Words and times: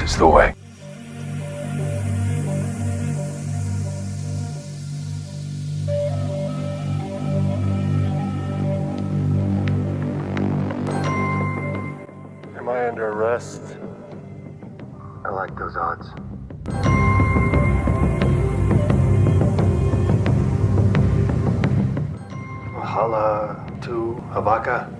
This 0.00 0.12
is 0.12 0.16
the 0.16 0.26
way. 0.26 0.54
Am 12.56 12.66
I 12.66 12.88
under 12.88 13.08
arrest? 13.08 13.76
I 15.22 15.28
like 15.28 15.54
those 15.58 15.76
odds. 15.76 16.08
Mahala 22.72 23.82
to 23.82 24.14
Havaka. 24.32 24.90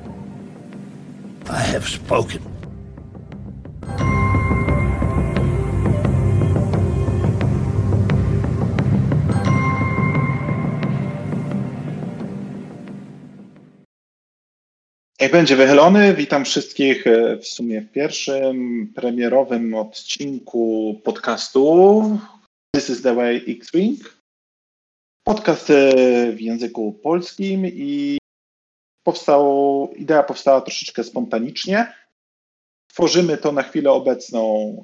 I 1.49 1.59
have 1.59 1.89
spoken. 1.89 2.50
Jak 15.21 15.33
będzie 15.33 15.57
wychylony, 15.57 16.15
witam 16.15 16.45
wszystkich 16.45 17.07
e, 17.07 17.37
w 17.37 17.47
sumie 17.47 17.81
w 17.81 17.93
pierwszym 17.93 18.87
premierowym 18.95 19.75
odcinku 19.75 20.95
podcastu 21.05 22.03
This 22.75 22.91
is 22.91 23.03
the 23.03 23.15
way 23.15 23.45
X-Wing. 23.49 24.17
Podcast 25.25 25.71
e, 25.71 25.93
w 26.33 26.41
języku 26.41 26.93
polskim 26.93 27.67
i 27.67 28.19
powstał, 29.07 29.93
idea 29.97 30.23
powstała 30.23 30.61
troszeczkę 30.61 31.05
spontanicznie. 31.05 31.93
Tworzymy 32.89 33.39
to 33.39 33.53
na 33.53 33.63
chwilę 33.63 33.91
obecną 33.91 34.75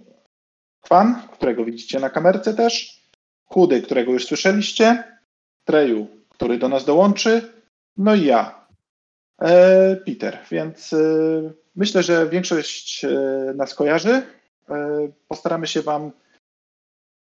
Kwan, 0.81 1.29
którego 1.33 1.65
widzicie 1.65 2.01
na 2.01 2.11
kamerce 2.11 2.55
też, 2.55 3.03
Chudy, 3.45 3.83
którego 3.83 4.13
już 4.13 4.27
słyszeliście, 4.27 5.05
Treju, 5.65 6.07
który 6.29 6.59
do 6.59 6.69
nas 6.69 6.85
dołączy, 6.85 7.53
no 7.97 8.15
i 8.15 8.25
ja, 8.25 8.66
Peter, 10.07 10.39
więc 10.51 10.93
e, 10.93 10.97
myślę, 11.77 12.03
że 12.03 12.29
większość 12.29 13.05
e, 13.05 13.09
nas 13.57 13.75
kojarzy. 13.75 14.23
Postaramy 15.29 15.67
się 15.67 15.83
Wam 15.83 16.11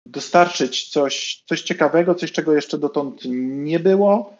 dostarczyć 0.07 0.89
coś, 0.89 1.43
coś 1.47 1.63
ciekawego, 1.63 2.15
coś, 2.15 2.33
czego 2.33 2.55
jeszcze 2.55 2.79
dotąd 2.79 3.21
nie 3.25 3.81
było. 3.81 4.37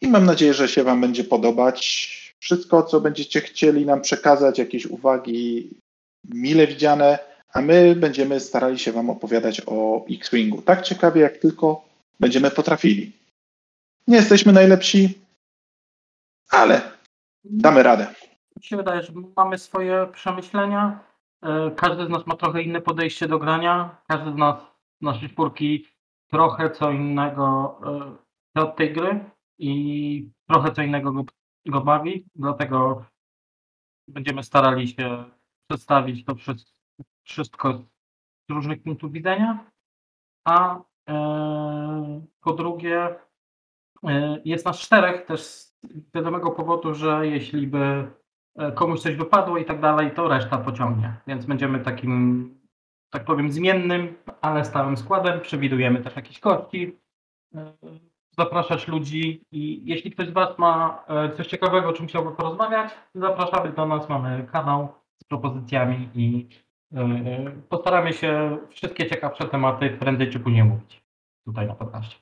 I 0.00 0.08
mam 0.08 0.24
nadzieję, 0.24 0.54
że 0.54 0.68
się 0.68 0.84
Wam 0.84 1.00
będzie 1.00 1.24
podobać. 1.24 2.08
Wszystko, 2.40 2.82
co 2.82 3.00
będziecie 3.00 3.40
chcieli 3.40 3.86
nam 3.86 4.00
przekazać, 4.00 4.58
jakieś 4.58 4.86
uwagi 4.86 5.70
mile 6.24 6.66
widziane, 6.66 7.18
a 7.52 7.60
my 7.60 7.96
będziemy 7.96 8.40
starali 8.40 8.78
się 8.78 8.92
Wam 8.92 9.10
opowiadać 9.10 9.62
o 9.66 10.06
X-Wingu 10.10 10.62
tak 10.62 10.82
ciekawie, 10.82 11.20
jak 11.20 11.38
tylko 11.38 11.88
będziemy 12.20 12.50
potrafili. 12.50 13.12
Nie 14.06 14.16
jesteśmy 14.16 14.52
najlepsi, 14.52 15.18
ale 16.50 16.87
Damy 17.44 17.82
radę. 17.82 18.14
Mi 18.56 18.62
się 18.62 18.76
wydaje, 18.76 19.02
że 19.02 19.12
mamy 19.36 19.58
swoje 19.58 20.06
przemyślenia. 20.12 21.04
E, 21.42 21.70
Każdy 21.70 22.06
z 22.06 22.08
nas 22.08 22.26
ma 22.26 22.36
trochę 22.36 22.62
inne 22.62 22.80
podejście 22.80 23.28
do 23.28 23.38
grania. 23.38 24.02
Każdy 24.08 24.32
z 24.32 24.36
nas, 24.36 24.62
nasze 25.00 25.28
czwórki, 25.28 25.86
trochę 26.30 26.70
co 26.70 26.90
innego 26.90 27.80
e, 28.56 28.62
od 28.62 28.76
tej 28.76 28.92
gry 28.92 29.30
i 29.58 30.30
trochę 30.48 30.72
co 30.72 30.82
innego 30.82 31.12
go, 31.12 31.24
go 31.66 31.80
bawi. 31.80 32.26
Dlatego 32.34 33.04
będziemy 34.08 34.42
starali 34.42 34.88
się 34.88 35.24
przedstawić 35.70 36.24
to 36.24 36.34
wszystko 37.24 37.72
z 38.48 38.52
różnych 38.52 38.82
punktów 38.82 39.12
widzenia. 39.12 39.70
A 40.44 40.80
e, 41.08 42.22
po 42.40 42.52
drugie, 42.52 43.14
jest 44.44 44.64
nas 44.64 44.78
czterech 44.78 45.26
też 45.26 45.67
wiadomego 46.14 46.50
powodu, 46.50 46.94
że 46.94 47.26
jeśli 47.26 47.66
by 47.66 48.10
e, 48.58 48.72
komuś 48.72 49.00
coś 49.00 49.16
wypadło 49.16 49.58
i 49.58 49.64
tak 49.64 49.80
dalej, 49.80 50.10
to 50.10 50.28
reszta 50.28 50.58
pociągnie. 50.58 51.14
Więc 51.26 51.46
będziemy 51.46 51.80
takim, 51.80 52.50
tak 53.10 53.24
powiem, 53.24 53.52
zmiennym, 53.52 54.14
ale 54.40 54.64
stałym 54.64 54.96
składem. 54.96 55.40
Przewidujemy 55.40 56.00
też 56.00 56.16
jakieś 56.16 56.40
kości. 56.40 56.98
E, 57.54 57.72
zapraszać 58.38 58.88
ludzi 58.88 59.42
i 59.52 59.82
jeśli 59.84 60.10
ktoś 60.10 60.28
z 60.28 60.32
Was 60.32 60.58
ma 60.58 61.04
e, 61.08 61.36
coś 61.36 61.46
ciekawego, 61.46 61.88
o 61.88 61.92
czym 61.92 62.06
chciałby 62.06 62.30
porozmawiać, 62.30 62.90
zapraszamy 63.14 63.72
do 63.72 63.86
nas. 63.86 64.08
Mamy 64.08 64.46
kanał 64.52 64.88
z 65.22 65.24
propozycjami 65.24 66.08
i 66.14 66.48
postaramy 67.68 68.12
się 68.12 68.58
wszystkie 68.68 69.10
ciekawsze 69.10 69.48
tematy 69.48 69.90
prędzej 69.90 70.30
czy 70.30 70.40
później 70.40 70.64
mówić 70.64 71.02
tutaj 71.44 71.66
na 71.66 71.74
podcaście. 71.74 72.16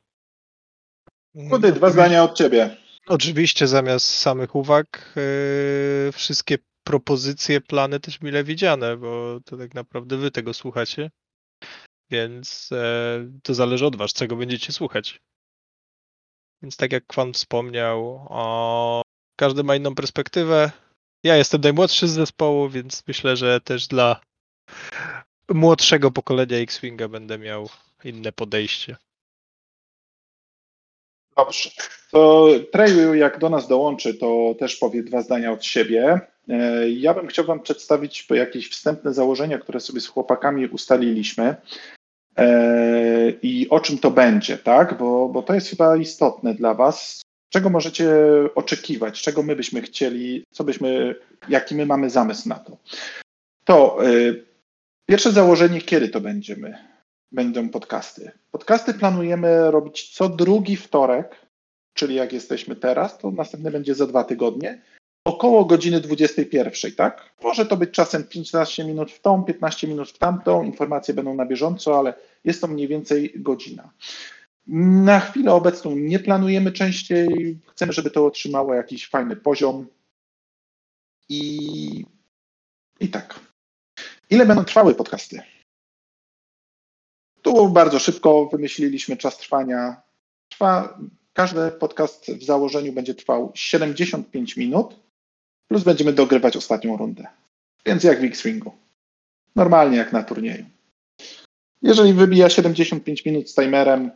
Chudy, 1.51 1.73
dwa 1.73 1.91
zdania 1.91 2.25
od 2.25 2.35
Ciebie. 2.35 2.86
Oczywiście 3.07 3.67
zamiast 3.67 4.07
samych 4.07 4.55
uwag 4.55 5.13
yy, 5.17 6.13
wszystkie 6.13 6.59
propozycje, 6.85 7.61
plany 7.61 8.01
też 8.01 8.21
mile 8.21 8.45
widziane, 8.45 8.97
bo 8.97 9.41
to 9.45 9.57
tak 9.57 9.75
naprawdę 9.75 10.17
wy 10.17 10.31
tego 10.31 10.55
słuchacie. 10.55 11.11
Więc 12.11 12.69
e, 12.73 13.31
to 13.43 13.55
zależy 13.55 13.87
od 13.87 13.97
was, 13.97 14.13
czego 14.13 14.37
będziecie 14.37 14.73
słuchać. 14.73 15.21
Więc 16.63 16.77
tak 16.77 16.93
jak 16.93 17.07
Kwan 17.07 17.33
wspomniał, 17.33 18.27
o, 18.29 19.03
każdy 19.37 19.65
ma 19.65 19.77
inną 19.77 19.95
perspektywę. 19.95 20.71
Ja 21.25 21.37
jestem 21.37 21.61
najmłodszy 21.61 22.09
z 22.09 22.13
zespołu, 22.13 22.69
więc 22.69 23.03
myślę, 23.09 23.37
że 23.37 23.61
też 23.61 23.87
dla 23.87 24.21
młodszego 25.49 26.11
pokolenia 26.11 26.57
X-Winga 26.57 27.09
będę 27.09 27.39
miał 27.39 27.69
inne 28.05 28.33
podejście. 28.33 28.97
Dobrze. 31.37 31.71
To 32.11 32.49
Treju, 32.73 33.15
jak 33.15 33.39
do 33.39 33.49
nas 33.49 33.69
dołączy, 33.69 34.15
to 34.15 34.55
też 34.59 34.77
powie 34.77 35.03
dwa 35.03 35.23
zdania 35.23 35.53
od 35.53 35.65
siebie. 35.65 36.21
E, 36.49 36.91
ja 36.91 37.15
bym 37.15 37.27
chciał 37.27 37.45
Wam 37.45 37.61
przedstawić 37.61 38.27
jakieś 38.31 38.71
wstępne 38.71 39.15
założenia, 39.15 39.59
które 39.59 39.81
sobie 39.81 40.01
z 40.01 40.07
chłopakami 40.07 40.67
ustaliliśmy 40.67 41.57
e, 42.37 43.31
i 43.43 43.69
o 43.71 43.81
czym 43.81 43.99
to 43.99 44.11
będzie, 44.11 44.59
tak? 44.59 44.99
Bo, 44.99 45.29
bo 45.29 45.43
to 45.43 45.55
jest 45.55 45.71
chyba 45.71 45.97
istotne 45.97 46.55
dla 46.55 46.75
Was. 46.75 47.23
Czego 47.49 47.71
możecie 47.71 48.09
oczekiwać, 48.55 49.23
czego 49.23 49.43
my 49.43 49.57
byśmy 49.57 49.83
chcieli, 49.83 50.45
co 50.51 50.65
byśmy, 50.65 51.15
jaki 51.49 51.75
my 51.75 51.87
mamy 51.87 52.11
zamysł 52.11 52.49
na 52.49 52.55
to. 52.55 52.77
To 53.65 54.07
e, 54.07 54.09
pierwsze 55.09 55.33
założenie, 55.33 55.81
kiedy 55.81 56.09
to 56.09 56.21
będziemy? 56.21 56.96
Będą 57.33 57.69
podcasty. 57.69 58.31
Podcasty 58.51 58.95
planujemy 58.95 59.71
robić 59.71 60.15
co 60.15 60.29
drugi 60.29 60.77
wtorek, 60.77 61.47
czyli 61.95 62.15
jak 62.15 62.33
jesteśmy 62.33 62.77
teraz, 62.77 63.19
to 63.19 63.31
następny 63.31 63.71
będzie 63.71 63.95
za 63.95 64.07
dwa 64.07 64.25
tygodnie, 64.25 64.83
około 65.27 65.65
godziny 65.65 66.01
21, 66.01 66.93
tak? 66.97 67.35
Może 67.43 67.67
to 67.67 67.77
być 67.77 67.91
czasem 67.91 68.25
15 68.25 68.85
minut 68.85 69.13
w 69.13 69.21
tą, 69.21 69.45
15 69.45 69.89
minut 69.89 70.11
w 70.11 70.19
tamtą, 70.19 70.63
informacje 70.63 71.15
będą 71.15 71.35
na 71.35 71.47
bieżąco, 71.47 71.99
ale 71.99 72.15
jest 72.45 72.61
to 72.61 72.67
mniej 72.67 72.89
więcej 72.89 73.33
godzina. 73.37 73.91
Na 75.07 75.21
chwilę 75.21 75.53
obecną 75.53 75.97
nie 75.97 76.19
planujemy 76.19 76.73
częściej, 76.73 77.59
chcemy, 77.73 77.93
żeby 77.93 78.11
to 78.11 78.27
otrzymało 78.27 78.75
jakiś 78.75 79.09
fajny 79.09 79.37
poziom 79.37 79.87
i, 81.29 82.05
i 83.01 83.09
tak. 83.09 83.41
Ile 84.31 84.47
będą 84.47 84.65
trwały 84.65 84.95
podcasty? 84.95 85.43
Bardzo 87.65 87.99
szybko 87.99 88.47
wymyśliliśmy 88.47 89.17
czas 89.17 89.39
trwania. 89.39 89.97
Trwa, 90.49 90.99
każdy 91.33 91.71
podcast 91.71 92.31
w 92.33 92.45
założeniu 92.45 92.93
będzie 92.93 93.15
trwał 93.15 93.53
75 93.55 94.57
minut, 94.57 94.97
plus 95.69 95.83
będziemy 95.83 96.13
dogrywać 96.13 96.57
ostatnią 96.57 96.97
rundę. 96.97 97.27
Więc 97.87 98.05
jak 98.05 98.21
w 98.21 98.25
X-Wingu. 98.25 98.73
Normalnie 99.57 99.97
jak 99.97 100.13
na 100.13 100.23
turnieju. 100.23 100.65
Jeżeli 101.83 102.13
wybija 102.13 102.51
75 102.51 103.25
minut 103.25 103.51
z 103.51 103.55
timerem, 103.55 104.11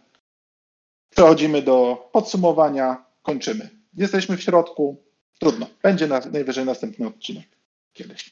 przechodzimy 1.10 1.62
do 1.62 2.08
podsumowania, 2.12 3.04
kończymy. 3.22 3.69
Jesteśmy 3.96 4.36
w 4.36 4.43
środku, 4.43 4.96
trudno. 5.38 5.66
Będzie 5.82 6.06
na, 6.06 6.20
najwyżej 6.20 6.64
następny 6.64 7.06
odcinek 7.06 7.46
kiedyś. 7.93 8.31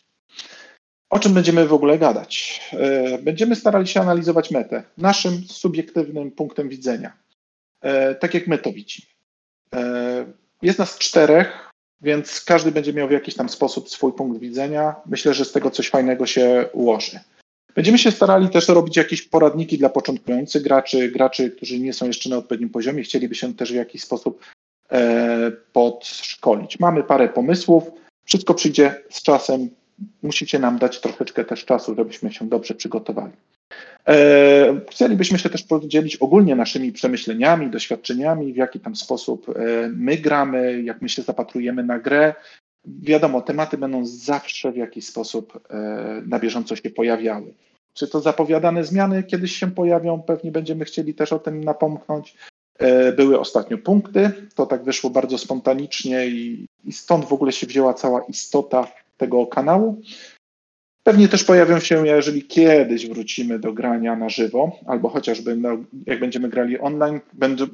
O 1.10 1.18
czym 1.18 1.34
będziemy 1.34 1.66
w 1.66 1.72
ogóle 1.72 1.98
gadać? 1.98 2.60
E, 2.72 3.18
będziemy 3.18 3.56
starali 3.56 3.86
się 3.86 4.00
analizować 4.00 4.50
metę 4.50 4.82
naszym 4.98 5.44
subiektywnym 5.48 6.30
punktem 6.30 6.68
widzenia, 6.68 7.12
e, 7.80 8.14
tak 8.14 8.34
jak 8.34 8.46
my 8.46 8.58
to 8.58 8.72
widzimy. 8.72 9.08
E, 9.74 10.26
jest 10.62 10.78
nas 10.78 10.98
czterech, 10.98 11.70
więc 12.00 12.40
każdy 12.40 12.72
będzie 12.72 12.92
miał 12.92 13.08
w 13.08 13.10
jakiś 13.10 13.34
tam 13.34 13.48
sposób 13.48 13.90
swój 13.90 14.12
punkt 14.12 14.40
widzenia. 14.40 14.94
Myślę, 15.06 15.34
że 15.34 15.44
z 15.44 15.52
tego 15.52 15.70
coś 15.70 15.88
fajnego 15.88 16.26
się 16.26 16.68
ułoży. 16.72 17.20
Będziemy 17.74 17.98
się 17.98 18.10
starali 18.10 18.48
też 18.48 18.68
robić 18.68 18.96
jakieś 18.96 19.22
poradniki 19.22 19.78
dla 19.78 19.88
początkujących 19.88 20.62
graczy, 20.62 21.08
graczy, 21.08 21.50
którzy 21.50 21.80
nie 21.80 21.92
są 21.92 22.06
jeszcze 22.06 22.30
na 22.30 22.36
odpowiednim 22.36 22.70
poziomie, 22.70 23.02
chcieliby 23.02 23.34
się 23.34 23.54
też 23.54 23.72
w 23.72 23.74
jakiś 23.74 24.02
sposób 24.02 24.44
podszkolić. 25.72 26.80
Mamy 26.80 27.02
parę 27.02 27.28
pomysłów, 27.28 27.84
wszystko 28.24 28.54
przyjdzie 28.54 28.94
z 29.10 29.22
czasem, 29.22 29.70
musicie 30.22 30.58
nam 30.58 30.78
dać 30.78 31.00
troszeczkę 31.00 31.44
też 31.44 31.64
czasu, 31.64 31.94
żebyśmy 31.94 32.32
się 32.32 32.48
dobrze 32.48 32.74
przygotowali. 32.74 33.32
E, 34.08 34.80
chcielibyśmy 34.90 35.38
się 35.38 35.50
też 35.50 35.62
podzielić 35.62 36.16
ogólnie 36.16 36.56
naszymi 36.56 36.92
przemyśleniami, 36.92 37.70
doświadczeniami, 37.70 38.52
w 38.52 38.56
jaki 38.56 38.80
tam 38.80 38.96
sposób 38.96 39.48
e, 39.48 39.52
my 39.96 40.16
gramy, 40.16 40.82
jak 40.82 41.02
my 41.02 41.08
się 41.08 41.22
zapatrujemy 41.22 41.84
na 41.84 41.98
grę. 41.98 42.34
Wiadomo, 42.84 43.40
tematy 43.42 43.78
będą 43.78 44.06
zawsze 44.06 44.72
w 44.72 44.76
jakiś 44.76 45.06
sposób 45.06 45.60
e, 45.70 46.22
na 46.26 46.38
bieżąco 46.38 46.76
się 46.76 46.90
pojawiały. 46.90 47.54
Czy 47.94 48.08
to 48.08 48.20
zapowiadane 48.20 48.84
zmiany 48.84 49.22
kiedyś 49.22 49.56
się 49.56 49.70
pojawią? 49.70 50.22
Pewnie 50.22 50.52
będziemy 50.52 50.84
chcieli 50.84 51.14
też 51.14 51.32
o 51.32 51.38
tym 51.38 51.64
napomknąć. 51.64 52.34
Były 53.16 53.40
ostatnio 53.40 53.78
punkty, 53.78 54.30
to 54.54 54.66
tak 54.66 54.84
wyszło 54.84 55.10
bardzo 55.10 55.38
spontanicznie 55.38 56.26
i, 56.26 56.66
i 56.84 56.92
stąd 56.92 57.24
w 57.24 57.32
ogóle 57.32 57.52
się 57.52 57.66
wzięła 57.66 57.94
cała 57.94 58.20
istota 58.20 58.86
tego 59.18 59.46
kanału. 59.46 60.02
Pewnie 61.02 61.28
też 61.28 61.44
pojawią 61.44 61.80
się, 61.80 62.06
jeżeli 62.06 62.42
kiedyś 62.42 63.06
wrócimy 63.06 63.58
do 63.58 63.72
grania 63.72 64.16
na 64.16 64.28
żywo, 64.28 64.80
albo 64.86 65.08
chociażby 65.08 65.56
no, 65.56 65.78
jak 66.06 66.20
będziemy 66.20 66.48
grali 66.48 66.78
online, 66.78 67.20
będę, 67.32 67.66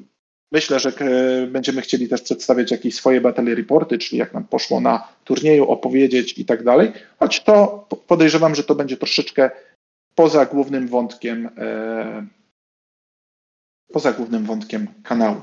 myślę, 0.53 0.81
że 0.81 0.89
e, 0.89 1.47
będziemy 1.47 1.83
chcieli 1.83 2.09
też 2.09 2.23
przedstawiać 2.23 2.71
jakieś 2.71 2.95
swoje 2.95 3.21
battle 3.21 3.55
reporty, 3.55 3.99
czyli 3.99 4.19
jak 4.19 4.35
nam 4.35 4.45
poszło 4.45 4.81
na 4.81 5.09
turnieju, 5.25 5.65
opowiedzieć 5.65 6.39
i 6.39 6.45
tak 6.45 6.65
dalej, 6.65 6.93
choć 7.19 7.41
to 7.41 7.89
podejrzewam, 8.07 8.55
że 8.55 8.65
to 8.65 8.75
będzie 8.75 8.97
troszeczkę 8.97 9.51
poza 10.15 10.47
głównym 10.47 10.89
wątkiem 10.89 11.51
e, 11.59 12.27
poza 13.93 14.13
głównym 14.13 14.45
wątkiem 14.45 14.87
kanału. 15.03 15.41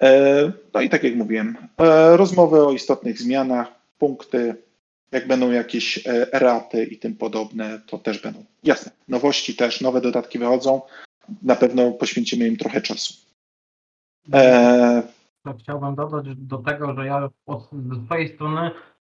E, 0.00 0.52
no 0.74 0.80
i 0.80 0.88
tak 0.88 1.02
jak 1.04 1.14
mówiłem, 1.14 1.56
e, 1.78 2.16
rozmowy 2.16 2.66
o 2.66 2.72
istotnych 2.72 3.18
zmianach, 3.18 3.66
punkty, 3.98 4.54
jak 5.14 5.28
będą 5.28 5.50
jakieś 5.50 6.06
e, 6.06 6.32
eraty 6.32 6.84
i 6.84 6.98
tym 6.98 7.16
podobne, 7.16 7.80
to 7.86 7.98
też 7.98 8.22
będą. 8.22 8.44
Jasne, 8.62 8.92
nowości 9.08 9.56
też, 9.56 9.80
nowe 9.80 10.00
dodatki 10.00 10.38
wychodzą, 10.38 10.82
na 11.42 11.56
pewno 11.56 11.90
poświęcimy 11.90 12.46
im 12.46 12.56
trochę 12.56 12.80
czasu. 12.80 13.14
E, 14.32 15.02
chciałbym 15.58 15.94
dodać 15.94 16.26
do 16.36 16.58
tego, 16.58 16.94
że 16.94 17.06
ja 17.06 17.30
od, 17.46 17.70
swojej 18.04 18.34
strony 18.34 18.70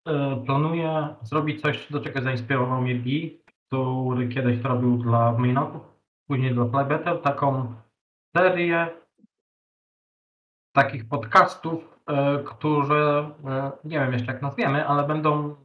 e, 0.09 0.43
planuję 0.47 1.09
zrobić 1.23 1.63
coś, 1.63 1.87
do 1.91 2.01
czego 2.01 2.23
zainspirował 2.23 2.83
mnie 2.83 2.95
Guy, 2.95 3.39
który 3.67 4.29
kiedyś 4.29 4.63
to 4.63 4.69
robił 4.69 4.99
dla 4.99 5.33
Mainotów, 5.33 5.83
później 6.29 6.55
dla 6.55 6.65
Playbetter, 6.65 7.23
taką 7.23 7.75
serię 8.37 8.89
takich 10.73 11.09
podcastów, 11.09 11.99
e, 12.07 12.39
które 12.45 13.31
nie 13.85 14.01
wiem 14.01 14.13
jeszcze 14.13 14.33
jak 14.33 14.43
nazwiemy, 14.43 14.87
ale 14.87 15.07
będą 15.07 15.57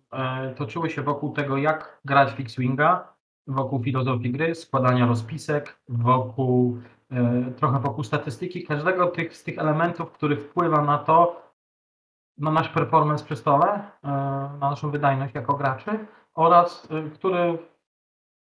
toczyły 0.56 0.90
się 0.90 1.02
wokół 1.02 1.34
tego, 1.34 1.58
jak 1.58 2.00
grać 2.06 2.34
w 2.34 2.40
X-Winga, 2.40 3.14
wokół 3.48 3.84
filozofii 3.84 4.32
gry, 4.32 4.56
składania 4.56 5.06
rozpisek, 5.06 5.80
wokół 5.90 6.78
e, 7.12 7.52
trochę 7.52 7.80
wokół 7.80 8.04
statystyki 8.04 8.64
każdego 8.64 9.08
tych, 9.08 9.38
z 9.38 9.44
tych 9.44 9.58
elementów, 9.58 10.12
który 10.12 10.38
wpływa 10.38 10.82
na 10.82 10.98
to, 10.98 11.44
na 12.38 12.52
nasz 12.52 12.70
performance 12.70 13.26
przy 13.26 13.36
stole, 13.36 13.68
e, 14.04 14.08
na 14.60 14.70
naszą 14.70 14.92
wydajność 14.92 15.36
jako 15.36 15.54
graczy 15.54 16.06
oraz 16.34 16.88
e, 16.92 17.10
który 17.10 17.58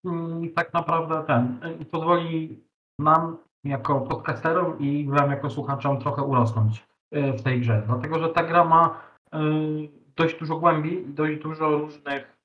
mm, 0.06 0.54
tak 0.54 0.74
naprawdę 0.74 1.24
ten 1.28 1.60
e, 1.62 1.86
pozwoli 1.86 2.64
nam 3.00 3.38
jako 3.64 4.02
podcasterom 4.02 4.80
i 4.80 5.10
wam 5.10 5.32
jako 5.32 5.50
słuchaczom 5.50 6.00
trochę 6.00 6.22
urosnąć 6.22 6.88
e, 7.12 7.34
w 7.34 7.44
tej 7.44 7.62
grze. 7.62 7.84
Dlatego, 7.88 8.20
że 8.20 8.30
ta 8.30 8.44
gra 8.44 8.66
ma 8.66 9.00
e, 9.34 9.40
dość 10.16 10.40
dużo 10.40 10.56
głębi, 10.60 11.04
dość 11.08 11.42
dużo 11.42 11.70
różnych 11.70 12.38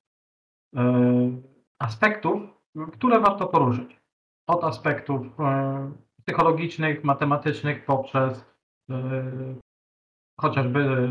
e, 0.75 1.41
aspektów, 1.79 2.41
które 2.93 3.19
warto 3.19 3.47
poruszyć. 3.47 3.99
Od 4.47 4.63
aspektów 4.63 5.39
e, 5.39 5.91
psychologicznych, 6.25 7.03
matematycznych 7.03 7.85
poprzez 7.85 8.45
e, 8.89 9.55
chociażby 10.39 11.07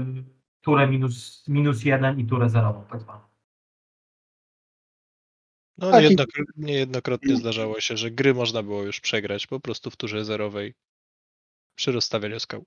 turę 0.61 0.89
minus, 0.89 1.49
minus 1.49 1.85
jeden 1.85 2.21
i 2.21 2.25
turę 2.27 2.49
zerową 2.49 2.85
tak 2.85 3.01
zwaną. 3.01 3.21
No 5.79 5.91
Tak, 5.91 6.05
i- 6.05 6.09
jednokro- 6.17 6.45
niejednokrotnie 6.57 7.37
zdarzało 7.37 7.81
się, 7.81 7.97
że 7.97 8.11
gry 8.11 8.35
można 8.35 8.63
było 8.63 8.83
już 8.83 9.01
przegrać 9.01 9.47
po 9.47 9.61
prostu 9.61 9.91
w 9.91 9.97
turze 9.97 10.25
zerowej 10.25 10.75
przy 11.75 11.93
rozstawianiu 11.93 12.41
skał. 12.41 12.65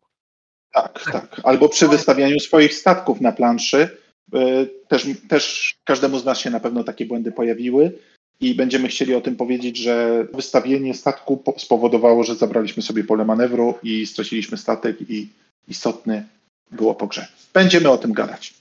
Tak, 0.73 1.03
tak. 1.11 1.41
Albo 1.43 1.69
przy 1.69 1.87
wystawianiu 1.87 2.39
swoich 2.39 2.73
statków 2.73 3.21
na 3.21 3.31
planszy. 3.31 3.89
e, 4.33 4.65
Też, 4.87 5.07
też 5.29 5.73
każdemu 5.85 6.19
z 6.19 6.25
nas 6.25 6.39
się 6.39 6.49
na 6.49 6.59
pewno 6.59 6.83
takie 6.83 7.05
błędy 7.05 7.31
pojawiły 7.31 7.91
i 8.39 8.55
będziemy 8.55 8.87
chcieli 8.87 9.15
o 9.15 9.21
tym 9.21 9.35
powiedzieć, 9.35 9.77
że 9.77 10.27
wystawienie 10.33 10.93
statku 10.93 11.37
po- 11.37 11.59
spowodowało, 11.59 12.23
że 12.23 12.35
zabraliśmy 12.35 12.83
sobie 12.83 13.03
pole 13.03 13.25
manewru 13.25 13.75
i 13.83 14.05
straciliśmy 14.05 14.57
statek 14.57 14.97
i 15.09 15.27
istotny 15.67 16.25
było 16.71 16.95
po 16.95 17.07
grze. 17.07 17.27
Będziemy 17.53 17.89
o 17.89 17.97
tym 17.97 18.13
gadać. 18.13 18.53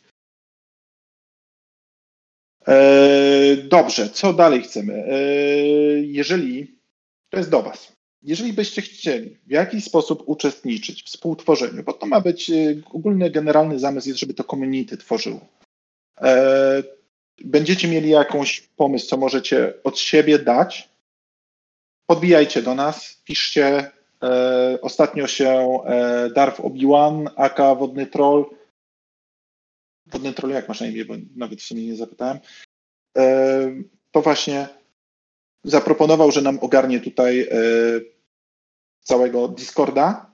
E, 2.69 3.57
Dobrze, 3.57 4.09
co 4.11 4.33
dalej 4.33 4.63
chcemy? 4.63 4.95
E, 4.95 5.17
Jeżeli, 6.01 6.75
to 7.31 7.39
jest 7.39 7.51
do 7.51 7.63
Was, 7.63 7.93
jeżeli 8.23 8.53
byście 8.53 8.83
chcieli 8.83 9.37
w 9.47 9.51
jakiś 9.51 9.85
sposób 9.85 10.23
uczestniczyć 10.27 11.03
w 11.03 11.07
współtworzeniu, 11.07 11.83
bo 11.83 11.93
to 11.93 12.07
ma 12.07 12.21
być 12.21 12.51
e, 12.51 12.55
ogólny, 12.93 13.31
generalny 13.31 13.79
zamysł 13.79 14.09
jest, 14.09 14.21
żeby 14.21 14.35
to 14.35 14.45
community 14.45 14.97
tworzyło. 14.97 15.41
E, 16.21 16.83
Będziecie 17.45 17.89
mieli 17.89 18.11
jakąś 18.11 18.61
pomysł, 18.61 19.07
co 19.07 19.17
możecie 19.17 19.75
od 19.85 19.99
siebie 19.99 20.39
dać, 20.39 20.89
podbijajcie 22.07 22.63
do 22.63 22.75
nas, 22.75 23.23
piszcie. 23.25 23.91
E, 24.23 24.79
Ostatnio 24.83 25.27
się 25.27 25.79
e, 25.87 26.31
Darf 26.31 26.61
Obi-Wan, 26.61 27.31
aka 27.37 27.75
Wodny 27.75 28.07
Troll, 28.07 28.45
Wodny 30.07 30.33
Troll, 30.33 30.53
jak 30.53 30.69
masz 30.69 30.81
na 30.81 30.87
imię, 30.87 31.05
bo 31.05 31.15
nawet 31.37 31.61
w 31.61 31.65
sumie 31.65 31.87
nie 31.87 31.97
zapytałem, 31.97 32.39
e, 33.19 33.83
to 34.11 34.23
właśnie 34.23 34.69
zaproponował, 35.65 36.31
że 36.31 36.43
nam 36.43 36.59
ogarnie 36.59 37.01
tutaj 37.01 37.41
e, 37.41 37.47
całego 39.03 39.49
Discorda. 39.49 40.33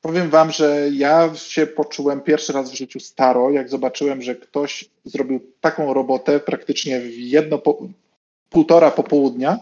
Powiem 0.00 0.30
wam, 0.30 0.50
że 0.50 0.88
ja 0.92 1.34
się 1.34 1.66
poczułem 1.66 2.20
pierwszy 2.20 2.52
raz 2.52 2.70
w 2.70 2.76
życiu 2.76 3.00
staro, 3.00 3.50
jak 3.50 3.68
zobaczyłem, 3.68 4.22
że 4.22 4.34
ktoś 4.36 4.84
zrobił 5.04 5.52
taką 5.60 5.94
robotę 5.94 6.40
praktycznie 6.40 7.00
w 7.00 7.18
jedno, 7.18 7.58
po, 7.58 7.88
półtora 8.50 8.90
popołudnia 8.90 9.60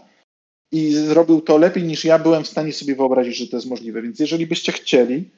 i 0.71 0.93
zrobił 0.93 1.41
to 1.41 1.57
lepiej 1.57 1.83
niż 1.83 2.05
ja 2.05 2.19
byłem 2.19 2.43
w 2.43 2.47
stanie 2.47 2.73
sobie 2.73 2.95
wyobrazić, 2.95 3.37
że 3.37 3.47
to 3.47 3.57
jest 3.57 3.69
możliwe. 3.69 4.01
Więc 4.01 4.19
jeżeli 4.19 4.47
byście 4.47 4.71
chcieli, 4.71 5.29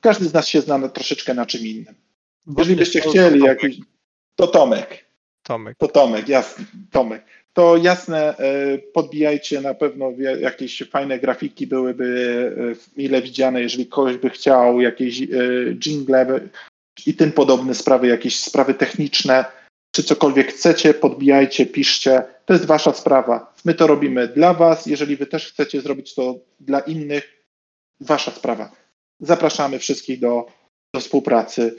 każdy 0.00 0.24
z 0.24 0.32
nas 0.32 0.48
się 0.48 0.60
zna 0.60 0.78
na, 0.78 0.88
troszeczkę 0.88 1.34
na 1.34 1.46
czym 1.46 1.66
innym. 1.66 1.94
Jeżeli 2.58 2.76
byście 2.76 3.00
chcieli 3.00 3.40
jakiś... 3.40 3.80
To 4.34 4.46
Tomek. 4.46 5.04
Tomek. 5.42 5.78
To 5.78 5.88
Tomek, 5.88 6.28
jasne, 6.28 6.64
Tomek. 6.90 7.24
To 7.54 7.76
jasne, 7.76 8.36
e, 8.38 8.78
podbijajcie 8.78 9.60
na 9.60 9.74
pewno 9.74 10.12
jakieś 10.40 10.82
fajne 10.90 11.18
grafiki 11.18 11.66
byłyby 11.66 12.06
e, 12.96 13.00
mile 13.00 13.22
widziane, 13.22 13.60
jeżeli 13.62 13.86
ktoś 13.86 14.16
by 14.16 14.30
chciał 14.30 14.80
jakieś 14.80 15.22
e, 15.22 15.26
jingle 15.78 16.40
i 17.06 17.14
tym 17.14 17.32
podobne 17.32 17.74
sprawy, 17.74 18.06
jakieś 18.06 18.40
sprawy 18.40 18.74
techniczne, 18.74 19.44
czy 19.94 20.02
cokolwiek 20.02 20.52
chcecie, 20.52 20.94
podbijajcie, 20.94 21.66
piszcie. 21.66 22.22
To 22.46 22.52
jest 22.52 22.66
wasza 22.66 22.92
sprawa. 22.92 23.54
My 23.64 23.74
to 23.74 23.86
robimy 23.86 24.28
dla 24.28 24.54
was. 24.54 24.86
Jeżeli 24.86 25.16
wy 25.16 25.26
też 25.26 25.52
chcecie 25.52 25.80
zrobić 25.80 26.14
to 26.14 26.38
dla 26.60 26.80
innych, 26.80 27.44
wasza 28.00 28.30
sprawa. 28.30 28.72
Zapraszamy 29.20 29.78
wszystkich 29.78 30.20
do, 30.20 30.46
do 30.94 31.00
współpracy. 31.00 31.76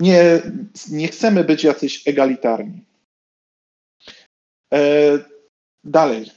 Nie, 0.00 0.42
nie 0.90 1.08
chcemy 1.08 1.44
być 1.44 1.64
jacyś 1.64 2.08
egalitarni. 2.08 2.91
E, 4.72 5.18
dalej. 5.84 6.30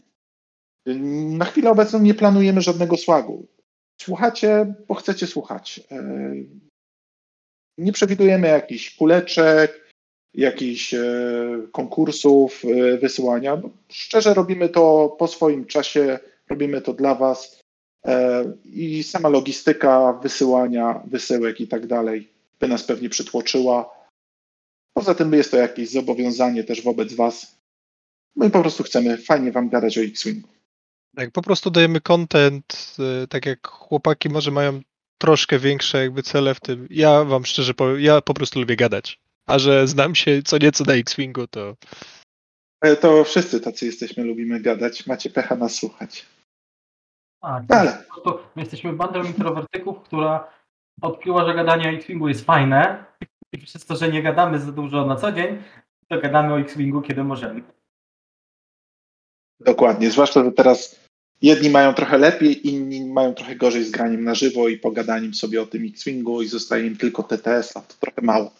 Na 1.38 1.46
chwilę 1.46 1.72
obecną 1.72 2.00
nie 2.00 2.13
planujemy 2.13 2.62
żadnego 2.62 2.98
słagu. 2.98 3.48
Słuchacie, 4.01 4.74
bo 4.88 4.94
chcecie 4.94 5.27
słuchać. 5.27 5.82
E, 5.92 6.34
nie 7.77 7.92
przewidujemy 7.92 8.48
jakichś 8.48 8.96
kuleczek, 8.96 9.94
jakichś 10.34 10.94
e, 10.94 11.08
konkursów, 11.72 12.63
wysyłania. 13.01 13.56
No, 13.56 13.70
szczerze 13.89 14.34
robimy 14.34 14.70
to 14.70 15.15
po 15.20 15.27
swoim 15.27 15.65
czasie, 15.65 16.20
robimy 16.50 16.82
to 16.82 16.94
dla 16.94 17.15
Was 17.15 17.65
i 18.65 19.04
sama 19.04 19.30
logistyka 19.30 20.13
wysyłania, 20.13 21.04
wysyłek 21.08 21.62
i 21.62 21.68
tak 21.68 21.88
dalej 21.88 22.30
by 22.60 22.68
nas 22.68 22.84
pewnie 22.84 23.10
przytłoczyła. 23.10 24.08
Poza 24.94 25.15
tym 25.15 25.34
jest 25.34 25.51
to 25.51 25.58
jakieś 25.58 25.89
zobowiązanie 25.89 26.63
też 26.63 26.82
wobec 26.82 27.13
Was. 27.13 27.55
My 28.36 28.50
po 28.50 28.62
prostu 28.62 28.84
chcemy 28.84 29.18
fajnie 29.18 29.51
Wam 29.51 29.70
gadać 29.70 29.98
o 29.98 30.01
X-Wingu. 30.01 30.50
Tak, 31.15 31.32
po 31.32 31.42
prostu 31.42 31.72
dajemy 31.72 32.01
content, 32.01 32.96
y, 33.24 33.27
tak 33.27 33.46
jak 33.46 33.68
chłopaki 33.68 34.30
może 34.30 34.51
mają 34.51 34.82
troszkę 35.18 35.60
większe 35.60 35.98
jakby 35.98 36.24
cele 36.24 36.56
w 36.56 36.60
tym. 36.60 36.88
Ja 36.89 37.24
wam 37.24 37.46
szczerze 37.46 37.74
powiem, 37.74 38.01
ja 38.01 38.22
po 38.22 38.34
prostu 38.34 38.60
lubię 38.60 38.75
gadać. 38.75 39.20
A 39.46 39.60
że 39.60 39.88
znam 39.88 40.15
się 40.15 40.42
co 40.44 40.58
nieco 40.58 40.84
na 40.84 40.94
X-Wingu, 40.94 41.48
to 41.48 41.75
E, 42.82 42.96
To 42.96 43.24
wszyscy 43.24 43.62
tacy 43.62 43.86
jesteśmy, 43.86 44.24
lubimy 44.24 44.60
gadać. 44.60 45.08
Macie 45.08 45.30
pecha 45.30 45.56
nas 45.56 45.75
słuchać. 45.75 46.25
Tak, 47.42 47.63
ale 47.70 48.04
po 48.15 48.22
prostu 48.22 48.48
my 48.56 48.62
jesteśmy 48.62 48.94
bandą 48.94 49.24
introwertyków, 49.24 50.01
która 50.04 50.51
odkryła, 51.01 51.46
że 51.46 51.54
gadanie 51.54 51.89
o 51.89 51.92
X-Wingu 51.92 52.27
jest 52.27 52.46
fajne 52.46 53.06
i 53.54 53.58
przez 53.58 53.86
to, 53.86 53.96
że 53.96 54.12
nie 54.12 54.24
gadamy 54.24 54.60
za 54.60 54.72
dużo 54.72 55.06
na 55.06 55.15
co 55.15 55.32
dzień, 55.32 55.63
to 56.08 56.22
gadamy 56.22 56.54
o 56.54 56.60
X-Wingu, 56.60 57.01
kiedy 57.01 57.24
możemy. 57.24 57.62
Dokładnie. 59.60 60.12
Zwłaszcza, 60.12 60.44
że 60.44 60.52
teraz 60.52 60.96
jedni 61.42 61.70
mają 61.70 61.94
trochę 61.94 62.18
lepiej, 62.18 62.68
inni 62.68 63.06
mają 63.06 63.34
trochę 63.34 63.56
gorzej 63.56 63.84
z 63.84 63.92
graniem 63.92 64.24
na 64.24 64.36
żywo 64.36 64.68
i 64.68 64.78
pogadaniem 64.78 65.34
sobie 65.34 65.62
o 65.62 65.66
tym 65.66 65.86
X-Wingu 65.86 66.42
i 66.42 66.48
zostaje 66.48 66.88
im 66.88 66.98
tylko 66.98 67.24
TTS, 67.24 67.78
a 67.78 67.82
to 67.82 67.94
trochę 68.00 68.22
mało. 68.22 68.52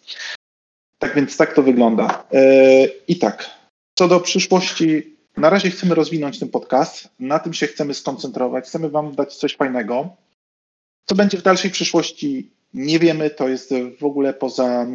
Tak 1.00 1.16
więc 1.16 1.38
tak 1.38 1.54
to 1.54 1.64
wygląda. 1.64 2.24
E, 2.34 2.86
I 3.08 3.20
tak, 3.20 3.50
co 3.98 4.08
do 4.08 4.20
przyszłości, 4.20 5.16
na 5.38 5.50
razie 5.50 5.70
chcemy 5.70 5.96
rozwinąć 5.96 6.40
ten 6.40 6.50
podcast, 6.50 7.10
na 7.20 7.40
tym 7.40 7.54
się 7.54 7.68
chcemy 7.68 7.94
skoncentrować, 7.94 8.66
chcemy 8.66 8.90
Wam 8.90 9.16
dać 9.16 9.36
coś 9.36 9.56
fajnego. 9.56 10.16
Co 11.06 11.16
będzie 11.16 11.38
w 11.38 11.42
dalszej 11.42 11.72
przyszłości, 11.72 12.50
nie 12.74 13.00
wiemy, 13.00 13.30
to 13.30 13.48
jest 13.48 13.74
w 14.00 14.04
ogóle 14.04 14.34
poza 14.34 14.88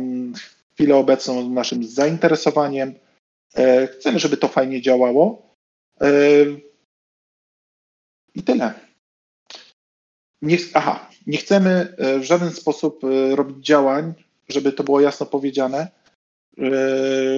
chwilę 0.74 0.96
obecną 0.96 1.50
naszym 1.50 1.84
zainteresowaniem. 1.84 2.94
E, 3.54 3.86
Chcemy, 3.86 4.18
żeby 4.18 4.36
to 4.36 4.48
fajnie 4.48 4.82
działało. 4.82 5.49
E, 6.02 6.10
I 8.34 8.42
tyle. 8.42 8.74
Nie, 10.42 10.58
aha, 10.74 11.10
nie 11.26 11.38
chcemy 11.38 11.94
e, 11.98 12.18
w 12.18 12.24
żaden 12.24 12.50
sposób 12.50 13.04
e, 13.04 13.36
robić 13.36 13.66
działań, 13.66 14.12
żeby 14.48 14.72
to 14.72 14.84
było 14.84 15.00
jasno 15.00 15.26
powiedziane, 15.26 15.78
e, 15.78 15.88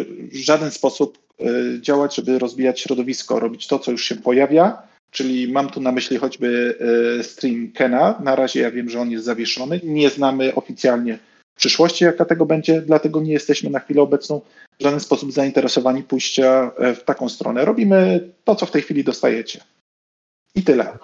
w 0.04 0.36
żaden 0.36 0.70
sposób 0.70 1.22
działać, 1.80 2.16
żeby 2.16 2.38
rozwijać 2.38 2.80
środowisko, 2.80 3.40
robić 3.40 3.66
to, 3.66 3.78
co 3.78 3.90
już 3.90 4.04
się 4.04 4.16
pojawia, 4.16 4.82
czyli 5.10 5.52
mam 5.52 5.70
tu 5.70 5.80
na 5.80 5.92
myśli 5.92 6.16
choćby 6.16 6.78
stream 7.22 7.72
Kena. 7.72 8.20
Na 8.24 8.36
razie 8.36 8.60
ja 8.60 8.70
wiem, 8.70 8.90
że 8.90 9.00
on 9.00 9.10
jest 9.10 9.24
zawieszony. 9.24 9.80
Nie 9.84 10.10
znamy 10.10 10.54
oficjalnie 10.54 11.18
przyszłości, 11.56 12.04
jaka 12.04 12.24
tego 12.24 12.46
będzie, 12.46 12.82
dlatego 12.82 13.20
nie 13.20 13.32
jesteśmy 13.32 13.70
na 13.70 13.78
chwilę 13.78 14.02
obecną 14.02 14.40
w 14.80 14.82
żaden 14.82 15.00
sposób 15.00 15.32
zainteresowani 15.32 16.02
pójścia 16.02 16.70
e, 16.78 16.94
w 16.94 17.04
taką 17.04 17.28
stronę. 17.28 17.64
Robimy 17.64 18.30
to, 18.44 18.54
co 18.54 18.66
w 18.66 18.70
tej 18.70 18.82
chwili 18.82 19.04
dostajecie. 19.04 19.60
I 20.54 20.62
tyle. 20.62 20.98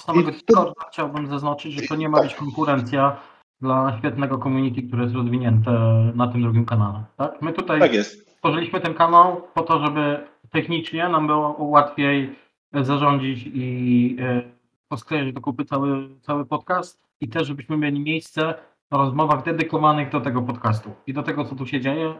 Samego 0.00 0.30
Discorda 0.30 0.72
chciałbym 0.92 1.26
zaznaczyć, 1.26 1.72
że 1.72 1.82
to 1.88 1.96
nie 1.96 2.08
ma 2.08 2.22
być 2.22 2.34
konkurencja 2.34 3.20
dla 3.60 3.96
świetnego 3.98 4.38
community, 4.38 4.82
które 4.82 5.02
jest 5.02 5.14
rozwinięte 5.14 5.70
na 6.14 6.28
tym 6.28 6.42
drugim 6.42 6.64
kanale. 6.66 7.04
Tak? 7.16 7.42
My 7.42 7.52
tutaj 7.52 7.80
Tak 7.80 7.94
jest. 7.94 8.30
stworzyliśmy 8.30 8.80
ten 8.80 8.94
kanał 8.94 9.42
po 9.54 9.62
to, 9.62 9.86
żeby 9.86 10.26
technicznie 10.50 11.08
nam 11.08 11.26
było 11.26 11.56
łatwiej 11.58 12.36
zarządzić 12.82 13.50
i 13.54 14.16
e, 14.20 14.42
posklejać 14.88 15.32
do 15.32 15.40
kupy 15.40 15.64
cały, 15.64 16.08
cały 16.20 16.46
podcast 16.46 17.02
i 17.20 17.28
też, 17.28 17.48
żebyśmy 17.48 17.76
mieli 17.76 18.00
miejsce 18.00 18.54
na 18.90 18.98
rozmowach 18.98 19.44
dedykowanych 19.44 20.10
do 20.10 20.20
tego 20.20 20.42
podcastu 20.42 20.92
i 21.06 21.12
do 21.12 21.22
tego, 21.22 21.44
co 21.44 21.54
tu 21.54 21.66
się 21.66 21.80
dzieje, 21.80 22.14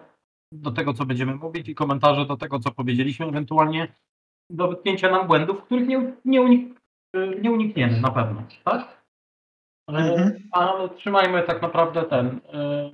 do 0.52 0.70
tego, 0.70 0.94
co 0.94 1.06
będziemy 1.06 1.34
mówić 1.34 1.68
i 1.68 1.74
komentarze 1.74 2.26
do 2.26 2.36
tego, 2.36 2.58
co 2.58 2.70
powiedzieliśmy, 2.70 3.26
ewentualnie 3.26 3.88
do 4.50 4.68
wytknięcia 4.68 5.10
nam 5.10 5.26
błędów, 5.26 5.62
których 5.62 5.88
nie, 5.88 6.12
nie, 6.24 6.42
unik, 6.42 6.80
e, 7.14 7.26
nie 7.26 7.50
unikniemy 7.50 8.00
na 8.00 8.10
pewno, 8.10 8.42
tak? 8.64 8.82
E, 9.90 9.92
Mhm. 9.92 10.48
Ale 10.52 10.88
trzymajmy 10.88 11.42
tak 11.42 11.62
naprawdę 11.62 12.02
ten, 12.02 12.40
e, 12.52 12.90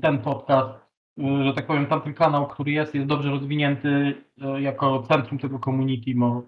ten 0.00 0.18
podcast 0.18 0.70
y, 1.18 1.44
że 1.44 1.54
tak 1.54 1.66
powiem, 1.66 1.86
tamten 1.86 2.14
kanał, 2.14 2.48
który 2.48 2.72
jest, 2.72 2.94
jest 2.94 3.06
dobrze 3.06 3.30
rozwinięty 3.30 3.88
y, 3.88 4.60
jako 4.60 5.02
centrum 5.02 5.38
tego 5.38 5.58
community, 5.58 6.14
bo 6.16 6.42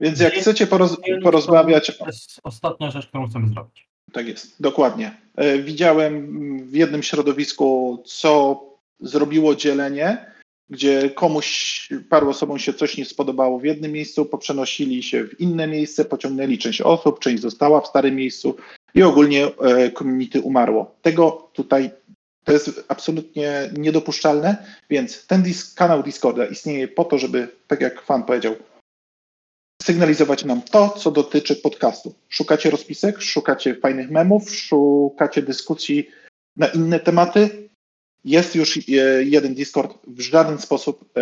Więc 0.00 0.20
jak 0.20 0.32
chcecie 0.32 0.66
poroz, 0.66 1.00
porozmawiać 1.22 1.98
to 1.98 2.06
jest 2.06 2.40
ostatnia 2.44 2.90
rzecz, 2.90 3.06
którą 3.06 3.26
chcemy 3.26 3.48
zrobić. 3.48 3.87
Tak 4.12 4.28
jest, 4.28 4.62
dokładnie. 4.62 5.16
E, 5.36 5.58
Widziałem 5.58 6.26
w 6.66 6.74
jednym 6.74 7.02
środowisku, 7.02 7.98
co 8.06 8.62
zrobiło 9.00 9.54
dzielenie, 9.54 10.26
gdzie 10.70 11.10
komuś, 11.10 11.88
paru 12.08 12.30
osobom 12.30 12.58
się 12.58 12.72
coś 12.72 12.96
nie 12.96 13.04
spodobało 13.04 13.58
w 13.58 13.64
jednym 13.64 13.92
miejscu, 13.92 14.24
poprzenosili 14.26 15.02
się 15.02 15.24
w 15.24 15.40
inne 15.40 15.66
miejsce, 15.66 16.04
pociągnęli 16.04 16.58
część 16.58 16.80
osób, 16.80 17.20
część 17.20 17.42
została 17.42 17.80
w 17.80 17.86
starym 17.86 18.14
miejscu 18.14 18.56
i 18.94 19.02
ogólnie 19.02 19.46
e, 19.46 19.90
community 19.90 20.40
umarło. 20.40 20.94
Tego 21.02 21.50
tutaj 21.52 21.90
to 22.44 22.52
jest 22.52 22.84
absolutnie 22.88 23.70
niedopuszczalne, 23.78 24.56
więc 24.90 25.26
ten 25.26 25.42
dis- 25.42 25.74
kanał 25.74 26.02
Discorda 26.02 26.46
istnieje 26.46 26.88
po 26.88 27.04
to, 27.04 27.18
żeby, 27.18 27.48
tak 27.66 27.80
jak 27.80 28.02
fan 28.02 28.22
powiedział, 28.22 28.56
sygnalizować 29.82 30.44
nam 30.44 30.62
to, 30.62 30.88
co 30.88 31.10
dotyczy 31.10 31.56
podcastu. 31.56 32.14
Szukacie 32.28 32.70
rozpisek, 32.70 33.22
szukacie 33.22 33.74
fajnych 33.74 34.10
memów, 34.10 34.50
szukacie 34.56 35.42
dyskusji 35.42 36.08
na 36.56 36.66
inne 36.66 37.00
tematy. 37.00 37.68
Jest 38.24 38.54
już 38.54 38.76
e, 38.76 38.80
jeden 39.24 39.54
Discord. 39.54 39.98
W 40.06 40.20
żaden 40.20 40.58
sposób, 40.58 41.02
e, 41.02 41.20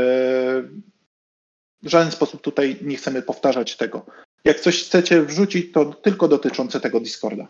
w 1.82 1.88
żaden 1.88 2.10
sposób 2.10 2.42
tutaj 2.42 2.76
nie 2.82 2.96
chcemy 2.96 3.22
powtarzać 3.22 3.76
tego. 3.76 4.06
Jak 4.44 4.60
coś 4.60 4.84
chcecie 4.84 5.22
wrzucić, 5.22 5.72
to 5.72 5.84
tylko 5.84 6.28
dotyczące 6.28 6.80
tego 6.80 7.00
Discorda. 7.00 7.48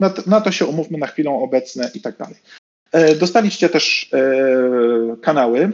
Na 0.00 0.10
to, 0.10 0.22
na 0.26 0.40
to 0.40 0.52
się 0.52 0.66
umówmy 0.66 0.98
na 0.98 1.06
chwilę 1.06 1.30
obecną 1.30 1.84
i 1.94 2.00
tak 2.00 2.16
dalej. 2.16 2.36
E, 2.92 3.14
Dostaliście 3.14 3.68
też 3.68 4.10
kanały, 5.22 5.72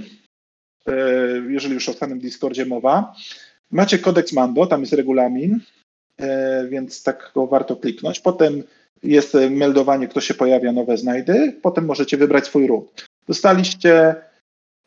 jeżeli 1.49 1.75
już 1.75 1.89
o 1.89 1.93
samym 1.93 2.19
Discordzie 2.19 2.67
mowa. 2.67 3.15
Macie 3.71 3.99
kodeks 3.99 4.33
Mando, 4.33 4.67
tam 4.67 4.81
jest 4.81 4.93
regulamin, 4.93 5.61
e, 6.19 6.67
więc 6.69 7.03
tak 7.03 7.31
go 7.35 7.47
warto 7.47 7.77
kliknąć. 7.77 8.21
Potem 8.21 8.63
jest 9.03 9.35
e, 9.35 9.51
meldowanie, 9.51 10.09
kto 10.09 10.21
się 10.21 10.35
pojawia, 10.35 10.73
nowe 10.73 10.97
znajdy. 10.97 11.53
Potem 11.63 11.85
możecie 11.87 12.17
wybrać 12.17 12.47
swój 12.47 12.67
ród. 12.67 13.07
Dostaliście 13.29 14.15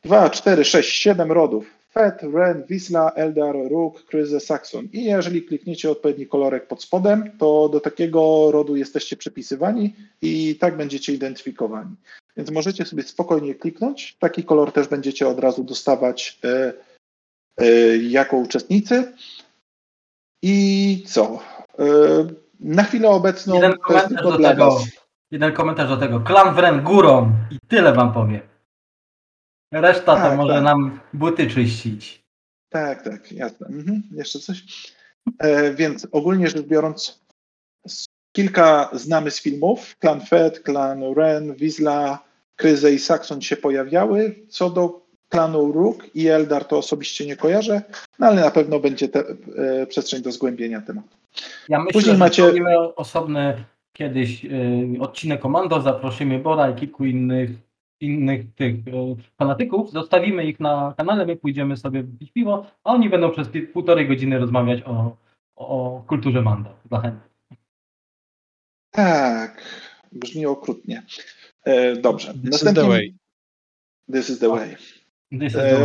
2, 0.03 0.29
4, 0.29 0.65
6, 0.65 1.01
7 1.01 1.31
rodów. 1.31 1.65
Fet, 1.93 2.23
Ren, 2.23 2.63
Wisla, 2.69 3.11
Eldar, 3.15 3.55
Rook, 3.69 4.05
Kryze, 4.05 4.39
Saxon. 4.39 4.87
I 4.93 5.03
jeżeli 5.03 5.41
klikniecie 5.41 5.91
odpowiedni 5.91 6.27
kolorek 6.27 6.67
pod 6.67 6.83
spodem, 6.83 7.31
to 7.39 7.69
do 7.69 7.79
takiego 7.79 8.51
rodu 8.51 8.75
jesteście 8.75 9.17
przypisywani 9.17 9.93
i 10.21 10.55
tak 10.55 10.77
będziecie 10.77 11.13
identyfikowani. 11.13 11.95
Więc 12.37 12.51
możecie 12.51 12.85
sobie 12.85 13.03
spokojnie 13.03 13.55
kliknąć. 13.55 14.17
Taki 14.19 14.43
kolor 14.43 14.71
też 14.71 14.87
będziecie 14.87 15.27
od 15.27 15.39
razu 15.39 15.63
dostawać 15.63 16.39
e, 16.43 16.73
jako 18.09 18.37
uczestnicy. 18.37 19.13
I 20.43 21.03
co? 21.07 21.39
E, 21.79 21.85
na 22.59 22.83
chwilę 22.83 23.09
obecną 23.09 23.55
Jeden 23.55 23.73
to 23.87 23.93
jest 23.93 24.07
tylko 24.07 24.37
dla 24.37 24.49
tego. 24.49 24.71
Was. 24.71 24.83
Jeden 25.31 25.53
komentarz 25.53 25.89
do 25.89 25.97
tego. 25.97 26.19
Klan 26.19 26.55
Wren 26.55 26.83
górą 26.83 27.31
i 27.51 27.57
tyle 27.67 27.93
wam 27.93 28.13
powiem. 28.13 28.41
Reszta 29.71 30.15
to 30.15 30.21
Tak, 30.21 30.37
może 30.37 30.53
tak. 30.53 30.63
nam 30.63 30.99
buty 31.13 31.47
czyścić. 31.47 32.23
Tak, 32.69 33.03
tak, 33.03 33.31
jasne. 33.31 33.67
Mhm. 33.67 34.03
Jeszcze 34.11 34.39
coś? 34.39 34.63
E, 35.39 35.73
więc 35.73 36.07
ogólnie 36.11 36.47
rzecz 36.47 36.61
biorąc, 36.61 37.23
kilka 38.31 38.89
znamy 38.93 39.31
z 39.31 39.41
filmów. 39.41 39.95
Klan 39.99 40.21
Fed, 40.21 40.59
Klan 40.59 41.03
Ren, 41.13 41.55
Wisla, 41.55 42.23
Kryze 42.55 42.93
i 42.93 42.99
Saxon 42.99 43.41
się 43.41 43.57
pojawiały. 43.57 44.35
Co 44.49 44.69
do 44.69 45.02
klanu 45.33 45.71
Rook 45.71 46.15
i 46.15 46.27
Eldar 46.27 46.65
to 46.65 46.77
osobiście 46.77 47.25
nie 47.25 47.35
kojarzę, 47.35 47.81
no 48.19 48.27
ale 48.27 48.41
na 48.41 48.51
pewno 48.51 48.79
będzie 48.79 49.09
te, 49.09 49.19
e, 49.57 49.87
przestrzeń 49.87 50.21
do 50.21 50.31
zgłębienia 50.31 50.81
tematu. 50.81 51.07
Ja 51.69 51.79
myślę, 51.79 51.93
Później 51.93 52.13
że 52.15 52.19
macie- 52.19 52.43
zrobimy 52.43 52.95
osobny 52.95 53.63
kiedyś 53.93 54.45
y, 54.45 54.49
odcinek 54.99 55.41
Komando, 55.41 55.81
zaprosimy 55.81 56.39
Bora 56.39 56.69
i 56.69 56.75
kilku 56.75 57.05
innych 57.05 57.49
innych 57.99 58.53
tych 58.55 58.75
y, 58.75 58.91
fanatyków, 59.37 59.91
zostawimy 59.91 60.45
ich 60.45 60.59
na 60.59 60.93
kanale, 60.97 61.25
my 61.25 61.35
pójdziemy 61.35 61.77
sobie 61.77 62.03
wypić 62.03 62.31
piwo, 62.31 62.65
a 62.83 62.93
oni 62.93 63.09
będą 63.09 63.31
przez 63.31 63.47
półtorej 63.73 64.07
godziny 64.07 64.39
rozmawiać 64.39 64.81
o, 64.85 65.15
o 65.55 66.03
kulturze 66.07 66.41
Mando. 66.41 66.69
Chętnych. 67.01 67.33
Tak, 68.91 69.61
brzmi 70.11 70.45
okrutnie. 70.45 71.03
E, 71.65 71.95
dobrze. 71.95 72.33
This 72.33 72.63
is 72.63 72.73
the 72.73 72.87
way. 72.87 73.13
This 74.13 74.29
is 74.29 74.39
the 74.39 74.49
way. 74.49 74.67
This 74.67 74.75
is 74.75 74.79
the 74.79 74.85
E, 74.85 74.89
way. 74.89 75.02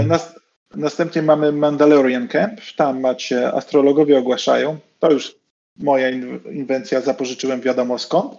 Nas, 0.06 0.34
następnie 0.74 1.22
mamy 1.22 1.52
Mandalorian 1.52 2.28
Camp. 2.28 2.60
Tam 2.76 3.00
macie 3.00 3.52
astrologowie 3.52 4.18
ogłaszają. 4.18 4.78
To 4.98 5.12
już 5.12 5.34
moja 5.76 6.10
in, 6.10 6.40
inwencja, 6.52 7.00
zapożyczyłem 7.00 7.60
wiadomo 7.60 7.98
skąd. 7.98 8.38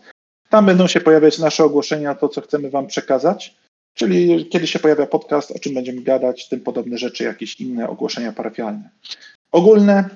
Tam 0.49 0.65
będą 0.65 0.87
się 0.87 1.01
pojawiać 1.01 1.39
nasze 1.39 1.63
ogłoszenia, 1.63 2.15
to 2.15 2.29
co 2.29 2.41
chcemy 2.41 2.69
Wam 2.69 2.87
przekazać. 2.87 3.55
Czyli 3.93 4.49
kiedy 4.49 4.67
się 4.67 4.79
pojawia 4.79 5.05
podcast, 5.05 5.51
o 5.51 5.59
czym 5.59 5.73
będziemy 5.73 6.01
gadać, 6.01 6.49
tym 6.49 6.59
podobne 6.59 6.97
rzeczy, 6.97 7.23
jakieś 7.23 7.61
inne 7.61 7.89
ogłoszenia 7.89 8.31
parafialne. 8.31 8.89
Ogólne, 9.51 10.09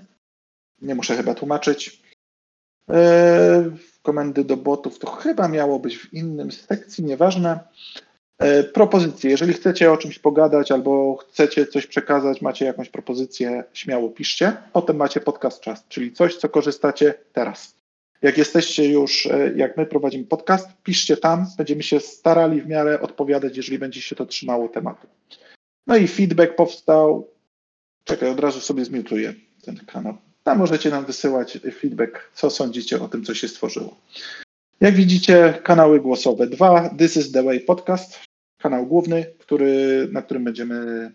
nie 0.81 0.95
muszę 0.95 1.15
chyba 1.15 1.33
tłumaczyć. 1.33 2.03
E, 2.89 3.71
komendy 4.01 4.43
do 4.43 4.57
botów, 4.57 5.00
to 5.00 5.12
chyba 5.12 5.47
miało 5.47 5.79
być 5.79 5.97
w 5.97 6.13
innym 6.13 6.51
sekcji, 6.51 7.03
nieważne. 7.03 7.59
E, 8.40 8.63
propozycje. 8.63 9.32
Jeżeli 9.32 9.54
chcecie 9.54 9.92
o 9.92 9.98
czymś 9.98 10.20
pogadać 10.20 10.72
albo 10.72 11.16
chcecie 11.16 11.66
coś 11.68 11.88
przekazać, 11.88 12.42
macie 12.42 12.66
jakąś 12.66 12.90
propozycję, 12.90 13.63
śmiało 13.74 14.10
piszcie. 14.10 14.58
Potem 14.74 14.96
macie 14.96 15.20
podcast 15.20 15.62
czas, 15.62 15.86
czyli 15.88 16.12
coś, 16.12 16.36
co 16.36 16.50
korzystacie 16.50 17.13
teraz. 17.34 17.75
Jak 18.22 18.38
jesteście 18.38 18.90
już, 18.90 19.25
e, 19.25 19.54
jak 19.56 19.78
my 19.78 19.86
prowadzimy 19.86 20.25
podcast, 20.25 20.70
piszcie 20.84 21.18
tam, 21.18 21.46
będziemy 21.58 21.84
się 21.84 22.00
starali 22.00 22.62
w 22.62 22.68
miarę 22.68 23.02
odpowiadać, 23.02 23.58
jeżeli 23.58 23.80
będzie 23.80 24.02
się 24.02 24.16
to 24.16 24.25
trzymało 24.25 24.70
tematu. 24.70 25.08
No 25.88 25.96
i 25.96 26.08
feedback 26.08 26.56
powstał. 26.56 27.28
Czekaj, 28.04 28.30
od 28.30 28.40
razu 28.40 28.60
sobie 28.60 28.86
zmiutuję 28.86 29.34
ten 29.66 29.78
kanał. 29.78 30.18
Tam 30.44 30.58
możecie 30.58 30.90
nam 30.90 31.06
wysyłać 31.06 31.58
feedback, 31.80 32.32
co 32.34 32.50
sądzicie 32.50 33.02
o 33.02 33.08
tym, 33.08 33.24
co 33.24 33.34
się 33.34 33.48
stworzyło. 33.48 33.96
Jak 34.82 34.96
widzicie, 34.96 35.62
kanały 35.63 36.00
głosowe 36.00 36.48
dwa. 36.48 36.89
This 36.89 37.18
is 37.18 37.32
the 37.32 37.44
way 37.44 37.60
podcast, 37.60 38.20
kanał 38.58 38.88
główny, 38.88 39.25
który, 39.39 40.08
na 40.12 40.22
którym 40.22 40.44
będziemy 40.44 41.12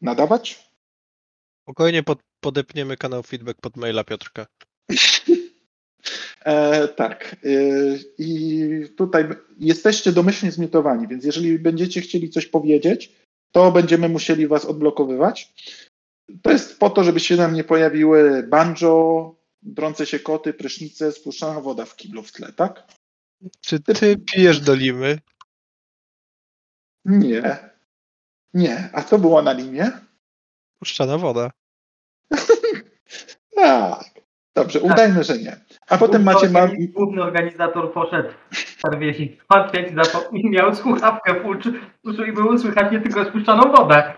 nadawać. 0.00 0.72
Spokojnie 1.62 2.02
pod, 2.02 2.18
podepniemy 2.40 2.96
kanał 2.96 3.22
feedback 3.22 3.60
pod 3.60 3.76
maila 3.76 4.04
Piotrka. 4.04 4.46
E, 6.44 6.88
tak. 6.88 7.36
E, 7.44 7.48
I 8.18 8.68
tutaj 8.96 9.24
jesteście 9.58 10.12
domyślnie 10.12 10.52
zmiutowani, 10.52 11.08
więc 11.08 11.24
jeżeli 11.24 11.58
będziecie 11.58 12.00
chcieli 12.00 12.30
coś 12.30 12.46
powiedzieć, 12.46 13.12
to 13.52 13.72
będziemy 13.72 14.08
musieli 14.08 14.46
was 14.46 14.64
odblokowywać. 14.64 15.52
To 16.42 16.50
jest 16.50 16.78
po 16.78 16.90
to, 16.90 17.04
żeby 17.04 17.20
się 17.20 17.36
nam 17.36 17.54
nie 17.54 17.64
pojawiły 17.64 18.42
banjo, 18.42 19.34
drące 19.62 20.06
się 20.06 20.18
koty, 20.18 20.54
prysznice, 20.54 21.12
spuszczana 21.12 21.60
woda 21.60 21.84
w 21.84 21.96
kiblu 21.96 22.22
w 22.22 22.32
tle, 22.32 22.52
tak? 22.52 22.86
Czy 23.60 23.80
ty 23.80 24.16
pijesz 24.18 24.60
do 24.60 24.74
limy? 24.74 25.18
Nie. 27.04 27.70
Nie. 28.54 28.90
A 28.92 29.02
co 29.02 29.18
było 29.18 29.42
na 29.42 29.52
limie? 29.52 29.90
Puszczana 30.78 31.18
woda. 31.18 31.50
Tak. 33.56 34.04
Dobrze, 34.54 34.80
udajmy, 34.80 35.24
że 35.24 35.38
nie. 35.38 35.56
A 35.88 35.98
potem 35.98 36.22
macie... 36.22 36.50
Ma... 36.50 36.68
Główny 36.94 37.22
organizator 37.22 37.92
poszedł 37.92 38.28
serwiesi 38.80 39.38
smartwiać 39.46 39.94
za 39.94 40.02
to 40.02 40.30
i 40.32 40.50
miał 40.50 40.74
słuchawkę 40.74 41.34
w 41.34 42.24
i 42.28 42.32
było 42.32 42.58
słychać 42.58 42.92
nie 42.92 43.00
tylko 43.00 43.24
spuszczaną 43.24 43.72
wodę. 43.72 44.14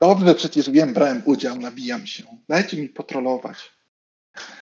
Dobrze, 0.00 0.34
przecież 0.34 0.70
wiem, 0.70 0.94
brałem 0.94 1.22
udział, 1.24 1.56
nabijam 1.56 2.06
się. 2.06 2.24
Dajcie 2.48 2.76
mi 2.76 2.88
potrolować. 2.88 3.72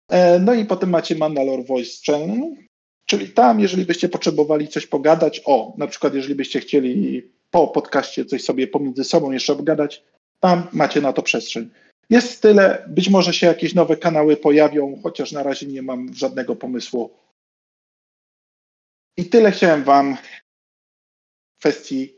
E, 0.09 0.39
no 0.39 0.53
i 0.53 0.65
potem 0.65 0.89
macie 0.89 1.15
Mandalore 1.15 1.63
Voice 1.63 1.97
Channel, 2.05 2.55
czyli 3.05 3.29
tam, 3.29 3.59
jeżeli 3.59 3.85
byście 3.85 4.09
potrzebowali 4.09 4.67
coś 4.67 4.87
pogadać, 4.87 5.41
o, 5.45 5.73
na 5.77 5.87
przykład 5.87 6.13
jeżeli 6.13 6.35
byście 6.35 6.59
chcieli 6.59 7.23
po 7.51 7.67
podcaście 7.67 8.25
coś 8.25 8.43
sobie 8.43 8.67
pomiędzy 8.67 9.03
sobą 9.03 9.31
jeszcze 9.31 9.53
obgadać, 9.53 10.03
tam 10.39 10.67
macie 10.71 11.01
na 11.01 11.13
to 11.13 11.21
przestrzeń. 11.21 11.69
Jest 12.09 12.41
tyle, 12.41 12.85
być 12.87 13.09
może 13.09 13.33
się 13.33 13.47
jakieś 13.47 13.73
nowe 13.73 13.97
kanały 13.97 14.37
pojawią, 14.37 14.99
chociaż 15.03 15.31
na 15.31 15.43
razie 15.43 15.67
nie 15.67 15.81
mam 15.81 16.13
żadnego 16.13 16.55
pomysłu. 16.55 17.09
I 19.17 19.25
tyle 19.25 19.51
chciałem 19.51 19.83
Wam 19.83 20.17
w 21.55 21.59
kwestii 21.59 22.13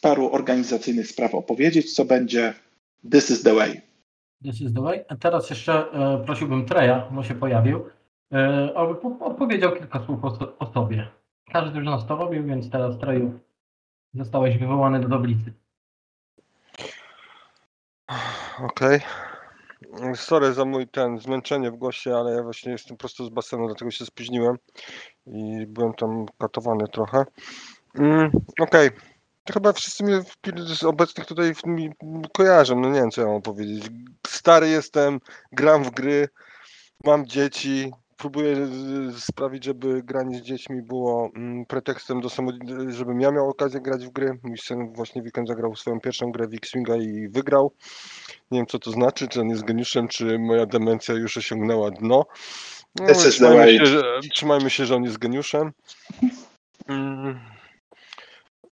paru 0.00 0.32
organizacyjnych 0.32 1.08
spraw 1.08 1.34
opowiedzieć, 1.34 1.94
co 1.94 2.04
będzie 2.04 2.54
This 3.12 3.30
is 3.30 3.42
the 3.42 3.54
way. 3.54 3.87
Way. 4.80 5.04
A 5.08 5.16
teraz 5.16 5.50
jeszcze 5.50 5.92
e, 5.92 6.24
prosiłbym 6.24 6.66
Treja, 6.66 7.08
bo 7.10 7.22
się 7.22 7.34
pojawił, 7.34 7.88
e, 8.32 8.72
aby 8.76 9.00
opowiedział 9.20 9.72
kilka 9.72 10.04
słów 10.04 10.24
o, 10.24 10.58
o, 10.58 10.72
sobie. 10.72 11.08
Każdy 11.52 11.78
już 11.78 11.86
nas 11.86 12.06
to 12.06 12.16
robił, 12.16 12.44
więc 12.44 12.70
teraz 12.70 12.98
Treju 12.98 13.38
zostałeś 14.14 14.58
wywołany 14.58 15.00
do 15.00 15.08
tablicy. 15.08 15.52
Okej. 18.64 19.00
Okay. 19.92 20.16
Sorry 20.16 20.52
za 20.52 20.64
mój 20.64 20.88
ten 20.88 21.18
zmęczenie 21.18 21.70
w 21.70 21.76
głosie, 21.76 22.16
ale 22.16 22.32
ja 22.32 22.42
właśnie 22.42 22.72
jestem 22.72 22.96
prosto 22.96 23.24
z 23.24 23.28
basenu, 23.28 23.66
dlatego 23.66 23.90
się 23.90 24.04
spóźniłem 24.04 24.56
i 25.26 25.66
byłem 25.66 25.94
tam 25.94 26.26
katowany 26.38 26.88
trochę. 26.88 27.24
Mm, 27.94 28.30
Okej. 28.60 28.88
Okay. 28.88 29.17
Chyba 29.52 29.72
wszyscy 29.72 30.04
mnie 30.04 30.22
z 30.74 30.84
obecnych 30.84 31.26
tutaj 31.26 31.52
mi 31.66 31.90
kojarzą, 32.32 32.80
no 32.80 32.88
nie 32.88 33.00
wiem 33.00 33.10
co 33.10 33.20
ja 33.20 33.26
mam 33.26 33.42
powiedzieć. 33.42 33.90
Stary 34.26 34.68
jestem, 34.68 35.20
gram 35.52 35.84
w 35.84 35.90
gry, 35.90 36.28
mam 37.04 37.26
dzieci, 37.26 37.92
próbuję 38.16 38.68
sprawić, 39.18 39.64
żeby 39.64 40.02
granie 40.02 40.38
z 40.38 40.42
dziećmi 40.42 40.82
było 40.82 41.30
mm, 41.36 41.66
pretekstem 41.66 42.20
do 42.20 42.30
samo, 42.30 42.52
żebym 42.88 43.20
ja 43.20 43.30
miał 43.30 43.48
okazję 43.48 43.80
grać 43.80 44.06
w 44.06 44.10
gry. 44.10 44.38
Mój 44.42 44.58
syn 44.58 44.92
właśnie 44.92 45.22
weekend 45.22 45.48
zagrał 45.48 45.76
swoją 45.76 46.00
pierwszą 46.00 46.32
grę 46.32 46.48
w 46.48 46.54
X-Winga 46.54 46.96
i 46.96 47.28
wygrał. 47.28 47.72
Nie 48.50 48.58
wiem 48.58 48.66
co 48.66 48.78
to 48.78 48.90
znaczy, 48.90 49.28
czy 49.28 49.40
on 49.40 49.48
jest 49.48 49.64
geniuszem, 49.64 50.08
czy 50.08 50.38
moja 50.38 50.66
demencja 50.66 51.14
już 51.14 51.36
osiągnęła 51.36 51.90
dno. 51.90 52.26
No, 53.00 53.14
trzymajmy, 53.14 53.78
się, 53.78 53.86
że, 53.86 54.20
trzymajmy 54.32 54.70
się, 54.70 54.86
że 54.86 54.96
on 54.96 55.04
jest 55.04 55.18
geniuszem. 55.18 55.72
Mm. 56.88 57.57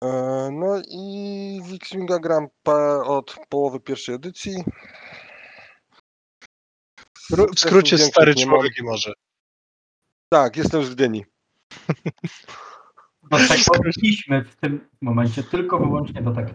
E, 0.05 0.51
no 0.53 0.83
i 0.89 1.61
w 1.65 1.75
X-Winga 1.75 2.19
gram 2.19 2.47
od 3.05 3.37
połowy 3.49 3.81
pierwszej 3.81 4.15
edycji. 4.15 4.65
W 7.31 7.59
skrócie 7.61 7.99
stary 7.99 8.35
człowiek 8.35 8.73
może. 8.83 9.13
Tak, 10.29 10.57
jestem 10.57 10.85
z 10.85 10.95
Gdyni. 10.95 11.25
No 13.31 13.39
tak 13.49 13.59
podeszliśmy 13.77 14.45
w 14.45 14.57
tym 14.57 14.89
momencie 15.01 15.43
tylko 15.43 15.79
wyłącznie 15.79 16.23
do 16.23 16.33
tego. 16.33 16.51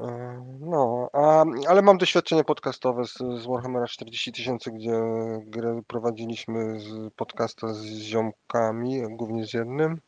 E, 0.00 0.56
no, 0.60 1.10
a, 1.12 1.44
ale 1.68 1.82
mam 1.82 1.98
doświadczenie 1.98 2.44
podcastowe 2.44 3.04
z, 3.04 3.14
z 3.18 3.46
Warhammera 3.46 3.86
40 3.86 4.32
tysięcy, 4.32 4.70
gdzie 4.70 5.00
grę 5.46 5.82
prowadziliśmy 5.86 6.80
z 6.80 7.14
podcasta 7.14 7.74
z 7.74 7.84
ziomkami, 7.84 9.02
głównie 9.16 9.46
z 9.46 9.52
jednym 9.52 10.00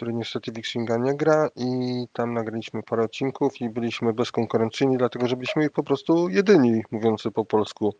który 0.00 0.14
niestety 0.14 0.52
Wixinga 0.52 0.96
nie 0.96 1.14
gra 1.14 1.48
i 1.56 2.04
tam 2.12 2.34
nagraliśmy 2.34 2.82
parę 2.82 3.02
odcinków 3.02 3.60
i 3.60 3.68
byliśmy 3.68 4.12
bezkonkurencyjni, 4.12 4.98
dlatego 4.98 5.28
że 5.28 5.36
byliśmy 5.36 5.70
po 5.70 5.82
prostu 5.82 6.28
jedyni 6.28 6.82
mówiący 6.90 7.30
po 7.30 7.44
polsku. 7.44 7.94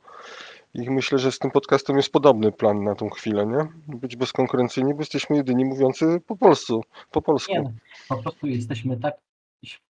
I 0.74 0.90
myślę, 0.90 1.18
że 1.18 1.32
z 1.32 1.38
tym 1.38 1.50
podcastem 1.50 1.96
jest 1.96 2.12
podobny 2.12 2.52
plan 2.52 2.84
na 2.84 2.94
tą 2.94 3.10
chwilę, 3.10 3.46
nie? 3.46 3.96
Być 3.96 4.16
bezkonkurencyjni, 4.16 4.94
bo 4.94 5.00
jesteśmy 5.00 5.36
jedyni 5.36 5.64
mówiący 5.64 6.20
po 6.26 6.36
polsku. 6.36 6.84
Po, 7.10 7.22
polsku. 7.22 7.52
Nie, 7.52 7.72
po 8.08 8.16
prostu 8.22 8.46
jesteśmy 8.46 8.96
tak 8.96 9.14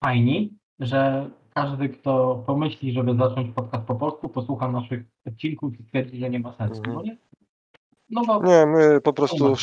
fajni, 0.04 0.52
że 0.80 1.30
każdy, 1.54 1.88
kto 1.88 2.42
pomyśli, 2.46 2.92
żeby 2.92 3.14
zacząć 3.14 3.54
podcast 3.54 3.84
po 3.84 3.94
polsku, 3.94 4.28
posłucha 4.28 4.68
naszych 4.68 5.02
odcinków 5.26 5.80
i 5.80 5.82
stwierdzi, 5.82 6.18
że 6.18 6.30
nie 6.30 6.40
ma 6.40 6.52
sensu. 6.52 6.78
Mhm. 6.78 6.96
No 6.96 7.02
nie? 7.02 7.16
No 8.10 8.24
bo... 8.24 8.42
Nie, 8.42 8.66
my 8.66 9.00
po 9.00 9.12
prostu 9.12 9.54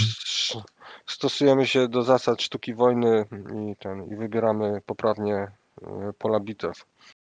stosujemy 1.08 1.68
się 1.68 1.88
do 1.88 2.04
zasad 2.04 2.42
sztuki 2.42 2.74
wojny 2.74 3.26
i, 3.72 3.76
ten, 3.76 4.04
i 4.14 4.16
wybieramy 4.16 4.82
poprawnie 4.86 5.52
e, 5.82 6.14
pola 6.18 6.40
bitew. 6.40 6.86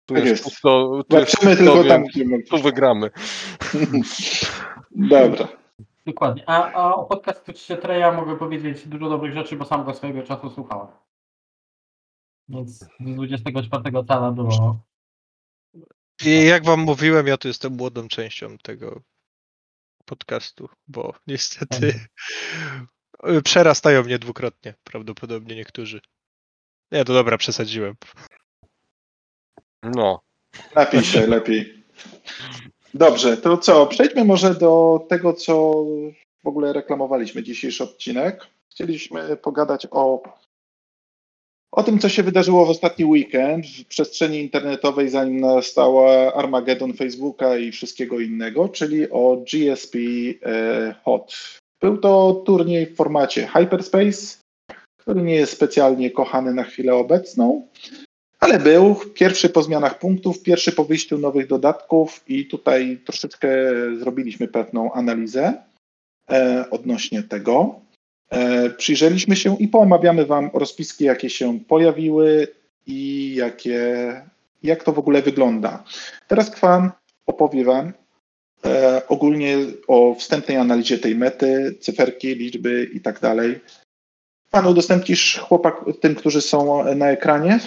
Tu 0.06 0.14
tak 0.14 0.26
jest, 0.26 0.44
pusto, 0.44 1.04
tu 1.10 1.18
jest 1.18 1.32
pusto, 1.32 1.56
tylko 1.56 1.84
tam, 1.84 2.04
tu 2.50 2.58
wygramy. 2.58 3.10
Dobra. 4.92 5.48
Dokładnie. 6.06 6.44
A, 6.48 6.72
a 6.72 6.96
o 6.96 7.06
podcaście 7.06 7.78
Treja 7.78 8.12
mogę 8.12 8.38
powiedzieć 8.38 8.88
dużo 8.88 9.10
dobrych 9.10 9.34
rzeczy, 9.34 9.56
bo 9.56 9.66
sam 9.66 9.86
go 9.86 9.94
swojego 9.94 10.24
czasu 10.24 10.50
słuchałem. 10.50 10.88
Więc 12.50 12.80
z 12.80 12.88
24 13.00 14.04
cala 14.08 14.32
było. 14.32 14.80
I 16.26 16.46
jak 16.46 16.66
wam 16.66 16.80
mówiłem, 16.80 17.28
ja 17.28 17.38
tu 17.38 17.48
jestem 17.48 17.74
młodą 17.74 18.08
częścią 18.08 18.58
tego 18.58 19.02
podcastu, 20.06 20.70
bo 20.88 21.14
niestety 21.28 21.94
tak. 21.94 22.90
Przerastają 23.44 24.04
mnie 24.04 24.20
dwukrotnie, 24.20 24.74
prawdopodobnie 24.84 25.56
niektórzy. 25.56 26.02
Nie, 26.92 27.06
to 27.06 27.14
dobra, 27.14 27.38
przesadziłem. 27.38 27.96
No. 29.84 30.22
Napiszę 30.76 31.28
lepiej. 31.28 31.84
Dobrze, 32.94 33.38
to 33.38 33.58
co? 33.58 33.88
Przejdźmy 33.88 34.26
może 34.26 34.56
do 34.56 35.06
tego, 35.10 35.34
co 35.34 35.86
w 36.44 36.48
ogóle 36.48 36.74
reklamowaliśmy 36.74 37.44
dzisiejszy 37.44 37.84
odcinek. 37.84 38.48
Chcieliśmy 38.70 39.38
pogadać 39.38 39.88
o, 39.92 40.24
o 41.72 41.84
tym, 41.84 42.00
co 42.00 42.10
się 42.10 42.24
wydarzyło 42.24 42.66
w 42.66 42.70
ostatni 42.70 43.06
weekend 43.06 43.66
w 43.66 43.86
przestrzeni 43.86 44.40
internetowej, 44.40 45.10
zanim 45.10 45.40
nastała 45.40 46.34
Armageddon 46.34 46.94
Facebooka 46.94 47.58
i 47.58 47.72
wszystkiego 47.72 48.20
innego, 48.20 48.70
czyli 48.70 49.10
o 49.10 49.38
GSP 49.38 49.98
e, 50.44 50.96
Hot. 51.04 51.34
Był 51.86 51.98
to 51.98 52.44
turniej 52.46 52.86
w 52.86 52.96
formacie 52.96 53.48
Hyperspace, 53.48 54.38
który 54.98 55.22
nie 55.22 55.36
jest 55.36 55.54
specjalnie 55.54 56.12
kochany 56.12 56.54
na 56.54 56.64
chwilę 56.64 56.96
obecną. 56.96 57.68
Ale 58.40 58.60
był 58.60 58.96
pierwszy 59.14 59.50
po 59.50 59.64
zmianach 59.64 60.00
punktów, 60.00 60.44
pierwszy 60.44 60.72
po 60.72 60.86
wyjściu 60.86 61.18
nowych 61.18 61.48
dodatków 61.48 62.24
i 62.28 62.48
tutaj 62.48 63.00
troszeczkę 63.06 63.50
zrobiliśmy 64.00 64.48
pewną 64.48 64.94
analizę. 64.94 65.54
e, 66.30 66.66
odnośnie 66.72 67.24
tego. 67.24 67.80
E, 68.30 68.70
przyjrzeliśmy 68.70 69.36
się 69.36 69.58
i 69.60 69.68
poomawiamy 69.68 70.26
Wam 70.26 70.50
rozpiski, 70.54 71.04
jakie 71.04 71.30
się 71.30 71.60
pojawiły 71.60 72.48
i 72.88 73.34
jakie, 73.36 73.82
jak 74.64 74.84
to 74.84 74.92
w 74.92 75.00
ogóle 75.00 75.22
wygląda. 75.22 75.84
Teraz 76.28 76.52
Kwan 76.52 76.92
opowie 77.26 77.66
Wam 77.66 77.94
ogólnie 79.08 79.58
o 79.88 80.16
wstępnej 80.16 80.58
analizie 80.58 80.98
tej 81.00 81.16
mety, 81.16 81.76
cyferki, 81.80 82.36
liczby 82.36 82.90
i 82.94 83.02
tak 83.02 83.20
dalej. 83.20 83.60
Pan 84.52 84.68
udostępnisz 84.68 85.38
chłopak 85.40 85.86
tym, 86.02 86.16
którzy 86.16 86.42
są 86.42 86.84
na 86.96 87.08
ekranie, 87.10 87.60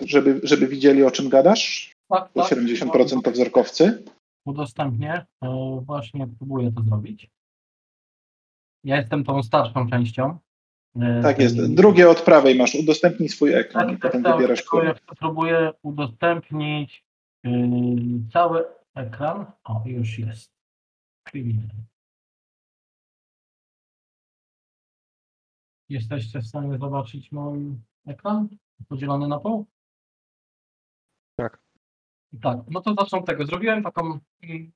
żeby, 0.00 0.40
żeby 0.42 0.66
widzieli 0.66 1.04
o 1.04 1.10
czym 1.10 1.28
gadasz? 1.28 1.92
Tak, 2.08 2.28
Bo 2.34 2.42
tak. 2.48 2.58
70% 2.58 3.22
to 3.22 3.30
wzrokowcy. 3.30 4.02
Udostępnię. 4.46 5.26
E, 5.44 5.80
Właśnie 5.86 6.28
próbuję 6.38 6.72
to 6.72 6.82
zrobić. 6.82 7.30
Ja 8.84 8.96
jestem 8.96 9.24
tą 9.24 9.42
starszą 9.42 9.90
częścią. 9.90 10.38
e, 11.00 11.22
Tak 11.22 11.38
jest. 11.38 11.74
Drugie 11.74 12.10
od 12.10 12.20
prawej 12.22 12.54
masz. 12.54 12.74
Udostępnij 12.74 13.28
swój 13.28 13.54
ekran 13.54 13.88
i 13.88 13.92
Tak, 13.92 14.00
potem 14.00 14.22
tak, 14.22 14.32
tak. 14.32 14.40
wybierasz 14.40 14.62
który. 14.62 14.94
Próbuję 15.18 15.70
udostępnić 15.82 17.04
yy, 17.44 17.50
cały 18.32 18.64
ekran. 18.98 19.52
O, 19.64 19.82
już 19.86 20.18
jest. 20.18 20.58
Criminal. 21.24 21.76
Jesteście 25.88 26.40
w 26.40 26.46
stanie 26.46 26.78
zobaczyć 26.78 27.32
mój 27.32 27.78
ekran 28.06 28.48
podzielony 28.88 29.28
na 29.28 29.38
pół? 29.38 29.66
Tak. 31.36 31.58
Tak, 32.42 32.58
no 32.70 32.80
to 32.80 32.94
zacznę 32.94 33.18
od 33.18 33.26
tego. 33.26 33.46
Zrobiłem 33.46 33.82
taką 33.82 34.20
mm, 34.42 34.72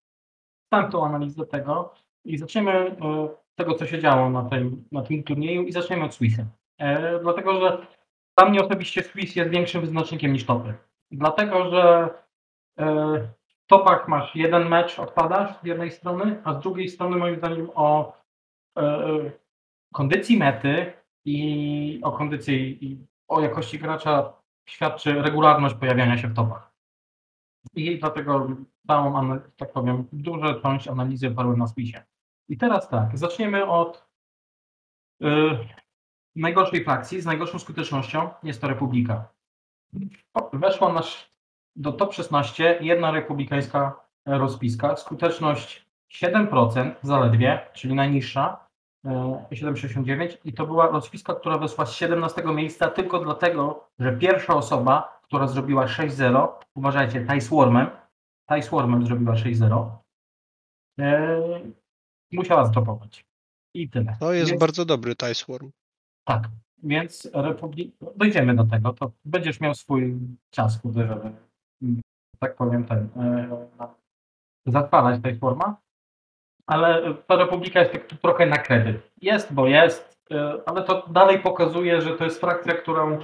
wstępną 0.64 1.06
analizę 1.06 1.46
tego 1.46 1.94
i 2.24 2.38
zaczniemy 2.38 2.72
e, 2.72 2.98
od 2.98 3.54
tego, 3.54 3.74
co 3.74 3.86
się 3.86 4.00
działo 4.00 4.30
na 4.30 4.48
tym, 4.48 4.88
na 4.92 5.02
tym 5.02 5.22
turnieju 5.22 5.62
i 5.62 5.72
zaczniemy 5.72 6.04
od 6.04 6.14
Swissy. 6.14 6.46
E, 6.78 7.18
dlatego, 7.20 7.60
że 7.60 7.86
dla 8.38 8.48
mnie 8.48 8.60
osobiście 8.64 9.02
Swiss 9.02 9.36
jest 9.36 9.50
większym 9.50 9.80
wyznacznikiem 9.80 10.32
niż 10.32 10.46
topy. 10.46 10.74
Dlatego, 11.10 11.70
że 11.70 12.10
e, 12.78 13.28
topach 13.72 14.08
masz 14.08 14.34
jeden 14.34 14.68
mecz 14.68 14.98
odpadasz 14.98 15.60
z 15.62 15.66
jednej 15.66 15.90
strony, 15.90 16.40
a 16.44 16.54
z 16.54 16.60
drugiej 16.60 16.88
strony 16.88 17.16
moim 17.16 17.36
zdaniem 17.36 17.70
o 17.74 18.12
e, 18.78 19.08
kondycji 19.92 20.38
mety 20.38 20.92
i 21.24 22.00
o 22.02 22.12
kondycji 22.12 22.84
i 22.86 23.06
o 23.28 23.40
jakości 23.40 23.78
gracza 23.78 24.32
świadczy 24.68 25.22
regularność 25.22 25.74
pojawiania 25.74 26.18
się 26.18 26.28
w 26.28 26.34
topach. 26.34 26.72
I 27.74 27.98
dlatego 27.98 28.48
całą, 28.86 29.40
tak 29.56 29.72
powiem, 29.72 30.04
dużą 30.12 30.54
część 30.54 30.88
analizy 30.88 31.28
oparłem 31.28 31.58
na 31.58 31.66
Swissie. 31.66 31.98
I 32.48 32.56
teraz 32.56 32.88
tak, 32.88 33.18
zaczniemy 33.18 33.66
od 33.66 34.08
y, 35.22 35.26
najgorszej 36.36 36.84
frakcji, 36.84 37.20
z 37.20 37.26
najgorszą 37.26 37.58
skutecznością 37.58 38.30
jest 38.42 38.60
to 38.60 38.68
Republika. 38.68 39.28
Weszła 40.52 40.92
nasz, 40.92 41.31
do 41.76 41.92
top 41.92 42.14
16 42.14 42.78
jedna 42.80 43.10
republikańska 43.10 44.00
rozpiska, 44.26 44.96
skuteczność 44.96 45.86
7% 46.12 46.94
zaledwie, 47.02 47.60
czyli 47.72 47.94
najniższa, 47.94 48.66
y, 49.06 49.08
7,69 49.56 50.36
i 50.44 50.52
to 50.52 50.66
była 50.66 50.86
rozpiska, 50.86 51.34
która 51.34 51.58
weszła 51.58 51.86
z 51.86 51.92
17 51.92 52.42
miejsca 52.54 52.88
tylko 52.90 53.18
dlatego, 53.18 53.88
że 53.98 54.16
pierwsza 54.16 54.54
osoba, 54.54 55.20
która 55.22 55.46
zrobiła 55.46 55.86
6-0, 55.86 56.48
uważajcie, 56.74 57.26
Ty 57.26 57.40
Swarmem, 57.40 57.90
Ty 58.48 58.62
Swarmem 58.62 59.06
zrobiła 59.06 59.34
6-0, 59.34 59.96
y, 61.00 61.04
musiała 62.32 62.64
zdropować. 62.66 63.24
I 63.74 63.88
tyle. 63.90 64.16
To 64.20 64.32
jest 64.32 64.50
Więc- 64.50 64.60
bardzo 64.60 64.84
dobry 64.84 65.16
Ticewurm. 65.16 65.70
tak, 66.24 66.48
więc 66.82 67.30
Republik... 67.34 67.94
dojdziemy 68.16 68.54
do 68.54 68.64
tego, 68.64 68.92
to 68.92 69.12
będziesz 69.24 69.60
miał 69.60 69.74
swój 69.74 70.18
czas, 70.50 70.80
żeby, 70.94 71.32
tak 72.38 72.56
powiem, 72.56 72.84
ten, 72.84 73.08
e, 73.16 73.68
zatwalać 74.66 75.22
tej 75.22 75.38
forma, 75.38 75.76
ale 76.66 77.14
ta 77.14 77.36
Republika 77.36 77.80
jest 77.80 77.92
tak 77.92 78.06
trochę 78.06 78.46
na 78.46 78.56
kredyt. 78.58 79.12
Jest, 79.22 79.54
bo 79.54 79.66
jest, 79.66 80.18
e, 80.30 80.62
ale 80.66 80.82
to 80.82 81.06
dalej 81.08 81.40
pokazuje, 81.40 82.00
że 82.00 82.16
to 82.16 82.24
jest 82.24 82.40
frakcja, 82.40 82.74
którą 82.74 83.18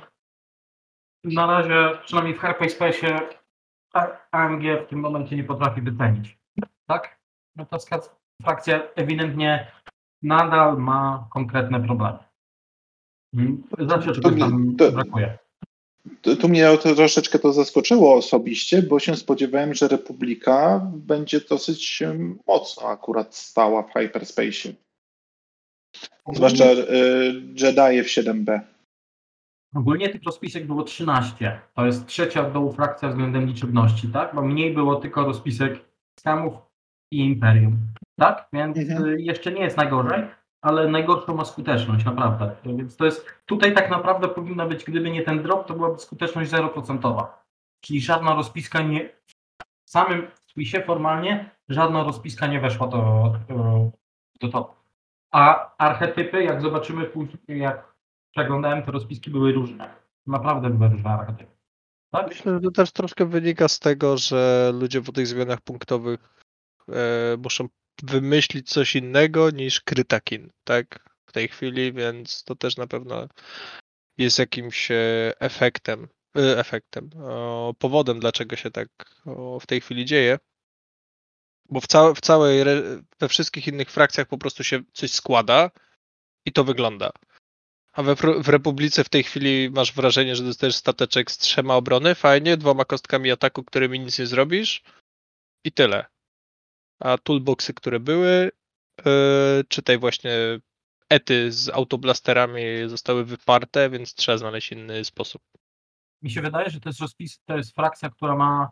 na 1.25 1.47
razie, 1.47 1.99
przynajmniej 2.03 2.35
w 2.35 2.41
Hyperspace 2.41 3.21
A- 3.93 4.17
AMG 4.31 4.63
w 4.63 4.87
tym 4.89 5.01
momencie 5.01 5.37
nie 5.37 5.45
potrafi 5.45 5.83
wycenić. 5.83 6.39
Tak? 6.87 7.19
No 7.57 7.67
to 7.67 7.79
frakcja 8.43 8.83
ewidentnie 8.95 9.73
nadal 10.23 10.79
ma 10.79 11.29
konkretne 11.31 11.81
problemy. 11.81 12.19
Mm, 13.35 13.63
Zawsze 13.79 14.13
czegoś 14.13 14.39
tam 14.41 14.77
brakuje. 14.77 15.39
Tu, 16.23 16.49
mnie 16.49 16.79
to 16.83 16.95
troszeczkę 16.95 17.39
to 17.39 17.53
zaskoczyło 17.53 18.15
osobiście, 18.15 18.83
bo 18.83 18.99
się 18.99 19.17
spodziewałem, 19.17 19.75
że 19.75 19.89
Republika 19.89 20.91
będzie 20.95 21.41
dosyć 21.41 22.03
mocno 22.47 22.89
akurat 22.89 23.35
stała 23.35 23.83
w 23.83 23.93
hyperspace. 23.93 24.73
Zwłaszcza 26.33 26.65
y, 26.65 26.77
Jedi 27.55 28.03
w 28.03 28.07
7B. 28.07 28.61
Ogólnie 29.75 30.09
tych 30.09 30.23
rozpisek 30.23 30.67
było 30.67 30.83
13. 30.83 31.61
To 31.75 31.87
jest 31.87 32.07
trzecia 32.07 32.47
od 32.47 32.53
dołu 32.53 32.73
frakcja 32.73 33.09
względem 33.09 33.47
liczebności, 33.47 34.09
tak? 34.09 34.35
Bo 34.35 34.43
mniej 34.43 34.75
było 34.75 34.97
tylko 34.97 35.25
rozpisek 35.25 35.85
skamów 36.21 36.55
i 37.13 37.19
imperium. 37.19 37.77
Tak? 38.19 38.49
Więc 38.53 38.79
Mhm. 38.79 39.05
y, 39.05 39.21
jeszcze 39.23 39.53
nie 39.53 39.61
jest 39.61 39.77
najgorzej, 39.77 40.23
ale 40.61 40.89
najgorszą 40.89 41.35
ma 41.35 41.45
skuteczność, 41.45 42.05
naprawdę. 42.05 42.57
Więc 42.65 42.97
to 42.97 43.05
jest, 43.05 43.27
tutaj 43.47 43.75
tak 43.75 43.91
naprawdę 43.91 44.29
powinna 44.29 44.67
być, 44.67 44.85
gdyby 44.85 45.11
nie 45.11 45.23
ten 45.23 45.43
drop, 45.43 45.67
to 45.67 45.75
byłaby 45.75 45.99
skuteczność 45.99 46.51
0%. 46.51 47.27
Czyli 47.81 48.01
żadna 48.01 48.35
rozpiska 48.35 48.83
nie, 48.83 49.09
w 49.85 49.91
samym 49.91 50.27
Swissie 50.47 50.83
formalnie 50.87 51.51
żadna 51.69 52.05
rozpiska 52.05 52.47
nie 52.47 52.61
weszła 52.61 52.87
do, 52.87 53.33
do 54.41 54.49
topu. 54.49 54.75
A 55.31 55.71
archetypy, 55.79 56.43
jak 56.43 56.63
zobaczymy 56.63 57.05
później, 57.05 57.39
jak 57.49 57.95
przeglądałem 58.31 58.83
te 58.83 58.93
rozpiski, 58.93 59.31
były 59.31 59.53
różne. 59.53 59.95
Naprawdę 60.27 60.71
były 60.71 60.91
różne 60.91 61.11
archetypy. 61.11 61.59
Tak? 62.11 62.29
Myślę, 62.29 62.55
że 62.55 62.61
to 62.61 62.71
też 62.71 62.93
troszkę 62.93 63.27
wynika 63.27 63.69
z 63.69 63.79
tego, 63.79 64.17
że 64.17 64.73
ludzie 64.75 65.03
po 65.03 65.13
tych 65.13 65.27
zmianach 65.27 65.61
punktowych 65.61 66.21
e, 66.89 67.37
muszą 67.37 67.69
wymyślić 68.03 68.69
coś 68.69 68.97
innego 68.97 69.51
niż 69.51 69.81
Krytakin, 69.81 70.51
tak? 70.65 71.09
W 71.27 71.33
tej 71.33 71.49
chwili, 71.49 71.93
więc 71.93 72.45
to 72.45 72.57
też 72.57 72.77
na 72.77 72.87
pewno 72.87 73.29
jest 74.19 74.39
jakimś 74.39 74.91
e, 74.91 75.33
efektem, 75.41 76.09
e, 76.37 76.59
efektem, 76.59 77.11
powodem, 77.79 78.21
dlaczego 78.21 78.57
się 78.57 78.71
tak 78.71 78.89
w 79.61 79.67
tej 79.67 79.81
chwili 79.81 80.05
dzieje. 80.05 80.39
Bo 81.71 81.81
w, 81.81 81.87
całe, 81.87 82.15
w 82.15 82.21
całej, 82.21 82.65
we 83.21 83.29
wszystkich 83.29 83.69
innych 83.69 83.91
frakcjach 83.91 84.29
po 84.29 84.39
prostu 84.39 84.65
się 84.65 84.83
coś 84.93 85.13
składa 85.13 85.71
i 86.47 86.53
to 86.53 86.65
wygląda. 86.65 87.11
A 87.93 88.03
we, 88.03 88.15
w 88.43 88.49
Republice 88.49 89.05
w 89.05 89.09
tej 89.09 89.23
chwili 89.23 89.71
masz 89.71 89.93
wrażenie, 89.93 90.37
że 90.37 90.45
dostajesz 90.45 90.77
stateczek 90.77 91.31
z 91.31 91.39
trzema 91.39 91.75
obrony, 91.75 92.15
fajnie, 92.15 92.57
dwoma 92.57 92.85
kostkami 92.85 93.31
ataku, 93.31 93.65
którymi 93.65 94.01
nic 94.01 94.19
nie 94.19 94.27
zrobisz 94.27 94.83
i 95.65 95.73
tyle. 95.73 96.07
A 97.01 97.19
toolboxy, 97.19 97.75
które 97.75 98.01
były, 98.01 98.51
yy, 98.99 99.13
czytaj 99.69 99.99
właśnie 99.99 100.31
ety 101.09 101.53
z 101.53 101.69
autoblasterami 101.69 102.63
zostały 102.87 103.25
wyparte, 103.25 103.91
więc 103.91 104.15
trzeba 104.15 104.39
znaleźć 104.39 104.73
inny 104.73 105.05
sposób. 105.05 105.43
Mi 106.23 106.31
się 106.31 106.41
wydaje, 106.43 106.71
że 106.71 106.81
to 106.81 106.89
jest 106.89 107.01
rozpis, 107.01 107.41
to 107.45 107.57
jest 107.57 107.75
frakcja, 107.75 108.11
która 108.11 108.37
ma 108.37 108.71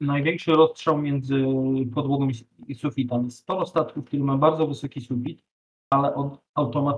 największy 0.00 0.50
rozstrzał 0.52 0.98
między 0.98 1.44
podłogą 1.94 2.28
i- 2.68 2.74
sufitem. 2.74 3.24
Jest 3.24 3.38
sporo 3.38 3.66
statków, 3.66 4.04
który 4.04 4.22
ma 4.22 4.36
bardzo 4.38 4.66
wysoki 4.66 5.00
sufit, 5.00 5.42
ale 5.90 6.14
automat, 6.54 6.96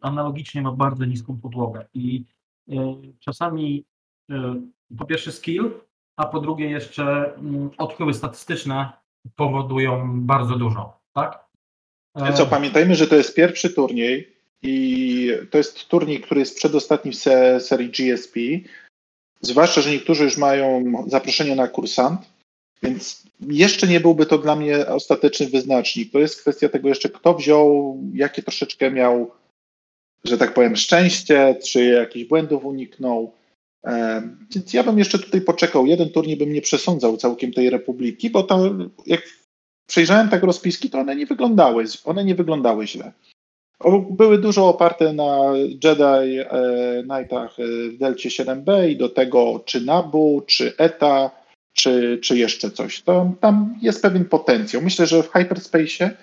analogicznie 0.00 0.62
ma 0.62 0.72
bardzo 0.72 1.04
niską 1.04 1.40
podłogę. 1.40 1.86
I 1.94 2.24
y, 2.68 2.74
czasami 3.20 3.84
y, 4.30 4.34
po 4.98 5.04
pierwsze 5.04 5.32
skill, 5.32 5.70
a 6.16 6.26
po 6.26 6.40
drugie 6.40 6.70
jeszcze 6.70 7.36
y, 7.36 7.76
odchyły 7.78 8.14
statystyczne 8.14 8.92
powodują 9.36 10.20
bardzo 10.20 10.56
dużo. 10.56 10.98
Tak? 11.12 11.44
E, 12.16 12.32
Co, 12.32 12.46
pamiętajmy, 12.46 12.94
że 12.94 13.06
to 13.06 13.16
jest 13.16 13.34
pierwszy 13.34 13.70
turniej 13.70 14.32
i 14.62 15.30
to 15.50 15.58
jest 15.58 15.88
turniej, 15.88 16.20
który 16.20 16.40
jest 16.40 16.56
przedostatni 16.56 17.12
w 17.12 17.16
se, 17.16 17.60
serii 17.60 17.90
GSP. 17.90 18.40
Zwłaszcza, 19.40 19.80
że 19.80 19.90
niektórzy 19.90 20.24
już 20.24 20.36
mają 20.36 20.84
zaproszenie 21.06 21.56
na 21.56 21.68
kursant, 21.68 22.20
więc 22.82 23.22
jeszcze 23.40 23.86
nie 23.86 24.00
byłby 24.00 24.26
to 24.26 24.38
dla 24.38 24.56
mnie 24.56 24.86
ostateczny 24.86 25.46
wyznacznik. 25.46 26.12
To 26.12 26.18
jest 26.18 26.40
kwestia 26.40 26.68
tego 26.68 26.88
jeszcze, 26.88 27.08
kto 27.08 27.34
wziął, 27.34 27.98
jakie 28.14 28.42
troszeczkę 28.42 28.90
miał, 28.90 29.30
że 30.24 30.38
tak 30.38 30.54
powiem, 30.54 30.76
szczęście, 30.76 31.56
czy 31.64 31.84
jakichś 31.84 32.28
błędów 32.28 32.64
uniknął. 32.64 33.32
E, 33.86 34.22
Więc 34.54 34.72
ja 34.72 34.82
bym 34.82 34.98
jeszcze 34.98 35.18
tutaj 35.18 35.40
poczekał. 35.40 35.86
Jeden 35.86 36.10
turniej 36.10 36.36
bym 36.36 36.52
nie 36.52 36.62
przesądzał 36.62 37.16
całkiem 37.16 37.52
tej 37.52 37.70
Republiki, 37.70 38.30
bo 38.30 38.42
to 38.42 38.70
jak 39.06 39.22
przejrzałem 39.86 40.28
tak 40.28 40.42
rozpiski, 40.42 40.90
to 40.90 40.98
one 40.98 41.16
nie 41.16 41.26
wyglądały, 41.26 41.84
one 42.04 42.24
nie 42.24 42.34
wyglądały 42.34 42.86
źle. 42.86 43.12
Były 44.10 44.38
dużo 44.38 44.68
oparte 44.68 45.12
na 45.12 45.52
Jedi 45.84 46.38
e, 46.38 47.02
Knightach 47.02 47.60
e, 47.60 47.62
w 47.88 47.98
Delcie 47.98 48.28
7B 48.28 48.88
i 48.88 48.96
do 48.96 49.08
tego 49.08 49.62
czy 49.64 49.80
Nabu, 49.80 50.42
czy 50.46 50.76
ETA, 50.76 51.30
czy, 51.72 52.18
czy 52.22 52.38
jeszcze 52.38 52.70
coś. 52.70 53.02
To, 53.02 53.32
tam 53.40 53.78
jest 53.82 54.02
pewien 54.02 54.24
potencjał. 54.24 54.82
Myślę, 54.82 55.06
że 55.06 55.22
w 55.22 55.30
Hyperspace 55.30 56.16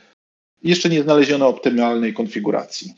jeszcze 0.63 0.89
nie 0.89 1.03
znaleziono 1.03 1.47
optymalnej 1.47 2.13
konfiguracji. 2.13 2.93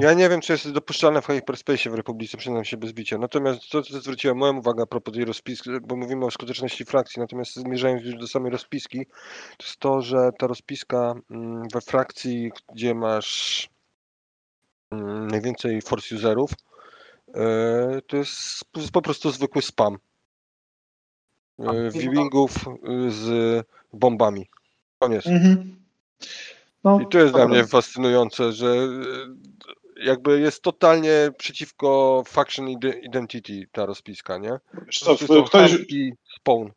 Ja 0.00 0.12
nie 0.12 0.28
wiem, 0.28 0.40
czy 0.40 0.52
jest 0.52 0.70
dopuszczalne 0.70 1.22
w 1.22 1.26
Hyperspace 1.26 1.90
w 1.90 1.94
Republice, 1.94 2.36
przyznam 2.36 2.64
się 2.64 2.76
bez 2.76 2.92
bicia. 2.92 3.18
Natomiast 3.18 3.70
to, 3.70 3.82
co 3.82 4.00
zwróciła 4.00 4.34
moją 4.34 4.58
uwagę 4.58 4.82
a 4.82 4.86
propos 4.86 5.14
tej 5.14 5.24
rozpiski, 5.24 5.70
bo 5.82 5.96
mówimy 5.96 6.26
o 6.26 6.30
skuteczności 6.30 6.84
frakcji, 6.84 7.20
natomiast 7.20 7.54
zmierzając 7.54 8.02
już 8.04 8.14
do 8.14 8.28
samej 8.28 8.52
rozpiski, 8.52 9.06
to 9.56 9.66
jest 9.66 9.78
to, 9.78 10.02
że 10.02 10.30
ta 10.38 10.46
rozpiska 10.46 11.14
mm, 11.30 11.62
we 11.72 11.80
frakcji, 11.80 12.52
gdzie 12.74 12.94
masz 12.94 13.68
mm, 14.90 15.26
najwięcej 15.26 15.82
force 15.82 16.14
userów, 16.14 16.50
e, 17.34 18.00
to 18.06 18.16
jest 18.16 18.64
po 18.92 19.02
prostu 19.02 19.30
zwykły 19.30 19.62
spam. 19.62 19.98
E, 21.58 21.90
Viewingów 21.90 22.56
e, 22.68 23.10
z 23.10 23.66
bombami. 23.92 24.48
Koniec. 24.98 25.26
Mhm. 25.26 25.82
No, 26.84 27.00
I 27.00 27.06
to 27.06 27.18
jest 27.18 27.34
dla 27.34 27.48
mnie 27.48 27.66
fascynujące, 27.66 28.52
że 28.52 28.66
e, 28.66 30.04
jakby 30.04 30.40
jest 30.40 30.62
totalnie 30.62 31.30
przeciwko 31.38 32.22
faction 32.26 32.66
ide- 32.66 32.98
identity 33.02 33.68
ta 33.72 33.86
rozpiska, 33.86 34.38
nie? 34.38 34.58
Wiesz 34.86 34.98
co, 34.98 35.16
ktoś, 35.44 35.76
spawn. 36.40 36.68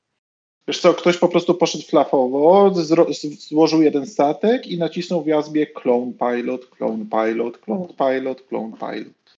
wiesz 0.67 0.79
co, 0.79 0.93
ktoś 0.93 1.17
po 1.17 1.27
prostu 1.27 1.55
poszedł 1.55 1.83
flafowo, 1.83 2.71
zro, 2.73 3.05
złożył 3.39 3.81
jeden 3.81 4.07
statek 4.07 4.67
i 4.67 4.77
nacisnął 4.77 5.23
w 5.23 5.27
jazbie 5.27 5.67
clone 5.67 6.13
pilot, 6.13 6.65
clone 6.65 7.05
pilot, 7.05 7.57
clone 7.57 7.87
pilot, 7.97 8.41
clone 8.41 8.73
pilot. 8.77 9.37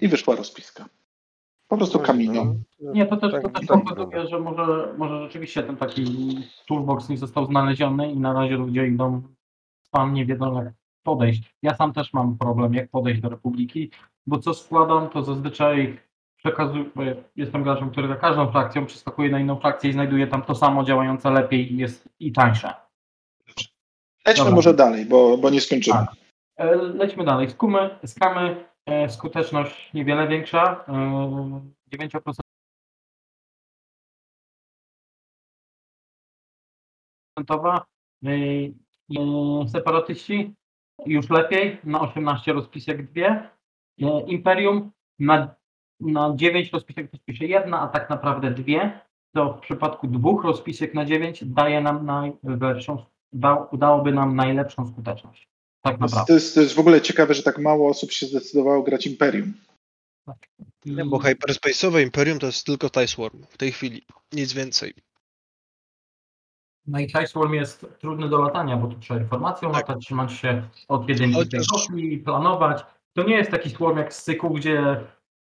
I 0.00 0.08
wyszła 0.08 0.36
rozpiska. 0.36 0.88
Po 1.68 1.76
prostu 1.76 1.98
kaminą. 1.98 2.60
Nie, 2.80 3.06
to 3.06 3.16
też, 3.16 3.32
to 3.32 3.40
Tak- 3.40 3.58
też 3.58 3.66
tak 3.66 3.84
pokazuje, 3.84 4.26
że 4.28 4.40
może, 4.40 4.94
może 4.98 5.22
rzeczywiście 5.22 5.62
ten 5.62 5.76
taki 5.76 6.38
toolbox 6.68 7.08
nie 7.08 7.18
został 7.18 7.46
znaleziony 7.46 8.12
i 8.12 8.16
na 8.16 8.32
razie 8.32 8.56
ludzie 8.56 8.86
idą 8.86 9.22
spam, 9.94 10.14
nie 10.14 10.26
wiedzą 10.26 10.64
jak 10.64 10.74
podejść. 11.02 11.54
Ja 11.62 11.74
sam 11.74 11.92
też 11.92 12.12
mam 12.12 12.38
problem, 12.38 12.74
jak 12.74 12.90
podejść 12.90 13.20
do 13.20 13.28
Republiki, 13.28 13.90
bo 14.26 14.38
co 14.38 14.54
składam, 14.54 15.08
to 15.08 15.22
zazwyczaj 15.22 16.00
przekazuję, 16.36 16.84
jestem 17.36 17.62
graczem, 17.62 17.90
który 17.90 18.08
za 18.08 18.16
każdą 18.16 18.52
frakcją 18.52 18.86
przeskakuje 18.86 19.30
na 19.30 19.40
inną 19.40 19.60
frakcję 19.60 19.90
i 19.90 19.92
znajduje 19.92 20.26
tam 20.26 20.42
to 20.42 20.54
samo 20.54 20.84
działające 20.84 21.30
lepiej 21.30 21.72
i 21.72 21.76
jest 21.76 22.08
i 22.20 22.32
tańsze. 22.32 22.74
Lećmy 24.26 24.44
Dobra. 24.44 24.54
może 24.54 24.74
dalej, 24.74 25.06
bo, 25.06 25.38
bo 25.38 25.50
nie 25.50 25.60
skończymy. 25.60 25.96
Tak. 25.98 26.14
E, 26.56 26.76
Lećmy 26.76 27.24
dalej. 27.24 27.50
Skumy, 27.50 27.98
skamy, 28.06 28.64
e, 28.86 29.08
skuteczność 29.08 29.92
niewiele 29.94 30.28
większa. 30.28 30.84
e, 30.88 31.96
9% 31.96 32.32
e, 37.38 38.30
e, 38.30 38.83
separatyści 39.72 40.54
już 41.06 41.30
lepiej, 41.30 41.78
na 41.84 42.00
18 42.00 42.52
rozpisek 42.52 43.10
dwie. 43.10 43.50
E, 44.02 44.20
Imperium 44.26 44.90
na, 45.18 45.54
na 46.00 46.32
9 46.36 46.72
rozpisek 46.72 47.12
rozpisze 47.12 47.44
jedna, 47.44 47.80
a 47.80 47.88
tak 47.88 48.10
naprawdę 48.10 48.50
dwie. 48.50 49.00
To 49.34 49.52
w 49.52 49.60
przypadku 49.60 50.06
dwóch 50.06 50.44
rozpisek 50.44 50.94
na 50.94 51.04
9 51.04 51.44
daje 51.44 51.80
nam 51.80 52.06
najlepszą, 52.42 53.04
da, 53.32 53.54
udałoby 53.54 54.12
nam 54.12 54.36
najlepszą 54.36 54.86
skuteczność. 54.86 55.48
Tak 55.82 55.98
To 55.98 56.04
jest, 56.04 56.14
naprawdę. 56.14 56.26
to, 56.26 56.34
jest, 56.34 56.54
to 56.54 56.60
jest 56.60 56.74
w 56.74 56.78
ogóle 56.78 57.00
ciekawe, 57.00 57.34
że 57.34 57.42
tak 57.42 57.58
mało 57.58 57.88
osób 57.88 58.12
się 58.12 58.26
zdecydowało 58.26 58.82
grać 58.82 59.06
Imperium. 59.06 59.54
Nie, 60.84 61.04
bo 61.04 61.18
hyperspace'owe 61.18 62.02
Imperium 62.02 62.38
to 62.38 62.46
jest 62.46 62.66
tylko 62.66 62.90
TIE 62.90 63.08
Swarm 63.08 63.42
w 63.50 63.56
tej 63.56 63.72
chwili. 63.72 64.06
Nic 64.32 64.52
więcej. 64.52 64.94
No 66.86 66.98
i 66.98 67.26
Swarm 67.26 67.52
jest 67.52 67.86
trudny 67.98 68.28
do 68.28 68.42
latania, 68.42 68.76
bo 68.76 68.86
tu 68.86 68.98
trzeba 68.98 69.20
informacją 69.20 69.72
Tak. 69.72 69.80
latać, 69.80 70.04
trzymać 70.04 70.32
się 70.32 70.62
od 70.88 71.08
jedynki 71.08 71.48
kropli, 71.70 72.18
planować. 72.18 72.84
To 73.16 73.22
nie 73.22 73.34
jest 73.36 73.50
taki 73.50 73.70
swarm 73.70 73.98
jak 73.98 74.14
z 74.14 74.22
cyku, 74.22 74.50
gdzie 74.50 75.00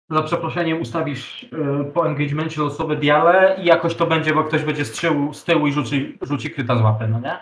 za 0.09 0.21
przeproszeniem 0.21 0.81
ustawisz 0.81 1.43
y, 1.43 1.49
po 1.93 2.07
engagemencie 2.07 2.61
losowe 2.61 2.95
diale 2.95 3.57
i 3.61 3.65
jakoś 3.65 3.95
to 3.95 4.07
będzie, 4.07 4.33
bo 4.33 4.43
ktoś 4.43 4.63
będzie 4.63 4.85
tyłu, 4.85 5.33
z 5.33 5.43
tyłu 5.43 5.67
i 5.67 5.71
rzuci, 5.73 6.17
rzuci 6.21 6.51
kryta 6.51 6.77
z 6.77 6.81
łapy, 6.81 7.07
no 7.07 7.19
nie? 7.19 7.37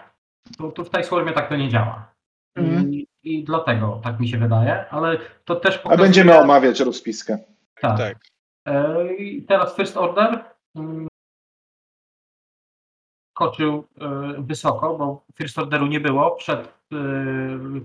Tu, 0.57 0.71
tu 0.71 0.83
w 0.85 0.89
tej 0.89 1.03
swarmie 1.03 1.31
tak 1.31 1.49
to 1.49 1.55
nie 1.55 1.69
działa. 1.69 2.11
Mhm. 2.55 2.93
I, 2.93 3.07
I 3.23 3.43
dlatego 3.43 4.01
tak 4.03 4.19
mi 4.19 4.27
się 4.27 4.37
wydaje, 4.37 4.89
ale 4.89 5.17
to 5.45 5.55
też 5.55 5.75
A 5.75 5.79
pokazuje... 5.79 6.05
będziemy 6.05 6.39
omawiać 6.39 6.79
rozpiskę. 6.79 7.37
Tak. 7.81 7.97
Tak. 7.97 8.17
I 9.19 9.43
teraz 9.43 9.75
First 9.75 9.97
Order 9.97 10.43
mm, 10.75 11.07
skoczył 13.39 13.87
e, 14.01 14.41
wysoko, 14.41 14.97
bo 14.97 15.25
First 15.35 15.59
Orderu 15.59 15.87
nie 15.87 15.99
było 15.99 16.31
przed 16.31 16.67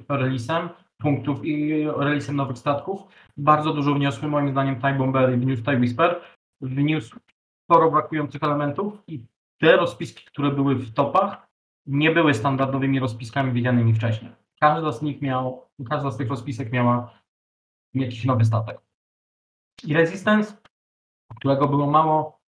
e, 0.09 0.17
releasem 0.17 0.69
punktów 0.99 1.45
i 1.45 1.85
releasem 1.97 2.37
nowych 2.37 2.59
statków. 2.59 3.03
Bardzo 3.37 3.73
dużo 3.73 3.95
wniosły 3.95 4.29
moim 4.29 4.51
zdaniem 4.51 4.81
TIE 4.81 4.95
Bomber 4.95 5.35
i 5.35 5.37
wniósł 5.37 5.63
TIE 5.63 5.77
Whisper. 5.77 6.21
Wniósł 6.61 7.21
sporo 7.65 7.91
brakujących 7.91 8.43
elementów 8.43 9.03
i 9.07 9.27
te 9.61 9.77
rozpiski, 9.77 10.25
które 10.25 10.51
były 10.51 10.75
w 10.75 10.95
topach, 10.95 11.49
nie 11.87 12.11
były 12.11 12.35
standardowymi 12.35 13.01
rozpiskami 13.01 13.53
widzianymi 13.53 13.95
wcześniej. 13.95 14.33
Każda 14.61 14.93
z 14.93 15.03
nich 15.03 15.23
miał, 15.23 15.69
każda 15.91 16.11
z 16.11 16.17
tych 16.17 16.29
rozpisek 16.29 16.73
miała 16.73 17.11
jakiś 17.95 18.25
nowy 18.25 18.45
statek. 18.45 18.81
I 19.85 19.95
Resistance, 19.95 20.57
którego 21.37 21.69
było 21.69 21.87
mało, 21.87 22.44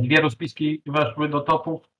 dwie 0.00 0.20
rozpiski 0.20 0.82
weszły 0.86 1.28
do 1.28 1.40
topów 1.40 1.90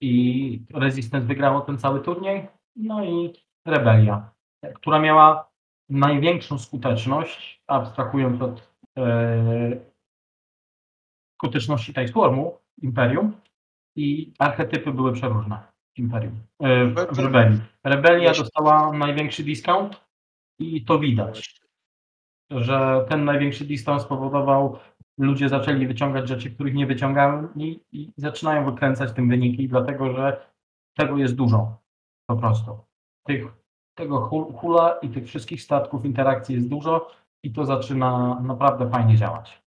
i 0.00 0.62
Resistance 0.74 1.26
wygrało 1.26 1.60
ten 1.60 1.78
cały 1.78 2.00
turniej. 2.00 2.48
No 2.76 3.04
i 3.04 3.32
Rebelia, 3.66 4.30
która 4.74 4.98
miała 4.98 5.50
największą 5.88 6.58
skuteczność, 6.58 7.62
abstrahując 7.66 8.42
od 8.42 8.72
e, 8.98 9.76
skuteczności 11.34 11.92
tej 11.92 12.08
Swarmu, 12.08 12.58
Imperium, 12.82 13.32
i 13.96 14.32
archetypy 14.38 14.92
były 14.92 15.12
przeróżne 15.12 15.62
w 15.94 15.98
Imperium, 15.98 16.40
e, 16.60 16.86
w, 16.86 16.94
w 16.94 17.18
Rebelii. 17.18 17.60
Rebelia 17.84 18.32
dostała 18.32 18.92
największy 18.92 19.44
discount 19.44 20.00
i 20.58 20.84
to 20.84 20.98
widać, 20.98 21.60
że 22.50 23.04
ten 23.08 23.24
największy 23.24 23.64
dystans 23.64 24.02
spowodował, 24.02 24.78
ludzie 25.18 25.48
zaczęli 25.48 25.86
wyciągać 25.86 26.28
rzeczy, 26.28 26.50
których 26.50 26.74
nie 26.74 26.86
wyciągali 26.86 27.80
i 27.92 28.12
zaczynają 28.16 28.70
wykręcać 28.70 29.12
tym 29.12 29.28
wyniki, 29.28 29.68
dlatego 29.68 30.12
że 30.12 30.46
tego 30.96 31.16
jest 31.18 31.34
dużo 31.34 31.78
po 32.26 32.36
prostu. 32.36 32.78
Tych, 33.26 33.44
tego 33.94 34.20
hul- 34.20 34.52
hula 34.54 34.98
i 35.02 35.08
tych 35.08 35.26
wszystkich 35.26 35.62
statków 35.62 36.04
interakcji 36.04 36.54
jest 36.54 36.68
dużo 36.68 37.10
i 37.44 37.52
to 37.52 37.64
zaczyna 37.64 38.40
naprawdę 38.40 38.90
fajnie 38.90 39.16
działać. 39.16 39.62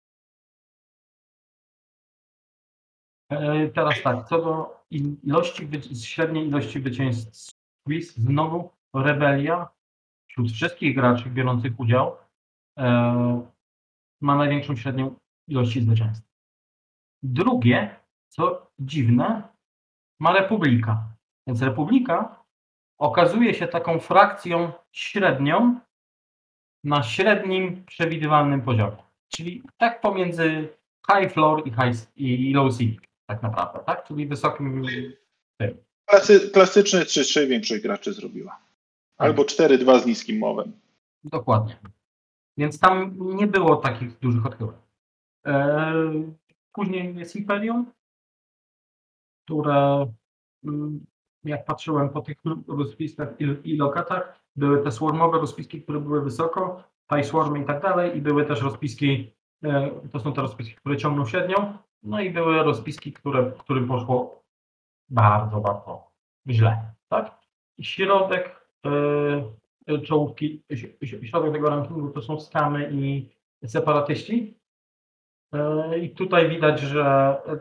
E, 3.30 3.68
Teraz 3.68 4.02
tak, 4.02 4.28
co 4.28 4.42
do 4.42 4.82
ilości, 5.22 5.68
średniej 6.04 6.46
ilości 6.48 6.80
zwycięstw 6.80 7.50
quiz, 7.86 8.16
znowu 8.16 8.70
rebelia 8.94 9.68
wśród 10.30 10.50
wszystkich 10.50 10.94
graczy 10.94 11.30
biorących 11.30 11.80
udział 11.80 12.16
e, 12.78 13.46
ma 14.22 14.36
największą 14.36 14.76
średnią 14.76 15.14
ilość 15.52 15.82
zwycięstw. 15.82 16.28
Drugie, 17.22 17.96
co 18.28 18.70
dziwne, 18.78 19.42
ma 20.20 20.32
Republika. 20.32 21.04
Więc 21.46 21.62
Republika 21.62 22.44
okazuje 22.98 23.54
się 23.54 23.66
taką 23.66 24.00
frakcją 24.00 24.72
średnią 24.92 25.80
na 26.84 27.02
średnim 27.02 27.84
przewidywalnym 27.84 28.62
poziomie. 28.62 29.02
Czyli 29.28 29.62
tak 29.76 30.00
pomiędzy 30.00 30.68
high 31.10 31.32
floor 31.32 31.68
i, 31.68 31.70
high, 31.70 32.16
i 32.16 32.52
low 32.54 32.76
ceiling, 32.76 33.02
tak 33.26 33.42
naprawdę, 33.42 33.80
tak? 33.86 34.04
Czyli 34.04 34.26
wysokim 34.26 34.82
Klasy, 36.04 36.50
klasyczny 36.50 37.00
3-3 37.00 37.46
większość 37.46 37.82
graczy 37.82 38.12
zrobiła. 38.12 38.58
Albo 39.18 39.42
4-2 39.42 40.00
z 40.00 40.06
niskim 40.06 40.38
mowem. 40.38 40.72
Dokładnie. 41.24 41.76
Więc 42.56 42.78
tam 42.80 43.16
nie 43.18 43.46
było 43.46 43.76
takich 43.76 44.18
dużych 44.18 44.46
odchyłek. 44.46 44.76
Eee, 45.44 46.32
Później 46.72 47.16
jest 47.16 47.36
Imperium, 47.36 47.92
które 49.44 50.06
mm, 50.64 51.06
jak 51.44 51.64
patrzyłem 51.64 52.08
po 52.08 52.20
tych 52.20 52.36
rozpiskach 52.68 53.28
i, 53.40 53.44
i 53.64 53.76
lokatach, 53.76 54.40
były 54.56 54.84
te 54.84 54.92
swarmowe 54.92 55.38
rozpiski, 55.38 55.82
które 55.82 56.00
były 56.00 56.22
wysoko, 56.22 56.84
high 57.14 57.26
swarmy 57.26 57.62
i 57.62 57.64
tak 57.64 57.82
dalej, 57.82 58.16
i 58.16 58.22
były 58.22 58.44
też 58.44 58.62
rozpiski, 58.62 59.32
e, 59.64 59.90
to 60.12 60.20
są 60.20 60.32
te 60.32 60.42
rozpiski, 60.42 60.74
które 60.74 60.96
ciągną 60.96 61.26
średnią, 61.26 61.78
no 62.02 62.20
i 62.20 62.30
były 62.30 62.62
rozpiski, 62.62 63.12
które, 63.12 63.52
którym 63.58 63.88
poszło 63.88 64.42
bardzo, 65.08 65.60
bardzo 65.60 66.10
źle, 66.48 66.94
tak? 67.08 67.40
I 67.78 67.84
środek 67.84 68.66
yy, 69.86 70.02
czołówki, 70.02 70.62
środek 71.24 71.52
tego 71.52 71.68
rankingu 71.68 72.10
to 72.10 72.22
są 72.22 72.40
skamy 72.40 72.90
i 72.92 73.30
separatyści. 73.66 74.61
Yy, 75.52 75.98
I 75.98 76.10
tutaj 76.14 76.48
widać, 76.48 76.80
że 76.80 77.36
yy, 77.46 77.60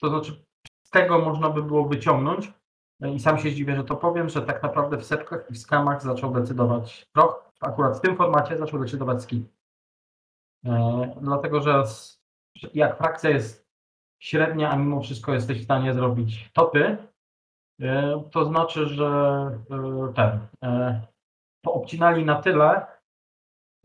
to 0.00 0.08
znaczy 0.08 0.44
z 0.82 0.90
tego 0.90 1.18
można 1.18 1.50
by 1.50 1.62
było 1.62 1.88
wyciągnąć 1.88 2.52
yy, 3.00 3.14
i 3.14 3.20
sam 3.20 3.38
się 3.38 3.50
zdziwię, 3.50 3.76
że 3.76 3.84
to 3.84 3.96
powiem, 3.96 4.28
że 4.28 4.42
tak 4.42 4.62
naprawdę 4.62 4.96
w 4.96 5.04
sepkach 5.04 5.50
i 5.50 5.54
w 5.54 5.58
skamach 5.58 6.02
zaczął 6.02 6.32
decydować 6.32 7.06
proch, 7.12 7.52
akurat 7.60 7.98
w 7.98 8.00
tym 8.00 8.16
formacie 8.16 8.58
zaczął 8.58 8.80
decydować 8.80 9.22
skin. 9.22 9.48
Yy, 10.64 10.72
Dlatego, 11.20 11.60
że 11.60 11.82
jak 12.74 12.98
frakcja 12.98 13.30
jest 13.30 13.68
średnia, 14.18 14.70
a 14.70 14.76
mimo 14.76 15.00
wszystko 15.00 15.34
jesteś 15.34 15.60
w 15.60 15.64
stanie 15.64 15.94
zrobić 15.94 16.50
topy, 16.52 16.96
e, 17.80 18.22
to 18.30 18.44
znaczy, 18.44 18.86
że 18.86 19.06
e, 19.70 20.12
ten 20.14 20.46
e, 20.64 21.02
poobcinali 21.64 22.24
na 22.24 22.42
tyle 22.42 22.86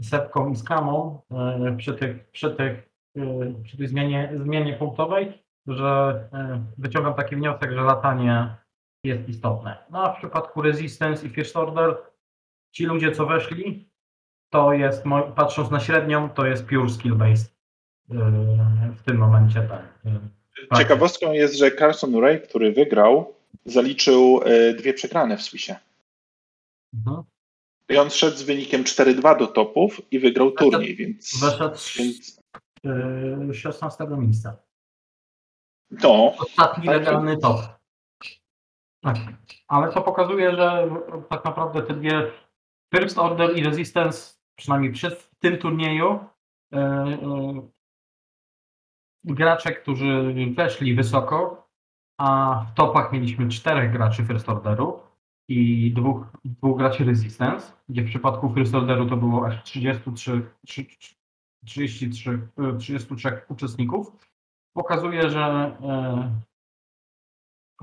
sepką 0.02 0.52
i 0.52 0.56
skamą 0.56 1.22
e, 1.32 1.76
przy, 1.78 1.94
tych, 1.94 2.32
przy, 2.32 2.52
tych, 2.52 2.90
przy 3.64 3.78
tej 3.78 3.88
zmianie, 3.88 4.32
zmianie 4.36 4.74
punktowej, 4.74 5.44
że 5.68 6.24
e, 6.34 6.64
wyciągam 6.78 7.14
taki 7.14 7.36
wniosek, 7.36 7.72
że 7.72 7.82
latanie 7.82 8.56
jest 9.04 9.30
istotne. 9.30 9.78
No 9.92 10.04
a 10.04 10.14
w 10.14 10.18
przypadku 10.18 10.62
Resistance 10.62 11.28
i 11.28 11.30
First 11.30 11.58
Order 11.58 11.98
ci 12.72 12.86
ludzie, 12.86 13.12
co 13.12 13.26
weszli, 13.26 13.90
to 14.50 14.74
jest, 14.74 15.04
patrząc 15.36 15.72
na 15.72 15.80
średnią, 15.80 16.30
to 16.30 16.46
jest 16.46 16.66
pure 16.66 16.90
skill 16.90 17.16
based 17.16 17.56
e, 18.12 18.16
w 18.98 19.04
tym 19.04 19.18
momencie 19.18 19.60
e, 19.60 19.68
tak. 20.70 20.80
Ciekawostką 20.80 21.32
jest, 21.32 21.58
że 21.58 21.72
Carson 21.72 22.16
Ray, 22.16 22.42
który 22.42 22.72
wygrał, 22.72 23.36
zaliczył 23.66 24.42
dwie 24.78 24.94
przegrane 24.94 25.38
w 25.38 25.42
Swissie. 25.42 25.76
Mhm. 26.94 27.24
I 27.90 27.98
on 27.98 28.10
szedł 28.10 28.38
z 28.38 28.44
wynikiem 28.44 28.84
4-2 28.84 29.40
do 29.40 29.48
topów 29.48 30.02
i 30.12 30.20
wygrał 30.20 30.52
turniej, 30.52 30.96
więc, 30.96 31.40
Weszedł 31.40 31.78
więc 31.98 32.43
16 33.54 34.08
miejsca. 34.08 34.58
no, 35.92 36.34
Ostatni 36.40 36.88
legalny 36.88 37.38
top. 37.38 37.62
Tak. 39.02 39.18
Ale 39.68 39.92
to 39.92 40.02
pokazuje, 40.02 40.56
że 40.56 40.90
tak 41.30 41.46
naprawdę 41.46 41.82
te 41.82 41.94
dwie 41.94 42.32
First 42.96 43.18
Order 43.18 43.58
i 43.58 43.64
Resistance, 43.64 44.36
przynajmniej 44.56 44.92
przed 44.92 45.30
tym 45.40 45.58
turnieju, 45.58 46.20
yy, 46.72 46.80
yy, 47.10 47.62
gracze, 49.24 49.72
którzy 49.72 50.34
weszli 50.56 50.96
wysoko, 50.96 51.68
a 52.20 52.60
w 52.72 52.74
topach 52.74 53.12
mieliśmy 53.12 53.50
czterech 53.50 53.92
graczy 53.92 54.26
First 54.26 54.50
Orderu 54.50 55.00
i 55.50 55.92
dwóch, 55.94 56.26
dwóch 56.46 56.78
graczy 56.78 57.04
Resistance, 57.04 57.74
gdzie 57.90 58.02
w 58.02 58.08
przypadku 58.10 58.54
First 58.54 58.76
Orderu 58.76 59.10
to 59.10 59.18
było 59.18 59.48
aż 59.48 59.64
33, 59.64 60.52
trzy- 60.68 61.23
33, 61.66 62.32
y, 62.32 62.78
33 62.78 63.42
uczestników, 63.50 64.12
pokazuje, 64.74 65.30
że 65.30 65.40
e, 65.40 66.42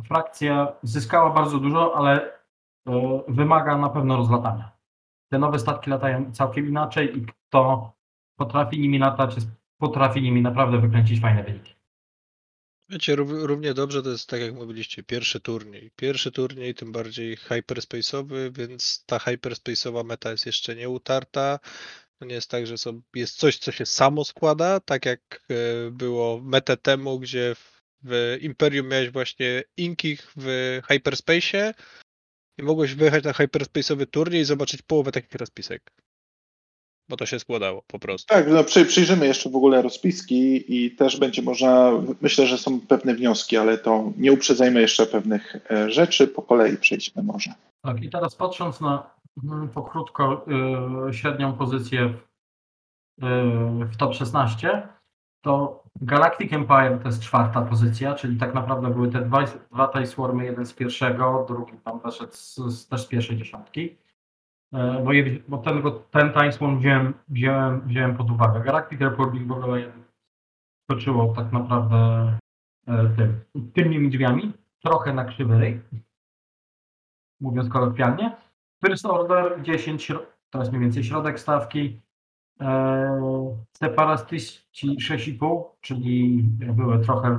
frakcja 0.05 0.73
zyskała 0.83 1.31
bardzo 1.31 1.59
dużo, 1.59 1.97
ale 1.97 2.33
e, 2.87 3.23
wymaga 3.29 3.79
na 3.79 3.89
pewno 3.89 4.17
rozlatania. 4.17 4.71
Te 5.33 5.39
nowe 5.39 5.59
statki 5.59 5.91
latają 5.91 6.33
całkiem 6.33 6.69
inaczej 6.69 7.19
i 7.19 7.27
kto 7.27 7.93
potrafi 8.39 8.81
nimi 8.81 8.99
latać, 8.99 9.37
potrafi 9.81 10.23
nimi 10.23 10.43
naprawdę 10.43 10.79
wykręcić 10.79 11.21
fajne 11.21 11.45
wyniki. 11.45 11.75
Wiecie, 12.89 13.17
rów- 13.17 13.43
równie 13.45 13.75
dobrze 13.75 14.03
to 14.03 14.11
jest 14.11 14.29
tak 14.29 14.41
jak 14.41 14.55
mówiliście, 14.55 15.03
pierwszy 15.03 15.41
turniej. 15.41 15.91
Pierwszy 15.97 16.33
turniej, 16.33 16.75
tym 16.75 16.93
bardziej 16.93 17.37
hyperspace'owy, 17.37 18.53
więc 18.53 19.05
ta 19.07 19.19
hyperspace'owa 19.19 20.05
meta 20.05 20.31
jest 20.31 20.47
jeszcze 20.47 20.77
nie 20.77 20.89
utarta. 20.89 21.59
To 22.21 22.27
nie 22.27 22.35
jest 22.35 22.51
tak, 22.51 22.67
że 22.67 22.79
są, 22.79 23.01
jest 23.15 23.37
coś, 23.37 23.59
co 23.59 23.73
się 23.73 23.87
samo 23.87 24.25
składa, 24.25 24.81
tak 24.81 25.07
jak 25.07 25.21
e, 25.51 25.91
było 25.91 26.41
metę 26.41 26.77
temu, 26.77 27.19
gdzie 27.19 27.55
w, 27.55 27.81
w 28.03 28.39
Imperium 28.41 28.89
miałeś 28.89 29.11
właśnie 29.11 29.63
Inkich 29.77 30.33
w 30.37 30.81
hyperspace'ie 30.89 31.75
i 32.59 32.63
mogłeś 32.63 32.95
wyjechać 32.95 33.25
na 33.25 33.33
hyperspace'owy 33.33 34.07
turniej 34.07 34.43
i 34.43 34.45
zobaczyć 34.45 34.83
połowę 34.83 35.13
takich 35.13 35.35
rozpisek. 35.35 35.93
Bo 37.09 37.17
to 37.17 37.27
się 37.27 37.39
składało 37.39 37.83
po 37.87 37.99
prostu. 37.99 38.35
tak, 38.35 38.49
no, 38.49 38.65
przy, 38.65 38.85
przyjrzymy 38.85 39.27
jeszcze 39.27 39.51
w 39.51 39.57
ogóle 39.57 39.83
rozpiski 39.83 40.65
i 40.77 40.91
też 40.91 41.17
będzie 41.17 41.43
można, 41.43 41.93
myślę, 42.21 42.47
że 42.47 42.59
są 42.59 42.81
pewne 42.81 43.15
wnioski, 43.15 43.57
ale 43.57 43.79
to 43.79 44.13
nie 44.17 44.33
uprzedzajmy 44.33 44.81
jeszcze 44.81 45.07
pewnych 45.07 45.57
e, 45.71 45.91
rzeczy, 45.91 46.29
po 46.29 46.43
kolei 46.43 46.77
przejdźmy 46.77 47.23
może. 47.23 47.55
Tak, 47.83 48.03
i 48.03 48.11
teraz 48.11 48.35
patrząc 48.35 48.81
na 48.81 49.20
mm, 49.45 49.69
pokrótko 49.69 50.47
y, 51.09 51.15
średnią 51.15 51.53
pozycję 51.53 52.15
w, 53.19 53.93
y, 53.95 53.97
top 53.99 54.15
16, 54.15 54.89
to 55.41 55.83
Galactic 56.01 56.53
Empire 56.53 56.99
to 57.03 57.09
jest 57.09 57.23
czwarta 57.23 57.63
pozycja, 57.63 58.15
czyli 58.15 58.39
tak 58.39 58.55
naprawdę 58.55 58.91
były 58.91 59.09
te 59.09 59.21
dwa, 59.21 59.45
dwa 59.73 59.89
Tie 59.89 60.07
Swarmy, 60.07 60.45
jeden 60.45 60.67
z 60.67 60.75
pierwszego, 60.75 61.45
drugi 61.49 61.73
tam 61.85 62.01
wyszedł 62.01 62.33
z, 62.33 62.57
z, 62.57 62.89
też 62.89 63.03
z 63.03 63.07
pierwszej 63.07 63.37
dziesiątki. 63.37 63.97
E, 64.73 65.03
Bo, 65.05 65.13
je, 65.13 65.41
bo 65.49 65.59
ten, 65.59 65.83
ten 66.11 66.33
Tie 66.33 66.53
Swarm 66.53 66.79
wziąłem, 66.79 67.15
wziąłem, 67.29 67.81
wziąłem 67.81 68.17
pod 68.17 68.31
uwagę. 68.31 68.61
Galactic 68.61 69.01
Republic 69.01 69.49
w 69.49 69.53
ogóle 69.53 69.93
skoczyło 70.85 71.35
tak 71.35 71.53
naprawdę 71.53 71.97
tym, 73.17 73.41
tylnymi 73.75 74.11
drzwiami, 74.11 74.53
trochę 74.85 75.15
na 75.15 75.25
krzywy 75.25 75.59
ryj 75.59 75.81
mówiąc 77.41 77.69
kolokwialnie. 77.69 78.37
First 78.87 79.07
Order 79.07 79.63
10, 79.63 80.11
śro- 80.11 80.27
to 80.51 80.59
jest 80.59 80.71
mniej 80.71 80.83
więcej 80.83 81.05
środek 81.05 81.41
stawki. 81.41 82.01
Eee, 82.61 83.57
Separatyści 83.77 84.97
6,5, 85.01 85.65
czyli 85.81 86.43
były 86.53 86.99
trochę 87.05 87.39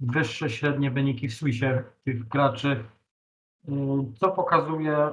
wyższe 0.00 0.50
średnie 0.50 0.90
wyniki 0.90 1.28
w 1.28 1.34
Swissie 1.34 1.66
tych 2.04 2.28
graczy, 2.28 2.84
Eee, 3.68 4.12
co 4.14 4.30
pokazuje 4.30 5.10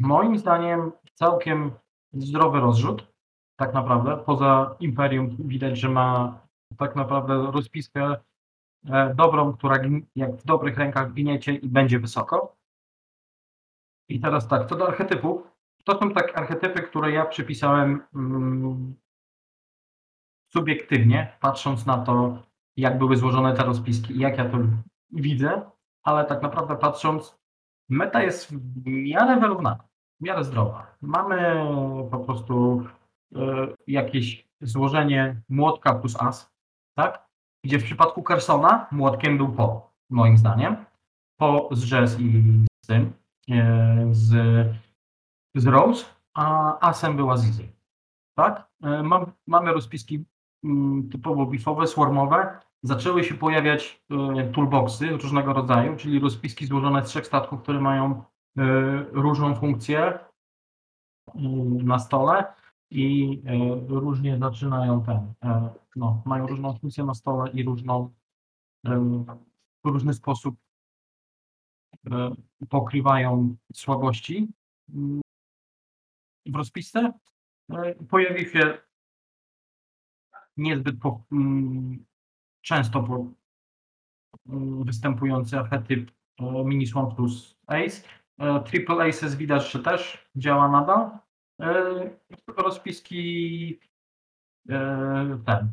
moim 0.00 0.38
zdaniem 0.38 0.92
całkiem 1.14 1.70
zdrowy 2.12 2.60
rozrzut. 2.60 3.12
Tak 3.56 3.74
naprawdę, 3.74 4.16
poza 4.16 4.76
Imperium 4.80 5.36
widać, 5.38 5.78
że 5.78 5.88
ma 5.88 6.38
tak 6.78 6.96
naprawdę 6.96 7.50
rozpiskę 7.52 8.16
e, 8.86 9.14
dobrą, 9.14 9.52
która 9.52 9.76
jak 10.16 10.36
w 10.36 10.44
dobrych 10.44 10.78
rękach 10.78 11.12
gniecie 11.12 11.54
i 11.54 11.68
będzie 11.68 11.98
wysoko. 11.98 12.53
I 14.08 14.20
teraz 14.20 14.48
tak, 14.48 14.68
co 14.68 14.76
do 14.76 14.88
archetypów, 14.88 15.42
to 15.84 15.98
są 15.98 16.10
tak 16.10 16.38
archetypy, 16.38 16.82
które 16.82 17.12
ja 17.12 17.24
przypisałem 17.24 18.02
mm, 18.14 18.94
subiektywnie, 20.52 21.36
patrząc 21.40 21.86
na 21.86 21.98
to, 21.98 22.42
jak 22.76 22.98
były 22.98 23.16
złożone 23.16 23.54
te 23.54 23.64
rozpiski 23.64 24.16
i 24.16 24.18
jak 24.18 24.38
ja 24.38 24.48
to 24.48 24.58
widzę, 25.10 25.70
ale 26.02 26.24
tak 26.24 26.42
naprawdę 26.42 26.76
patrząc, 26.76 27.38
meta 27.88 28.22
jest 28.22 28.52
w 28.52 28.86
miarę 28.86 29.40
wyrównana, 29.40 29.84
w 30.20 30.24
miarę 30.24 30.44
zdrowa. 30.44 30.96
Mamy 31.02 31.66
po 32.10 32.18
prostu 32.18 32.86
e, 33.34 33.38
jakieś 33.86 34.48
złożenie 34.60 35.42
młotka 35.48 35.94
plus 35.94 36.16
as, 36.20 36.52
tak? 36.96 37.28
Gdzie 37.64 37.78
w 37.78 37.84
przypadku 37.84 38.22
Kersona 38.22 38.86
młotkiem 38.90 39.36
był 39.36 39.52
po, 39.52 39.92
moim 40.10 40.38
zdaniem. 40.38 40.76
Po 41.36 41.68
z 41.72 41.86
Jazz 41.86 42.20
i 42.20 42.42
z 42.84 42.86
tym, 42.86 43.12
z, 44.10 44.32
z 45.54 45.66
Rose, 45.66 46.04
a 46.34 46.78
asem 46.80 47.16
była 47.16 47.36
Zizi. 47.36 47.68
Tak? 48.34 48.68
E, 48.82 49.02
Mam, 49.02 49.32
mamy 49.46 49.72
rozpiski 49.72 50.24
mm, 50.64 51.08
typowo 51.10 51.46
bifowe, 51.46 51.86
swarmowe. 51.86 52.58
Zaczęły 52.82 53.24
się 53.24 53.34
pojawiać 53.34 54.02
e, 54.10 54.44
toolboxy 54.52 55.08
różnego 55.08 55.52
rodzaju, 55.52 55.96
czyli 55.96 56.20
rozpiski 56.20 56.66
złożone 56.66 57.02
z 57.02 57.08
trzech 57.08 57.26
statków, 57.26 57.62
które 57.62 57.80
mają 57.80 58.22
e, 58.58 58.64
różną 59.12 59.54
funkcję 59.54 60.18
mm, 61.34 61.86
na 61.86 61.98
stole 61.98 62.44
i 62.90 63.42
e, 63.46 63.86
różnie 63.88 64.38
zaczynają 64.38 65.02
ten, 65.02 65.34
e, 65.44 65.70
no, 65.96 66.22
mają 66.24 66.46
różną 66.46 66.78
funkcję 66.78 67.04
na 67.04 67.14
stole 67.14 67.50
i 67.50 67.62
różną 67.62 68.10
w 69.84 69.88
różny 69.88 70.14
sposób 70.14 70.54
e, 70.54 70.63
pokrywają 72.68 73.56
słabości 73.74 74.48
mm, 74.94 75.20
w 76.46 76.56
rozpisce. 76.56 77.12
E, 77.72 77.94
Pojawi 77.94 78.50
się 78.50 78.78
niezbyt 80.56 81.00
po, 81.00 81.24
mm, 81.32 82.04
często 82.62 83.02
po, 83.02 83.26
mm, 84.46 84.84
występujący 84.84 85.58
archetyp 85.58 86.10
e, 86.40 86.64
Mini 86.64 86.86
Swamp 86.86 87.16
plus 87.16 87.56
Ace. 87.66 88.08
E, 88.38 88.60
Triple 88.60 89.08
Aces 89.08 89.34
widać, 89.34 89.72
że 89.72 89.78
też 89.78 90.30
działa 90.36 90.68
nadal. 90.68 91.18
E, 91.60 92.10
Rozpiski 92.46 93.80
e, 94.68 95.38
ten. 95.46 95.72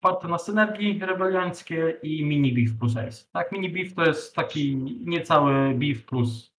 Oparte 0.00 0.28
na 0.28 0.38
synergii 0.38 0.98
rebeliańskie 0.98 1.90
i 2.02 2.24
mini 2.24 2.52
beef 2.52 2.78
plus 2.78 2.96
ace. 2.96 3.24
Tak, 3.32 3.52
mini 3.52 3.68
beef 3.68 3.94
to 3.94 4.04
jest 4.04 4.34
taki 4.34 4.76
niecały 5.04 5.74
beef 5.74 6.04
plus 6.04 6.52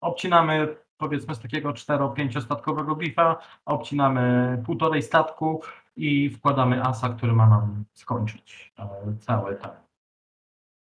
obcinamy 0.00 0.76
powiedzmy 0.96 1.34
z 1.34 1.40
takiego 1.40 1.70
4-5 1.70 2.40
statkowego 2.40 2.96
beefa, 2.96 3.36
obcinamy 3.64 4.62
półtorej 4.66 5.02
statku 5.02 5.62
i 5.96 6.30
wkładamy 6.30 6.82
asa, 6.82 7.08
który 7.08 7.32
ma 7.32 7.48
nam 7.48 7.84
skończyć 7.94 8.72
e, 8.78 9.16
cały 9.18 9.56
ten 9.56 9.70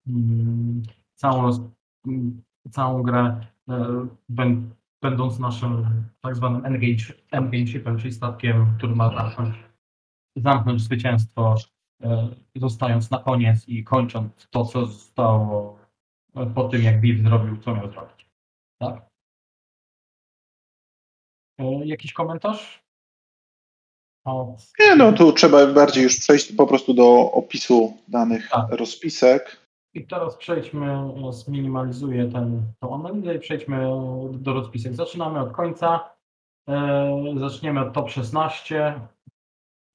mm, 0.08 0.82
całą, 1.16 1.72
mm, 2.08 2.42
całą 2.70 3.04
grę 3.04 3.39
e, 3.70 4.08
bę- 4.30 4.70
będąc 5.02 5.39
naszym 5.39 6.04
tak 6.22 6.36
zwanym 6.36 6.66
engage, 6.66 7.14
engage 7.32 7.98
czyli 8.00 8.14
statkiem, 8.14 8.66
który 8.78 8.96
ma 8.96 9.16
zamknąć, 9.16 9.56
zamknąć 10.36 10.82
zwycięstwo, 10.82 11.56
e, 12.04 12.28
zostając 12.56 13.12
na 13.12 13.18
koniec 13.20 13.68
i 13.68 13.84
kończąc 13.84 14.48
to, 14.50 14.66
co 14.66 14.86
zostało 14.86 15.80
e, 16.36 16.46
po 16.46 16.64
tym, 16.70 16.84
jak 16.84 17.02
Beef 17.02 17.20
zrobił, 17.20 17.58
co 17.58 17.76
miał 17.76 17.92
zrobić. 17.92 18.26
Tak? 18.82 19.08
E, 21.60 21.86
Jakiś 21.86 22.14
komentarz? 22.14 22.82
O, 24.26 24.56
Nie, 24.80 24.96
no 24.96 25.12
tu 25.14 25.34
trzeba 25.34 25.68
bardziej 25.68 26.04
już 26.04 26.20
przejść 26.20 26.52
po 26.56 26.68
prostu 26.68 26.94
do 26.94 27.32
opisu 27.32 27.98
danych 28.08 28.50
Tak. 28.50 28.72
rozpisek. 28.72 29.62
I 29.94 30.08
teraz 30.08 30.38
przejdźmy, 30.38 30.98
zminimalizuję 31.32 32.32
ten, 32.32 32.74
tą 32.80 32.96
analizę 32.96 33.36
i 33.36 33.40
przejdźmy 33.40 33.80
do 34.32 34.54
rozpisek. 34.54 34.96
Zaczynamy 34.96 35.40
od 35.40 35.52
końca. 35.52 36.10
Zaczniemy 37.40 37.80
od 37.80 37.94
top 37.94 38.10
16. 38.10 39.02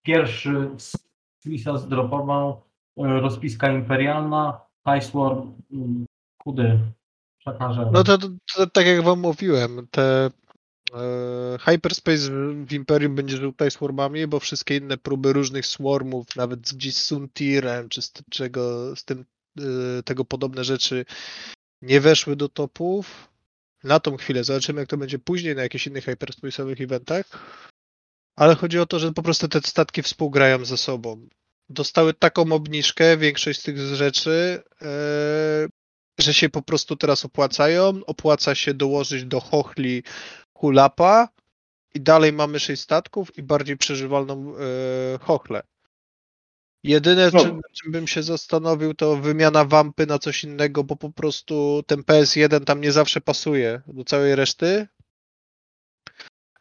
Pierwszy 0.06 0.70
z 0.78 0.96
Swissa 1.42 1.78
zdropował 1.78 2.62
e, 2.98 3.20
rozpiska 3.20 3.72
imperialna. 3.72 4.60
Ticewar, 4.84 5.32
mm, 5.72 6.06
kudy 6.38 6.78
przekażę. 7.38 7.90
No 7.92 8.04
to, 8.04 8.18
to, 8.18 8.28
to 8.56 8.66
tak 8.66 8.86
jak 8.86 9.02
wam 9.02 9.20
mówiłem, 9.20 9.86
te 9.90 10.30
e, 10.94 11.58
Hyperspace 11.60 12.30
w 12.66 12.72
Imperium 12.72 13.14
będzie 13.14 13.36
żył 13.36 13.52
tutaj 13.52 13.70
swarmami, 13.70 14.26
bo 14.26 14.40
wszystkie 14.40 14.76
inne 14.76 14.96
próby 14.96 15.32
różnych 15.32 15.66
swarmów, 15.66 16.36
nawet 16.36 16.60
gdzieś 16.60 16.96
z 16.96 17.06
Suntirem, 17.06 17.88
czy 17.88 18.02
z 18.02 18.12
czego, 18.30 18.96
z 18.96 19.04
tym, 19.04 19.24
e, 19.58 20.02
tego 20.02 20.24
podobne 20.24 20.64
rzeczy 20.64 21.04
nie 21.82 22.00
weszły 22.00 22.36
do 22.36 22.48
topów. 22.48 23.28
Na 23.84 24.00
tą 24.00 24.16
chwilę 24.16 24.44
zobaczymy, 24.44 24.80
jak 24.80 24.88
to 24.88 24.96
będzie 24.96 25.18
później 25.18 25.56
na 25.56 25.62
jakichś 25.62 25.86
innych 25.86 26.06
hyperspace'owych 26.06 26.84
eventach. 26.84 27.26
Ale 28.36 28.54
chodzi 28.54 28.78
o 28.78 28.86
to, 28.86 28.98
że 28.98 29.12
po 29.12 29.22
prostu 29.22 29.48
te 29.48 29.60
statki 29.60 30.02
współgrają 30.02 30.64
ze 30.64 30.76
sobą. 30.76 31.28
Dostały 31.68 32.14
taką 32.14 32.52
obniżkę, 32.52 33.16
większość 33.16 33.60
z 33.60 33.62
tych 33.62 33.78
rzeczy, 33.78 34.62
e, 34.82 34.88
że 36.18 36.34
się 36.34 36.48
po 36.48 36.62
prostu 36.62 36.96
teraz 36.96 37.24
opłacają. 37.24 38.00
Opłaca 38.06 38.54
się 38.54 38.74
dołożyć 38.74 39.24
do 39.24 39.40
chochli 39.40 40.02
hulapa 40.54 41.28
i 41.94 42.00
dalej 42.00 42.32
mamy 42.32 42.60
6 42.60 42.82
statków 42.82 43.38
i 43.38 43.42
bardziej 43.42 43.76
przeżywalną 43.76 44.54
e, 44.56 45.18
chochlę. 45.18 45.62
Jedyne, 46.84 47.30
No. 47.32 47.40
czym, 47.40 47.60
czym 47.72 47.92
bym 47.92 48.06
się 48.06 48.22
zastanowił, 48.22 48.94
to 48.94 49.16
wymiana 49.16 49.64
wampy 49.64 50.06
na 50.06 50.18
coś 50.18 50.44
innego, 50.44 50.84
bo 50.84 50.96
po 50.96 51.10
prostu 51.10 51.82
ten 51.86 52.00
PS1 52.00 52.64
tam 52.64 52.80
nie 52.80 52.92
zawsze 52.92 53.20
pasuje 53.20 53.82
do 53.86 54.04
całej 54.04 54.34
reszty. 54.36 54.86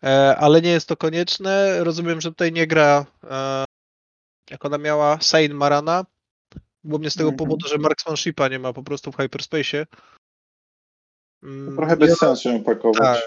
E, 0.06 0.36
ale 0.38 0.62
nie 0.62 0.70
jest 0.70 0.88
to 0.88 0.98
konieczne. 0.98 1.84
Rozumiem, 1.84 2.22
że 2.22 2.30
tutaj 2.30 2.52
nie 2.52 2.68
gra, 2.68 3.06
e, 3.24 3.66
jak 4.50 4.66
ona 4.66 4.78
miała, 4.78 5.18
Sain 5.22 5.54
Marana, 5.54 6.06
Głównie 6.86 7.10
z 7.10 7.16
tego 7.16 7.30
Mhm. 7.30 7.38
powodu, 7.38 7.68
że 7.68 7.78
marksmanshipa 7.78 8.48
nie 8.48 8.60
ma 8.60 8.74
po 8.74 8.84
prostu 8.84 9.12
w 9.12 9.16
hyperspace'ie. 9.18 9.86
Mm, 11.44 11.76
Trochę 11.76 11.98
bez 11.98 12.18
sensu 12.20 12.50
ją 12.50 12.64
pakować. 12.64 13.02
tak. 13.02 13.22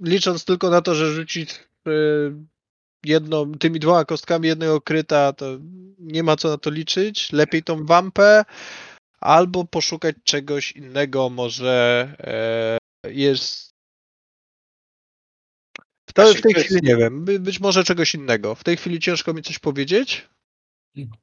licząc 0.00 0.44
tylko 0.44 0.70
na 0.70 0.82
to, 0.82 0.94
że 0.94 1.12
rzucić 1.12 1.50
y, 1.88 2.32
jedną, 3.04 3.52
tymi 3.52 3.80
dwoma 3.80 4.04
kostkami 4.04 4.48
jednego 4.48 4.80
kryta, 4.80 5.32
to 5.32 5.46
nie 5.98 6.22
ma 6.22 6.36
co 6.36 6.48
na 6.48 6.58
to 6.58 6.70
liczyć. 6.70 7.32
Lepiej 7.32 7.62
tą 7.62 7.86
wampę 7.86 8.44
albo 9.20 9.64
poszukać 9.64 10.16
czegoś 10.24 10.72
innego, 10.72 11.30
może 11.30 12.08
e, 13.04 13.10
jest. 13.10 13.71
W, 16.12 16.14
to, 16.14 16.34
w 16.34 16.40
tej 16.40 16.54
chwili 16.54 16.80
nie 16.82 16.96
wiem, 16.96 17.24
by, 17.24 17.40
być 17.40 17.60
może 17.60 17.84
czegoś 17.84 18.14
innego. 18.14 18.54
W 18.54 18.64
tej 18.64 18.76
chwili 18.76 19.00
ciężko 19.00 19.34
mi 19.34 19.42
coś 19.42 19.58
powiedzieć. 19.58 20.28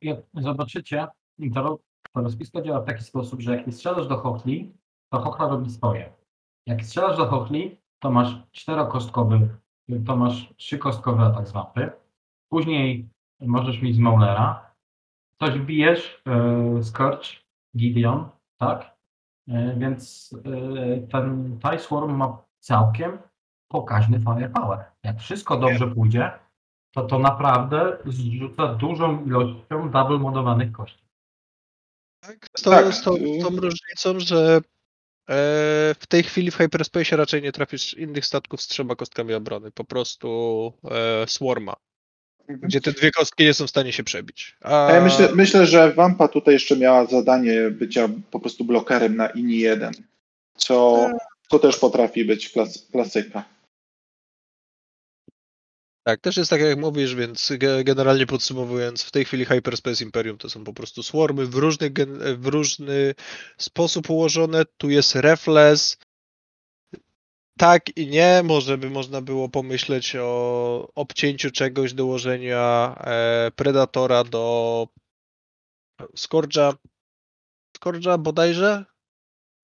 Jak 0.02 0.20
zobaczycie, 0.34 1.08
to, 1.54 1.80
to 2.14 2.22
rozpisko 2.22 2.62
działa 2.62 2.82
w 2.82 2.86
taki 2.86 3.04
sposób, 3.04 3.42
że 3.42 3.56
jak 3.56 3.68
nie 3.68 3.74
strzelasz 3.74 4.08
do 4.08 4.18
chochli, 4.18 4.74
to 5.10 5.20
chochla 5.20 5.48
robi 5.48 5.70
swoje. 5.70 6.14
Jak 6.66 6.86
strzelasz 6.86 7.18
do 7.18 7.26
chochli, 7.26 7.78
to 8.00 8.12
masz 8.12 8.36
czterokostkowy, 8.52 9.50
to 10.06 10.16
masz 10.16 10.54
trzykostkowy 10.58 11.24
atak 11.24 11.48
z 11.48 11.54
mapy. 11.54 11.92
Później 12.50 13.10
możesz 13.42 13.82
mieć 13.82 13.96
z 13.96 14.00
Maulera. 14.00 14.72
Coś 15.40 15.60
bijesz, 15.60 16.22
yy, 16.76 16.84
Scourge, 16.84 17.28
Gideon, 17.78 18.30
tak? 18.58 19.00
E, 19.48 19.76
więc 19.78 20.36
e, 20.46 21.08
ten 21.08 21.60
TIE 21.60 21.80
Swarm 21.80 22.12
ma 22.12 22.44
całkiem 22.60 23.18
pokaźny 23.74 24.20
firepower. 24.20 24.80
Jak 25.04 25.20
wszystko 25.20 25.58
dobrze 25.58 25.88
pójdzie, 25.88 26.32
to 26.94 27.04
to 27.04 27.20
naprawdę 27.20 27.98
zrzuca 28.06 28.68
dużą 28.68 29.26
ilością 29.26 29.92
double 29.92 30.18
modowanych 30.18 30.72
kości. 30.72 31.04
Tak, 32.22 32.48
z, 32.58 32.62
tą, 32.62 32.72
Tak, 32.72 32.94
z, 32.94 33.04
tą, 33.04 33.14
z 33.14 33.44
tą 33.44 33.50
różnicą, 33.50 34.20
że 34.20 34.58
e, 34.58 34.62
w 36.00 36.06
tej 36.10 36.24
chwili 36.24 36.52
w 36.52 36.56
hyperspace 36.58 37.18
raczej 37.18 37.42
nie 37.42 37.52
trafisz 37.52 37.94
innych 37.94 38.26
statków 38.26 38.62
z 38.62 38.68
trzema 38.68 38.96
kostkami 38.96 39.34
obrony, 39.34 39.72
po 39.72 39.84
prostu 39.84 40.74
e, 40.92 41.28
swarma, 41.28 41.76
Mhm. 42.50 42.68
gdzie 42.68 42.82
te 42.82 42.92
dwie 42.92 43.12
kostki 43.12 43.44
nie 43.44 43.54
są 43.54 43.68
w 43.68 43.70
stanie 43.70 43.94
się 43.94 44.04
przebić. 44.04 44.58
A, 44.62 44.88
A 44.88 44.92
ja 44.92 45.02
myślę, 45.02 45.30
myślę, 45.36 45.66
że 45.66 45.94
Wampa 45.94 46.28
tutaj 46.28 46.54
jeszcze 46.54 46.78
miała 46.78 47.06
zadanie 47.06 47.72
bycia 47.72 48.10
po 48.32 48.40
prostu 48.40 48.64
blokerem 48.66 49.16
na 49.16 49.28
INI 49.28 49.58
1, 49.60 49.94
co, 50.58 51.08
co 51.50 51.60
też 51.60 51.78
potrafi 51.78 52.26
być 52.26 52.50
klas, 52.50 52.88
klasyka. 52.92 53.44
Tak, 56.10 56.22
też 56.22 56.38
jest 56.38 56.50
tak 56.50 56.62
jak 56.62 56.80
mówisz, 56.80 57.16
więc 57.16 57.52
ge- 57.52 57.84
generalnie 57.84 58.26
podsumowując, 58.26 59.04
w 59.04 59.12
tej 59.12 59.26
chwili 59.26 59.46
Hyperspace 59.46 60.04
Imperium 60.04 60.38
to 60.38 60.50
są 60.50 60.64
po 60.64 60.74
prostu 60.74 61.04
swarmy 61.04 61.46
w 61.46 61.56
różny, 61.56 61.92
w 62.38 62.48
różny 62.48 63.16
sposób 63.58 64.10
ułożone. 64.10 64.66
Tu 64.78 64.90
jest 64.90 65.16
refles. 65.16 65.98
Tak 67.58 67.98
i 67.98 68.08
nie, 68.08 68.42
może 68.44 68.78
by 68.78 68.90
można 68.90 69.22
było 69.22 69.50
pomyśleć 69.50 70.16
o 70.16 70.92
obcięciu 70.96 71.52
czegoś, 71.52 71.94
dołożenia 71.94 72.96
e, 73.00 73.52
Predatora 73.56 74.24
do 74.24 74.88
Scourge'a. 76.02 76.74
Scourge'a 77.78 78.20
bodajże? 78.20 78.86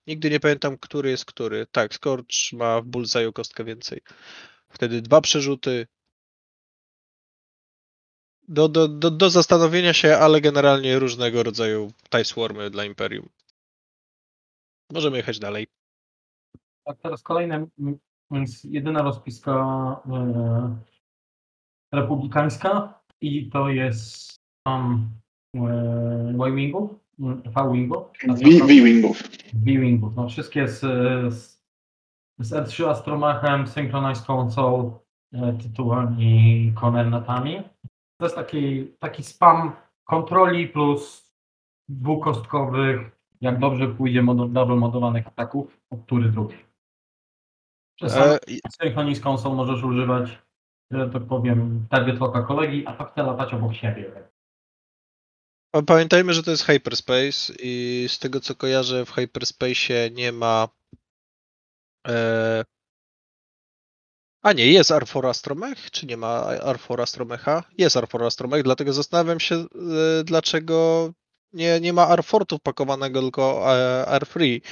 Nigdy 0.06 0.30
nie 0.30 0.40
pamiętam, 0.40 0.78
który 0.78 1.10
jest 1.10 1.24
który. 1.24 1.66
Tak, 1.66 1.94
Scourge 1.94 2.36
ma 2.52 2.80
w 2.80 2.86
Bullseye'u 2.86 3.32
kostkę 3.32 3.64
więcej. 3.64 4.00
Wtedy 4.68 5.02
dwa 5.02 5.20
przerzuty, 5.20 5.86
do, 8.48 8.68
do, 8.68 8.88
do, 8.88 9.10
do 9.10 9.30
zastanowienia 9.30 9.92
się, 9.92 10.16
ale 10.16 10.40
generalnie 10.40 10.98
różnego 10.98 11.42
rodzaju 11.42 11.92
TIE 12.10 12.24
Swarmy 12.24 12.70
dla 12.70 12.84
Imperium. 12.84 13.28
Możemy 14.92 15.16
jechać 15.16 15.38
dalej. 15.38 15.66
Tak, 16.86 16.98
teraz 17.02 17.22
kolejne, 17.22 17.66
więc 18.30 18.64
jedyna 18.64 19.02
rozpiska 19.02 19.52
e, 20.12 20.76
republikańska 21.92 23.00
i 23.20 23.50
to 23.50 23.68
jest 23.68 24.36
tam 24.66 25.10
e, 25.54 26.48
Y-Wingu, 26.48 26.98
m, 27.20 27.42
V-Wingu, 27.42 28.10
V- 28.22 28.66
V-Wingów. 28.66 29.22
V-Wingów. 29.52 30.16
No, 30.16 30.28
wszystkie 30.28 30.68
z, 30.68 30.80
z, 31.34 31.62
z 32.38 32.52
R3 32.52 32.88
Astromachem, 32.88 33.66
Synchronized 33.66 34.26
Console, 34.30 34.90
e, 35.32 35.58
tytułem 35.62 36.20
i 36.20 36.72
Cornernetami. 36.80 37.62
To 38.18 38.24
jest 38.26 38.34
taki, 38.36 38.86
taki 38.98 39.22
spam 39.22 39.76
kontroli 40.04 40.68
plus 40.68 41.32
dwukostkowych, 41.88 43.00
jak 43.40 43.58
dobrze 43.58 43.88
pójdzie 43.88 44.22
modo, 44.22 44.48
double 44.48 44.76
modowanych 44.76 45.26
ataków, 45.26 45.80
od 45.90 46.02
który 46.06 46.28
drugi. 46.28 46.56
Czasami 47.98 48.32
E, 48.34 48.38
i- 48.46 48.60
Synchronized 48.82 49.26
Console 49.26 49.54
możesz 49.54 49.84
używać, 49.84 50.38
że 50.90 51.10
tak 51.10 51.22
powiem, 51.26 51.86
target 51.90 52.20
locka 52.20 52.42
kolegi, 52.42 52.86
a 52.86 52.92
tak 52.92 53.12
chce 53.12 53.22
latać 53.22 53.54
obok 53.54 53.74
siebie. 53.74 54.28
pamiętajmy, 55.86 56.34
że 56.34 56.42
to 56.42 56.50
jest 56.50 56.62
Hyperspace 56.64 57.52
i 57.62 58.04
z 58.08 58.18
tego 58.18 58.40
co 58.40 58.54
kojarzę 58.54 59.04
w 59.04 59.10
Hyperspace 59.12 60.10
nie 60.10 60.32
ma 60.32 60.68
e, 62.08 62.64
A 64.46 64.52
nie, 64.52 64.72
jest 64.72 64.90
Arfora 64.90 65.34
Stromech, 65.34 65.90
czy 65.90 66.06
nie 66.06 66.16
ma 66.16 66.44
Arfora 66.44 67.06
Stromecha? 67.06 67.64
Jest 67.78 67.96
Arfora 67.96 68.30
Stromech, 68.30 68.62
dlatego 68.62 68.92
zastanawiam 68.92 69.40
się, 69.40 69.54
e, 69.54 70.24
dlaczego 70.24 71.10
nie, 71.52 71.80
nie 71.80 71.92
ma 71.92 72.08
Arfortu 72.08 72.58
pakowanego, 72.58 73.20
tylko 73.20 73.76
e, 73.76 74.06
Arfree. 74.06 74.62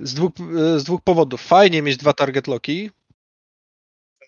Z 0.00 0.14
dwóch, 0.14 0.32
e, 0.40 0.78
z 0.80 0.84
dwóch 0.84 1.00
powodów. 1.02 1.42
Fajnie 1.42 1.82
mieć 1.82 1.96
dwa 1.96 2.12
target 2.12 2.46
locki. 2.46 2.90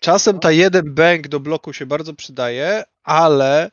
Czasem 0.01 0.39
ta 0.39 0.51
jeden 0.51 0.93
bank 0.93 1.27
do 1.27 1.39
bloku 1.39 1.73
się 1.73 1.85
bardzo 1.85 2.13
przydaje, 2.13 2.83
ale 3.03 3.69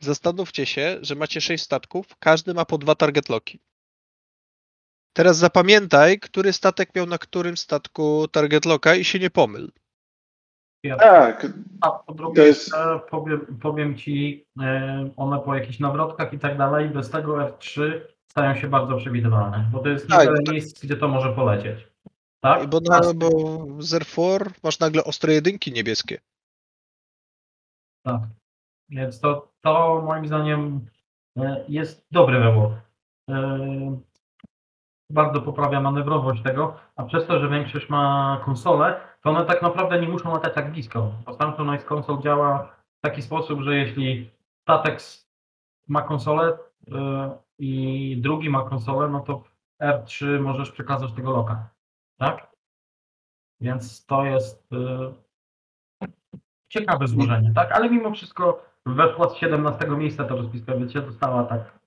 zastanówcie 0.00 0.66
się, 0.66 0.98
że 1.02 1.14
macie 1.14 1.40
sześć 1.40 1.64
statków, 1.64 2.06
każdy 2.18 2.54
ma 2.54 2.64
po 2.64 2.78
dwa 2.78 2.94
target 2.94 3.28
locki. 3.28 3.60
Teraz 5.12 5.36
zapamiętaj, 5.36 6.20
który 6.20 6.52
statek 6.52 6.94
miał 6.94 7.06
na 7.06 7.18
którym 7.18 7.56
statku 7.56 8.28
target 8.28 8.64
locka 8.64 8.94
i 8.94 9.04
się 9.04 9.18
nie 9.18 9.30
pomyl. 9.30 9.72
Tak, 10.98 11.46
A 11.80 11.90
po 11.90 12.14
drugie, 12.14 12.36
To 12.36 12.42
jest- 12.46 12.66
jeszcze 12.66 13.00
powiem, 13.10 13.58
powiem 13.62 13.96
ci, 13.96 14.46
e, 14.62 15.10
one 15.16 15.40
po 15.40 15.54
jakichś 15.54 15.80
nawrotkach 15.80 16.32
i 16.32 16.38
tak 16.38 16.58
dalej, 16.58 16.88
bez 16.88 17.10
tego 17.10 17.34
R3 17.36 18.00
stają 18.30 18.54
się 18.54 18.68
bardzo 18.68 18.96
przewidywalne, 18.96 19.68
bo 19.72 19.78
to 19.78 19.88
jest 19.88 20.08
Tak, 20.08 20.18
niewiele 20.20 20.42
to- 20.42 20.52
miejsc, 20.52 20.84
gdzie 20.84 20.96
to 20.96 21.08
może 21.08 21.32
polecieć. 21.32 21.88
Tak? 22.40 22.66
Bo, 22.70 22.80
A 22.90 23.00
na, 23.00 23.14
bo 23.14 23.28
z 23.78 23.94
R4 23.94 24.50
masz 24.62 24.80
nagle 24.80 25.04
ostre 25.04 25.32
jedynki 25.32 25.72
niebieskie. 25.72 26.18
Tak. 28.06 28.20
Więc 28.88 29.20
to, 29.20 29.48
to 29.60 30.02
moim 30.06 30.26
zdaniem 30.26 30.86
e, 31.38 31.64
jest 31.68 32.06
dobry 32.10 32.40
wybór. 32.40 32.70
E, 33.30 33.98
Bardzo 35.10 35.42
poprawia 35.42 35.80
manewrowość 35.80 36.42
tego, 36.42 36.76
a 36.96 37.04
przez 37.04 37.26
to, 37.26 37.38
że 37.40 37.48
większość 37.48 37.88
ma 37.88 38.40
konsolę, 38.44 39.00
to 39.24 39.30
one 39.30 39.44
tak 39.44 39.62
naprawdę 39.62 40.00
nie 40.00 40.08
muszą 40.08 40.32
latać 40.32 40.54
tak 40.54 40.72
blisko. 40.72 41.12
Bo 41.26 41.34
Samsung 41.34 41.92
Console 41.92 42.22
działa 42.22 42.76
w 42.98 43.00
taki 43.00 43.22
sposób, 43.22 43.60
że 43.60 43.76
jeśli 43.76 44.30
statek 44.62 45.00
ma 45.88 46.02
konsolę 46.02 46.58
e, 46.92 47.38
i 47.58 48.16
drugi 48.20 48.50
ma 48.50 48.68
konsolę, 48.68 49.08
no 49.08 49.20
to 49.20 49.38
w 49.38 49.54
R3 49.82 50.40
możesz 50.40 50.70
przekazać 50.70 51.12
tego 51.12 51.30
loka. 51.30 51.68
Tak? 52.18 52.50
Więc 53.60 54.06
to 54.06 54.24
jest 54.24 54.72
e, 54.72 55.12
ciekawe 56.68 57.08
złożenie, 57.08 57.52
tak? 57.54 57.72
Ale 57.72 57.90
mimo 57.90 58.14
wszystko 58.14 58.64
weszła 58.86 59.28
z 59.28 59.36
17 59.36 59.86
miejsca 59.88 60.24
ta 60.24 60.34
rozpiska, 60.34 60.76
wiecie, 60.76 61.00
dostała 61.00 61.44
tak. 61.44 61.78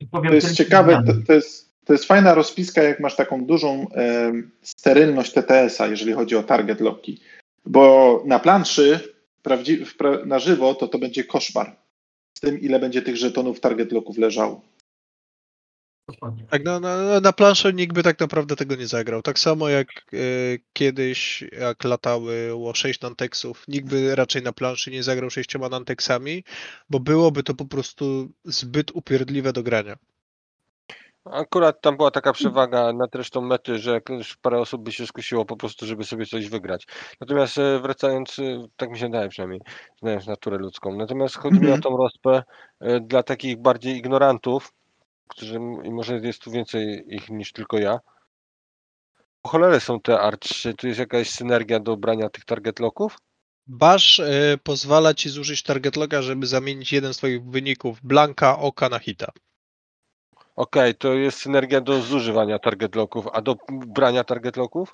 i 0.00 0.06
powiem 0.06 0.28
to 0.28 0.34
jest 0.34 0.54
ciekawe, 0.54 1.02
to, 1.06 1.12
to, 1.26 1.32
jest, 1.32 1.65
to 1.86 1.92
jest 1.92 2.04
fajna 2.04 2.34
rozpiska, 2.34 2.82
jak 2.82 3.00
masz 3.00 3.16
taką 3.16 3.44
dużą 3.44 3.88
em, 3.90 4.50
sterylność 4.62 5.32
TTS-a, 5.32 5.86
jeżeli 5.86 6.12
chodzi 6.12 6.36
o 6.36 6.42
target 6.42 6.80
locki. 6.80 7.20
Bo 7.66 8.22
na 8.26 8.38
planszy 8.38 9.00
prawdzi- 9.42 9.84
w 9.84 9.96
pra, 9.96 10.24
na 10.26 10.38
żywo 10.38 10.74
to 10.74 10.88
to 10.88 10.98
będzie 10.98 11.24
koszmar. 11.24 11.76
Z 12.38 12.40
tym, 12.40 12.60
ile 12.60 12.78
będzie 12.78 13.02
tych 13.02 13.16
żetonów 13.16 13.60
target 13.60 13.92
locków 13.92 14.18
leżało. 14.18 14.62
Tak, 16.50 16.64
na, 16.64 16.80
na, 16.80 17.20
na 17.20 17.32
planszy 17.32 17.72
nikt 17.72 17.94
by 17.94 18.02
tak 18.02 18.20
naprawdę 18.20 18.56
tego 18.56 18.74
nie 18.76 18.86
zagrał. 18.86 19.22
Tak 19.22 19.38
samo 19.38 19.68
jak 19.68 19.88
e, 19.88 20.16
kiedyś, 20.72 21.44
jak 21.58 21.84
latało 21.84 22.74
6 22.74 23.00
Nantexów, 23.00 23.64
nikt 23.68 23.88
by 23.88 24.14
raczej 24.14 24.42
na 24.42 24.52
planszy 24.52 24.90
nie 24.90 25.02
zagrał 25.02 25.30
sześcioma 25.30 25.68
Nantexami, 25.68 26.44
bo 26.90 27.00
byłoby 27.00 27.42
to 27.42 27.54
po 27.54 27.64
prostu 27.64 28.30
zbyt 28.44 28.90
upierdliwe 28.90 29.52
do 29.52 29.62
grania. 29.62 29.96
Akurat 31.32 31.80
tam 31.80 31.96
była 31.96 32.10
taka 32.10 32.32
przewaga 32.32 32.92
nad 32.92 33.14
resztą 33.14 33.40
mety, 33.40 33.78
że 33.78 34.00
parę 34.42 34.60
osób 34.60 34.82
by 34.82 34.92
się 34.92 35.06
skusiło 35.06 35.44
po 35.44 35.56
prostu, 35.56 35.86
żeby 35.86 36.04
sobie 36.04 36.26
coś 36.26 36.48
wygrać. 36.48 36.86
Natomiast 37.20 37.58
e, 37.58 37.80
wracając, 37.80 38.38
e, 38.38 38.66
tak 38.76 38.90
mi 38.90 38.98
się 38.98 39.10
daje 39.10 39.28
przynajmniej, 39.28 39.60
znając 40.02 40.26
naturę 40.26 40.58
ludzką. 40.58 40.96
Natomiast 40.96 41.36
chodzi 41.36 41.60
mi 41.60 41.70
o 41.70 41.74
Mhm. 41.74 41.80
tą 41.80 41.96
rozpę 41.96 42.42
e, 42.80 43.00
dla 43.00 43.22
takich 43.22 43.56
bardziej 43.62 43.96
ignorantów, 43.96 44.72
którzy, 45.28 45.54
i 45.84 45.90
może 45.90 46.16
jest 46.18 46.42
tu 46.42 46.50
więcej 46.50 47.04
ich 47.08 47.28
niż 47.30 47.52
tylko 47.52 47.78
ja. 47.78 47.98
Po 49.42 49.48
cholerę 49.48 49.80
są 49.80 50.00
te 50.00 50.12
R3, 50.12 50.74
tu 50.74 50.86
jest 50.86 51.00
jakaś 51.00 51.30
synergia 51.30 51.80
do 51.80 51.96
brania 51.96 52.28
tych 52.30 52.44
target 52.44 52.80
locków? 52.80 53.16
Bash 53.66 54.20
e, 54.20 54.58
pozwala 54.62 55.14
ci 55.14 55.28
zużyć 55.28 55.62
target 55.62 55.96
locka, 55.96 56.22
żeby 56.22 56.46
zamienić 56.46 56.92
jeden 56.92 57.14
z 57.14 57.16
twoich 57.16 57.44
wyników 57.44 58.00
blanka 58.02 58.58
oka 58.58 58.88
na 58.88 58.98
hita. 58.98 59.32
Okej, 60.56 60.94
to 60.94 61.14
jest 61.14 61.38
synergia 61.38 61.80
do 61.80 62.00
zużywania 62.02 62.58
target 62.58 62.94
locków, 62.94 63.26
a 63.32 63.42
do 63.42 63.56
brania 63.70 64.24
target 64.24 64.56
locków? 64.56 64.92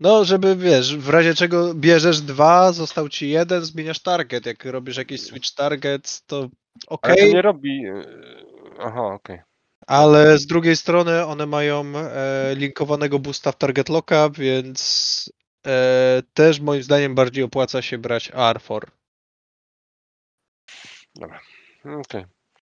No, 0.00 0.24
żeby 0.24 0.56
wiesz, 0.56 0.96
w 0.96 1.08
razie 1.08 1.34
czego 1.34 1.74
bierzesz 1.74 2.20
dwa, 2.20 2.72
został 2.72 3.08
ci 3.08 3.30
jeden, 3.30 3.64
zmieniasz 3.64 4.02
target. 4.02 4.46
Jak 4.46 4.64
robisz 4.64 4.96
jakiś 4.96 5.20
switch 5.20 5.54
target, 5.54 6.22
to 6.26 6.36
Ale 6.36 6.48
okej, 6.86 7.16
to 7.16 7.34
nie 7.34 7.42
robi... 7.42 7.86
e, 7.86 8.04
Aha, 8.80 9.02
okej. 9.02 9.40
ale 9.86 10.38
z 10.38 10.46
drugiej 10.46 10.76
strony 10.76 11.24
one 11.26 11.46
mają 11.46 11.84
e, 11.96 12.54
linkowanego 12.54 13.18
boosta 13.18 13.52
w 13.52 13.56
target 13.56 13.88
locka, 13.88 14.30
więc 14.30 15.32
e, 15.66 16.22
też 16.34 16.60
moim 16.60 16.82
zdaniem 16.82 17.14
bardziej 17.14 17.44
opłaca 17.44 17.82
się 17.82 17.98
brać 17.98 18.30
R4. 18.30 18.80
Okej. 22.00 22.24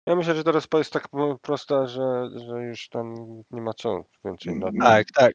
Ja 0.08 0.16
myślę, 0.16 0.34
że 0.34 0.44
ta 0.44 0.52
rozpa 0.52 0.78
jest 0.78 0.92
tak 0.92 1.08
prosta, 1.42 1.86
że, 1.86 2.28
że 2.46 2.62
już 2.62 2.88
tam 2.88 3.14
nie 3.50 3.60
ma 3.62 3.72
co 3.74 4.04
więcej. 4.24 4.58
nad- 4.58 4.74
Tak, 4.80 5.06
tak. 5.14 5.34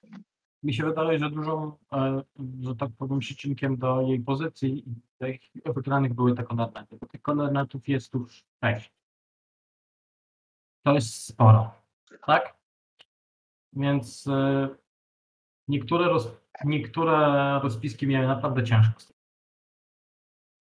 Mi 0.64 0.74
się 0.74 0.84
wydaje, 0.84 1.20
że 1.20 1.30
dużą, 1.30 1.78
e, 1.94 2.22
że 2.62 2.76
tak 2.76 2.90
powiem, 2.98 3.20
przyczynkiem 3.20 3.78
do 3.78 4.02
jej 4.02 4.20
pozycji 4.20 4.90
i 4.90 4.96
tych 5.20 5.42
wygranych 5.76 6.14
były 6.14 6.36
te 6.36 6.44
konernety, 6.44 6.98
bo 6.98 7.08
tych 7.08 7.22
konernetów 7.22 7.88
jest 7.88 8.14
już 8.14 8.46
sześć. 8.64 8.92
To 10.86 10.94
jest 10.94 11.26
sporo, 11.26 11.72
tak? 12.26 12.56
Więc 13.74 14.28
e, 14.28 14.70
niektóre, 15.68 16.06
roz, 16.06 16.28
niektóre 16.66 17.60
rozpiski 17.64 18.08
miały 18.08 18.28
naprawdę 18.28 18.64
ciężko. 18.64 19.02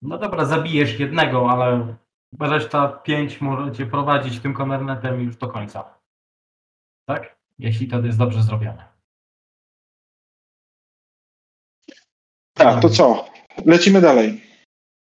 No 0.03 0.19
dobra, 0.19 0.45
zabijesz 0.45 1.01
jednego, 1.01 1.51
ale 1.51 1.97
reszta 2.41 2.89
pięć 2.89 3.41
możecie 3.41 3.87
prowadzić 3.87 4.41
tym 4.41 4.55
konernetem 4.55 5.21
już 5.21 5.37
do 5.37 5.49
końca. 5.49 5.99
Tak? 7.09 7.37
Jeśli 7.59 7.89
to 7.89 8.01
jest 8.01 8.19
dobrze 8.19 8.43
zrobione. 8.43 8.93
Tak, 12.55 12.83
to 12.83 12.89
co? 12.89 13.25
Lecimy 13.67 14.01
dalej. 14.01 14.43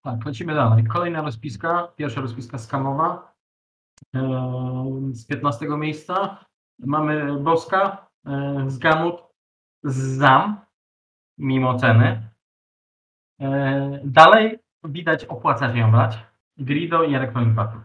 Tak, 0.02 0.26
lecimy 0.26 0.54
dalej. 0.54 0.84
Kolejna 0.84 1.22
rozpiska, 1.22 1.92
pierwsza 1.96 2.20
rozpiska 2.20 2.58
skamowa 2.58 3.34
e, 4.14 4.20
z 5.12 5.26
15 5.26 5.66
miejsca. 5.68 6.44
Mamy 6.78 7.38
Boska 7.40 8.06
e, 8.26 8.64
z 8.66 8.78
Gamut 8.78 9.22
z 9.84 10.18
Zam, 10.18 10.60
mimo 11.38 11.78
ceny. 11.78 12.30
E, 13.40 14.00
dalej 14.04 14.58
widać 14.84 15.24
opłaca 15.24 15.72
się 15.72 15.78
ją 15.78 15.90
brać. 15.90 16.18
Grido 16.56 17.04
i 17.04 17.14
Electronic 17.14 17.54
Battle. 17.54 17.80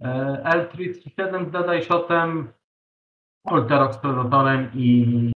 E, 0.00 0.08
L337 0.44 1.48
z 1.48 1.50
Dead 1.50 1.84
Shotem, 1.84 2.52
Alterox 3.44 3.96
Predatorem 3.96 4.70
i 4.74 5.32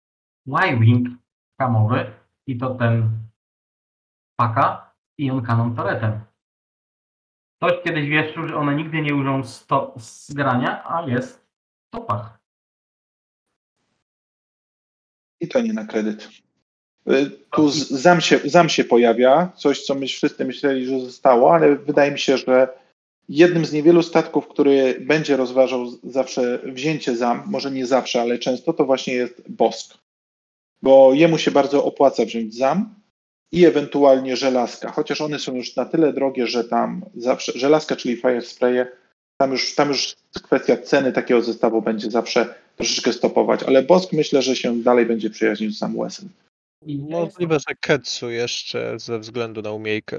Y-Wing 0.47 1.09
skamowy. 1.55 2.13
I 2.47 2.59
to 2.59 2.75
ten 2.75 3.11
paka 4.37 4.95
i 5.19 5.31
on 5.31 5.43
kanon 5.43 5.77
toretem. 5.77 6.21
Ktoś 7.57 7.83
kiedyś 7.83 8.09
wieszczył, 8.09 8.49
że 8.49 8.57
one 8.57 8.77
nigdy 8.77 9.03
nie 9.03 9.15
użą 9.15 9.45
sto, 9.45 9.95
z 9.97 10.35
grania, 10.35 10.85
a 10.85 11.03
jest 11.03 11.39
w 11.39 11.91
topach. 11.91 12.39
I 15.41 15.49
to 15.49 15.61
nie 15.61 15.73
na 15.73 15.87
kredyt. 15.87 16.29
Y, 17.11 17.31
Tu 17.51 17.71
zam 17.71 18.21
się, 18.21 18.41
zam 18.45 18.69
się 18.69 18.85
pojawia, 18.85 19.53
coś 19.57 19.83
co 19.83 19.95
my 19.95 20.07
wszyscy 20.07 20.45
myśleli, 20.45 20.87
że 20.87 21.01
zostało, 21.01 21.55
ale 21.55 21.77
wydaje 21.77 22.11
mi 22.11 22.19
się, 22.19 22.37
że 22.37 22.69
jednym 23.29 23.65
z 23.65 23.73
niewielu 23.73 24.03
statków, 24.03 24.49
który 24.49 24.97
będzie 25.01 25.37
rozważał 25.37 25.87
zawsze 26.05 26.59
wzięcie 26.65 27.17
zam, 27.17 27.43
może 27.47 27.71
nie 27.71 27.87
zawsze, 27.87 28.21
ale 28.21 28.39
często, 28.39 28.73
to 28.73 28.85
właśnie 28.85 29.15
jest 29.15 29.43
Bosk. 29.49 29.95
Bo 30.83 31.15
jemu 31.15 31.39
się 31.39 31.51
bardzo 31.51 31.85
opłaca 31.85 32.25
wziąć 32.25 32.55
zam 32.55 32.95
i 33.53 33.65
ewentualnie 33.65 34.37
żelazka, 34.37 34.93
chociaż 34.93 35.21
one 35.21 35.39
są 35.39 35.55
już 35.55 35.77
na 35.77 35.85
tyle 35.85 36.13
drogie, 36.13 36.47
że 36.47 36.65
tam 36.65 37.05
zawsze, 37.17 37.53
żelazka, 37.55 37.97
czyli 37.97 38.17
fire 38.17 38.43
spraye, 38.43 38.87
tam 39.41 39.53
już, 39.53 39.75
tam 39.75 39.89
już 39.89 40.17
kwestia 40.43 40.77
ceny 40.77 41.13
takiego 41.13 41.43
zestawu 41.43 41.83
będzie 41.83 42.11
zawsze 42.11 42.55
troszeczkę 42.77 43.13
stopować, 43.13 43.63
ale 43.63 43.83
Bosk 43.83 44.13
myślę, 44.13 44.43
że 44.43 44.57
się 44.57 44.83
dalej 44.83 45.07
będzie 45.07 45.31
przyjaźnił 45.31 45.71
z 45.71 45.79
Sam 45.79 45.97
Możliwe, 46.87 47.59
że 47.59 47.75
Ketsu 47.81 48.31
jeszcze 48.31 48.99
ze 48.99 49.19
względu 49.19 49.63
na 49.63 49.73
umiejkę. 49.73 50.19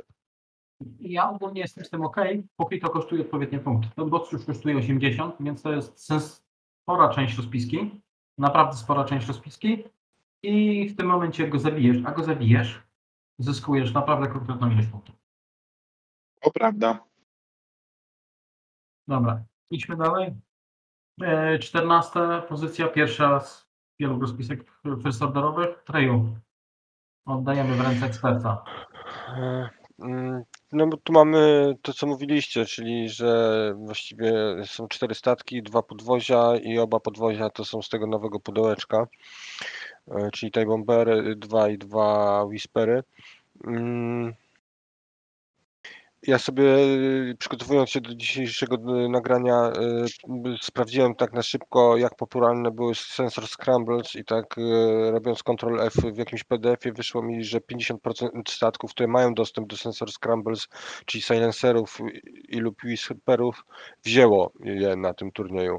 ja 1.00 1.30
ogólnie 1.30 1.62
jestem 1.62 1.86
z 1.86 1.90
tym 1.90 2.02
ok, 2.02 2.18
póki 2.56 2.80
to 2.80 2.90
kosztuje 2.90 3.22
odpowiednie 3.22 3.60
punkty. 3.60 3.90
Ten 3.96 4.10
box 4.10 4.32
już 4.32 4.46
kosztuje 4.46 4.78
80, 4.78 5.36
więc 5.40 5.62
to 5.62 5.74
jest 5.74 6.06
sens, 6.06 6.44
spora 6.82 7.10
część 7.10 7.38
rozpiski. 7.38 8.02
Naprawdę 8.38 8.78
spora 8.78 9.06
część 9.06 9.28
rozpiski. 9.28 9.84
i 10.44 10.90
w 10.90 10.96
tym 10.98 11.08
momencie 11.08 11.48
go 11.48 11.60
zabijesz, 11.60 11.98
a 12.06 12.12
go 12.12 12.24
zabijesz, 12.24 12.84
zyskujesz 13.40 13.94
naprawdę 13.94 14.28
konkretną 14.28 14.72
ilość 14.72 14.88
punktów. 14.88 15.16
To 16.42 16.52
prawda. 16.52 17.04
Dobra, 19.08 19.44
idźmy 19.70 19.98
dalej. 19.98 20.34
E, 21.22 21.60
14 21.60 22.20
pozycja, 22.50 22.88
pierwsza 22.88 23.40
z 23.40 23.68
wielu 24.00 24.20
rozpisek 24.20 24.72
first 25.04 25.22
orderowych. 25.22 25.84
Treju. 25.84 26.36
Oddajemy 27.26 27.76
w 27.76 27.82
ręce 27.82 28.06
eksperta. 28.06 28.64
E, 29.38 29.70
mm, 30.00 30.44
No 30.72 30.88
bo 30.88 30.98
tu 30.98 31.14
mamy 31.14 31.74
to, 31.82 31.94
co 31.94 32.08
mówiliście, 32.08 32.66
czyli 32.66 33.10
że 33.10 33.74
właściwie 33.78 34.34
są 34.66 34.88
cztery 34.88 35.16
statki, 35.16 35.64
dwa 35.64 35.82
podwozia 35.82 36.56
i 36.56 36.80
oba 36.80 37.00
podwozia 37.00 37.50
to 37.50 37.66
są 37.66 37.82
z 37.82 37.90
tego 37.90 38.08
nowego 38.08 38.40
pudełeczka, 38.40 39.08
e, 40.08 40.32
czyli 40.32 40.52
tej 40.52 40.66
Bombery 40.66 41.36
2 41.36 41.70
i 41.70 41.78
dwa 41.78 42.44
Whispery. 42.44 43.04
Ja 46.28 46.40
sobie 46.40 46.64
e, 46.76 47.36
przygotowując 47.40 47.90
się 47.90 48.02
do 48.02 48.16
dzisiejszego 48.16 48.76
e, 48.76 49.10
nagrania 49.10 49.72
m, 50.30 50.58
sprawdziłem 50.62 51.16
tak 51.16 51.34
na 51.34 51.44
szybko, 51.44 51.98
jak 51.98 52.16
popularne 52.16 52.72
były 52.72 52.96
sensor 52.96 53.48
scrambles 53.48 54.16
i 54.16 54.26
tak 54.26 54.56
robiąc 55.12 55.44
Ctrl 55.44 55.80
F 55.80 55.94
w 55.94 56.18
jakimś 56.18 56.44
PDF-ie 56.44 56.94
wyszło 56.94 57.22
mi, 57.22 57.44
że 57.44 57.60
50% 57.60 58.30
statków, 58.50 58.92
które 58.92 59.08
mają 59.08 59.34
dostęp 59.34 59.68
do 59.68 59.78
sensor 59.78 60.12
scrambles, 60.12 60.68
czyli 61.06 61.22
silencerów 61.22 61.98
i 62.50 62.60
lub 62.60 62.84
whisperów, 62.84 63.66
wzięło 64.04 64.52
je 64.64 64.96
na 64.96 65.14
tym 65.14 65.32
turnieju. 65.32 65.78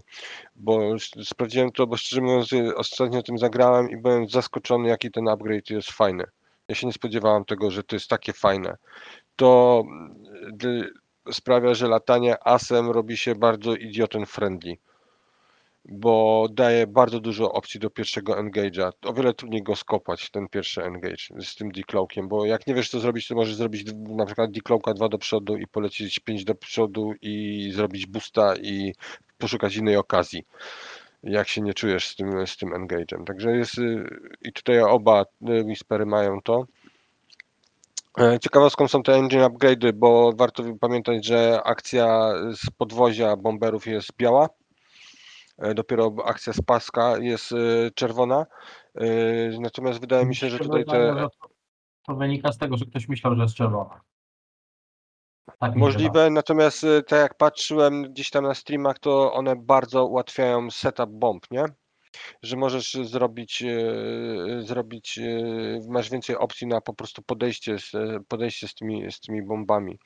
Bo 0.56 0.98
sprawdziłem 1.24 1.72
to, 1.72 1.86
bo 1.86 1.96
szczerze 1.96 2.22
mówiąc 2.22 2.50
ostatnio 2.76 3.22
tym 3.22 3.38
zagrałem 3.38 3.90
i 3.90 3.96
byłem 3.96 4.28
zaskoczony, 4.28 4.88
jaki 4.88 5.10
ten 5.10 5.28
upgrade 5.28 5.70
jest 5.70 5.92
fajny. 5.92 6.24
Ja 6.68 6.74
się 6.74 6.86
nie 6.86 6.92
spodziewałem 6.92 7.44
tego, 7.44 7.70
że 7.70 7.82
to 7.82 7.96
jest 7.96 8.08
takie 8.08 8.32
fajne. 8.32 8.76
To 9.36 9.82
mm, 9.86 10.84
sprawia, 11.32 11.74
że 11.74 11.88
latanie 11.88 12.46
asem 12.46 12.90
robi 12.90 13.16
się 13.16 13.34
bardzo 13.34 13.74
idioten 13.74 14.26
friendly, 14.26 14.76
bo 15.84 16.46
daje 16.50 16.86
bardzo 16.86 17.20
dużo 17.20 17.52
opcji 17.52 17.80
do 17.80 17.90
pierwszego 17.90 18.32
engage'a. 18.32 18.90
O 19.02 19.12
wiele 19.12 19.34
trudniej 19.34 19.62
go 19.62 19.76
skopać, 19.76 20.30
ten 20.30 20.48
pierwszy 20.48 20.84
engage 20.84 21.24
z 21.40 21.54
tym 21.54 21.72
decloakiem, 21.72 22.28
bo 22.28 22.46
jak 22.46 22.66
nie 22.66 22.74
wiesz 22.74 22.90
co 22.90 23.00
zrobić, 23.00 23.28
to 23.28 23.34
możesz 23.34 23.54
zrobić 23.54 23.84
na 23.94 24.26
przykład 24.26 24.50
decloaka 24.50 24.94
2 24.94 25.08
do 25.08 25.18
przodu 25.18 25.56
i 25.56 25.66
polecieć 25.66 26.18
5 26.18 26.44
do 26.44 26.54
przodu 26.54 27.12
i 27.22 27.70
zrobić 27.74 28.06
boosta 28.06 28.56
i 28.56 28.94
poszukać 29.38 29.76
innej 29.76 29.96
okazji 29.96 30.44
jak 31.24 31.48
się 31.48 31.60
nie 31.60 31.74
czujesz 31.74 32.08
z 32.08 32.16
tym, 32.16 32.46
z 32.46 32.56
tym 32.56 32.70
engage'em. 32.70 33.24
Także 33.24 33.56
jest 33.56 33.78
y, 33.78 34.04
i 34.42 34.52
tutaj 34.52 34.80
oba 34.80 35.22
y, 35.22 35.64
Whispery 35.64 36.06
mają 36.06 36.42
to. 36.42 36.66
E, 38.18 38.38
Ciekawostką 38.38 38.88
są 38.88 39.02
te 39.02 39.14
engine 39.14 39.46
upgrade'y, 39.46 39.92
bo 39.92 40.32
warto 40.36 40.62
pamiętać, 40.80 41.26
że 41.26 41.60
akcja 41.64 42.32
z 42.54 42.70
podwozia 42.70 43.36
bomberów 43.36 43.86
jest 43.86 44.16
biała. 44.16 44.48
E, 45.58 45.74
Dopiero 45.74 46.14
akcja 46.24 46.52
z 46.52 46.60
paska 46.60 47.18
jest 47.18 47.52
e, 47.52 47.90
czerwona. 47.94 48.46
Natomiast 49.60 50.00
wydaje 50.00 50.26
mi 50.26 50.36
się, 50.36 50.48
że 50.48 50.58
tutaj 50.58 50.84
te 50.84 51.26
to, 52.06 52.14
wynika 52.14 52.52
z 52.52 52.58
tego, 52.58 52.76
że 52.76 52.84
ktoś 52.84 53.08
myślał, 53.08 53.34
że 53.36 53.42
jest 53.42 53.54
czerwona. 53.54 54.00
Tak 55.58 55.76
możliwe, 55.76 56.30
natomiast 56.30 56.86
tak 57.06 57.20
jak 57.20 57.36
patrzyłem 57.36 58.02
gdzieś 58.02 58.30
tam 58.30 58.44
na 58.44 58.54
streamach, 58.54 58.98
to 58.98 59.32
one 59.32 59.56
bardzo 59.56 60.06
ułatwiają 60.06 60.70
setup 60.70 61.10
bomb, 61.10 61.50
nie? 61.50 61.64
Że 62.42 62.56
możesz 62.56 62.94
zrobić, 62.94 63.62
e, 63.62 64.62
zrobić, 64.62 65.18
e, 65.18 65.22
masz 65.88 66.10
więcej 66.10 66.36
opcji 66.36 66.66
na 66.66 66.80
po 66.80 66.94
prostu 66.94 67.22
podejście 67.22 67.78
z, 67.78 67.94
e, 67.94 68.20
podejście 68.28 68.68
z 68.68 68.74
tymi, 68.74 69.12
z 69.12 69.20
tymi 69.20 69.42
bombami. 69.42 69.98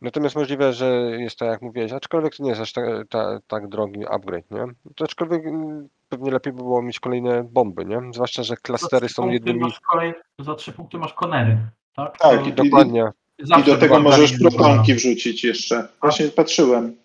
Natomiast 0.00 0.36
możliwe, 0.36 0.72
że 0.72 1.10
jest 1.18 1.38
tak 1.38 1.48
jak 1.48 1.62
mówiłeś, 1.62 1.92
aczkolwiek 1.92 2.36
to 2.36 2.42
nie 2.42 2.48
jest 2.48 2.60
aż 2.62 2.72
tak, 2.72 2.84
ta, 3.10 3.38
tak 3.46 3.68
drogi 3.68 4.06
upgrade, 4.06 4.50
nie? 4.50 4.64
To 4.96 5.04
aczkolwiek 5.04 5.46
mm, 5.46 5.88
pewnie 6.08 6.30
lepiej 6.30 6.52
by 6.52 6.58
było 6.58 6.82
mieć 6.82 7.00
kolejne 7.00 7.44
bomby, 7.44 7.84
nie? 7.84 8.00
Zwłaszcza, 8.14 8.42
że 8.42 8.56
klastery 8.56 9.08
są 9.08 9.28
jednymi... 9.30 9.72
Kolej, 9.90 10.12
za 10.38 10.54
trzy 10.54 10.72
punkty 10.72 10.98
masz 10.98 11.12
konery. 11.14 11.58
Tak, 11.96 12.18
Tak, 12.18 12.40
To 12.42 12.46
i- 12.48 12.52
Dokładnie. 12.52 13.10
I 13.38 13.46
zawsze 13.46 13.70
do 13.70 13.76
tego 13.76 14.00
możesz 14.00 14.38
protonki 14.38 14.94
wrzucić 14.94 15.44
jeszcze. 15.44 15.88
Właśnie 16.00 16.28
patrzyłem. 16.28 16.96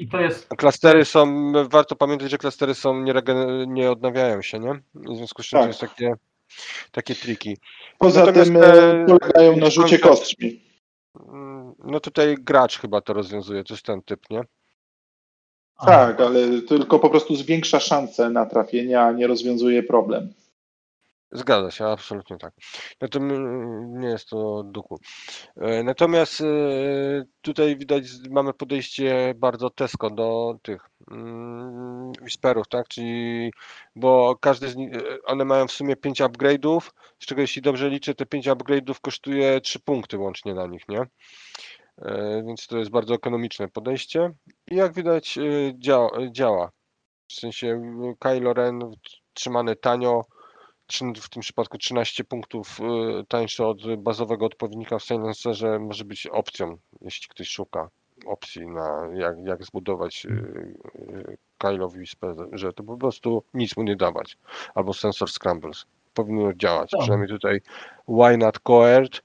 I 0.00 0.08
to 0.08 0.20
jest 0.20 0.48
Klastery 0.48 1.04
są, 1.04 1.52
warto 1.68 1.96
pamiętać, 1.96 2.30
że 2.30 2.38
klastery 2.38 2.74
są, 2.74 3.00
nie, 3.02 3.14
regen- 3.14 3.66
nie 3.68 3.90
odnawiają 3.90 4.42
się, 4.42 4.58
nie? 4.58 4.80
W 4.94 5.16
związku 5.16 5.42
z 5.42 5.46
czym 5.46 5.56
Tak. 5.58 5.64
to 5.64 5.68
jest 5.68 5.80
takie, 5.80 6.14
takie 6.92 7.14
triki. 7.14 7.56
Poza 7.98 8.20
Natomiast, 8.20 8.52
tym 8.52 8.62
e, 8.62 9.02
e, 9.02 9.06
polegają 9.06 9.56
na 9.56 9.70
rzucie 9.70 9.98
kostkami. 9.98 10.60
Mm, 11.32 11.74
No 11.84 12.00
tutaj 12.00 12.36
gracz 12.38 12.78
chyba 12.78 13.00
to 13.00 13.12
rozwiązuje, 13.12 13.64
to 13.64 13.74
jest 13.74 13.86
ten 13.86 14.02
typ, 14.02 14.20
nie? 14.30 14.42
Tak, 15.86 16.20
ale 16.20 16.62
tylko 16.68 16.98
po 16.98 17.10
prostu 17.10 17.36
zwiększa 17.36 17.80
szanse 17.80 18.30
na 18.30 18.46
trafienie, 18.46 19.00
a 19.00 19.12
nie 19.12 19.26
rozwiązuje 19.26 19.82
problem. 19.82 20.32
Zgadza 21.32 21.70
się, 21.70 21.86
absolutnie 21.86 22.38
tak. 22.38 22.54
To 23.10 23.18
mm, 23.18 24.00
nie 24.00 24.08
jest 24.08 24.28
to 24.28 24.62
duchu. 24.62 24.98
E, 25.56 25.82
Natomiast 25.82 26.40
e, 26.40 26.44
tutaj 27.40 27.76
widać, 27.76 28.04
mamy 28.30 28.54
podejście 28.54 29.34
bardzo 29.36 29.70
Tesco 29.70 30.10
do 30.10 30.54
tych 30.62 30.90
mm, 31.10 32.12
Whisperów, 32.22 32.68
tak? 32.68 32.88
Czyli, 32.88 33.50
bo 33.96 34.36
każdy 34.40 34.68
z 34.68 34.76
nich, 34.76 34.94
e, 34.94 35.22
one 35.24 35.44
mają 35.44 35.66
w 35.66 35.72
sumie 35.72 35.96
5 35.96 36.20
upgrade'ów, 36.20 36.90
z 37.18 37.26
czego 37.26 37.40
jeśli 37.40 37.62
dobrze 37.62 37.90
liczę, 37.90 38.14
te 38.14 38.26
5 38.26 38.48
upgrade'ów 38.48 39.00
kosztuje 39.00 39.60
3 39.60 39.80
punkty 39.80 40.18
łącznie 40.18 40.54
na 40.54 40.66
nich, 40.66 40.88
nie? 40.88 41.02
Więc 42.46 42.66
to 42.66 42.78
jest 42.78 42.90
bardzo 42.90 43.14
ekonomiczne 43.14 43.68
podejście 43.68 44.30
i 44.70 44.76
jak 44.76 44.94
widać 44.94 45.38
działa. 45.74 46.10
działa. 46.30 46.70
W 47.28 47.32
sensie 47.32 47.82
Kylo 48.18 48.52
Ren 48.52 48.80
trzymany 49.34 49.76
tanio, 49.76 50.24
w 51.20 51.28
tym 51.28 51.42
przypadku 51.42 51.78
13 51.78 52.24
punktów 52.24 52.80
y, 52.80 53.24
tańsze 53.28 53.66
od 53.66 53.96
bazowego 53.96 54.46
odpowiednika 54.46 54.98
w 54.98 55.02
Silencerze 55.02 55.78
może 55.78 56.04
być 56.04 56.26
opcją, 56.26 56.78
jeśli 57.00 57.28
ktoś 57.28 57.48
szuka 57.48 57.88
opcji 58.26 58.66
na 58.66 59.08
jak, 59.14 59.36
jak 59.44 59.64
zbudować 59.64 60.26
y, 60.26 60.28
y, 61.64 61.86
Whisper, 61.96 62.34
że 62.52 62.72
to 62.72 62.82
po 62.82 62.96
prostu 62.96 63.44
nic 63.54 63.76
mu 63.76 63.82
nie 63.82 63.96
dawać. 63.96 64.38
Albo 64.74 64.92
sensor 64.92 65.30
scrambles. 65.30 65.86
Powinno 66.14 66.52
działać. 66.52 66.90
Tak. 66.90 67.00
Przynajmniej 67.00 67.28
tutaj 67.28 67.60
Why 68.08 68.36
Not 68.36 68.58
Coert 68.58 69.22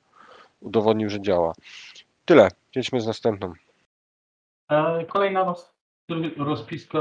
udowodnił, 0.59 1.09
że 1.09 1.21
działa. 1.21 1.53
Tyle. 2.25 2.49
Jedźmy 2.75 3.01
z 3.01 3.07
następną. 3.07 3.53
E, 4.71 5.05
Kolejna 5.05 5.43
roz, 5.43 5.73
rozpiska 6.37 6.99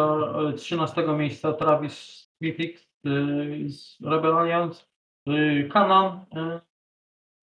e, 0.48 0.52
13 0.52 1.02
miejsca 1.08 1.52
Travis 1.52 2.28
Smithick 2.38 2.93
e, 3.06 3.68
z 3.68 3.98
Rebel 4.00 4.38
Alliance. 4.38 4.84
E, 5.26 5.64
Kanan 5.68 6.24
e, 6.36 6.60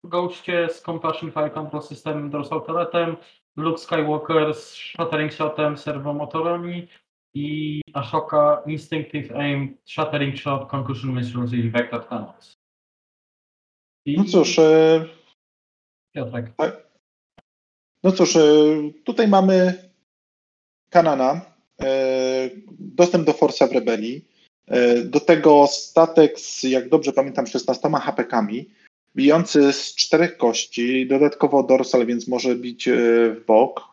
w 0.04 0.08
Ghoście 0.10 0.70
z 0.70 0.82
Compassion 0.82 1.32
Fire 1.32 1.50
Control 1.52 1.82
System 1.82 2.30
Dorsal 2.30 2.62
Turretem. 2.66 3.18
Luke 3.58 3.78
Skywalker 3.80 4.54
z 4.54 4.76
Shattering 4.76 5.34
Shotem, 5.34 5.78
serwomotorami 5.78 6.88
i 7.34 7.82
Ashoka 7.94 8.64
Instinctive 8.66 9.36
Aim, 9.36 9.78
Shattering 9.86 10.38
Shot, 10.38 10.70
Concussion 10.70 11.14
Missiles 11.14 11.54
i 11.54 11.70
Vector 11.70 12.08
Cannons. 12.10 12.54
I 14.06 14.18
No 14.18 14.24
cóż, 14.26 14.60
e, 14.60 15.06
Piotrek. 16.16 16.52
no 18.04 18.12
cóż, 18.12 18.36
e, 18.36 18.42
tutaj 19.06 19.28
mamy 19.28 19.90
Kanana, 20.90 21.42
e, 21.82 22.50
dostęp 22.80 23.26
do 23.26 23.34
Forsa 23.34 23.68
w 23.68 23.72
Rebelii, 23.72 24.28
do 25.06 25.20
tego 25.20 25.68
statek 25.68 26.40
z, 26.40 26.64
jak 26.64 26.90
dobrze 26.90 27.14
pamiętam, 27.14 27.48
16 27.48 27.90
HPK-ami, 27.90 28.70
bijący 29.16 29.74
z 29.74 29.96
czterech 29.96 30.38
kości, 30.38 31.08
dodatkowo 31.08 31.64
dorsal, 31.64 32.06
więc 32.06 32.28
może 32.28 32.56
bić 32.56 32.88
e, 32.88 32.94
w 33.30 33.46
bok. 33.48 33.92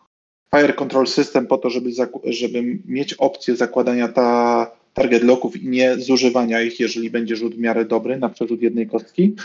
Fire 0.56 0.72
Control 0.72 1.06
System 1.06 1.46
po 1.46 1.58
to, 1.58 1.70
żeby, 1.70 1.90
żeby 2.24 2.62
mieć 2.84 3.14
opcję 3.14 3.56
zakładania 3.56 4.08
ta, 4.08 4.70
target 4.94 5.22
locków 5.22 5.62
i 5.62 5.68
nie 5.68 5.96
zużywania 5.96 6.62
ich, 6.62 6.80
jeżeli 6.80 7.10
będzie 7.10 7.36
rzut 7.36 7.54
w 7.54 7.58
miarę 7.58 7.84
dobry 7.84 8.18
na 8.18 8.28
przerzut 8.28 8.62
jednej 8.62 8.86
kostki. 8.86 9.36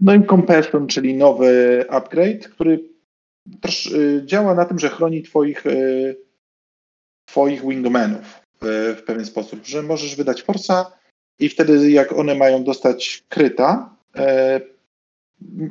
No 0.00 0.14
i 0.14 0.26
Compassion, 0.26 0.86
czyli 0.86 1.14
nowy 1.14 1.84
upgrade, 1.88 2.48
który 2.48 2.80
y, 3.92 4.22
działa 4.24 4.54
na 4.54 4.64
tym, 4.64 4.78
że 4.78 4.88
chroni 4.88 5.22
twoich, 5.22 5.64
twoich 7.26 7.62
wingmanów 7.68 8.43
w 8.62 9.02
pewien 9.06 9.26
sposób, 9.26 9.66
że 9.66 9.82
możesz 9.82 10.16
wydać 10.16 10.42
forsa 10.42 10.92
i 11.38 11.48
wtedy 11.48 11.90
jak 11.90 12.12
one 12.12 12.34
mają 12.34 12.64
dostać 12.64 13.24
kryta, 13.28 13.96
e, 14.16 14.60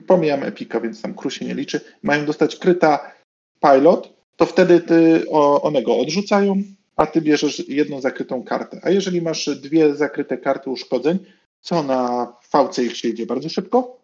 pomijam 0.07 0.43
epika, 0.43 0.79
więc 0.79 1.01
tam 1.01 1.13
kru 1.13 1.29
się 1.29 1.45
nie 1.45 1.55
liczy, 1.55 1.81
mają 2.03 2.25
dostać 2.25 2.55
kryta 2.55 3.11
pilot, 3.61 4.13
to 4.35 4.45
wtedy 4.45 4.79
ty, 4.79 5.29
one 5.61 5.81
go 5.81 5.97
odrzucają, 5.97 6.63
a 6.95 7.05
ty 7.05 7.21
bierzesz 7.21 7.69
jedną 7.69 8.01
zakrytą 8.01 8.43
kartę. 8.43 8.79
A 8.83 8.89
jeżeli 8.89 9.21
masz 9.21 9.49
dwie 9.49 9.95
zakryte 9.95 10.37
karty 10.37 10.69
uszkodzeń, 10.69 11.19
co 11.61 11.83
na 11.83 12.33
VCX 12.53 13.05
idzie 13.05 13.25
bardzo 13.25 13.49
szybko, 13.49 13.97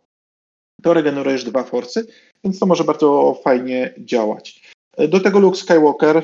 to 0.84 0.94
regenerujesz 0.94 1.44
dwa 1.44 1.64
forsy, 1.64 2.08
więc 2.44 2.60
to 2.60 2.66
może 2.66 2.84
bardzo 2.84 3.40
fajnie 3.44 3.94
działać. 3.98 4.62
Do 5.10 5.20
tego 5.20 5.40
Luke 5.40 5.58
Skywalker 5.58 6.24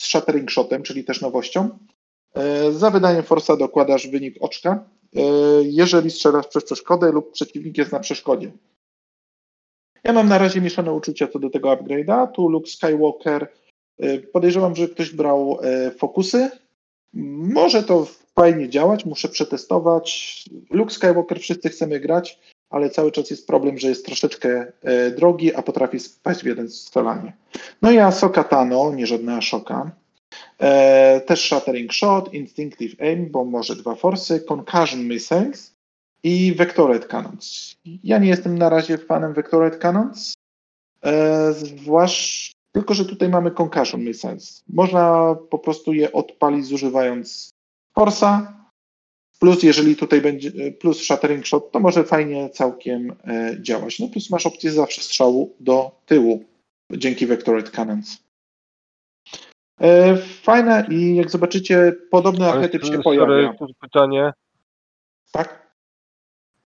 z 0.00 0.06
Shattering 0.06 0.50
Shotem, 0.50 0.82
czyli 0.82 1.04
też 1.04 1.20
nowością. 1.20 1.68
E, 2.34 2.72
Za 2.72 2.90
wydaniem 2.90 3.22
forsa 3.22 3.56
dokładasz 3.56 4.08
wynik 4.08 4.36
oczka, 4.40 4.84
e, 5.16 5.20
jeżeli 5.62 6.10
strzelasz 6.10 6.46
przez 6.46 6.64
przeszkodę 6.64 7.12
lub 7.12 7.32
przeciwnik 7.32 7.78
jest 7.78 7.92
na 7.92 8.00
przeszkodzie. 8.00 8.52
Ja 10.04 10.12
mam 10.12 10.28
na 10.28 10.38
razie 10.38 10.60
mieszane 10.60 10.92
uczucia 10.92 11.28
co 11.28 11.38
do 11.38 11.50
tego 11.50 11.68
upgrade'a. 11.68 12.32
Tu 12.32 12.48
Luke 12.48 12.70
Skywalker, 12.70 13.48
e, 13.98 14.18
podejrzewam, 14.18 14.76
że 14.76 14.88
ktoś 14.88 15.10
brał 15.10 15.58
fokusy. 15.98 16.50
Może 17.54 17.82
to 17.82 18.06
fajnie 18.34 18.68
działać, 18.68 19.04
muszę 19.04 19.28
przetestować. 19.28 20.44
Luke 20.70 20.94
Skywalker 20.94 21.40
wszyscy 21.40 21.68
chcemy 21.68 22.00
grać, 22.00 22.38
ale 22.70 22.90
cały 22.90 23.12
czas 23.12 23.30
jest 23.30 23.46
problem, 23.46 23.78
że 23.78 23.88
jest 23.88 24.06
troszeczkę 24.06 24.72
e, 24.82 25.10
drogi, 25.10 25.54
a 25.54 25.62
potrafi 25.62 26.00
spaść 26.00 26.40
w 26.40 26.46
jeden 26.46 26.70
strzelanie. 26.70 27.32
No 27.82 27.90
i 27.90 27.98
Ahsoka 27.98 28.44
Tano, 28.44 28.92
nie 28.94 29.06
żadna 29.06 29.36
Ashoka. 29.36 29.90
E, 30.58 31.20
też 31.20 31.46
Shattering 31.46 31.92
Shot, 31.92 32.34
Instinctive 32.34 33.00
Aim, 33.00 33.30
bo 33.30 33.44
może 33.44 33.76
dwa 33.76 33.94
forsy, 33.94 34.40
Concussion 34.40 35.08
Missiles 35.08 35.74
i 36.22 36.54
Vectored 36.54 37.06
Cannons. 37.06 37.76
Ja 38.04 38.18
nie 38.18 38.28
jestem 38.28 38.58
na 38.58 38.68
razie 38.68 38.98
fanem 38.98 39.32
Vectored 39.32 39.78
Cannons, 39.78 40.34
e, 41.04 41.52
zwłaszcza 41.52 42.52
tylko, 42.72 42.94
że 42.94 43.04
tutaj 43.04 43.28
mamy 43.28 43.50
Concussion 43.50 44.04
Missiles. 44.04 44.64
Można 44.68 45.34
po 45.50 45.58
prostu 45.58 45.92
je 45.92 46.12
odpalić 46.12 46.66
zużywając 46.66 47.50
forsa, 47.94 48.59
plus 49.40 49.62
jeżeli 49.62 49.96
tutaj 49.96 50.20
będzie, 50.20 50.72
plus 50.72 51.02
Shattering 51.02 51.46
Shot, 51.46 51.72
to 51.72 51.80
może 51.80 52.04
fajnie 52.04 52.50
całkiem 52.50 53.16
e, 53.24 53.56
działać. 53.60 53.98
No 53.98 54.08
plus 54.08 54.30
masz 54.30 54.46
opcję 54.46 54.70
zawsze 54.70 55.02
strzału 55.02 55.56
do 55.60 56.00
tyłu 56.06 56.44
dzięki 56.92 57.26
Vectored 57.26 57.70
Cannons. 57.70 58.18
E, 59.80 60.16
Fajne 60.16 60.86
i 60.90 61.16
jak 61.16 61.30
zobaczycie, 61.30 61.92
podobny 62.10 62.46
archetyp 62.46 62.82
się 62.82 62.88
sorry, 62.88 63.02
pojawia. 63.02 63.54
pytanie. 63.80 64.32
Tak? 65.32 65.59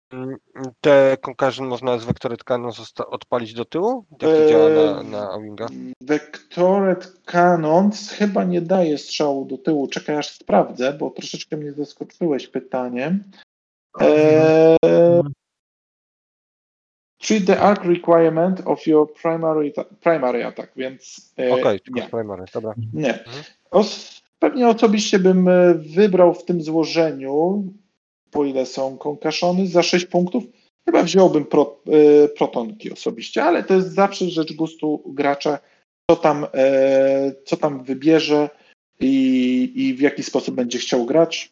Mm, 0.10 0.38
Te 0.82 1.18
concussion 1.22 1.68
można 1.68 1.98
z 1.98 2.06
Vectored 2.06 2.44
Cannon 2.44 2.72
odpalić 3.08 3.54
do 3.54 3.66
tyłu? 3.66 4.06
Jak 4.12 4.20
to 4.20 4.28
Eee, 4.44 4.50
działa 4.50 4.70
na, 4.70 5.04
na 5.04 5.40
Winga? 5.40 5.68
Vectored 6.02 7.14
chyba 8.18 8.44
nie 8.44 8.62
daje 8.62 8.98
strzału 8.98 9.46
do 9.46 9.58
tyłu. 9.58 9.88
Czekaj, 9.88 10.16
aż 10.18 10.30
sprawdzę, 10.30 10.94
bo 10.94 11.10
troszeczkę 11.10 11.58
mnie 11.58 11.72
zaskoczyłeś 11.72 12.48
pytaniem. 12.48 13.24
Eee, 14.00 14.78
treat 17.18 17.46
the 17.46 17.60
arc 17.60 17.84
requirement 17.84 18.62
of 18.66 18.88
your 18.88 19.14
primary, 19.14 19.74
primary 20.02 20.46
attack, 20.46 20.72
więc 20.76 21.32
e, 21.40 21.54
Okej, 21.54 21.80
tylko 21.80 22.00
nie. 22.00 22.10
primary, 22.10 22.44
dobra. 22.54 22.74
Nie. 22.94 23.14
Mhm. 23.24 23.44
Os, 23.72 24.22
pewnie 24.40 24.68
osobiście 24.68 25.20
bym 25.20 25.48
e, 25.48 25.74
wybrał 25.74 26.34
w 26.34 26.46
tym 26.46 26.62
złożeniu, 26.62 27.64
po 28.38 28.46
ile 28.46 28.66
są 28.66 28.98
konkaszony, 28.98 29.68
za 29.68 29.84
6 29.84 30.06
punktów. 30.06 30.44
Chyba 30.86 31.04
wziąłbym 31.04 31.46
pro, 31.46 31.80
e, 31.88 32.28
protonki 32.28 32.94
osobiście, 32.94 33.44
ale 33.44 33.64
to 33.64 33.74
jest 33.74 33.94
zawsze 33.94 34.26
rzecz 34.26 34.54
gustu 34.54 35.04
gracza, 35.08 35.60
co 36.12 36.16
tam, 36.16 36.46
e, 36.54 37.32
co 37.46 37.58
tam 37.58 37.84
wybierze 37.84 38.50
i, 39.00 39.74
i 39.76 39.94
w 39.94 40.00
jaki 40.02 40.24
sposób 40.24 40.56
będzie 40.56 40.80
chciał 40.80 41.06
grać. 41.06 41.52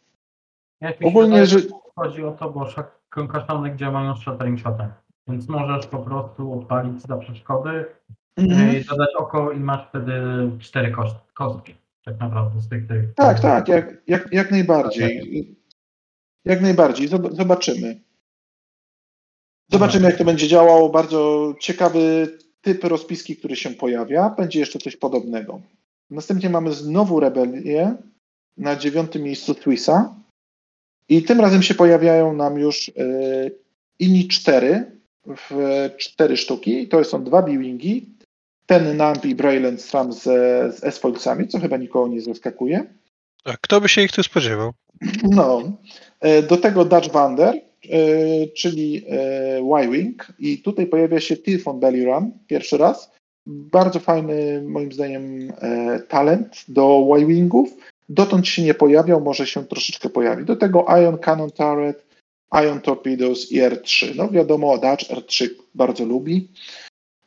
Jak 0.81 0.97
Ogólnie, 1.03 1.29
wydaje, 1.29 1.45
że 1.45 1.59
chodzi 1.95 2.23
o 2.23 2.31
to, 2.31 2.49
bo 2.49 2.65
szak- 2.65 2.99
konkaszony 3.09 3.75
działają 3.75 4.15
z 4.15 4.21
shattering 4.21 4.59
shotem. 4.59 4.91
Więc 5.27 5.49
możesz 5.49 5.88
po 5.88 5.97
prostu 5.97 6.53
odpalić 6.53 7.01
za 7.01 7.17
przeszkody 7.17 7.86
Mhm. 8.38 8.77
i 8.77 8.86
dodać 8.86 9.09
oko 9.17 9.51
i 9.51 9.59
masz 9.59 9.88
wtedy 9.89 10.13
cztery 10.59 10.95
kostki. 11.33 11.75
Tak 12.05 12.19
naprawdę 12.19 12.61
z 12.61 12.69
tych. 12.69 12.88
tych 12.88 13.13
Tak, 13.15 13.39
tak, 13.39 13.67
jak, 13.67 13.93
jak, 14.07 14.27
jak 14.31 14.51
najbardziej. 14.51 15.55
Jak 16.46 16.62
najbardziej. 16.62 17.10
Zob- 17.10 17.36
Zobaczymy. 17.36 18.00
Zobaczymy, 19.72 20.06
jak 20.06 20.18
to 20.18 20.26
będzie 20.26 20.48
działało. 20.48 20.89
Bardzo 20.89 21.54
ciekawy 21.60 22.28
typ 22.62 22.84
rozpiski, 22.84 23.36
który 23.38 23.56
się 23.56 23.70
pojawia. 23.70 24.30
Będzie 24.30 24.60
jeszcze 24.60 24.80
coś 24.80 24.96
podobnego. 24.96 25.62
Następnie 26.10 26.50
mamy 26.50 26.74
znowu 26.74 27.20
rebelię 27.20 27.96
na 28.58 28.76
dziewiątym 28.76 29.22
miejscu 29.22 29.56
Twisa. 29.56 30.16
I 31.10 31.24
tym 31.24 31.41
razem 31.41 31.62
się 31.64 31.76
pojawiają 31.76 32.34
nam 32.34 32.60
już 32.60 32.88
yy, 32.88 33.56
inni 34.00 34.28
cztery, 34.28 34.91
w 35.28 35.89
cztery 35.98 36.38
sztuki. 36.38 36.88
To 36.88 37.04
są 37.04 37.24
dwa 37.24 37.41
B-Wingi. 37.41 38.16
Ten 38.66 38.98
Namp 38.98 39.26
i 39.26 39.36
Brayland 39.36 39.82
Stram 39.82 40.14
z, 40.14 40.24
z 40.76 40.84
S-Foilsami, 40.84 41.48
co 41.48 41.60
chyba 41.60 41.78
nikogo 41.78 42.08
nie 42.08 42.22
zaskakuje. 42.22 42.93
A 43.43 43.58
kto 43.62 43.82
by 43.82 43.89
się 43.89 44.02
ich 44.02 44.12
tu 44.12 44.24
spodziewał? 44.24 44.74
No, 45.24 45.62
do 46.49 46.57
tego 46.57 46.86
Dutch 46.86 47.11
Wander, 47.11 47.61
e, 47.89 48.47
czyli 48.47 49.05
e, 49.09 49.59
Y-Wing 49.59 50.28
i 50.39 50.57
tutaj 50.57 50.88
pojawia 50.88 51.20
się 51.20 51.38
Tilfon 51.38 51.80
Belly 51.80 52.05
Run 52.05 52.32
pierwszy 52.47 52.78
raz. 52.78 53.11
Bardzo 53.47 53.99
fajny, 53.99 54.61
moim 54.61 54.91
zdaniem, 54.91 55.53
e, 55.61 55.99
talent 55.99 56.66
do 56.68 57.07
Y-Wingów. 57.18 57.70
Dotąd 58.09 58.47
się 58.47 58.61
nie 58.61 58.74
pojawiał, 58.74 59.22
może 59.22 59.47
się 59.47 59.66
troszeczkę 59.66 60.09
pojawi. 60.09 60.45
Do 60.45 60.55
tego 60.55 60.86
Ion 61.01 61.18
Cannon 61.18 61.51
Turret, 61.51 62.05
Ion 62.63 62.82
Torpedoes 62.82 63.51
i 63.51 63.61
R3. 63.61 64.16
No 64.16 64.30
wiadomo, 64.30 64.78
Dutch 64.78 65.09
R3 65.09 65.49
bardzo 65.76 66.05
lubi. 66.05 66.47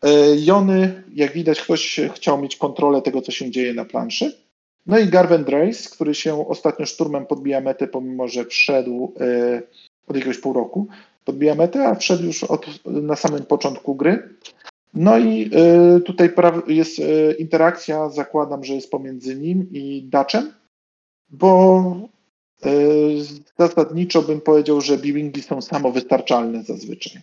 E, 0.03 0.37
Jony, 0.37 1.03
jak 1.15 1.33
widać, 1.33 1.61
ktoś 1.61 2.01
chciał 2.15 2.43
mieć 2.43 2.57
kontrolę 2.57 3.03
tego, 3.03 3.23
co 3.23 3.33
się 3.33 3.51
dzieje 3.51 3.75
na 3.75 3.85
planszy. 3.85 4.48
No 4.89 4.99
i 4.99 5.07
Garven 5.07 5.45
Drace, 5.45 5.91
który 5.91 6.15
się 6.15 6.49
ostatnio 6.49 6.87
szturmem 6.87 7.27
podbija 7.27 7.61
metę, 7.61 7.89
pomimo 7.89 8.29
że 8.29 8.45
wszedł 8.45 9.15
e, 9.21 9.63
od 10.07 10.17
jakiegoś 10.17 10.39
pół 10.39 10.53
roku, 10.53 10.87
podbija 11.25 11.55
metę, 11.55 11.89
a 11.89 11.95
wszedł 11.95 12.25
już 12.25 12.45
od, 12.45 12.67
na 12.87 13.17
samym 13.17 13.45
początku 13.45 13.95
gry. 13.95 14.29
No 14.95 15.19
i 15.19 15.51
e, 15.55 16.01
tutaj 16.01 16.31
jest 16.67 16.99
e, 16.99 17.33
interakcja, 17.33 18.09
zakładam, 18.09 18.65
że 18.65 18.75
jest 18.75 18.91
pomiędzy 18.91 19.37
nim 19.37 19.69
i 19.73 20.03
Dutchem, 20.03 20.53
bo 21.31 22.09
zasadniczo 23.59 24.23
bym 24.23 24.41
powiedział, 24.41 24.81
że 24.81 24.97
B-Wingi 24.97 25.43
są 25.43 25.63
samowystarczalne 25.63 26.63
zazwyczaj. 26.63 27.23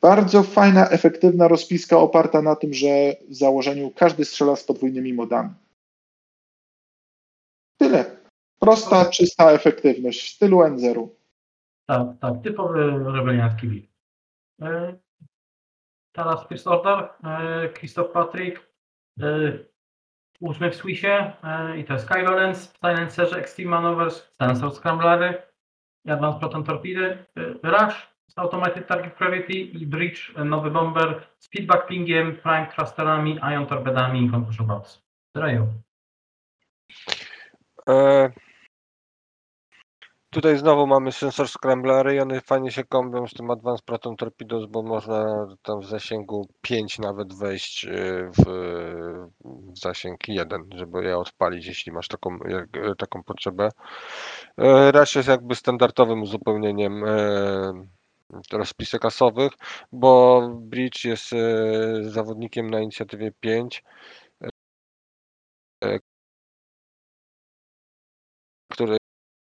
Bardzo 0.00 0.42
fajna, 0.42 0.88
efektywna 0.88 1.48
rozpiska 1.48 1.98
oparta 1.98 2.42
na 2.42 2.56
tym, 2.56 2.74
że 2.74 3.16
w 3.28 3.34
założeniu 3.34 3.92
każdy 3.96 4.24
strzela 4.24 4.56
z 4.56 4.64
podwójnymi 4.64 5.12
modami. 5.12 5.50
Tyle. 7.76 8.16
Prosta, 8.60 9.04
czysta 9.04 9.50
efektywność 9.50 10.22
w 10.22 10.34
stylu 10.34 10.58
N0. 10.58 11.08
Tak, 11.86 12.08
tak, 12.20 12.34
typowy 12.42 12.90
rebeliancki 13.12 13.66
build. 13.66 13.86
E, 14.62 14.96
Teraz 16.12 16.48
First 16.48 16.66
Order, 16.66 17.08
e, 17.24 17.68
Christoph 17.68 18.12
Patrick, 18.12 18.72
e, 19.20 19.58
ósmy 20.40 20.70
w 20.70 20.76
Swissie 20.76 21.32
i 21.78 21.84
to 21.84 21.92
jest 21.92 22.08
Kylo 22.08 22.34
Ren, 22.36 22.54
w 22.54 22.58
Silencerze 22.58 23.38
Extreme 23.38 23.70
Maneuvers, 23.70 24.32
Sensor 24.42 24.74
Scramblery, 24.74 25.42
Advanced 26.08 26.40
Proton 26.40 26.64
Torpedy, 26.64 27.26
e, 27.36 27.52
Rush, 27.62 28.16
z 28.28 28.38
Automated 28.38 28.86
Target 28.86 29.14
Priority 29.14 29.52
i 29.52 29.86
Bridge, 29.86 30.34
nowy 30.44 30.70
bomber 30.70 31.26
z 31.38 31.48
feedback 31.48 31.86
pingiem, 31.86 32.36
Prime 32.36 32.66
Thrusterami, 32.66 33.38
Ion 33.52 33.66
Torpedami 33.66 34.26
i 34.26 34.30
Concussion 34.30 34.66
Box. 34.66 35.02
E, 37.88 38.30
tutaj 40.30 40.56
znowu 40.58 40.86
mamy 40.86 41.12
sensor 41.12 41.48
scramblery 41.48 42.14
i 42.14 42.20
one 42.20 42.40
fajnie 42.40 42.70
się 42.70 42.84
kombią 42.84 43.26
z 43.26 43.34
tym 43.34 43.50
Advanced 43.50 43.84
Proton 43.84 44.16
Torpedoes, 44.16 44.66
bo 44.66 44.82
można 44.82 45.46
tam 45.62 45.80
w 45.80 45.86
zasięgu 45.86 46.48
5 46.60 46.98
nawet 46.98 47.34
wejść 47.34 47.84
e, 47.84 47.90
w, 48.38 48.44
zasięg 49.74 50.28
1, 50.28 50.62
żeby 50.74 51.04
je 51.04 51.18
odpalić, 51.18 51.66
jeśli 51.66 51.92
masz 51.92 52.08
taką, 52.08 52.38
jak, 52.48 52.76
e, 52.76 52.94
taką 52.94 53.22
potrzebę. 53.22 53.68
E, 54.58 54.92
jest 55.16 55.28
jakby 55.28 55.54
standardowym 55.54 56.22
uzupełnieniem 56.22 57.04
e, 57.04 57.72
rozpisek 58.52 59.04
bo 59.92 60.42
Bridge 60.60 61.04
jest 61.04 61.30
zawodnikiem 62.00 62.70
na 62.70 62.80
inicjatywie 62.80 63.32
5, 63.40 63.84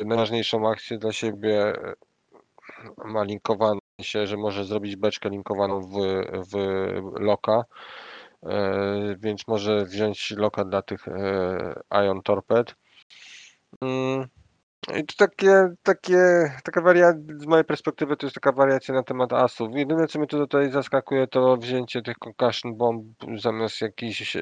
najważniejszą 0.04 0.70
akcję 0.70 0.98
dla 0.98 1.12
siebie 1.12 1.62
e, 1.62 1.94
ma 3.04 3.24
linkowaną 3.24 3.80
się, 4.00 4.26
że 4.26 4.36
może 4.36 4.64
zrobić 4.64 4.96
beczkę 4.96 5.30
linkowaną 5.30 5.80
w, 5.80 5.94
w 6.50 6.54
loka, 7.20 7.64
e, 8.42 9.16
więc 9.18 9.48
może 9.48 9.84
wziąć 9.84 10.30
loka 10.30 10.64
dla 10.64 10.82
tych 10.82 11.08
e, 11.08 12.04
Ion 12.04 12.22
Torped. 12.22 12.74
Mm, 13.80 14.28
I 14.96 15.04
to 15.04 15.14
takie, 15.16 15.68
takie, 15.82 16.18
taka 16.64 16.80
wariacja, 16.80 17.20
z 17.38 17.46
mojej 17.46 17.64
perspektywy 17.64 18.16
to 18.16 18.26
jest 18.26 18.34
taka 18.34 18.52
wariacja 18.52 18.94
na 18.94 19.02
temat 19.02 19.32
asów. 19.32 19.68
Jedyne 19.74 20.06
co 20.06 20.18
mnie 20.18 20.28
tu 20.28 20.38
tutaj 20.38 20.70
zaskakuje 20.70 21.26
to 21.26 21.56
wzięcie 21.56 22.02
tych 22.02 22.18
concussion 22.18 22.76
bomb 22.76 23.06
zamiast 23.36 23.80
jakichś 23.80 24.36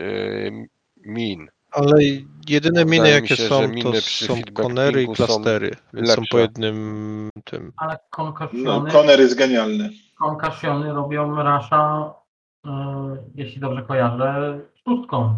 min. 0.96 1.48
Ale 1.72 2.02
jedyne 2.48 2.84
miny 2.84 2.96
Wydaje 2.96 3.14
jakie 3.14 3.36
się, 3.36 3.42
są, 3.48 3.68
miny 3.68 3.82
to 3.92 4.00
są 4.00 4.34
konery 4.54 5.02
i 5.02 5.06
klastery, 5.08 5.70
więc 5.94 6.10
są 6.14 6.22
po 6.30 6.38
jednym 6.38 7.30
tym. 7.44 7.72
Ale 7.76 7.92
No, 7.92 7.98
konkasiony, 8.10 8.90
Conner 8.90 9.20
jest 9.20 9.38
genialny. 9.38 9.90
konkasiony 10.18 10.92
robią 10.92 11.36
rasza, 11.42 12.14
e, 12.66 12.70
jeśli 13.34 13.60
dobrze 13.60 13.82
kojarzę, 13.82 14.60
szóstką. 14.88 15.36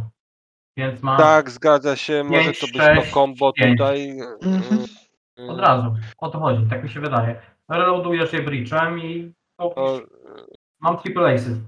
Więc 0.76 1.02
ma 1.02 1.16
Tak, 1.16 1.50
zgadza 1.50 1.96
się, 1.96 2.24
może 2.24 2.42
Pięć, 2.44 2.60
to 2.60 2.66
być 2.66 2.76
sześć, 2.76 3.08
to 3.10 3.14
combo 3.14 3.52
pięć. 3.52 3.78
tutaj. 3.78 4.10
Mhm. 4.42 4.84
e, 5.38 5.46
od 5.46 5.58
razu. 5.60 5.94
O 6.18 6.30
to 6.30 6.38
chodzi, 6.38 6.66
tak 6.70 6.82
mi 6.84 6.90
się 6.90 7.00
wydaje. 7.00 7.40
Reloadujesz 7.68 8.32
je 8.32 8.42
breachem 8.42 8.98
i 9.00 9.32
To, 9.58 10.00
mam 10.80 10.98
triple 10.98 11.34
aces. 11.34 11.58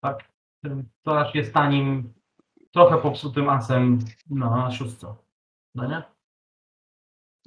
Tak. 0.00 0.24
To 1.02 1.20
aż 1.20 1.34
jest 1.34 1.54
tanim, 1.54 2.12
trochę 2.78 3.02
popsutym 3.02 3.48
asem 3.48 3.98
na 4.30 4.70
szóstce. 4.70 5.14
No 5.74 5.86
nie? 5.88 6.02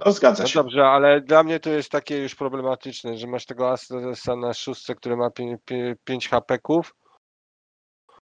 No 0.05 0.11
zgadza 0.11 0.43
no 0.43 0.49
się. 0.49 0.59
dobrze, 0.59 0.87
ale 0.87 1.21
dla 1.21 1.43
mnie 1.43 1.59
to 1.59 1.69
jest 1.69 1.91
takie 1.91 2.17
już 2.17 2.35
problematyczne, 2.35 3.17
że 3.17 3.27
masz 3.27 3.45
tego 3.45 3.71
Asa 3.71 4.35
na 4.35 4.53
szóstce, 4.53 4.95
który 4.95 5.17
ma 5.17 5.29
5 6.03 6.29
hapeków. 6.29 6.95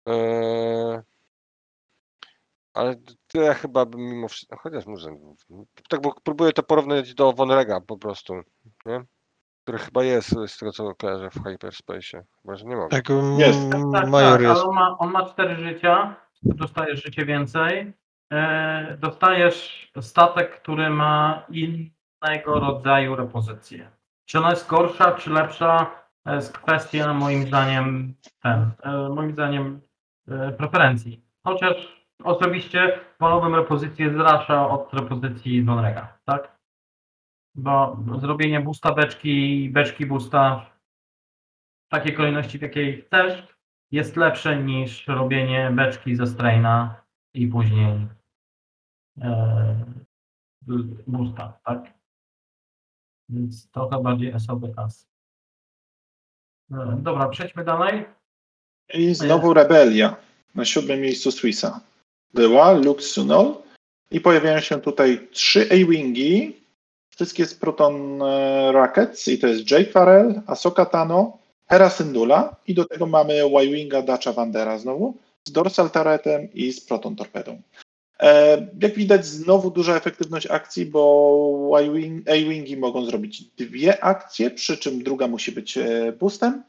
Eee, 0.05 0.99
ale 2.73 2.95
to 3.27 3.41
ja 3.41 3.53
chyba 3.53 3.85
bym 3.85 4.01
mimo 4.01 4.27
wszystko, 4.27 4.57
chociaż 4.57 4.85
może, 4.85 5.09
tak 5.89 6.01
bo 6.01 6.15
próbuję 6.23 6.53
to 6.53 6.63
porównać 6.63 7.13
do 7.13 7.33
Vonrega 7.33 7.81
po 7.81 7.97
prostu, 7.97 8.33
nie? 8.85 9.03
Który 9.63 9.77
chyba 9.77 10.03
jest 10.03 10.29
z 10.47 10.57
tego 10.57 10.71
co 10.71 10.95
kojarzę 10.95 11.29
w 11.29 11.43
Hyperspace. 11.43 12.25
Chyba, 12.41 12.55
że 12.55 12.65
nie 12.65 12.75
mam. 12.75 12.89
Tak, 12.89 13.09
Jest. 13.37 13.59
Tak, 13.71 13.81
tak, 13.93 14.09
Major 14.09 14.31
tak, 14.31 14.41
jest. 14.41 14.61
ale 14.61 14.63
on 14.63 14.75
ma, 14.75 14.97
on 14.99 15.11
ma 15.11 15.25
cztery 15.25 15.55
życia, 15.55 16.15
dostajesz 16.41 17.03
życie 17.03 17.25
więcej. 17.25 17.93
E, 18.33 18.97
dostajesz 18.99 19.91
statek, 20.01 20.61
który 20.61 20.89
ma 20.89 21.45
innego 21.49 22.59
rodzaju 22.59 23.15
repozycję. 23.15 23.91
Czy 24.25 24.39
ona 24.39 24.49
jest 24.49 24.67
gorsza, 24.67 25.11
czy 25.11 25.29
lepsza, 25.29 25.91
to 26.23 26.35
jest 26.35 26.57
kwestia 26.57 27.13
moim 27.13 27.47
zdaniem 27.47 28.13
ten, 28.41 28.71
e, 28.83 29.09
moim 29.09 29.31
zdaniem 29.31 29.81
e, 30.27 30.51
preferencji. 30.51 31.25
Chociaż 31.43 32.05
osobiście 32.23 32.99
wolałbym 33.19 33.55
repozycję 33.55 34.13
z 34.13 34.15
Rasha 34.15 34.69
od 34.69 34.93
repozycji 34.93 35.65
Donrega, 35.65 36.17
tak? 36.25 36.59
Bo 37.55 37.97
zrobienie 38.17 38.59
boosta 38.59 38.93
beczki 38.93 39.69
beczki 39.69 40.05
boosta 40.05 40.65
w 41.87 41.89
takiej 41.91 42.15
kolejności, 42.15 42.59
w 42.59 42.61
jakiej 42.61 43.01
chcesz, 43.01 43.58
jest 43.91 44.15
lepsze 44.15 44.63
niż 44.63 45.07
robienie 45.07 45.71
beczki 45.75 46.15
ze 46.15 46.27
straina 46.27 47.03
i 47.33 47.47
później 47.47 48.07
e, 49.21 49.85
boosta, 51.07 51.59
tak? 51.65 51.93
Więc 53.29 53.71
trochę 53.71 54.03
bardziej 54.03 54.39
SOBS. 54.39 55.07
E, 56.71 56.97
dobra, 57.01 57.29
przejdźmy 57.29 57.63
dalej. 57.63 58.05
I 58.93 59.15
znowu 59.15 59.53
rebelia 59.53 60.15
na 60.55 60.65
siódmym 60.65 61.01
miejscu 61.01 61.31
Swissa. 61.31 61.81
Była 62.33 62.71
Lux 62.71 63.05
Sunol 63.05 63.55
i 64.11 64.21
pojawiają 64.21 64.59
się 64.59 64.81
tutaj 64.81 65.27
trzy 65.31 65.67
A-Wingi, 65.71 66.59
wszystkie 67.09 67.45
z 67.45 67.55
Proton 67.55 68.21
e, 68.21 68.71
Rockets 68.71 69.27
i 69.27 69.39
to 69.39 69.47
jest 69.47 69.71
Jake 69.71 69.91
Farrell, 69.91 70.41
Ahsoka 70.47 70.85
Tano, 70.85 71.38
Hera 71.69 71.89
Syndulla 71.89 72.55
i 72.67 72.73
do 72.73 72.85
tego 72.85 73.05
mamy 73.05 73.33
Y-Winga 73.33 74.01
Dacha 74.01 74.33
Vandera 74.33 74.77
znowu 74.77 75.17
z 75.47 75.51
Dorsal 75.51 75.89
Turretem 75.89 76.53
i 76.53 76.71
z 76.71 76.81
Proton 76.85 77.15
Torpedą. 77.15 77.61
E, 78.19 78.67
Jak 78.81 78.93
widać, 78.93 79.25
znowu 79.25 79.71
duża 79.71 79.95
efektywność 79.95 80.47
akcji, 80.47 80.85
bo 80.85 81.71
A-Wingi 82.27 82.77
mogą 82.77 83.05
zrobić 83.05 83.43
dwie 83.43 84.03
akcje, 84.03 84.51
przy 84.51 84.77
czym 84.77 85.03
druga 85.03 85.27
musi 85.27 85.51
być 85.51 85.77
e, 85.77 86.13
boostem. 86.19 86.63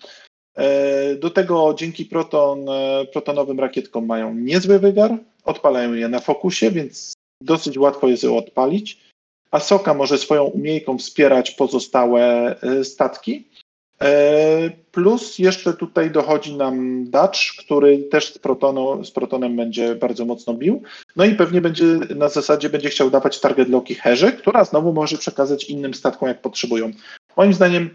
E, 0.57 1.15
Do 1.15 1.31
tego 1.31 1.75
dzięki 1.79 2.05
proton, 2.05 2.67
protonowym 3.13 3.61
rakietkom 3.61 4.07
mają 4.07 4.35
niezły 4.35 4.79
wygar, 4.79 5.19
odpalają 5.45 5.93
je 5.93 6.09
na 6.09 6.21
fokusie, 6.21 6.71
więc 6.71 7.13
dosyć 7.43 7.79
łatwo 7.79 8.09
jest 8.09 8.23
je 8.23 8.33
odpalić. 8.33 9.11
Asoka 9.51 9.95
może 9.95 10.19
swoją 10.19 10.45
umiejką 10.45 10.99
wspierać 10.99 11.51
pozostałe 11.51 12.57
statki. 12.83 13.50
E, 14.03 14.71
Plus 14.93 15.39
jeszcze 15.39 15.73
tutaj 15.73 16.11
dochodzi 16.11 16.57
nam 16.57 17.05
Dutch, 17.11 17.39
który 17.59 17.99
też 17.99 18.33
z, 18.33 18.39
z 19.05 19.11
protonem 19.11 19.57
będzie 19.57 19.95
bardzo 19.95 20.25
mocno 20.25 20.55
bił. 20.55 20.83
No 21.17 21.25
i 21.25 21.35
pewnie 21.35 21.61
będzie 21.61 21.85
na 22.17 22.29
zasadzie 22.29 22.71
będzie 22.71 22.89
chciał 22.89 23.11
dawać 23.11 23.41
target 23.41 23.69
locki 23.69 23.95
Herze, 23.95 24.33
która 24.33 24.65
znowu 24.65 24.93
może 24.93 25.19
przekazać 25.19 25.65
innym 25.65 25.95
statkom 25.95 26.29
jak 26.29 26.43
potrzebują. 26.43 26.91
Moim 27.37 27.55
zdaniem 27.55 27.91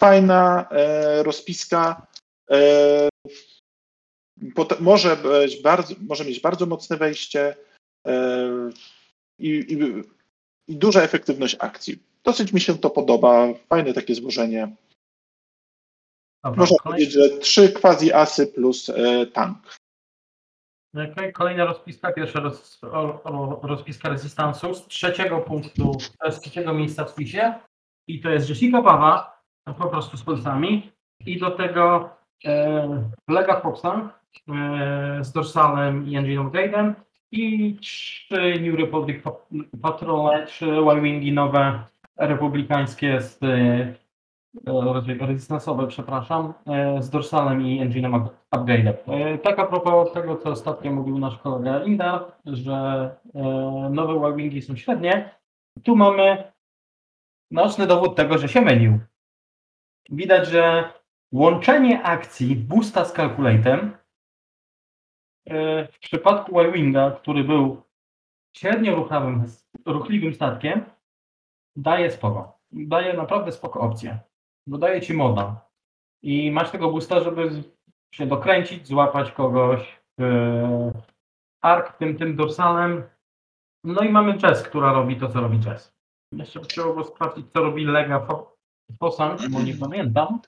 fajna 0.00 0.68
e, 0.70 1.22
rozpiska. 1.22 2.06
E, 2.50 3.08
pot- 4.54 4.80
może, 4.80 5.16
być 5.16 5.62
bardzo, 5.62 5.94
może 6.00 6.24
mieć 6.24 6.40
bardzo 6.40 6.66
mocne 6.66 6.96
wejście 6.96 7.56
e, 8.06 8.48
i, 9.38 9.48
i, 9.48 9.78
i 10.72 10.76
duża 10.76 11.02
efektywność 11.02 11.56
akcji. 11.58 11.98
Dosyć 12.24 12.52
mi 12.52 12.60
się 12.60 12.78
to 12.78 12.90
podoba. 12.90 13.48
Fajne 13.68 13.92
takie 13.92 14.14
złożenie. 14.14 14.76
Dobra, 16.44 16.60
Można 16.60 16.76
kolej- 16.78 16.82
powiedzieć, 16.84 17.12
że 17.12 17.28
trzy 17.38 17.72
quasi 17.72 18.12
asy 18.12 18.46
plus 18.46 18.88
e, 18.88 19.26
tank. 19.26 19.76
Okej, 21.12 21.32
Kolejna 21.32 21.64
rozpiska, 21.64 22.12
pierwsza 22.12 22.40
roz, 22.40 22.80
o, 22.84 23.22
o, 23.22 23.60
rozpiska 23.66 24.08
rezystansu 24.08 24.74
z 24.74 24.86
trzeciego 24.86 25.38
punktu, 25.38 25.92
e, 26.24 26.32
z 26.32 26.40
trzeciego 26.40 26.74
miejsca 26.74 27.04
w 27.04 27.10
spisie. 27.10 27.54
I 28.08 28.20
to 28.20 28.28
jest 28.30 28.48
Jessica 28.48 28.82
Bawa, 28.82 29.42
po 29.78 29.88
prostu 29.88 30.16
z 30.16 30.22
polsami 30.22 30.92
i 31.26 31.38
do 31.38 31.50
tego 31.50 32.10
e, 32.44 33.04
Lega 33.28 33.60
Foxa 33.60 34.10
e, 34.48 35.24
z 35.24 35.32
Dorsalem 35.32 36.08
i 36.08 36.10
Engine'em 36.18 36.50
Gaiden 36.50 36.94
i 37.32 37.76
trzy 37.80 38.60
New 38.60 38.74
Republic 38.80 39.22
pa- 39.22 39.46
Patrole, 39.82 40.46
trzy 40.46 40.66
Y-Wingi 40.66 41.32
nowe 41.32 41.84
republikańskie 42.18 43.20
z 43.20 43.38
e, 44.66 45.26
rezystansowe, 45.26 45.86
przepraszam, 45.86 46.54
e, 46.66 47.02
z 47.02 47.10
Dorsalem 47.10 47.62
i 47.66 47.80
Engine'em 47.80 48.22
up- 48.22 48.30
Upgrade'em. 48.54 48.94
E, 49.06 49.38
Tak 49.38 49.58
a 49.58 49.66
propos 49.66 50.12
tego, 50.12 50.36
co 50.36 50.50
ostatnio 50.50 50.92
mówił 50.92 51.18
nasz 51.18 51.38
kolega 51.38 51.78
Linda, 51.78 52.32
że 52.44 52.72
e, 53.34 53.40
nowe 53.90 54.28
Y-Wingi 54.28 54.62
są 54.62 54.76
średnie, 54.76 55.34
tu 55.84 55.96
mamy 55.96 56.52
naoczny 57.50 57.86
dowód 57.86 58.16
tego, 58.16 58.38
że 58.38 58.48
się 58.48 58.60
mylił. 58.60 58.98
Widać, 60.10 60.48
że 60.48 60.92
łączenie 61.32 62.02
akcji 62.02 62.56
boosta 62.56 63.04
z 63.04 63.12
calculatem 63.12 63.96
w 65.92 65.98
przypadku 66.00 66.60
Y-Winga, 66.60 67.10
który 67.10 67.44
był 67.44 67.82
średnio 68.56 68.94
ruchawym, 68.94 69.44
ruchliwym 69.86 70.34
statkiem, 70.34 70.84
daje 71.76 72.10
spoko. 72.10 72.58
Daje 72.72 73.14
naprawdę 73.14 73.52
spoko 73.52 73.80
opcję. 73.80 74.18
Dodaje 74.66 75.00
ci 75.00 75.14
moda. 75.14 75.68
I 76.22 76.50
masz 76.50 76.70
tego 76.70 76.90
boosta, 76.90 77.20
żeby 77.20 77.62
się 78.14 78.26
dokręcić, 78.26 78.86
złapać 78.86 79.30
kogoś 79.32 80.00
w 80.18 80.22
ark 81.62 81.98
tym, 81.98 82.18
tym 82.18 82.36
dorsalem. 82.36 83.02
No 83.84 84.02
i 84.02 84.08
mamy 84.08 84.38
Jess, 84.42 84.62
która 84.62 84.92
robi 84.92 85.16
to, 85.16 85.28
co 85.28 85.40
robi 85.40 85.58
Jess. 85.66 85.92
Jeszcze 86.32 86.82
było 86.82 87.04
sprawdzić, 87.04 87.46
co 87.52 87.60
robi 87.60 87.84
Lega 87.84 88.26
Fo- 88.26 88.46
Fosan, 89.00 89.36
bo 89.50 89.62
nie 89.62 89.74
pamiętam. 89.74 90.40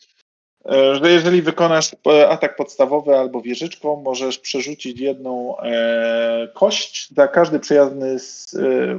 E, 0.72 0.94
Że 0.94 1.10
jeżeli 1.10 1.42
wykonasz 1.42 1.96
e, 2.06 2.28
atak 2.28 2.56
podstawowy 2.56 3.18
albo 3.18 3.40
wieżyczką, 3.40 4.02
możesz 4.02 4.38
przerzucić 4.38 5.00
jedną 5.00 5.58
e, 5.58 6.48
kość 6.54 7.14
za 7.14 7.28
każdy 7.28 7.60
przyjazny 7.60 8.16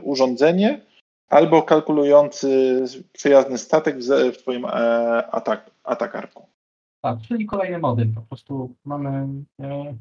urządzenie 0.03 0.81
albo 1.29 1.63
kalkulujący 1.63 2.83
przyjazny 3.13 3.57
statek 3.57 3.95
w, 4.33 4.37
twoim 4.37 4.65
e, 4.65 4.69
atak, 5.31 5.71
atakarku. 5.83 6.47
Tak, 7.01 7.19
czyli 7.27 7.45
kolejny 7.45 7.79
model. 7.79 8.07
Po 8.15 8.21
prostu 8.21 8.75
mamy 8.85 9.27
e, 9.61 9.95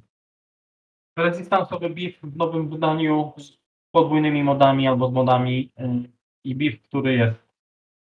rezystansowy 1.18 1.91
beef 1.91 2.14
w 2.22 2.37
nowym 2.37 2.68
wydaniu 2.70 3.33
z 3.39 3.59
podwójnymi 3.95 4.45
modami 4.45 4.89
albo 4.89 5.09
z 5.09 5.12
modami 5.12 5.70
e, 5.79 6.03
i 6.45 6.55
beef, 6.55 6.83
który 6.83 7.14
jest 7.14 7.37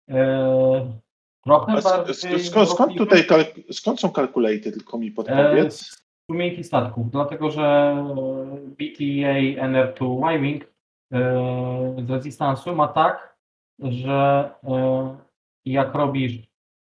e, 0.10 1.00
trochę 1.46 1.72
A 1.72 1.82
bardziej... 1.82 2.16
sk- 2.16 2.40
skąd, 2.50 2.70
skąd 2.70 2.98
tutaj 2.98 3.24
kalk- 3.28 3.74
skąd 3.74 4.00
są 4.00 4.10
kalkulaty, 4.12 4.72
tylko 4.72 4.98
mi 4.98 5.08
E, 5.08 5.12
podpowiedz? 5.12 5.80
z 5.80 6.06
umiejętności 6.30 6.64
statków, 6.64 7.12
dlatego 7.12 7.52
że 7.52 7.62
e, 7.62 8.58
BTA 8.68 9.66
NR2 9.68 10.30
Y-Wing 10.36 10.64
e, 10.64 10.68
z 11.12 12.10
rezystansu 12.10 12.76
ma 12.76 12.88
tak, 12.88 13.38
że 13.80 14.50
e, 14.64 15.18
jak 15.66 15.94
robisz 15.96 16.34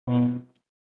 mm, 0.07 0.45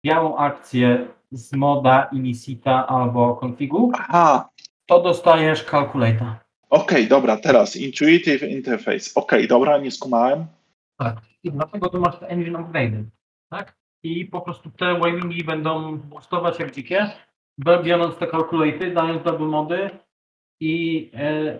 białą 0.06 0.36
akcję 0.36 1.08
z 1.30 1.52
moda, 1.52 2.08
inicita 2.12 2.86
albo 2.86 3.36
configu, 3.36 3.92
Aha, 3.94 4.48
to 4.86 5.02
dostajesz 5.02 5.64
calculator. 5.64 6.28
okej, 6.70 7.08
dobra, 7.08 7.36
teraz 7.36 7.76
Intuitive 7.76 8.42
Interface. 8.42 9.10
Okej, 9.14 9.48
dobra, 9.48 9.78
nie 9.78 9.90
skumałem. 9.90 10.46
Tak. 10.98 11.16
I 11.42 11.50
dlatego 11.52 11.88
tu 11.88 12.00
masz 12.00 12.18
te 12.18 12.28
engine 12.28 12.58
upgrade, 12.58 13.04
tak? 13.50 13.76
I 14.02 14.24
po 14.24 14.40
prostu 14.40 14.70
te 14.70 14.98
wavingi 14.98 15.44
będą 15.44 15.96
boostować 15.98 16.58
jak 16.58 16.70
dzikie, 16.70 17.10
biorąc 17.84 18.16
te 18.16 18.26
calculaty, 18.26 18.90
dając 18.94 19.22
double 19.22 19.46
mody 19.46 19.90
i 20.60 21.10
e, 21.14 21.58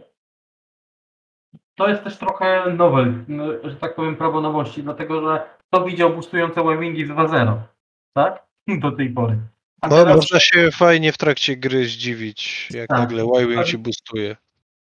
to 1.76 1.88
jest 1.88 2.04
też 2.04 2.16
trochę 2.18 2.72
nowe, 2.76 3.14
no, 3.28 3.44
że 3.64 3.76
tak 3.76 3.94
powiem, 3.94 4.16
prawo 4.16 4.40
nowości, 4.40 4.82
dlatego 4.82 5.20
że 5.22 5.40
kto 5.68 5.84
widział 5.84 6.10
boostujące 6.10 6.62
wavingi 6.62 7.04
w 7.04 7.08
2.0, 7.10 7.56
tak? 8.14 8.46
Do 8.82 8.92
tej 8.92 9.10
pory. 9.10 9.38
A 9.80 9.88
No, 9.88 9.96
teraz 9.96 10.16
można 10.16 10.40
się 10.40 10.70
fajnie 10.70 11.12
w 11.12 11.18
trakcie 11.18 11.56
gry 11.56 11.84
zdziwić, 11.86 12.68
jak 12.74 12.88
Tak. 12.88 12.98
nagle 12.98 13.22
Y-Wing 13.22 13.64
ci 13.64 13.78
boostuje. 13.78 14.36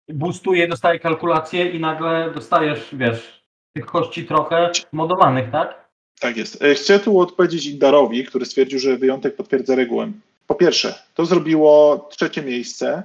boostuje, 0.08 0.68
dostaje 0.68 0.98
kalkulację 0.98 1.70
i 1.70 1.80
nagle 1.80 2.30
dostajesz, 2.34 2.88
wiesz, 2.92 3.44
tych 3.76 3.86
kości 3.86 4.24
trochę 4.26 4.70
modowanych, 4.92 5.50
tak? 5.50 5.88
Tak 6.20 6.36
jest. 6.36 6.62
E, 6.62 6.74
Chcę 6.74 7.00
tu 7.00 7.20
odpowiedzieć 7.20 7.66
Indarowi, 7.66 8.24
który 8.24 8.44
stwierdził, 8.44 8.78
że 8.78 8.96
wyjątek 8.96 9.36
potwierdza 9.36 9.74
regułę. 9.74 10.12
Po 10.46 10.54
pierwsze, 10.54 10.94
to 11.14 11.26
zrobiło 11.26 11.98
trzecie 12.10 12.42
miejsce, 12.42 12.88
e, 12.90 13.02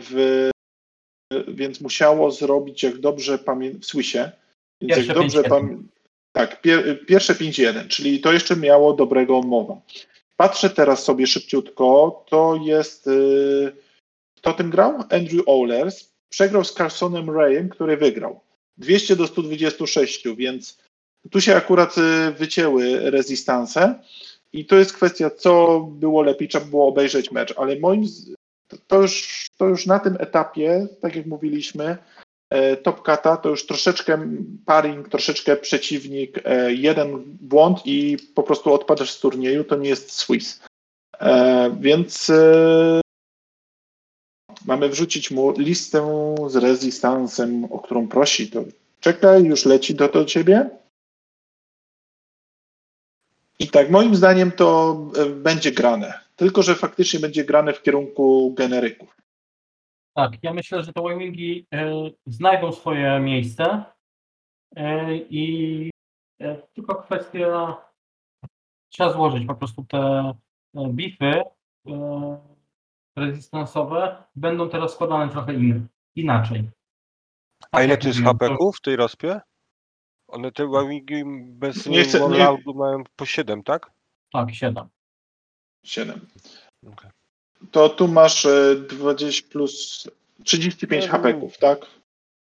w, 0.00 0.50
więc 1.48 1.80
musiało 1.80 2.30
zrobić, 2.30 2.82
jak 2.82 2.98
dobrze 2.98 3.38
pamiętam, 3.38 3.80
w 3.80 3.86
Swissie. 3.86 4.18
Więc 4.80 4.94
Pierwsze 4.94 5.06
jak 5.06 5.16
dobrze 5.16 5.42
5-1. 5.42 5.48
pamiętam. 5.48 5.88
Tak, 6.32 6.60
pier, 6.62 7.06
pierwsze 7.06 7.34
5-1, 7.34 7.88
czyli 7.88 8.20
to 8.20 8.32
jeszcze 8.32 8.56
miało 8.56 8.92
dobrego 8.92 9.40
mowa. 9.42 9.80
Patrzę 10.36 10.70
teraz 10.70 11.02
sobie 11.04 11.26
szybciutko, 11.26 12.24
to 12.28 12.60
jest. 12.64 13.06
y, 13.06 13.72
Kto 14.36 14.52
tym 14.52 14.70
grał? 14.70 14.94
Andrew 15.10 15.42
Ohlers. 15.46 16.14
Przegrał 16.28 16.64
z 16.64 16.74
Carsonem 16.74 17.30
Rayem, 17.30 17.68
który 17.68 17.96
wygrał. 17.96 18.40
200 18.78 19.16
do 19.16 19.26
126, 19.26 20.24
więc 20.36 20.78
tu 21.30 21.40
się 21.40 21.56
akurat 21.56 21.98
y, 21.98 22.30
wycięły 22.32 23.10
rezystanse 23.10 24.00
i 24.52 24.64
to 24.66 24.76
jest 24.76 24.92
kwestia, 24.92 25.30
co 25.30 25.80
było 25.90 26.22
lepiej, 26.22 26.48
trzeba 26.48 26.66
było 26.66 26.88
obejrzeć 26.88 27.30
mecz, 27.30 27.54
ale 27.56 27.78
moim 27.78 28.04
to- 28.86 29.02
już, 29.02 29.46
to 29.58 29.66
już 29.66 29.86
na 29.86 29.98
tym 29.98 30.16
etapie, 30.20 30.86
tak 31.00 31.16
jak 31.16 31.26
mówiliśmy, 31.26 31.98
e, 32.50 32.76
Top 32.76 33.02
Kata 33.02 33.36
to 33.36 33.48
już 33.48 33.66
troszeczkę 33.66 34.28
paring, 34.66 35.08
troszeczkę 35.08 35.56
przeciwnik, 35.56 36.40
e, 36.44 36.72
jeden 36.74 37.22
błąd 37.26 37.78
i 37.84 38.16
po 38.34 38.42
prostu 38.42 38.72
odpadasz 38.74 39.10
z 39.12 39.20
turnieju, 39.20 39.64
to 39.64 39.76
nie 39.76 39.88
jest 39.88 40.12
Swiss. 40.12 40.60
E, 41.20 41.76
Więc 41.80 42.32
mamy 44.66 44.88
wrzucić 44.88 45.30
mu 45.30 45.52
listę 45.58 46.06
z 46.48 46.56
rezystansem, 46.56 47.64
o 47.64 47.78
którą 47.78 48.08
prosi. 48.08 48.50
To 48.50 48.64
czekaj, 49.00 49.44
już 49.44 49.64
leci 49.64 49.94
do, 49.94 50.08
do 50.08 50.24
ciebie. 50.24 50.70
I 53.58 53.68
tak, 53.68 53.90
moim 53.90 54.16
zdaniem 54.16 54.52
to 54.52 54.94
będzie 55.34 55.72
grane. 55.72 56.23
Tylko, 56.36 56.62
że 56.62 56.74
faktycznie 56.74 57.20
będzie 57.20 57.44
grane 57.44 57.72
w 57.72 57.82
kierunku 57.82 58.54
generyków. 58.54 59.16
Tak, 60.16 60.32
ja 60.42 60.52
myślę, 60.52 60.82
że 60.82 60.92
te 60.92 61.02
wavingi 61.02 61.66
e, 61.74 61.92
znajdą 62.26 62.72
swoje 62.72 63.20
miejsce 63.20 63.84
e, 64.76 65.16
i 65.16 65.90
e, 66.40 66.56
tylko 66.74 66.94
kwestia, 67.02 67.76
trzeba 68.92 69.12
złożyć 69.12 69.46
po 69.46 69.54
prostu 69.54 69.84
te 69.84 70.32
bify 70.88 71.42
e, 71.88 72.38
rezystansowe 73.16 74.24
będą 74.36 74.68
teraz 74.68 74.92
składane 74.92 75.32
trochę 75.32 75.54
in, 75.54 75.86
inaczej. 76.16 76.70
A 77.62 77.76
Tak 77.76 77.84
ile 77.84 77.90
jak 77.90 78.00
to 78.00 78.08
jest 78.08 78.20
HP-ków 78.22 78.76
w 78.76 78.80
tej 78.80 78.96
rozpie? 78.96 79.40
One 80.28 80.52
te 80.52 80.66
wawingi 80.66 81.22
bez 81.46 81.86
Nie 81.86 82.02
chcę- 82.02 82.28
nie- 82.30 82.74
mają 82.74 83.04
po 83.16 83.26
7, 83.26 83.62
tak? 83.62 83.90
Tak, 84.32 84.54
7. 84.54 84.88
7. 85.84 86.20
Okej. 86.92 87.10
To 87.70 87.88
tu 87.88 88.08
masz 88.08 88.46
e, 88.46 88.74
20 88.76 89.48
plus 89.50 90.04
35 90.44 91.04
No, 91.06 91.10
HP-ków, 91.12 91.58
tak? 91.58 91.86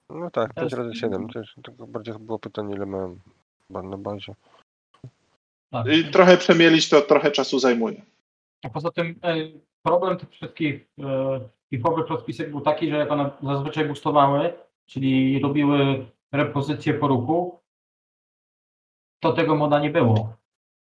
No 0.09 0.31
tak, 0.31 0.53
5 0.53 0.63
jest- 0.63 0.77
razy 0.77 0.95
7. 0.95 1.29
To 1.29 1.39
jest, 1.39 1.51
tylko 1.63 1.87
bardziej 1.87 2.13
było 2.19 2.39
pytanie, 2.39 2.75
ile 2.75 2.85
miałem 2.85 3.19
chyba 3.67 3.81
na 3.81 3.97
bazie. 3.97 4.35
Tak. 5.71 5.87
I 5.87 6.11
trochę 6.11 6.37
przemielić 6.37 6.89
to 6.89 7.01
trochę 7.01 7.31
czasu 7.31 7.59
zajmuje. 7.59 8.01
A 8.63 8.69
poza 8.69 8.91
tym 8.91 9.19
e, 9.23 9.35
problem 9.83 10.17
tych 10.17 10.29
wszystkich 10.29 10.87
e, 10.99 11.39
hipowych 11.69 12.07
rozpisek 12.07 12.49
był 12.51 12.61
taki, 12.61 12.89
że 12.89 12.97
jak 12.97 13.11
one 13.11 13.31
zazwyczaj 13.43 13.85
boostowały, 13.85 14.53
czyli 14.85 15.39
robiły 15.39 16.05
repozycję 16.31 16.93
po 16.93 17.07
ruchu, 17.07 17.59
to 19.19 19.33
tego 19.33 19.55
moda 19.55 19.79
nie 19.79 19.89
było. 19.89 20.40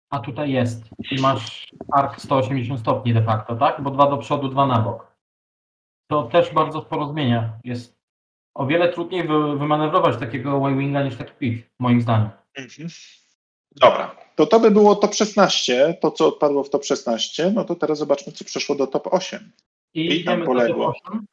A 0.09 0.19
tutaj 0.19 0.51
jest. 0.51 0.83
I 1.11 1.21
masz 1.21 1.67
ark 1.93 2.19
180 2.21 2.79
stopni 2.79 3.13
de 3.13 3.21
facto, 3.23 3.55
tak? 3.55 3.81
Bo 3.81 3.89
dwa 3.91 4.09
do 4.09 4.17
przodu, 4.17 4.47
dwa 4.49 4.67
na 4.67 4.79
bok. 4.79 5.15
To 6.11 6.23
też 6.23 6.53
bardzo 6.53 6.81
sporo 6.81 7.07
zmienia. 7.07 7.59
Jest 7.63 7.97
o 8.55 8.65
wiele 8.65 8.93
trudniej 8.93 9.27
wy, 9.27 9.57
wymanewrować 9.57 10.17
takiego 10.17 10.69
Y-Winga 10.69 11.03
niż 11.03 11.15
taki 11.17 11.33
pik, 11.33 11.69
moim 11.79 12.01
zdaniem. 12.01 12.29
Dobra, 13.75 14.15
to 14.35 14.45
to 14.45 14.59
by 14.59 14.71
było 14.71 14.95
top 14.95 15.13
16, 15.15 15.97
to 16.01 16.11
co 16.11 16.27
odpadło 16.27 16.63
w 16.63 16.69
top 16.69 16.85
16, 16.85 17.51
no 17.55 17.63
to 17.63 17.75
teraz 17.75 17.97
zobaczmy, 17.97 18.33
co 18.33 18.45
przeszło 18.45 18.75
do 18.75 18.87
top 18.87 19.07
8. 19.11 19.51
I 19.93 20.21
I 20.21 20.23
tam 20.23 20.43
poległo. 20.43 20.93
top 20.93 21.01
8. 21.05 21.25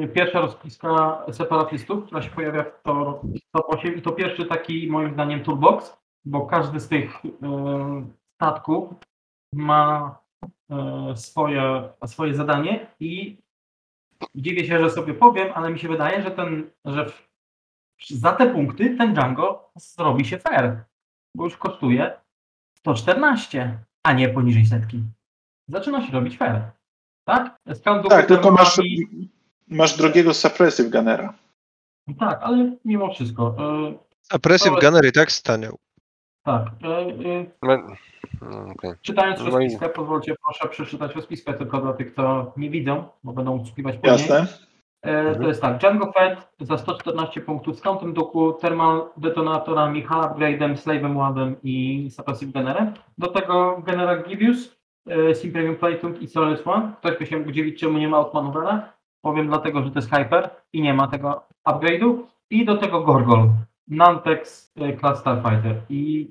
Yy, 0.00 0.08
Pierwsza 0.08 0.40
rozpiska 0.40 1.24
separatystów, 1.32 2.04
która 2.06 2.22
się 2.22 2.30
pojawia 2.30 2.64
w 2.64 2.82
to- 2.82 3.20
w 3.24 3.50
top 3.52 3.66
8 3.68 3.96
i 3.98 4.02
to 4.02 4.12
pierwszy 4.12 4.44
taki 4.46 4.90
moim 4.90 5.12
zdaniem 5.14 5.44
toolbox, 5.44 5.96
bo 6.24 6.46
każdy 6.46 6.80
z 6.80 6.88
tych 6.88 7.24
yy, 7.24 7.30
statków 8.34 8.94
ma 9.52 10.18
yy, 10.70 11.16
swoje, 11.16 11.88
swoje 12.06 12.34
zadanie 12.34 12.86
i 13.00 13.38
dziwię 14.34 14.66
się, 14.66 14.78
że 14.78 14.90
sobie 14.90 15.14
powiem, 15.14 15.48
ale 15.54 15.70
mi 15.70 15.78
się 15.78 15.88
wydaje, 15.88 16.22
że 16.22 16.30
ten, 16.30 16.70
że 16.84 17.12
za 18.10 18.32
te 18.32 18.46
punkty 18.52 18.96
ten 18.96 19.14
Django 19.14 19.70
zrobi 19.76 20.24
się 20.24 20.38
fair, 20.38 20.84
bo 21.36 21.44
już 21.44 21.56
kosztuje 21.56 22.20
114, 22.78 23.78
a 24.02 24.12
nie 24.12 24.28
poniżej 24.28 24.66
setki. 24.66 25.02
Zaczyna 25.68 26.06
się 26.06 26.12
robić 26.12 26.38
fair. 26.38 26.70
Tak? 27.24 27.56
Scout 27.74 28.08
Tak, 28.08 28.26
tylko 28.26 28.50
masz, 28.50 28.78
i- 28.78 29.28
masz 29.68 29.96
drogiego 29.96 30.34
suppressive 30.34 30.90
gunnera. 30.90 31.34
Tak, 32.18 32.42
ale 32.42 32.76
mimo 32.84 33.14
wszystko. 33.14 33.54
e, 33.58 33.98
A 34.30 34.38
Pressyv 34.38 34.72
To- 34.74 34.80
Gunner 34.80 35.06
i 35.06 35.12
tak 35.12 35.32
staniał. 35.32 35.78
Tak. 36.48 36.66
E, 36.84 36.98
e, 36.98 37.46
No, 37.62 37.78
no, 38.50 38.72
okej. 38.72 38.92
czytając 39.02 39.38
No 39.40 39.46
i- 39.46 39.50
rozpiskę, 39.50 39.88
pozwólcie 39.88 40.34
proszę 40.44 40.68
przeczytać 40.68 41.14
rozpiskę 41.14 41.54
tylko 41.54 41.80
dla 41.80 41.92
tych, 41.92 42.14
co 42.14 42.52
nie 42.56 42.70
widzą, 42.70 43.04
bo 43.24 43.32
będą 43.32 43.64
słuchiwać 43.64 43.96
później. 43.96 44.12
Jasne? 44.12 44.46
E, 45.02 45.34
to 45.34 45.48
jest 45.48 45.62
tak, 45.62 45.78
Django 45.78 46.12
Fett 46.12 46.48
za 46.60 46.78
114 46.78 47.40
punktów 47.40 47.76
z 47.76 47.80
Countem 47.80 48.12
Duku, 48.12 48.52
Thermal 48.52 49.02
Detonatorami, 49.16 50.02
Hull 50.02 50.18
Upgrade'em, 50.22 50.72
Slave'em 50.76 51.16
Ładem 51.16 51.56
i 51.62 52.08
Suppressive 52.10 52.52
Gunnerem. 52.52 52.92
Do 53.18 53.26
tego 53.26 53.82
General 53.86 54.24
Givius, 54.24 54.78
e, 55.06 55.34
Simpremium 55.34 55.76
Platum 55.76 56.20
i 56.20 56.26
Solid 56.28 56.66
One. 56.66 56.92
Ktoś 57.00 57.18
by 57.18 57.26
się 57.26 57.38
mógł 57.38 57.52
dziwić, 57.52 57.80
czemu 57.80 57.98
nie 57.98 58.08
ma 58.08 58.16
Outmanowera. 58.16 58.92
Powiem 59.22 59.46
dlatego, 59.46 59.82
że 59.82 59.90
to 59.90 59.98
jest 59.98 60.10
Hyper 60.10 60.50
i 60.72 60.82
nie 60.82 60.94
ma 60.94 61.08
tego 61.08 61.44
upgrade'u. 61.68 62.18
I 62.50 62.64
do 62.64 62.76
tego 62.76 63.00
Gorgol, 63.00 63.48
Nantex 63.88 64.72
Class 65.00 65.18
Starfighter. 65.20 65.74
I 65.88 66.30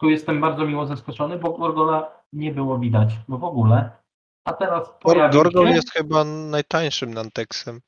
tu 0.00 0.10
jestem 0.10 0.40
bardzo 0.40 0.66
miło 0.66 0.86
zaskoczony, 0.86 1.38
bo 1.38 1.52
Gorgola 1.58 2.10
nie 2.32 2.52
było 2.52 2.78
widać 2.78 3.10
no 3.28 3.38
w 3.38 3.44
ogóle. 3.44 3.90
A 4.44 4.52
teraz 4.52 4.88
pojawił 5.00 5.42
Gorgon 5.42 5.66
się- 5.68 5.74
jest 5.74 5.92
chyba 5.92 6.24
najtańszym 6.24 7.14
Nantexem. 7.14 7.80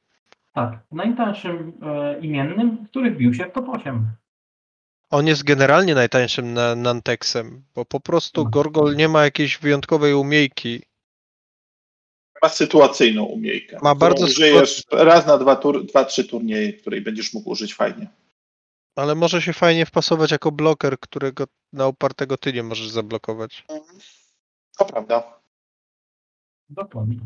tak, 0.52 0.78
najtańszym 0.92 1.72
e, 1.82 2.20
imiennym, 2.20 2.86
który 2.86 3.10
wbił 3.10 3.34
się 3.34 3.44
w 3.44 3.52
top 3.52 3.68
8. 3.68 4.06
On 5.10 5.26
jest 5.26 5.44
generalnie 5.44 5.94
najtańszym 5.94 6.54
na, 6.54 6.74
Nantexem, 6.74 7.64
bo 7.74 7.84
po 7.84 8.00
prostu 8.00 8.44
No. 8.44 8.50
Gorgol 8.50 8.96
nie 8.96 9.08
ma 9.08 9.24
jakiejś 9.24 9.58
wyjątkowej 9.58 10.14
umiejki. 10.14 10.82
Ma 12.42 12.48
sytuacyjną 12.48 13.24
umiejkę. 13.24 13.78
Ma 13.82 13.94
bardzo 13.94 14.24
użyjesz 14.26 14.82
raz 14.92 15.26
na 15.26 15.38
dwa, 15.38 15.56
tur, 15.56 15.86
dwa, 15.86 16.04
trzy 16.04 16.24
turnieje, 16.28 16.72
której 16.72 17.00
będziesz 17.00 17.34
mógł 17.34 17.50
użyć 17.50 17.74
fajnie. 17.74 18.06
Ale 18.96 19.14
może 19.14 19.42
się 19.42 19.52
fajnie 19.52 19.86
wpasować 19.86 20.30
jako 20.30 20.52
bloker, 20.52 20.98
którego 21.00 21.44
na 21.72 21.88
upartego 21.88 22.36
ty 22.36 22.52
nie 22.52 22.62
możesz 22.62 22.88
zablokować. 22.88 23.64
To 24.78 24.84
prawda. 24.84 25.40
Dokładnie. 26.68 27.18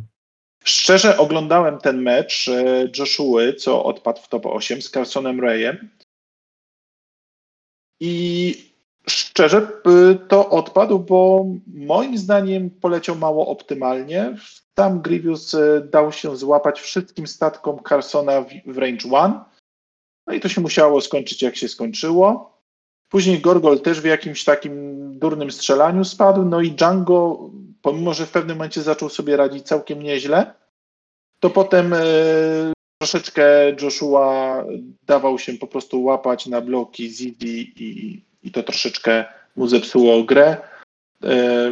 Szczerze 0.65 1.19
oglądałem 1.19 1.79
ten 1.79 2.03
mecz 2.03 2.49
e, 2.49 2.89
Joshua, 2.99 3.53
co 3.59 3.85
odpadł 3.85 4.21
w 4.21 4.29
top 4.29 4.47
8 4.47 4.83
z 4.83 4.91
Carsonem 4.91 5.41
Rayem. 5.41 5.91
I 8.01 8.55
szczerze 9.09 9.69
y, 10.13 10.19
to 10.29 10.51
odpadł, 10.51 10.99
bo 10.99 11.47
moim 11.67 12.19
zdaniem 12.19 12.71
poleciał 12.71 13.17
mało 13.17 13.49
optymalnie. 13.49 14.37
Tam 14.75 15.03
Grievous 15.03 15.55
y, 15.55 15.89
dał 15.91 16.13
się 16.13 16.37
złapać 16.37 16.81
wszystkim 16.81 17.27
statkom 17.27 17.83
Carsona 17.89 18.45
w 18.67 18.79
range 18.79 19.09
1. 19.09 19.58
No 20.29 20.35
i 20.35 20.41
to 20.41 20.49
się 20.49 20.61
musiało 20.61 21.01
skończyć 21.01 21.43
jak 21.43 21.57
się 21.57 21.69
skończyło. 21.69 22.59
Później 23.09 23.41
Gorgol 23.41 23.81
też 23.81 24.01
w 24.01 24.05
jakimś 24.05 24.45
takim 24.45 24.73
durnym 25.19 25.51
strzelaniu 25.51 26.05
spadł. 26.05 26.45
No 26.45 26.61
i 26.61 26.73
Django, 26.73 27.51
pomimo 27.83 28.15
że 28.15 28.27
w 28.27 28.31
pewnym 28.31 28.57
momencie 28.57 28.83
zaczął 28.83 29.09
sobie 29.09 29.37
radzić 29.37 29.67
całkiem 29.67 30.03
nieźle, 30.03 30.55
to 31.41 31.51
potem 31.51 31.93
e, 31.93 31.99
troszeczkę 33.03 33.43
Joshua 33.83 34.65
dawał 35.07 35.39
się 35.39 35.53
po 35.53 35.67
prostu 35.67 36.05
łapać 36.05 36.47
na 36.47 36.61
bloki 36.61 37.11
Zidi 37.11 37.73
i, 37.77 38.23
i 38.43 38.51
to 38.51 38.63
troszeczkę 38.63 39.25
mu 39.57 39.67
zepsuło 39.67 40.23
grę. 40.23 40.57
E, 41.25 41.71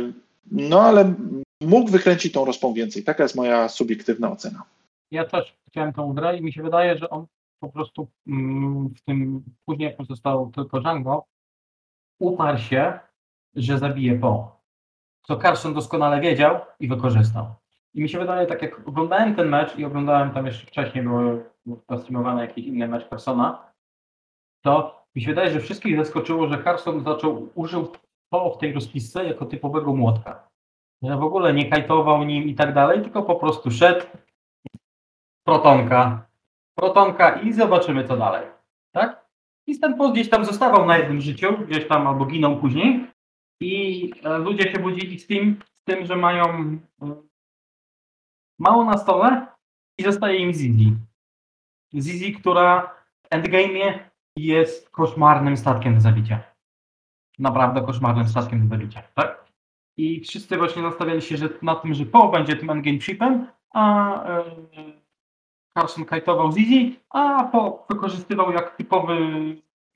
no 0.50 0.80
ale 0.80 1.14
mógł 1.60 1.90
wykręcić 1.90 2.32
tą 2.32 2.44
rozpą 2.44 2.74
więcej. 2.74 3.04
Taka 3.04 3.22
jest 3.22 3.34
moja 3.34 3.68
subiektywna 3.68 4.32
ocena. 4.32 4.62
Ja 5.10 5.24
też 5.24 5.54
chciałem 5.68 5.92
tą 5.92 6.12
grę 6.12 6.38
i 6.38 6.42
mi 6.42 6.52
się 6.52 6.62
wydaje, 6.62 6.98
że 6.98 7.10
on 7.10 7.26
po 7.60 7.68
prostu 7.68 8.08
mm, 8.26 8.88
w 8.88 9.02
tym, 9.02 9.44
później 9.64 9.88
jak 9.88 9.96
pozostał 9.96 10.50
tylko 10.54 10.80
Django, 10.80 11.26
uparł 12.18 12.58
się, 12.58 12.98
że 13.54 13.78
zabije 13.78 14.18
Po. 14.18 14.60
Co 15.22 15.36
Carson 15.36 15.74
doskonale 15.74 16.20
wiedział 16.20 16.60
i 16.80 16.88
wykorzystał. 16.88 17.54
I 17.94 18.02
mi 18.02 18.08
się 18.08 18.18
wydaje, 18.18 18.46
tak 18.46 18.62
jak 18.62 18.88
oglądałem 18.88 19.36
ten 19.36 19.48
mecz 19.48 19.78
i 19.78 19.84
oglądałem 19.84 20.30
tam 20.30 20.46
jeszcze 20.46 20.66
wcześniej, 20.66 21.04
były 21.04 21.44
streamowane 21.98 22.40
jakiś 22.40 22.66
inny 22.66 22.88
mecz 22.88 23.08
Carsona, 23.08 23.72
to 24.64 25.04
mi 25.14 25.22
się 25.22 25.28
wydaje, 25.28 25.50
że 25.50 25.60
wszystkich 25.60 25.96
zaskoczyło, 25.96 26.48
że 26.48 26.64
Carson 26.64 27.04
zaczął, 27.04 27.48
użył 27.54 27.92
Po 28.30 28.50
w 28.50 28.58
tej 28.58 28.72
rozpisce 28.72 29.24
jako 29.24 29.46
typowego 29.46 29.94
młotka. 29.94 30.48
Że 31.02 31.16
w 31.16 31.22
ogóle 31.22 31.54
nie 31.54 31.70
kajtował 31.70 32.24
nim 32.24 32.44
i 32.44 32.54
tak 32.54 32.74
dalej, 32.74 33.02
tylko 33.02 33.22
po 33.22 33.36
prostu 33.36 33.70
szedł, 33.70 34.06
protonka, 35.46 36.25
protonka 36.78 37.40
i 37.40 37.52
zobaczymy 37.52 38.08
co 38.08 38.16
dalej. 38.16 38.46
Tak? 38.92 39.26
I 39.66 39.78
post 39.98 40.12
gdzieś 40.12 40.30
tam 40.30 40.44
zostawał 40.44 40.86
na 40.86 40.98
jednym 40.98 41.20
życiu, 41.20 41.58
gdzieś 41.68 41.88
tam 41.88 42.06
albo 42.06 42.26
ginął 42.26 42.56
później. 42.56 43.06
I 43.60 44.12
e, 44.24 44.38
ludzie 44.38 44.72
się 44.72 44.78
budzili 44.78 45.18
z 45.18 45.26
tym, 45.26 45.60
z 45.80 45.84
tym 45.84 46.06
że 46.06 46.16
mają 46.16 46.44
e, 47.02 47.22
mało 48.58 48.84
na 48.84 48.98
stole 48.98 49.46
i 49.98 50.02
zostaje 50.02 50.38
im 50.38 50.52
Zizi. 50.52 50.96
Zizi, 51.94 52.32
która 52.32 52.94
w 53.24 53.28
endgame'ie 53.28 53.98
jest 54.36 54.90
koszmarnym 54.90 55.56
statkiem 55.56 55.94
do 55.94 56.00
zabicia. 56.00 56.40
Naprawdę 57.38 57.82
koszmarnym 57.82 58.28
statkiem 58.28 58.68
do 58.68 58.76
zabicia, 58.76 59.02
tak? 59.14 59.46
I 59.96 60.20
wszyscy 60.20 60.56
właśnie 60.56 60.82
nastawiali 60.82 61.22
się 61.22 61.36
że 61.36 61.48
na 61.62 61.74
tym, 61.74 61.94
że 61.94 62.06
Po 62.06 62.28
będzie 62.28 62.56
tym 62.56 62.70
endgame 62.70 62.98
chipem, 62.98 63.46
a 63.74 64.24
e, 64.24 64.44
Carson 65.76 66.04
kajtował 66.04 66.52
Zizi, 66.52 67.00
a 67.10 67.44
Po 67.52 67.86
wykorzystywał 67.90 68.52
jak 68.52 68.76
typowy 68.76 69.16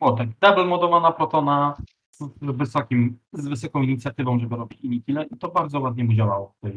młotek. 0.00 0.28
Double 0.40 0.64
modowana 0.64 1.12
Protona 1.12 1.76
z, 2.10 2.24
wysokim, 2.42 3.18
z 3.32 3.48
wysoką 3.48 3.82
inicjatywą, 3.82 4.38
żeby 4.38 4.56
robić 4.56 4.80
inikile 4.80 5.24
i 5.24 5.36
to 5.38 5.48
bardzo 5.48 5.80
ładnie 5.80 6.04
mu 6.04 6.12
działało 6.14 6.54
w, 6.58 6.60
tej, 6.60 6.72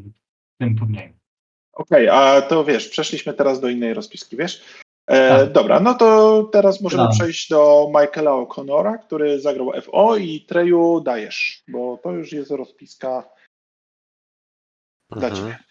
w 0.55 0.57
tym 0.59 0.77
turnieju. 0.77 1.13
Okej, 1.73 2.09
a 2.09 2.41
to 2.41 2.63
wiesz, 2.63 2.89
przeszliśmy 2.89 3.33
teraz 3.33 3.59
do 3.59 3.69
innej 3.69 3.93
rozpiski, 3.93 4.37
wiesz? 4.37 4.63
E, 5.07 5.29
Tak. 5.39 5.51
Dobra, 5.51 5.79
no 5.79 5.93
to 5.93 6.43
teraz 6.43 6.81
możemy 6.81 7.03
Tak. 7.03 7.11
przejść 7.13 7.49
do 7.49 7.87
Michaela 7.87 8.31
O'Connora, 8.31 8.99
który 8.99 9.39
zagrał 9.41 9.71
FO 9.81 10.17
i 10.17 10.41
Treju 10.41 11.01
dajesz, 11.01 11.63
bo 11.67 11.97
to 12.03 12.11
już 12.11 12.31
jest 12.31 12.51
rozpiska 12.51 13.23
dla 15.11 15.27
Mhm. 15.27 15.35
ciebie. 15.35 15.63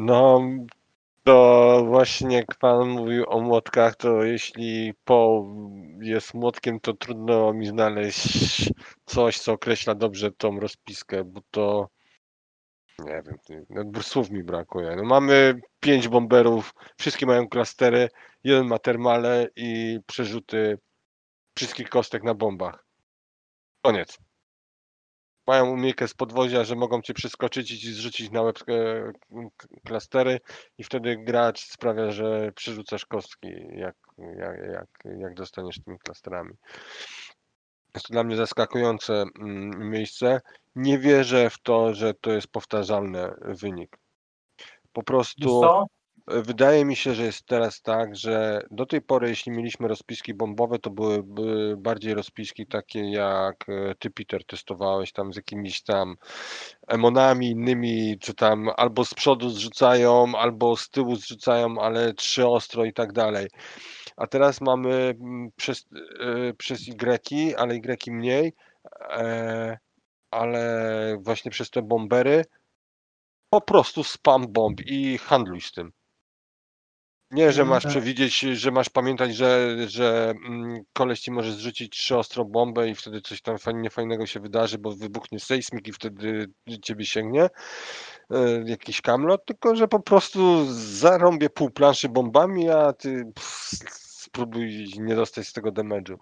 No, 0.00 0.40
to 1.24 1.84
właśnie 1.86 2.36
jak 2.36 2.58
pan 2.58 2.88
mówił 2.88 3.24
o 3.28 3.40
młotkach, 3.40 3.96
to 3.96 4.24
jeśli 4.24 4.94
po 5.04 5.46
jest 6.00 6.34
młotkiem, 6.34 6.80
to 6.80 6.94
trudno 6.94 7.52
mi 7.52 7.66
znaleźć 7.66 8.72
coś, 9.06 9.38
co 9.38 9.52
określa 9.52 9.94
dobrze 9.94 10.32
tą 10.32 10.60
rozpiskę, 10.60 11.24
bo 11.24 11.40
to 11.50 11.88
nie 12.98 13.22
wiem, 13.26 13.38
ty- 13.46 13.66
no, 13.70 14.02
słów 14.02 14.30
mi 14.30 14.44
brakuje. 14.44 14.96
No, 14.96 15.04
mamy 15.04 15.60
pięć 15.80 16.08
bomberów, 16.08 16.74
wszystkie 16.98 17.26
mają 17.26 17.48
klastery, 17.48 18.08
jeden 18.44 18.66
ma 18.66 18.78
termale 18.78 19.48
i 19.56 19.98
przerzuty 20.06 20.78
wszystkich 21.56 21.88
kostek 21.88 22.22
na 22.22 22.34
bombach. 22.34 22.86
Koniec. 23.82 24.27
Mają 25.48 25.70
umiejkę 25.70 26.08
z 26.08 26.14
podwozia, 26.14 26.64
że 26.64 26.76
mogą 26.76 27.02
cię 27.02 27.14
przeskoczyć 27.14 27.70
i 27.70 27.78
ci 27.78 27.92
zrzucić 27.92 28.30
na 28.30 28.42
łeb 28.42 28.58
e, 28.68 29.12
klastery 29.84 30.40
i 30.78 30.84
wtedy 30.84 31.16
gracz 31.16 31.60
sprawia, 31.60 32.10
że 32.10 32.52
przerzucasz 32.52 33.06
kostki, 33.06 33.48
jak, 33.70 33.96
jak, 34.18 34.58
jak, 34.72 35.18
jak 35.18 35.34
dostaniesz 35.34 35.80
tymi 35.84 35.98
klasterami. 35.98 36.54
Jest 37.94 38.06
to 38.06 38.12
dla 38.12 38.24
mnie 38.24 38.36
zaskakujące 38.36 39.24
mm, 39.40 39.90
miejsce. 39.90 40.40
Nie 40.76 40.98
wierzę 40.98 41.50
w 41.50 41.58
to, 41.58 41.94
że 41.94 42.14
to 42.14 42.32
jest 42.32 42.48
powtarzalny 42.48 43.30
wynik. 43.40 43.98
Po 44.92 45.02
prostu 45.02 45.62
wydaje 46.30 46.84
mi 46.84 46.96
się, 46.96 47.14
że 47.14 47.22
jest 47.22 47.46
teraz 47.46 47.82
tak, 47.82 48.16
że 48.16 48.62
do 48.70 48.86
tej 48.86 49.02
pory, 49.02 49.28
jeśli 49.28 49.52
mieliśmy 49.52 49.88
rozpiski 49.88 50.34
bombowe, 50.34 50.78
to 50.78 50.90
były, 50.90 51.22
bardziej 51.76 52.14
rozpiski 52.14 52.66
takie 52.66 53.10
jak 53.10 53.68
e, 53.68 53.94
ty, 53.98 54.10
Peter, 54.10 54.44
testowałeś 54.44 55.12
tam 55.12 55.32
z 55.32 55.36
jakimiś 55.36 55.82
tam 55.82 56.16
emonami 56.88 57.50
innymi, 57.50 58.18
czy 58.20 58.34
tam 58.34 58.70
albo 58.76 59.04
z 59.04 59.14
przodu 59.14 59.50
zrzucają, 59.50 60.32
albo 60.36 60.76
z 60.76 60.90
tyłu 60.90 61.16
zrzucają, 61.16 61.78
ale 61.80 62.14
trzy 62.14 62.46
ostro 62.46 62.84
i 62.84 62.92
tak 62.92 63.12
dalej. 63.12 63.48
A 64.16 64.26
teraz 64.26 64.60
mamy 64.60 64.94
mm, 64.94 65.50
przez, 65.56 65.86
e, 66.20 66.54
przez 66.54 66.88
Y, 66.88 67.58
ale 67.58 67.74
Y 67.74 68.12
mniej, 68.12 68.52
e, 69.10 69.78
ale 70.30 71.16
właśnie 71.20 71.50
przez 71.50 71.70
te 71.70 71.82
bombery 71.82 72.44
po 73.50 73.60
prostu 73.60 74.04
spam 74.04 74.52
bomb 74.52 74.80
i 74.86 75.18
handluj 75.18 75.60
z 75.60 75.72
tym. 75.72 75.97
Nie, 77.30 77.52
że 77.52 77.64
masz 77.64 77.86
przewidzieć, 77.86 78.40
że 78.40 78.70
masz 78.70 78.88
pamiętać, 78.88 79.36
że, 79.36 79.76
że 79.88 80.34
mm, 80.46 80.80
koleś 80.92 81.20
ci 81.20 81.30
może 81.30 81.52
zrzucić 81.52 81.92
trzy 81.92 82.16
ostro 82.16 82.44
bombę 82.44 82.88
i 82.88 82.94
wtedy 82.94 83.20
coś 83.20 83.42
tam 83.42 83.58
fajnie, 83.58 83.80
niefajnego 83.80 84.26
się 84.26 84.40
wydarzy, 84.40 84.78
bo 84.78 84.92
wybuchnie 84.92 85.40
sejsmik 85.40 85.88
i 85.88 85.92
wtedy 85.92 86.46
ciebie 86.82 87.04
sięgnie 87.04 87.42
e, 88.30 88.62
jakiś 88.66 89.00
kamlot, 89.00 89.44
tylko 89.46 89.76
że 89.76 89.88
po 89.88 90.00
prostu 90.00 90.66
zarąbię 90.74 91.50
pół 91.50 91.70
planszy 91.70 92.08
bombami, 92.08 92.70
a 92.70 92.92
ty 92.92 93.24
pff, 93.34 93.70
spróbuj 94.28 94.86
nie 94.98 95.14
dostać 95.14 95.48
z 95.48 95.52
tego 95.52 95.72
damage'u. 95.72 96.16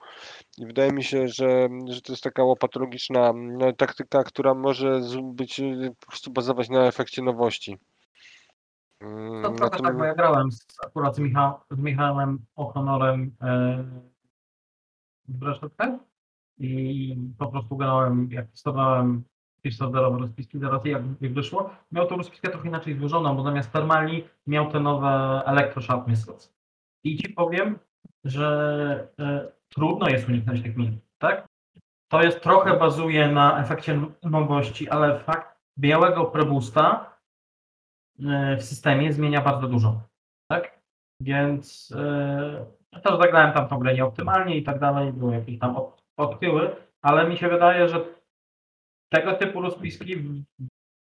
I 0.59 0.67
wydaje 0.67 0.93
mi 0.93 1.05
się, 1.05 1.29
że, 1.29 1.69
że 1.89 2.01
to 2.01 2.13
jest 2.13 2.23
taka 2.23 2.45
łopatologiczna 2.45 3.33
no, 3.37 3.73
taktyka, 3.73 4.25
która 4.25 4.55
może 4.55 5.01
być 5.23 5.61
y, 5.61 5.95
po 6.01 6.07
prostu 6.07 6.31
bazować 6.31 6.69
na 6.69 6.87
efekcie 6.87 7.23
nowości. 7.23 7.79
To 9.43 9.51
trochę 9.51 9.79
tak, 9.79 9.99
bo 9.99 10.05
ja 10.05 10.15
grałem 10.15 10.53
z, 10.53 10.67
akurat 10.87 11.17
z, 11.17 11.19
Micha, 11.19 11.61
z 11.71 11.79
Michałem 11.79 12.39
O'Connorem 12.57 13.31
e, 13.43 13.85
w 15.29 15.43
Reszetkę 15.43 15.99
i 16.59 17.17
po 17.39 17.47
prostu 17.47 17.77
grałem, 17.77 18.29
jak 18.31 18.51
testowałem 18.51 19.25
standardowe 19.71 20.19
rozpiski, 20.19 20.59
zaraz 20.59 20.85
jak, 20.85 21.03
jak 21.21 21.33
wyszło, 21.33 21.71
miał 21.93 22.07
tą 22.07 22.17
rozpiskę 22.17 22.49
trochę 22.49 22.69
inaczej 22.69 22.99
złożoną, 22.99 23.37
bo 23.37 23.43
zamiast 23.43 23.73
termali 23.73 24.25
miał 24.47 24.71
te 24.73 24.81
nowe 24.81 25.43
Electroshock 25.47 26.07
Missiles. 26.07 26.55
I 27.05 27.17
ci 27.17 27.29
powiem, 27.29 27.79
że 28.25 29.09
e, 29.19 29.53
trudno 29.69 30.09
jest 30.09 30.29
uniknąć 30.29 30.63
tych 30.63 30.77
min, 30.77 30.99
tak? 31.19 31.47
To 32.09 32.23
jest 32.23 32.41
trochę 32.41 32.79
bazuje 32.79 33.29
na 33.29 33.61
efekcie 33.61 34.01
nowości, 34.23 34.89
ale 34.89 35.19
fakt 35.19 35.57
białego 35.79 36.25
prebusta 36.25 37.16
w 38.59 38.63
systemie 38.63 39.13
zmienia 39.13 39.41
bardzo 39.41 39.69
dużo. 39.69 40.01
Tak? 40.51 40.81
Więc 41.21 41.95
e, 41.97 42.67
ja 42.93 43.01
też 43.01 43.19
zagrałem 43.19 43.53
tam 43.53 43.69
tą 43.69 43.79
grę 43.79 43.95
nieoptymalnie 43.95 44.57
i 44.57 44.63
tak 44.63 44.79
dalej, 44.79 45.13
były 45.13 45.35
jakieś 45.35 45.59
tam 45.59 45.77
od, 45.77 46.03
ale 47.03 47.29
mi 47.29 47.37
się 47.37 47.49
wydaje, 47.49 47.89
że 47.89 48.05
tego 49.13 49.33
typu 49.33 49.61
rozpiski, 49.61 50.17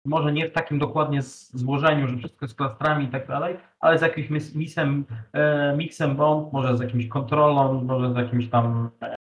może 0.06 0.34
nie 0.34 0.50
w 0.50 0.54
takim 0.54 0.80
dokładnie 0.80 1.22
złożeniu, 1.22 2.08
że 2.08 2.18
wszystko 2.18 2.48
z 2.48 2.54
klastrami 2.54 3.06
i 3.06 3.08
tak 3.08 3.28
dalej, 3.28 3.58
ale 3.80 4.00
z 4.00 4.02
jakimś 4.02 4.30
mis- 4.30 4.56
misem, 4.56 5.06
e, 5.34 5.76
miksem 5.78 6.16
bomb, 6.16 6.54
może 6.54 6.78
z 6.78 6.82
jakimś 6.82 7.08
kontrolą, 7.08 7.84
może 7.84 8.14
z 8.14 8.16
jakimś 8.16 8.50
tam 8.50 8.90
e, 9.02 9.16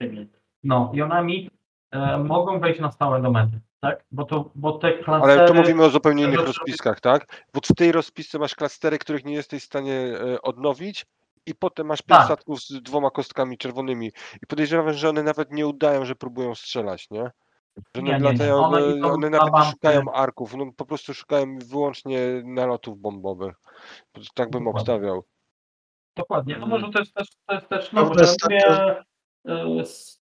tymi, 0.00 0.28
no, 0.64 0.92
ionami 0.94 1.50
e, 1.90 2.18
mogą 2.18 2.60
wejść 2.60 2.80
na 2.80 2.90
stałe 2.90 3.22
do 3.22 3.30
mety, 3.30 3.60
tak? 3.80 4.04
Bo, 4.12 4.24
to, 4.24 4.50
bo 4.54 4.72
te 4.78 4.92
klastery... 4.98 5.32
Ale 5.32 5.48
to 5.48 5.54
mówimy 5.54 5.84
o 5.84 5.90
zupełnie 5.90 6.24
innych 6.24 6.46
rozpiskach, 6.46 7.00
tak? 7.00 7.44
Bo 7.54 7.60
w 7.60 7.74
tej 7.76 7.92
rozpisce 7.92 8.38
masz 8.38 8.54
klastery, 8.54 8.98
których 8.98 9.24
nie 9.24 9.34
jesteś 9.34 9.62
w 9.62 9.66
stanie 9.66 9.92
e, 9.94 10.42
odnowić 10.42 11.06
i 11.46 11.54
potem 11.54 11.86
masz 11.86 12.02
pięć 12.02 12.18
Tak. 12.18 12.24
statków 12.24 12.62
z 12.62 12.82
dwoma 12.82 13.10
kostkami 13.10 13.58
czerwonymi. 13.58 14.06
I 14.42 14.46
podejrzewam, 14.48 14.92
że 14.92 15.08
one 15.08 15.22
nawet 15.22 15.52
nie 15.52 15.66
udają, 15.66 16.04
że 16.04 16.14
próbują 16.14 16.54
strzelać, 16.54 17.10
nie? 17.10 17.30
Że 17.94 18.02
Nie, 18.02 18.16
one, 18.16 18.18
nie, 18.18 18.24
nie. 18.24 18.32
latają, 18.32 18.64
One 18.64 18.78
one, 18.84 18.96
idą 18.96 19.12
one 19.12 19.30
na 19.30 19.38
nawet 19.38 19.54
nie 19.54 19.70
szukają 19.70 20.12
arków, 20.12 20.54
no 20.56 20.66
po 20.76 20.86
prostu 20.86 21.14
szukają 21.14 21.58
wyłącznie 21.58 22.18
nalotów 22.44 22.98
bombowych. 22.98 23.56
Tak 24.34 24.50
bym 24.50 24.64
Dokładnie. 24.64 24.70
obstawiał. 24.80 25.24
Dokładnie. 26.16 26.56
No 26.58 26.66
Mm. 26.66 26.80
może 26.80 26.92
to 26.92 26.98
jest 26.98 27.14
też, 27.14 27.28
to 27.46 27.54
jest 27.54 27.68
też 27.68 27.92
No, 27.92 28.04
no, 28.04 28.10
to 28.14 28.20
jest 28.20 28.38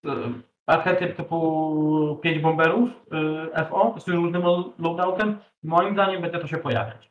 y, 0.05 0.43
archetyp 0.70 1.16
typu 1.16 2.18
5 2.22 2.42
bomberów 2.42 2.90
y, 2.90 3.64
FO 3.70 3.94
z 3.98 4.09
różnym 4.09 4.42
lo- 4.42 4.72
loadoutem. 4.78 5.38
Moim 5.62 5.94
zdaniem 5.94 6.22
będzie 6.22 6.38
to 6.38 6.47
się 6.47 6.59
pojawiać. 6.59 7.10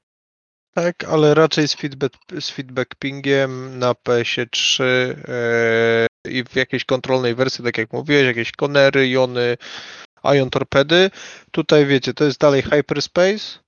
Tak, 0.76 1.04
ale 1.04 1.34
raczej 1.34 1.68
z 1.68 1.76
feedback, 1.76 2.16
z 2.40 2.50
feedback 2.50 2.96
pingiem 2.96 3.80
na 3.80 3.92
PS3 3.92 4.84
e, 4.84 6.08
i 6.30 6.44
w 6.44 6.56
jakiejś 6.56 6.86
kontrolnej 6.86 7.36
wersji, 7.36 7.64
tak 7.66 7.78
jak 7.78 7.94
mówiłeś, 7.94 8.26
jakieś 8.26 8.52
konery, 8.52 9.10
jony, 9.10 9.58
ion 10.24 10.50
torpedy. 10.50 11.12
Tutaj 11.52 11.86
wiecie, 11.86 12.14
to 12.14 12.24
jest 12.24 12.40
dalej 12.40 12.62
hyperspace 12.62 13.60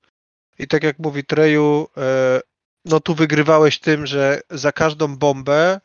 i 0.59 0.67
tak 0.67 0.83
jak 0.83 0.99
mówi 0.99 1.23
Treju, 1.23 1.87
e, 1.97 2.39
no 2.85 2.99
tu 2.99 3.15
wygrywałeś 3.15 3.79
tym, 3.79 4.05
że 4.05 4.41
za 4.49 4.71
każdą 4.71 5.17
bombę, 5.17 5.79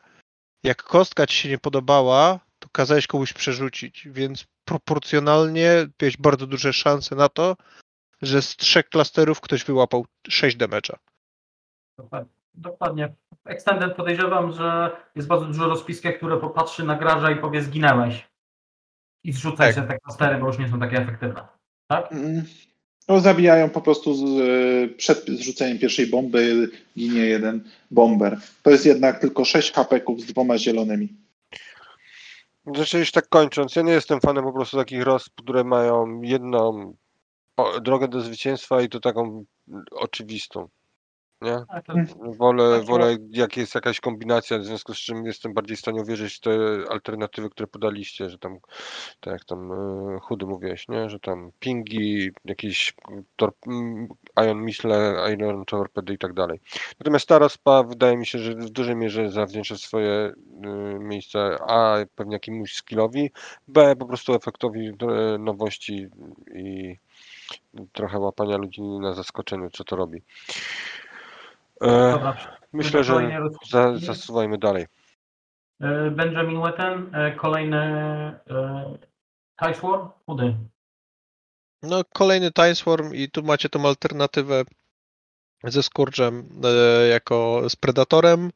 jak 0.63 0.83
kostka 0.83 1.27
ci 1.27 1.37
się 1.37 1.49
nie 1.49 1.57
podobała, 1.57 2.39
kazałeś 2.77 3.07
komuś 3.07 3.33
przerzucić, 3.33 4.07
więc 4.11 4.45
proporcjonalnie 4.65 5.87
miałeś 6.01 6.17
bardzo 6.17 6.47
duże 6.47 6.73
szanse 6.73 7.15
na 7.15 7.29
to, 7.29 7.57
że 8.21 8.41
z 8.41 8.55
trzech 8.55 8.89
klasterów 8.89 9.41
ktoś 9.41 9.63
wyłapał 9.63 10.05
6 10.27 10.57
damage'a. 10.57 10.95
Dokładnie. 11.97 12.33
Dokładnie. 12.53 13.13
Extended 13.45 13.95
podejrzewam, 13.95 14.53
że 14.53 14.91
jest 15.15 15.27
bardzo 15.27 15.45
dużo 15.45 15.67
rozpisek, 15.67 16.17
które 16.17 16.37
popatrzy 16.37 16.83
na 16.83 16.95
graża 16.95 17.31
i 17.31 17.35
powie 17.35 17.61
zginęłeś. 17.61 18.27
I 19.23 19.33
zrzucaj 19.33 19.67
Tak. 19.67 19.75
sobie 19.75 19.87
te 19.87 19.99
klastery, 19.99 20.37
bo 20.37 20.47
już 20.47 20.59
nie 20.59 20.69
są 20.69 20.79
takie 20.79 20.97
efektywne. 20.97 21.47
Tak? 21.87 22.11
Mm. 22.11 22.45
No, 23.07 23.19
zabijają 23.19 23.69
po 23.69 23.81
prostu 23.81 24.13
z, 24.13 24.23
e, 24.23 24.95
przed 24.95 25.25
zrzuceniem 25.25 25.79
pierwszej 25.79 26.07
bomby 26.07 26.69
ginie 26.97 27.25
jeden 27.25 27.63
bomber. 27.91 28.39
To 28.63 28.69
jest 28.69 28.85
jednak 28.85 29.19
tylko 29.19 29.45
6 29.45 29.73
hapeków 29.73 30.21
z 30.21 30.25
dwoma 30.25 30.57
zielonymi. 30.57 31.26
Znaczy 32.75 32.99
już 32.99 33.11
tak 33.11 33.29
kończąc, 33.29 33.75
ja 33.75 33.81
nie 33.81 33.91
jestem 33.91 34.21
fanem 34.21 34.43
po 34.43 34.53
prostu 34.53 34.77
takich 34.77 35.03
rozp, 35.03 35.33
które 35.35 35.63
mają 35.63 36.21
jedną 36.21 36.93
drogę 37.81 38.07
do 38.07 38.21
zwycięstwa 38.21 38.81
i 38.81 38.89
to 38.89 38.99
taką 38.99 39.45
mm, 39.67 39.83
oczywistą. 39.91 40.69
Nie? 41.41 41.63
Tak, 41.85 41.97
Wolę, 42.37 42.77
Tak, 42.77 42.87
wolę 42.87 43.17
jak 43.29 43.57
jest 43.57 43.75
jakaś 43.75 43.99
kombinacja, 43.99 44.59
w 44.59 44.63
związku 44.65 44.93
z 44.93 44.97
czym 44.97 45.25
jestem 45.25 45.53
bardziej 45.53 45.77
w 45.77 45.79
stanie 45.79 46.01
uwierzyć 46.01 46.35
w 46.35 46.39
te 46.39 46.51
alternatywy, 46.89 47.49
które 47.49 47.67
podaliście, 47.67 48.29
że 48.29 48.37
tam, 48.37 48.57
tak 49.19 49.33
jak 49.33 49.45
tam 49.45 49.71
e, 49.71 50.19
chudy 50.19 50.45
mówiłeś, 50.45 50.87
nie? 50.87 51.09
że 51.09 51.19
tam 51.19 51.51
pingi, 51.59 52.29
jakieś 52.45 52.93
tor- 53.35 53.53
m, 53.67 54.07
ion 54.45 54.61
missile, 54.65 55.15
ion 55.39 55.65
torpedy 55.65 56.13
i 56.13 56.17
tak 56.17 56.33
dalej. 56.33 56.59
Natomiast 56.99 57.27
ta 57.27 57.39
rozpa 57.39 57.83
wydaje 57.83 58.17
mi 58.17 58.25
się, 58.25 58.39
że 58.39 58.55
w 58.55 58.69
dużej 58.69 58.95
mierze 58.95 59.31
zawdzięcza 59.31 59.77
swoje 59.77 60.09
y, 60.09 60.99
miejsce 60.99 61.57
A 61.67 61.97
pewnie 62.15 62.33
jakiemuś 62.33 62.73
skillowi, 62.73 63.31
B 63.67 63.95
po 63.95 64.05
prostu 64.05 64.33
efektowi 64.33 64.87
e, 64.87 65.37
nowości 65.37 66.07
i 66.55 66.97
trochę 67.93 68.19
łapania 68.19 68.57
ludzi 68.57 68.81
na 68.81 69.13
zaskoczeniu, 69.13 69.69
co 69.69 69.83
to 69.83 69.95
robi. 69.95 70.21
E, 71.81 72.11
Dobra, 72.11 72.57
Myślę, 72.73 73.03
że 73.03 73.39
za, 73.69 73.97
zasuwajmy 73.97 74.57
dalej. 74.57 74.85
E, 75.81 76.11
Benjamin 76.11 76.61
Wetten, 76.61 77.15
e, 77.15 77.31
kolejny 77.35 77.77
e, 77.77 78.97
Tice 79.59 79.81
War, 79.81 79.99
chudy. 80.25 80.55
No, 81.83 82.01
kolejny 82.13 82.51
Timeswarm 82.51 83.13
i 83.13 83.31
tu 83.31 83.43
macie 83.43 83.69
tą 83.69 83.85
alternatywę 83.85 84.63
ze 85.63 85.81
Scourge'em 85.81 86.43
e, 86.63 87.07
jako 87.07 87.61
z 87.69 87.75
Predatorem. 87.75 88.51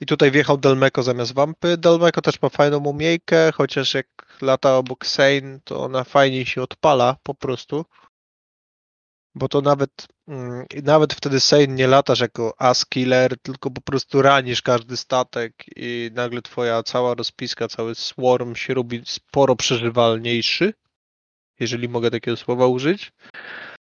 I 0.00 0.06
tutaj 0.06 0.30
wjechał 0.30 0.58
Delmeko 0.58 1.02
zamiast 1.02 1.34
Wampy. 1.34 1.76
Delmeko 1.76 2.20
też 2.22 2.42
ma 2.42 2.48
fajną 2.48 2.78
umiejkę, 2.78 3.52
chociaż 3.52 3.94
jak 3.94 4.06
lata 4.42 4.76
obok 4.76 5.06
Sane, 5.06 5.58
to 5.64 5.80
ona 5.80 6.04
fajniej 6.04 6.46
się 6.46 6.62
odpala 6.62 7.16
po 7.22 7.34
prostu. 7.34 7.84
Bo 9.34 9.48
to 9.48 9.60
nawet, 9.60 10.06
mm, 10.28 10.66
nawet 10.82 11.14
wtedy 11.14 11.40
Sane 11.40 11.66
nie 11.66 11.86
latasz 11.86 12.20
jako 12.20 12.54
as 12.58 12.86
killer, 12.86 13.38
tylko 13.42 13.70
po 13.70 13.80
prostu 13.80 14.22
ranisz 14.22 14.62
każdy 14.62 14.96
statek 14.96 15.52
i 15.76 16.10
nagle 16.14 16.42
twoja 16.42 16.82
cała 16.82 17.14
rozpiska, 17.14 17.68
cały 17.68 17.94
swarm 17.94 18.54
się 18.54 18.74
robi 18.74 19.02
sporo 19.04 19.56
przeżywalniejszy 19.56 20.72
jeżeli 21.62 21.88
mogę 21.88 22.10
takiego 22.10 22.36
słowa 22.36 22.66
użyć. 22.66 23.12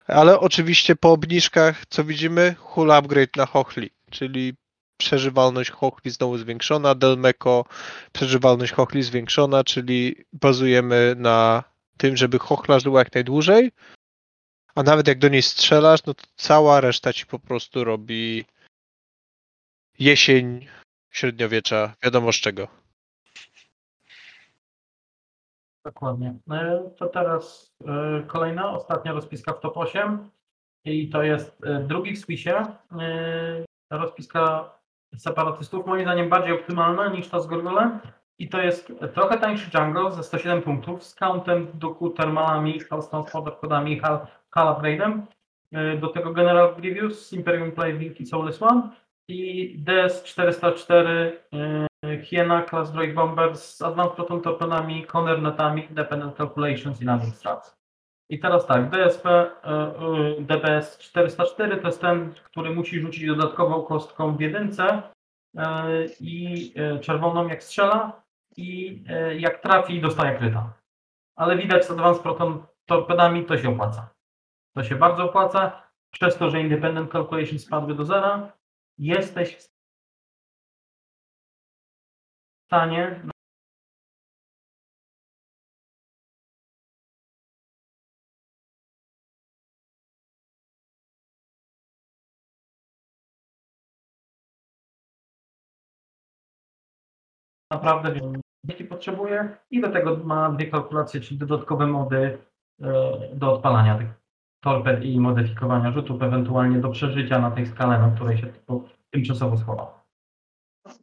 Ale 0.08 0.40
oczywiście 0.40 0.96
po 0.96 1.12
obniżkach, 1.12 1.84
co 1.90 2.04
widzimy? 2.04 2.56
Hull 2.60 2.92
upgrade 2.92 3.36
na 3.36 3.46
Hochli, 3.46 3.90
czyli 4.12 4.54
przeżywalność 4.98 5.70
Hochli 5.70 6.12
znowu 6.12 6.38
zwiększona, 6.38 6.96
Delmeko 6.96 7.66
przeżywalność 8.12 8.74
Hochli 8.74 9.04
zwiększona, 9.04 9.64
czyli 9.64 10.16
bazujemy 10.34 11.16
na 11.18 11.64
tym, 11.98 12.18
żeby 12.18 12.40
Hochla 12.40 12.80
żyła 12.80 13.00
jak 13.00 13.14
najdłużej, 13.14 13.72
a 14.78 14.84
nawet 14.84 15.08
jak 15.08 15.20
do 15.20 15.28
niej 15.30 15.42
strzelasz, 15.42 16.06
no 16.06 16.14
to 16.14 16.24
cała 16.36 16.82
reszta 16.82 17.14
ci 17.14 17.26
po 17.26 17.40
prostu 17.40 17.84
robi 17.84 18.46
jesień 20.00 20.68
średniowiecza, 21.10 21.94
wiadomo 22.04 22.32
z 22.32 22.36
czego. 22.36 22.68
Dokładnie. 25.86 26.36
E, 26.52 26.90
To 26.98 27.08
teraz 27.08 27.76
e, 27.88 28.24
kolejna, 28.28 28.72
ostatnia 28.72 29.14
rozpiska 29.14 29.54
w 29.54 29.60
top 29.60 29.78
8 29.78 30.30
i 30.86 31.10
to 31.10 31.24
jest 31.24 31.66
e, 31.66 31.80
drugi 31.80 32.14
w 32.16 32.20
Swissie. 32.20 32.50
e, 33.00 33.66
Rozpiska 33.92 34.74
separatystów, 35.18 35.86
moim 35.86 36.02
zdaniem 36.02 36.30
bardziej 36.30 36.54
optymalna 36.54 37.10
niż 37.10 37.28
ta 37.28 37.40
z 37.40 37.48
Gorgolem. 37.48 38.00
I 38.40 38.50
to 38.50 38.62
jest 38.62 38.94
trochę 39.14 39.38
tańszy 39.38 39.70
jungle 39.78 40.12
ze 40.12 40.24
107 40.24 40.62
punktów 40.62 41.04
z 41.04 41.16
countem, 41.16 41.68
duku, 41.74 42.10
termalami, 42.10 42.80
Hellstone 42.80 43.24
podkładami, 43.32 44.00
Hal 44.00 44.28
Upgrade'em. 44.56 45.22
E, 45.72 45.98
Do 45.98 46.08
tego 46.08 46.34
General 46.34 46.76
Grievous, 46.76 47.34
Imperium 47.34 47.72
Playing 47.72 48.22
i 48.22 48.26
Soulless 48.26 48.62
One 48.62 48.90
i 49.28 49.76
DS 49.80 50.24
404 50.24 51.40
e, 51.54 52.18
Hiena, 52.24 52.64
Class 52.64 52.92
Droid 52.92 53.14
Bomber 53.14 53.58
z 53.58 53.82
Advanced 53.82 54.16
Proton 54.16 54.42
Torpedami, 54.42 55.06
Conner 55.06 55.42
Netami, 55.42 55.86
Independent 55.90 56.38
Calculations 56.38 57.02
i 57.02 57.06
Landing 57.06 57.36
Strats. 57.36 57.78
I 58.30 58.40
teraz 58.40 58.66
tak, 58.66 58.90
DSP, 58.90 59.26
e, 59.26 59.50
e, 59.64 60.42
DBS 60.42 60.98
404 60.98 61.78
to 61.78 61.88
jest 61.88 62.02
ten, 62.02 62.34
który 62.34 62.76
musi 62.76 63.00
rzucić 63.00 63.28
dodatkową 63.28 63.82
kostką 63.82 64.38
w 64.38 64.42
jedynce 64.42 65.02
e, 65.58 66.06
i 66.20 66.74
e, 66.76 67.00
czerwoną 67.00 67.48
jak 67.48 67.64
strzela 67.64 68.27
i 68.58 69.04
e, 69.08 69.40
jak 69.40 69.62
trafi 69.62 70.02
dostaje 70.02 70.38
kryta. 70.38 70.74
Ale 71.36 71.58
widać 71.58 71.86
z 71.86 71.92
Advanced 71.92 72.24
Proton 72.24 72.66
Torpedami 72.86 73.46
to 73.46 73.58
się 73.58 73.70
opłaca. 73.70 74.10
To 74.76 74.84
się 74.84 74.96
bardzo 74.96 75.24
opłaca. 75.24 75.88
Przez 76.12 76.38
to, 76.38 76.50
że 76.50 76.62
Independent 76.62 77.12
Calculations 77.12 77.66
spadły 77.66 77.96
do 77.96 78.06
zera, 78.06 78.52
jesteś 78.98 79.56
w 79.56 79.70
stanie 82.66 83.22
naprawdę 97.72 98.12
jaki 98.68 98.84
potrzebuje 98.84 99.58
i 99.72 99.82
do 99.82 99.90
tego 99.90 100.18
ma 100.18 100.50
dwie 100.50 100.68
kalkulacje, 100.68 101.22
czyli 101.22 101.40
dodatkowe 101.40 101.88
mody 101.88 102.38
e, 102.82 103.14
do 103.34 103.54
odpalania 103.54 103.98
tych 103.98 104.08
torped 104.64 105.04
i 105.04 105.20
modyfikowania 105.20 105.92
rzutów, 105.92 106.22
ewentualnie 106.22 106.80
do 106.80 106.90
przeżycia 106.90 107.40
na 107.40 107.52
tej 107.52 107.66
skale, 107.66 108.00
na 108.00 108.12
której 108.12 108.38
się 108.38 108.48
tymczasowo 109.10 109.58
schował. 109.58 109.88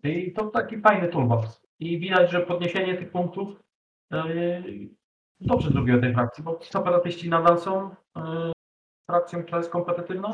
I 0.05 0.32
to 0.32 0.47
taki 0.47 0.81
fajny 0.81 1.09
toolbox. 1.09 1.66
I 1.81 1.99
widać, 1.99 2.31
że 2.31 2.41
podniesienie 2.41 2.95
tych 2.95 3.11
punktów 3.11 3.62
e, 4.12 4.24
dobrze 5.41 5.70
zrobiło 5.70 6.01
tej 6.01 6.15
frakcji, 6.15 6.45
bo 6.45 6.59
separatyści 6.62 7.28
nadal 7.28 7.59
są 7.59 7.91
e, 8.16 8.53
frakcją, 9.11 9.43
która 9.43 9.59
jest 9.59 9.70
kompetytywna, 9.70 10.32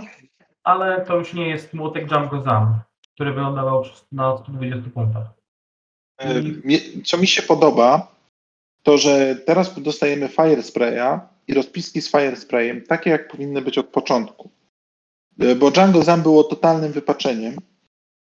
ale 0.65 1.05
to 1.05 1.17
już 1.17 1.35
nie 1.35 1.49
jest 1.49 1.75
młotek 1.75 2.07
Django 2.07 2.43
Zam, 2.43 2.81
który 3.15 3.33
wylądował 3.33 3.83
na 4.13 4.37
120 4.37 4.91
punktach. 4.91 5.40
Co 7.05 7.19
mi 7.19 7.27
się 7.27 7.43
podoba, 7.43 8.15
to 8.83 8.99
że 8.99 9.37
teraz 9.47 9.83
dostajemy 9.83 10.29
Fire 10.29 10.63
Spraya 10.63 11.21
i 11.49 11.55
rozpiski 11.55 12.03
z 12.03 12.11
Fire 12.11 12.37
Sprayem, 12.37 12.83
takie 12.83 13.11
jak 13.11 13.29
powinny 13.29 13.63
być 13.63 13.79
od 13.79 13.87
początku. 13.89 14.51
E, 15.41 15.55
Bo 15.55 15.71
Django 15.71 16.03
Zam 16.03 16.23
było 16.23 16.45
totalnym 16.45 16.93
wypaczeniem. 16.93 17.57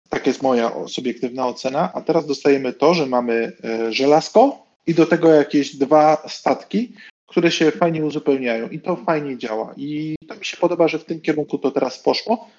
Tak 0.09 0.27
jest 0.27 0.41
moja 0.41 0.87
subiektywna 0.87 1.47
ocena. 1.47 1.93
A 1.93 2.01
teraz 2.01 2.25
dostajemy 2.25 2.73
to, 2.73 2.93
że 2.93 3.05
mamy 3.05 3.51
e, 3.63 3.93
żelazko 3.93 4.65
i 4.87 4.93
do 4.93 5.05
tego 5.05 5.29
jakieś 5.29 5.75
dwa 5.75 6.23
statki, 6.27 6.93
które 7.27 7.51
się 7.51 7.71
fajnie 7.71 8.05
uzupełniają 8.05 8.69
i 8.69 8.79
to 8.79 8.95
fajnie 8.95 9.37
działa. 9.37 9.73
I 9.77 10.15
to 10.27 10.35
mi 10.35 10.45
się 10.45 10.57
podoba, 10.57 10.87
że 10.87 10.99
w 10.99 11.05
tym 11.05 11.21
kierunku 11.21 11.57
to 11.57 11.71
teraz 11.71 11.99
poszło. 11.99 12.49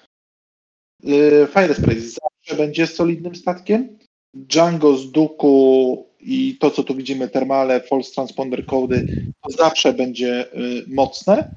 E, 1.03 1.47
Fire 1.47 1.75
Spray 1.75 1.99
zawsze 1.99 2.55
będzie 2.57 2.87
solidnym 2.87 3.35
statkiem. 3.35 3.97
Django 4.37 4.97
z 4.97 5.11
Duku 5.11 6.05
i 6.19 6.57
to, 6.59 6.71
co 6.71 6.83
tu 6.83 6.95
widzimy, 6.95 7.27
termale, 7.27 7.81
false 7.81 8.11
transponder 8.11 8.65
cody, 8.65 9.31
to 9.41 9.51
zawsze 9.51 9.93
będzie 9.93 10.53
y, 10.53 10.83
mocne. 10.87 11.55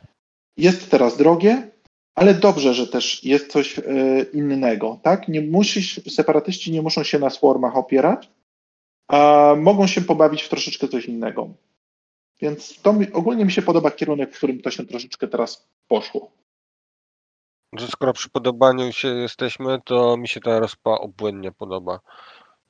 Jest 0.57 0.91
teraz 0.91 1.17
drogie, 1.17 1.71
ale 2.15 2.35
dobrze, 2.35 2.75
że 2.75 2.87
też 2.87 3.25
jest 3.25 3.53
coś 3.53 3.79
y, 3.79 3.83
innego, 4.33 5.01
tak? 5.03 5.29
Nie 5.29 5.41
musisz, 5.41 6.01
separatyści 6.09 6.73
nie 6.73 6.83
muszą 6.83 7.03
się 7.03 7.19
na 7.19 7.31
swarmach 7.31 7.77
opierać, 7.77 8.31
a 9.09 9.55
mogą 9.59 9.87
się 9.87 10.01
pobawić 10.01 10.43
w 10.43 10.49
troszeczkę 10.49 10.89
coś 10.89 11.05
innego. 11.05 11.49
Więc 12.41 12.83
to 12.83 12.93
mi, 12.93 13.13
ogólnie 13.13 13.45
mi 13.45 13.53
się 13.53 13.63
podoba 13.63 13.91
kierunek, 13.91 14.35
w 14.35 14.37
którym 14.37 14.63
to 14.63 14.71
się 14.71 14.87
troszeczkę 14.87 15.29
teraz 15.29 15.69
poszło. 15.89 16.31
Że 17.73 17.89
skoro 17.89 18.13
przy 18.13 18.31
podobaniu 18.31 18.93
się 18.93 19.09
jesteśmy, 19.09 19.79
to 19.85 20.17
mi 20.17 20.29
się 20.29 20.41
ta 20.41 20.59
rozpa 20.59 20.91
obłędnie 20.91 21.53
podoba. 21.53 22.01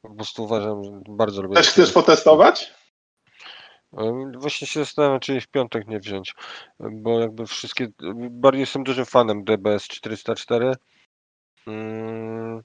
Po 0.02 0.14
prostu 0.14 0.44
uważam, 0.44 0.84
że 0.84 0.90
bardzo 1.08 1.42
lubię. 1.42 1.54
Też 1.54 1.68
chcesz 1.68 1.92
potestować? 1.92 2.74
Em, 3.98 4.32
Właśnie 4.38 4.66
się 4.66 4.80
zastanawiam, 4.80 5.20
czy 5.20 5.32
jej 5.32 5.40
w 5.40 5.48
piątek 5.48 5.88
nie 5.88 6.00
wziąć, 6.00 6.34
bo 6.80 7.20
jakby 7.20 7.46
wszystkie, 7.46 7.88
bardziej 8.30 8.60
jestem 8.60 8.84
dużym 8.84 9.04
fanem 9.06 9.44
DBS 9.44 9.88
404 9.88 10.74
mm, 11.66 12.62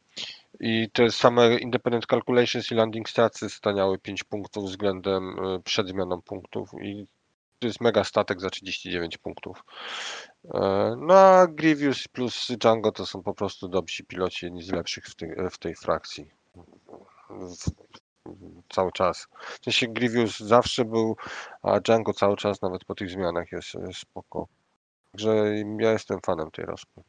i 0.60 0.90
te 0.94 1.12
same 1.12 1.56
Independent 1.56 2.06
Calculations 2.06 2.72
i 2.72 2.76
Landing 2.76 3.10
Statsy 3.10 3.49
staniały 3.49 3.98
5 3.99 4.24
punktów 4.24 4.66
względem 4.66 5.40
y, 5.45 5.60
przed 5.64 5.88
zmianą 5.88 6.22
punktów 6.22 6.70
i 6.82 7.07
to 7.60 7.68
jest 7.68 7.82
mega 7.82 8.03
statek 8.03 8.41
za 8.41 8.49
39 8.49 9.18
punktów. 9.18 9.64
E, 10.53 10.95
No 10.99 11.14
a 11.14 11.48
Grievous 11.48 12.07
plus 12.07 12.48
Django 12.60 12.91
to 12.91 13.06
są 13.06 13.24
po 13.24 13.34
prostu 13.34 13.68
dobrzy 13.68 14.03
piloci, 14.03 14.45
jedni 14.45 14.64
z 14.64 14.72
lepszych 14.72 15.06
w 15.06 15.16
tej, 15.16 15.30
w 15.52 15.57
tej 15.57 15.76
frakcji. 15.76 16.26
Cały 18.69 18.91
czas. 18.91 19.27
W 19.61 19.64
sensie 19.64 19.88
Grievous 19.88 20.39
zawsze 20.39 20.85
był, 20.85 21.15
a 21.61 21.80
Django 21.80 22.14
cały 22.14 22.35
czas, 22.38 22.61
nawet 22.61 22.85
po 22.85 22.95
tych 22.95 23.10
zmianach 23.10 23.52
jest, 23.52 23.73
jest 23.73 23.99
spoko. 23.99 24.47
Także 25.11 25.35
ja 25.80 25.91
jestem 25.91 26.19
fanem 26.26 26.52
tej 26.52 26.65
rozpy. 26.65 27.02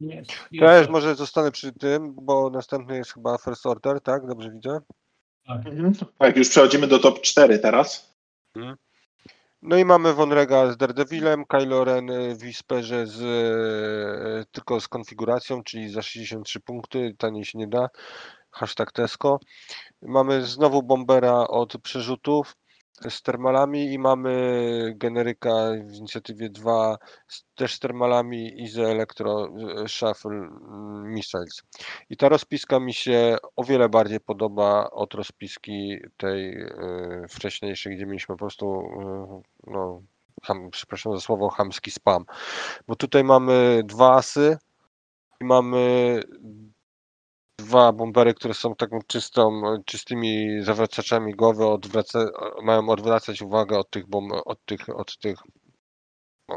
Jest, 0.00 0.30
Też 0.30 0.50
jest, 0.60 0.90
może 0.90 1.14
zostanę 1.14 1.50
przy 1.50 1.72
tym, 1.72 2.14
bo 2.14 2.50
następny 2.50 2.96
jest 2.96 3.12
chyba 3.14 3.38
First 3.38 3.66
Order, 3.66 4.00
tak? 4.00 4.26
Dobrze 4.26 4.50
widzę? 4.50 4.80
tak. 5.46 5.66
Mhm. 5.66 5.92
Tak, 6.18 6.36
już 6.36 6.48
przechodzimy 6.48 6.86
do 6.86 6.98
top 6.98 7.20
4 7.20 7.58
teraz. 7.58 8.14
No 9.62 9.76
i 9.76 9.84
mamy 9.84 10.14
Vonrega 10.14 10.72
z 10.72 10.76
Daredevilem, 10.76 11.44
Kylo 11.44 11.84
Ren 11.84 12.10
y, 12.10 12.34
w 12.34 12.42
Whisperze 12.42 13.06
z, 13.06 13.22
e, 13.22 14.44
tylko 14.52 14.80
z 14.80 14.88
konfiguracją, 14.88 15.62
czyli 15.62 15.88
za 15.88 16.02
63 16.02 16.60
punkty, 16.60 17.14
taniej 17.18 17.44
się 17.44 17.58
nie 17.58 17.66
da. 17.66 17.88
Hashtag 18.50 18.92
Tesco. 18.92 19.38
Mamy 20.02 20.42
znowu 20.42 20.82
Bombera 20.82 21.48
od 21.48 21.78
przerzutów 21.82 22.56
z 23.08 23.22
termalami 23.22 23.92
i 23.92 23.98
mamy 23.98 24.94
generyka 24.96 25.50
w 25.84 25.94
inicjatywie 25.94 26.50
2 26.50 26.96
z, 27.28 27.44
też 27.54 27.74
z 27.74 27.78
termalami 27.78 28.62
i 28.62 28.68
z 28.68 28.78
Electro 28.78 29.48
e, 29.48 29.88
Shuffle 29.88 30.30
mm, 30.30 31.14
Missiles. 31.14 31.62
I 32.10 32.16
ta 32.16 32.28
rozpiska 32.28 32.80
mi 32.80 32.94
się 32.94 33.36
o 33.56 33.64
wiele 33.64 33.88
bardziej 33.88 34.20
podoba 34.20 34.90
od 34.90 35.14
rozpiski 35.14 35.98
tej 36.16 36.62
e, 36.62 36.68
wcześniejszej, 37.28 37.96
gdzie 37.96 38.06
mieliśmy 38.06 38.34
po 38.34 38.38
prostu 38.38 38.80
e, 38.80 39.42
no, 39.66 40.02
ham, 40.42 40.70
przepraszam 40.70 41.12
za 41.12 41.20
słowo, 41.20 41.48
chamski 41.48 41.90
spam. 41.90 42.24
Bo 42.86 42.96
tutaj 42.96 43.24
mamy 43.24 43.82
dwa 43.84 44.14
asy 44.14 44.58
i 45.40 45.44
mamy 45.44 46.20
dwa 47.60 47.92
bombery, 47.92 48.34
które 48.34 48.54
są 48.54 48.74
taką 48.74 48.98
czystą, 49.06 49.62
czystymi 49.86 50.62
zawracaczami 50.62 51.34
głowy, 51.34 51.66
odwraca, 51.66 52.18
mają 52.62 52.88
odwracać 52.88 53.42
uwagę 53.42 53.78
od 53.78 53.90
tych, 53.90 54.08
bom, 54.08 54.28
od 54.44 54.64
tych, 54.64 54.88
od 54.88 55.18
tych 55.18 55.38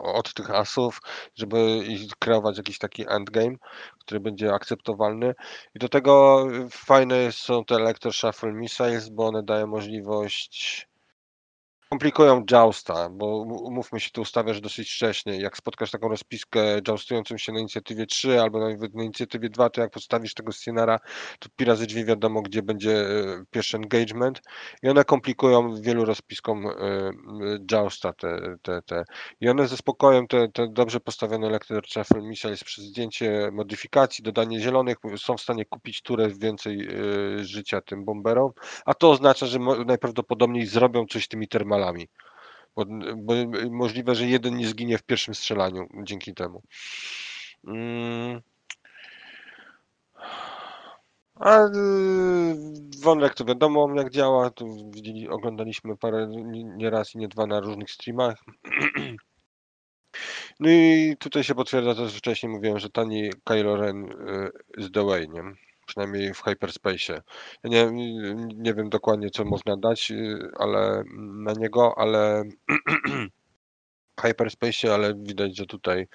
od 0.01 0.33
tych 0.33 0.51
asów, 0.51 0.99
żeby 1.35 1.83
kreować 2.19 2.57
jakiś 2.57 2.77
taki 2.77 3.05
endgame, 3.09 3.55
który 3.99 4.19
będzie 4.19 4.53
akceptowalny. 4.53 5.33
I 5.75 5.79
do 5.79 5.89
tego 5.89 6.45
fajne 6.71 7.31
są 7.31 7.65
te 7.65 7.75
Electro 7.75 8.11
Shuffle 8.11 8.53
Missiles, 8.53 9.09
bo 9.09 9.27
one 9.27 9.43
dają 9.43 9.67
możliwość 9.67 10.87
komplikują 11.93 12.43
jousta, 12.51 13.09
bo 13.09 13.37
umówmy 13.41 13.99
się, 13.99 14.09
tu 14.11 14.21
ustawiasz 14.21 14.61
dosyć 14.61 14.91
wcześnie. 14.91 15.37
Jak 15.41 15.57
spotkasz 15.57 15.91
taką 15.91 16.07
rozpiskę 16.09 16.59
joustującą 16.87 17.37
się 17.37 17.51
na 17.51 17.59
inicjatywie 17.59 18.05
3 18.05 18.41
albo 18.41 18.59
nawet 18.59 18.93
na 18.93 19.03
inicjatywie 19.03 19.49
2, 19.49 19.69
to 19.69 19.81
jak 19.81 19.91
postawisz 19.91 20.33
tego 20.33 20.51
scenara, 20.51 20.99
to 21.39 21.49
pi 21.55 21.65
razy 21.65 21.87
drzwi 21.87 22.05
wiadomo, 22.05 22.41
gdzie 22.41 22.63
będzie 22.63 22.91
e, 22.91 23.43
pierwszy 23.51 23.77
engagement 23.77 24.41
i 24.83 24.89
one 24.89 25.03
komplikują 25.05 25.81
wielu 25.81 26.05
rozpiskom 26.05 26.67
e, 26.67 26.71
e, 26.71 27.11
jousta 27.71 28.13
te, 28.13 28.57
te, 28.61 28.81
te. 28.81 29.03
I 29.41 29.49
one 29.49 29.67
ze 29.67 29.77
spokojem, 29.77 30.27
te, 30.27 30.47
te 30.47 30.67
dobrze 30.67 30.99
postawione 30.99 31.47
Electro 31.47 31.81
Shuffle 31.87 32.21
Missiles 32.21 32.63
przez 32.63 32.85
zdjęcie 32.85 33.49
modyfikacji, 33.51 34.23
dodanie 34.23 34.59
zielonych 34.59 34.97
są 35.17 35.37
w 35.37 35.41
stanie 35.41 35.65
kupić 35.65 36.01
turę 36.01 36.29
więcej 36.29 36.87
życia 37.41 37.81
tym 37.81 38.05
bomberom, 38.05 38.51
a 38.85 38.93
to 38.93 39.11
oznacza, 39.11 39.45
że 39.45 39.59
najprawdopodobniej 39.85 40.65
zrobią 40.65 41.05
coś 41.05 41.27
tymi 41.27 41.47
termalami. 41.47 41.82
Bo, 42.75 42.85
bo 43.15 43.33
możliwe, 43.71 44.15
że 44.15 44.25
jeden 44.25 44.57
nie 44.57 44.67
zginie 44.67 44.97
w 44.97 45.03
pierwszym 45.03 45.35
strzelaniu 45.35 45.87
dzięki 46.03 46.33
temu. 46.33 46.61
Mm. 47.67 48.41
A 51.35 51.65
y, 51.65 51.69
Wonrek 53.01 53.33
to 53.33 53.45
wiadomo 53.45 53.95
jak 53.95 54.09
działa, 54.09 54.49
to 54.49 54.65
widzieli, 54.89 55.29
oglądaliśmy 55.29 55.97
parę, 55.97 56.27
nie 56.77 56.89
raz 56.89 57.15
i 57.15 57.17
nie 57.17 57.27
dwa 57.27 57.47
na 57.47 57.59
różnych 57.59 57.91
streamach. 57.91 58.43
No 60.59 60.69
i 60.69 61.15
tutaj 61.19 61.43
się 61.43 61.55
potwierdza 61.55 61.95
to, 61.95 62.09
że 62.09 62.17
wcześniej 62.17 62.51
mówiłem, 62.51 62.79
że 62.79 62.89
tani 62.89 63.29
Kylo 63.43 63.75
Ren 63.75 64.05
y, 64.05 64.51
z 64.77 64.91
The? 64.91 65.01
Przynajmniej 65.93 66.33
w 66.33 66.41
Hyperspace. 66.41 67.21
Ja 67.63 67.89
nie, 67.89 68.35
nie 68.55 68.73
wiem 68.73 68.89
dokładnie, 68.89 69.29
co 69.29 69.45
można 69.45 69.77
dać 69.77 70.11
y, 70.11 70.51
ale 70.59 71.03
na 71.17 71.53
niego, 71.53 71.97
ale 71.97 72.43
Hyperspace, 74.21 74.93
ale 74.93 75.13
widać, 75.15 75.57
że 75.57 75.65
tutaj 75.65 76.07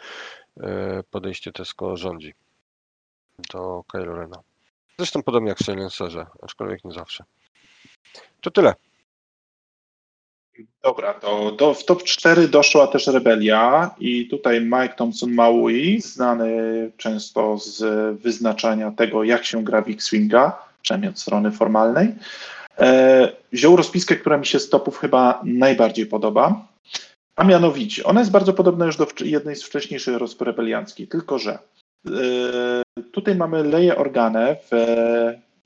y, 0.56 0.62
podejście 1.10 1.52
Tesco 1.52 1.96
rządzi 1.96 2.34
do 3.52 3.84
Kylo 3.92 4.14
Rena. 4.14 4.42
Zresztą 4.98 5.22
podobnie 5.22 5.48
jak 5.48 5.58
w 5.58 5.64
Silencerze, 5.64 6.26
aczkolwiek 6.42 6.84
nie 6.84 6.92
zawsze. 6.92 7.24
To 8.40 8.50
tyle. 8.50 8.74
Dobra, 10.82 11.14
to 11.14 11.52
do, 11.52 11.74
w 11.74 11.84
top 11.84 12.02
4 12.02 12.48
doszła 12.48 12.86
też 12.86 13.06
Rebelia 13.06 13.90
i 14.00 14.28
tutaj 14.28 14.60
Mike 14.60 14.94
Thompson 14.96 15.32
Maui, 15.32 16.00
znany 16.00 16.50
często 16.96 17.58
z 17.58 17.82
wyznaczania 18.20 18.90
tego, 18.90 19.24
jak 19.24 19.44
się 19.44 19.64
gra 19.64 19.82
w 19.82 19.88
X-Winga, 19.88 20.58
przynajmniej 20.82 21.10
od 21.10 21.18
strony 21.18 21.50
formalnej, 21.50 22.14
e, 22.78 23.32
wziął 23.52 23.76
rozpiskę, 23.76 24.16
która 24.16 24.38
mi 24.38 24.46
się 24.46 24.58
z 24.58 24.70
topów 24.70 24.98
chyba 24.98 25.40
najbardziej 25.44 26.06
podoba, 26.06 26.68
a 27.36 27.44
mianowicie, 27.44 28.04
ona 28.04 28.20
jest 28.20 28.32
bardzo 28.32 28.52
podobna 28.52 28.86
już 28.86 28.96
do 28.96 29.06
jednej 29.20 29.56
z 29.56 29.62
wcześniejszych 29.62 30.16
rozp 30.16 30.42
rebelianckich, 30.42 31.08
tylko 31.08 31.38
że 31.38 31.58
e, 32.06 32.82
tutaj 33.12 33.34
mamy 33.34 33.64
Leję 33.64 33.96
Organę 33.96 34.56
w, 34.70 34.86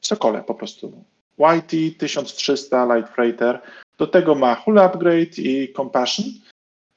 w 0.01 0.07
Sokole 0.07 0.43
po 0.47 0.55
prostu. 0.55 1.05
YT 1.39 1.99
1300 1.99 2.95
Light 2.95 3.15
Freighter, 3.15 3.61
do 3.99 4.07
tego 4.07 4.35
ma 4.35 4.55
Hull 4.55 4.79
Upgrade 4.79 5.39
i 5.39 5.73
Compassion. 5.77 6.27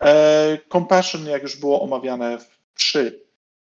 E, 0.03 0.57
Compassion, 0.69 1.25
jak 1.25 1.43
już 1.43 1.57
było 1.57 1.81
omawiane 1.81 2.37
przy, 2.75 3.19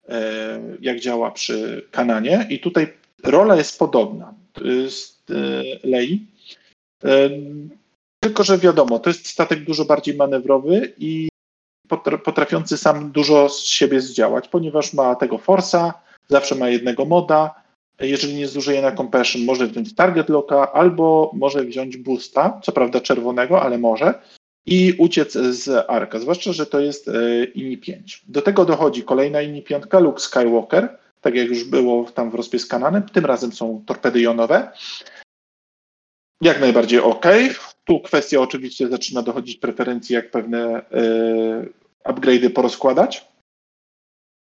e, 0.08 0.60
jak 0.80 1.00
działa 1.00 1.30
przy 1.30 1.88
Kananie 1.90 2.46
i 2.50 2.60
tutaj 2.60 2.92
rola 3.24 3.56
jest 3.56 3.78
podobna 3.78 4.34
z 4.88 5.16
e, 5.30 5.34
Lei. 5.88 6.26
Tylko, 8.20 8.44
że 8.44 8.58
wiadomo, 8.58 8.98
to 8.98 9.10
jest 9.10 9.26
statek 9.26 9.64
dużo 9.64 9.84
bardziej 9.84 10.14
manewrowy 10.14 10.94
i 10.98 11.28
potra- 11.90 12.18
potrafiący 12.18 12.78
sam 12.78 13.12
dużo 13.12 13.48
z 13.48 13.60
siebie 13.60 14.00
zdziałać, 14.00 14.48
ponieważ 14.48 14.92
ma 14.92 15.14
tego 15.14 15.38
Forsa, 15.38 15.94
zawsze 16.28 16.54
ma 16.54 16.68
jednego 16.68 17.04
moda, 17.04 17.62
jeżeli 18.00 18.34
nie 18.34 18.48
zużyje 18.48 18.82
na 18.82 18.92
Compassion, 18.92 19.44
może 19.44 19.66
wziąć 19.66 19.94
Target 19.94 20.28
Locka 20.28 20.72
albo 20.72 21.30
może 21.34 21.64
wziąć 21.64 21.96
Boosta, 21.96 22.60
co 22.62 22.72
prawda 22.72 23.00
czerwonego, 23.00 23.62
ale 23.62 23.78
może, 23.78 24.14
i 24.66 24.94
uciec 24.98 25.32
z 25.32 25.90
Arka, 25.90 26.18
zwłaszcza, 26.18 26.52
że 26.52 26.66
to 26.66 26.80
jest 26.80 27.08
e, 27.08 27.44
INI 27.44 27.78
5. 27.78 28.24
Do 28.28 28.42
tego 28.42 28.64
dochodzi 28.64 29.02
kolejna 29.02 29.42
INI 29.42 29.62
5, 29.62 29.84
Luke 30.00 30.20
Skywalker, 30.20 30.98
tak 31.20 31.34
jak 31.34 31.48
już 31.48 31.64
było 31.64 32.04
tam 32.04 32.30
w 32.30 32.34
rozpie 32.34 32.58
z 32.58 32.66
Kananem. 32.66 33.02
Tym 33.02 33.26
razem 33.26 33.52
są 33.52 33.84
torpedy 33.86 34.20
jonowe. 34.20 34.72
Jak 36.40 36.60
najbardziej 36.60 37.00
ok. 37.00 37.26
Tu 37.84 38.00
kwestia 38.00 38.40
oczywiście 38.40 38.88
zaczyna 38.88 39.22
dochodzić 39.22 39.56
preferencji, 39.56 40.14
jak 40.14 40.30
pewne 40.30 40.78
y, 40.78 40.82
upgrade'y 42.04 42.50
porozkładać. 42.50 43.29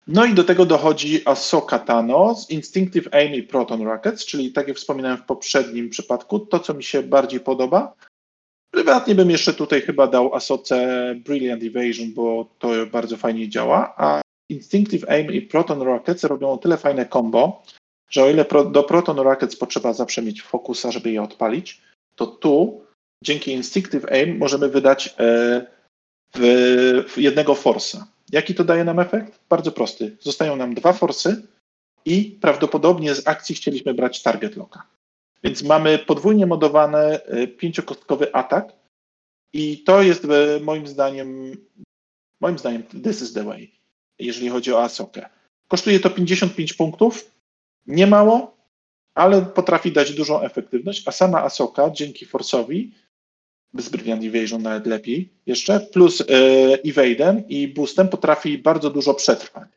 No 0.08 0.26
i 0.26 0.34
do 0.34 0.44
tego 0.44 0.66
dochodzi 0.66 1.22
Ahsoka 1.26 1.80
Tano 1.80 2.36
z 2.36 2.50
Instinctive 2.50 3.14
Aim 3.14 3.34
i 3.34 3.44
Proton 3.44 3.82
Rockets, 3.82 4.26
czyli 4.26 4.52
tak 4.52 4.68
jak 4.68 4.78
wspominałem 4.78 5.18
w 5.18 5.26
poprzednim 5.26 5.90
przypadku, 5.90 6.40
to 6.40 6.60
co 6.60 6.74
mi 6.74 6.84
się 6.84 7.04
bardziej 7.04 7.40
podoba. 7.40 7.94
Prywatnie 8.72 9.16
bym 9.16 9.30
jeszcze 9.30 9.54
tutaj 9.54 9.82
chyba 9.82 10.08
dał 10.08 10.36
Asoce 10.36 11.16
Brilliant 11.16 11.64
Evasion, 11.64 12.14
bo 12.14 12.50
to 12.60 12.70
bardzo 12.92 13.18
fajnie 13.18 13.50
działa, 13.50 13.94
a 13.98 14.22
Instinctive 14.50 15.10
Aim 15.10 15.32
i 15.34 15.42
Proton 15.42 15.82
Rockets 15.82 16.24
robią 16.24 16.52
o 16.52 16.58
tyle 16.58 16.78
fajne 16.78 17.06
combo, 17.06 17.64
że 18.10 18.24
o 18.24 18.30
ile 18.30 18.46
pro, 18.46 18.66
do 18.66 18.84
Proton 18.84 19.20
Rockets 19.20 19.56
potrzeba 19.56 19.94
zawsze 19.94 20.22
mieć 20.22 20.42
fokusa, 20.42 20.92
żeby 20.92 21.12
je 21.12 21.22
odpalić, 21.22 21.82
to 22.16 22.28
tu 22.28 22.82
dzięki 23.24 23.52
Instinctive 23.52 24.06
Aim 24.12 24.38
możemy 24.38 24.70
wydać 24.70 25.16
e, 25.20 25.66
w, 26.36 27.04
w 27.10 27.18
jednego 27.18 27.56
forsa. 27.56 28.08
Jaki 28.32 28.56
to 28.56 28.64
daje 28.64 28.84
nam 28.84 29.00
efekt? 29.00 29.40
Bardzo 29.50 29.72
prosty. 29.72 30.18
Zostają 30.20 30.56
nam 30.56 30.76
dwa 30.76 30.94
forsy 30.94 31.48
i 32.06 32.38
prawdopodobnie 32.42 33.16
z 33.16 33.28
akcji 33.28 33.56
chcieliśmy 33.56 33.94
brać 33.94 34.22
target 34.24 34.56
locka. 34.56 34.84
Więc 35.44 35.64
mamy 35.64 36.00
podwójnie 36.00 36.46
modowany 36.46 37.20
pięciokostkowy 37.58 38.34
atak 38.36 38.74
i 39.54 39.84
to 39.84 40.02
jest 40.02 40.26
e, 40.26 40.60
moim 40.60 40.88
zdaniem 40.88 41.58
moim 42.42 42.58
zdaniem 42.58 42.84
this 42.84 43.22
is 43.22 43.34
the 43.34 43.44
way, 43.44 43.72
jeżeli 44.20 44.50
chodzi 44.50 44.74
o 44.74 44.84
Asokę. 44.84 45.30
Kosztuje 45.68 46.00
to 46.00 46.10
55 46.10 46.74
punktów, 46.74 47.32
nie 47.88 48.08
mało, 48.08 48.58
ale 49.16 49.42
potrafi 49.42 49.92
dać 49.92 50.14
dużą 50.14 50.42
efektywność, 50.42 51.08
a 51.08 51.12
sama 51.12 51.44
Asoka 51.44 51.90
dzięki 51.90 52.28
Force'owi 52.28 52.92
z 53.74 53.90
Brilliant 53.90 54.24
Evasion 54.24 54.62
nawet 54.62 54.86
lepiej 54.88 55.30
jeszcze, 55.46 55.80
plus 55.80 56.24
Evaden 56.86 57.44
i 57.48 57.68
Boostem 57.68 58.08
potrafi 58.08 58.58
bardzo 58.58 58.90
dużo 58.90 59.14
przetrwać. 59.14 59.70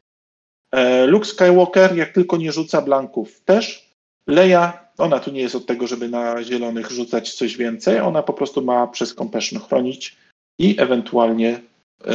E, 0.72 1.06
Luke 1.06 1.26
Skywalker, 1.26 1.96
jak 1.96 2.12
tylko 2.12 2.36
nie 2.36 2.52
rzuca 2.52 2.82
blanków, 2.82 3.40
też. 3.40 3.90
Leia, 4.26 4.88
ona 4.98 5.20
tu 5.20 5.30
nie 5.30 5.40
jest 5.40 5.54
od 5.54 5.66
tego, 5.66 5.86
żeby 5.86 6.08
na 6.08 6.44
zielonych 6.44 6.90
rzucać 6.90 7.34
coś 7.34 7.56
więcej, 7.56 8.00
ona 8.00 8.22
po 8.22 8.32
prostu 8.32 8.62
ma 8.62 8.86
przez 8.86 9.14
Compassion 9.14 9.60
chronić 9.60 10.16
i 10.58 10.76
ewentualnie 10.78 11.60
e, 12.04 12.12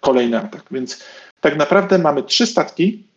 kolejny 0.00 0.38
atak. 0.38 0.64
Więc 0.70 1.04
tak 1.40 1.56
naprawdę 1.56 1.98
mamy 1.98 2.22
trzy 2.22 2.46
statki, 2.46 3.08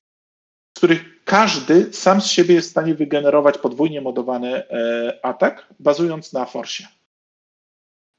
z 0.77 0.79
których 0.79 1.23
każdy 1.25 1.93
sam 1.93 2.21
z 2.21 2.25
siebie 2.25 2.55
jest 2.55 2.67
w 2.67 2.71
stanie 2.71 2.95
wygenerować 2.95 3.57
podwójnie 3.57 4.01
modowany 4.01 4.55
e, 4.55 5.19
atak, 5.25 5.67
bazując 5.79 6.33
na 6.33 6.45
forsie. 6.45 6.87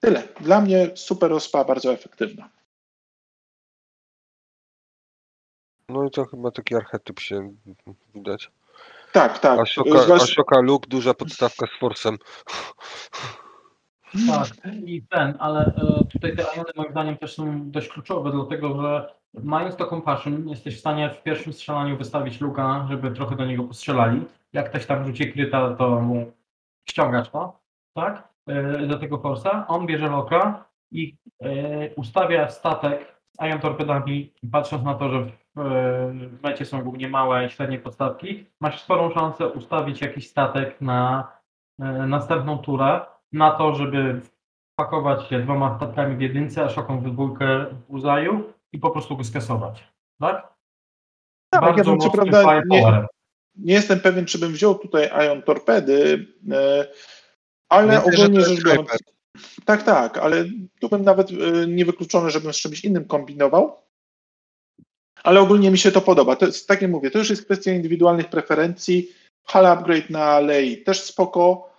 Tyle. 0.04 0.22
Dla 0.40 0.60
mnie 0.60 0.90
super 0.94 1.32
ospa, 1.32 1.64
bardzo 1.64 1.92
efektywna. 1.92 2.48
No 5.88 6.04
i 6.04 6.10
to 6.10 6.24
chyba 6.24 6.50
taki 6.50 6.74
archetyp 6.74 7.20
się 7.20 7.54
widać. 8.14 8.50
Tak, 9.12 9.38
tak. 9.38 9.60
Ashoka, 9.60 9.90
Zwłasz- 9.90 10.22
Ashoka 10.22 10.60
Luke, 10.60 10.88
duża 10.88 11.14
podstawka 11.14 11.66
z 11.66 11.82
Force'em. 11.82 12.16
Tak, 14.26 14.48
i 14.86 15.02
ten, 15.02 15.36
ale 15.38 15.66
e, 15.66 16.04
tutaj 16.12 16.36
te 16.36 16.42
iony 16.42 16.70
moim 16.76 16.90
zdaniem 16.90 17.18
też 17.18 17.34
są 17.34 17.70
dość 17.70 17.88
kluczowe, 17.88 18.30
dlatego 18.30 18.82
że 18.82 19.14
mając 19.34 19.76
to 19.76 19.86
compassion, 19.86 20.48
jesteś 20.48 20.76
w 20.76 20.80
stanie 20.80 21.10
w 21.10 21.22
pierwszym 21.22 21.52
strzelaniu 21.52 21.96
wystawić 21.98 22.40
luka, 22.40 22.86
żeby 22.90 23.10
trochę 23.10 23.36
do 23.36 23.46
niego 23.46 23.64
postrzelali. 23.64 24.26
Jak 24.52 24.70
ktoś 24.70 24.86
tam 24.86 25.04
rzuci 25.06 25.32
kryta, 25.32 25.74
to 25.74 26.00
mu 26.00 26.32
ściągasz 26.88 27.30
to, 27.30 27.60
tak? 27.94 28.31
E, 28.47 28.86
do 28.86 28.98
tego 28.98 29.19
forsa. 29.19 29.66
On 29.69 29.86
bierze 29.86 30.09
loka 30.09 30.64
i 30.90 31.16
e, 31.43 31.94
ustawia 31.94 32.48
statek 32.48 33.23
z 33.32 33.44
ion 33.44 33.60
torpedami, 33.60 34.32
patrząc 34.52 34.85
na 34.85 34.94
to, 34.94 35.09
że 35.09 35.24
w, 35.24 35.60
e, 35.60 36.14
mecie 36.43 36.64
są 36.64 36.82
głównie 36.82 37.09
małe 37.09 37.47
i 37.47 37.51
średnie 37.51 37.78
podstawki, 37.78 38.47
masz 38.60 38.82
sporą 38.82 39.10
szansę 39.10 39.48
ustawić 39.48 40.01
jakiś 40.01 40.28
statek 40.31 40.81
na 40.81 41.32
następną 42.06 42.59
turę 42.59 43.01
na 43.32 43.51
to, 43.51 43.74
żeby 43.74 44.20
pakować 44.77 45.28
się 45.28 45.40
dwoma 45.40 45.77
statkami 45.77 46.16
w 46.16 46.20
jedynce, 46.20 46.64
a 46.64 46.69
szoką 46.69 47.01
w 47.01 47.10
dwójkę 47.10 47.66
w 47.89 47.90
Uzaju 47.90 48.52
i 48.73 48.78
po 48.78 48.90
prostu 48.90 49.16
go 49.16 49.24
skasować. 49.24 49.89
Tak? 50.20 50.52
Tak, 51.51 51.77
ja 51.77 51.85
bym 51.85 51.98
co 51.98 52.10
prawda 52.10 52.62
nie, 52.66 53.06
nie 53.56 53.74
jestem 53.74 54.01
pewien, 54.01 54.24
czy 54.24 54.39
bym 54.39 54.52
wziął 54.52 54.74
tutaj 54.74 55.27
Ion 55.27 55.43
Torpedy, 55.43 56.27
ale 57.73 57.86
Myślę, 57.86 58.24
ogólnie 58.24 58.40
rzecz 58.44 58.65
biorąc. 58.65 58.89
Tak, 59.65 59.82
tak, 59.82 60.19
ale 60.19 60.44
tu 60.81 60.89
bym 60.89 61.05
nawet 61.05 61.31
e, 61.31 61.66
niewykluczony, 61.66 62.31
żebym 62.31 62.53
z 62.53 62.57
czymś 62.57 62.85
innym 62.85 63.05
kombinował. 63.05 63.82
Ale 65.23 65.40
ogólnie 65.40 65.70
mi 65.70 65.78
się 65.78 65.93
to 65.93 66.01
podoba. 66.01 66.36
To 66.36 66.47
jest, 66.47 66.69
tak 66.69 66.82
jak 66.82 66.90
mówię, 66.90 67.11
to 67.11 67.19
już 67.19 67.31
jest 67.31 67.44
kwestia 67.44 67.73
indywidualnych 67.73 68.28
preferencji. 68.28 69.12
Hala 69.44 69.73
upgrade 69.73 70.11
na 70.11 70.40
Lei 70.40 70.82
też 70.82 71.01
spoko, 71.03 71.70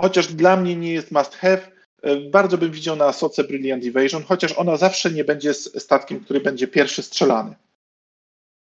chociaż 0.00 0.26
dla 0.34 0.56
mnie 0.56 0.76
nie 0.76 0.92
jest 0.92 1.10
must 1.12 1.34
have. 1.34 1.70
E, 2.02 2.16
Bardzo 2.30 2.58
bym 2.58 2.70
widział 2.70 2.96
na 2.96 3.04
Asoce 3.04 3.44
Brilliant 3.44 3.84
Evasion, 3.84 4.22
chociaż 4.22 4.52
ona 4.52 4.76
zawsze 4.76 5.10
nie 5.10 5.24
będzie 5.24 5.54
statkiem, 5.54 6.20
który 6.20 6.40
będzie 6.40 6.68
pierwszy 6.68 7.02
strzelany. 7.02 7.54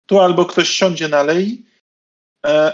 Tu 0.05 0.19
albo 0.19 0.45
ktoś 0.45 0.69
siądzie 0.69 1.07
na 1.07 1.23
Lei, 1.23 1.65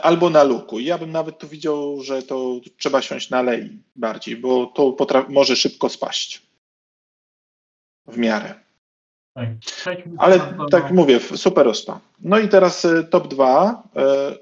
albo 0.02 0.30
na 0.30 0.44
Luku. 0.44 0.80
Ja 0.80 0.98
bym 0.98 1.12
nawet 1.12 1.38
tu 1.38 1.48
widział, 1.48 2.02
że 2.02 2.24
to 2.24 2.60
trzeba 2.78 3.02
siąść 3.02 3.30
na 3.30 3.42
Lei 3.42 3.84
bardziej, 3.96 4.38
bo 4.38 4.66
to 4.66 4.96
może 5.30 5.56
szybko 5.56 5.90
spaść. 5.90 6.42
W 8.08 8.18
miarę. 8.18 8.64
Tak. 9.34 9.50
Ale 10.18 10.40
tak 10.72 10.92
mówię, 10.92 11.20
super 11.20 11.68
ospa. 11.68 12.00
No 12.20 12.40
i 12.40 12.50
teraz 12.50 12.86
e, 12.86 13.04
top 13.04 13.28
2. 13.28 13.84
E, 13.96 14.36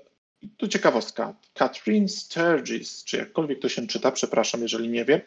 tu 0.58 0.68
ciekawostka. 0.68 1.34
Catherine 1.54 2.10
Sturgis, 2.10 3.04
czy 3.04 3.18
jakkolwiek 3.18 3.60
to 3.60 3.70
się 3.70 3.88
czyta, 3.88 4.12
przepraszam, 4.12 4.62
jeżeli 4.62 4.90
nie 4.90 5.06
wiem, 5.06 5.22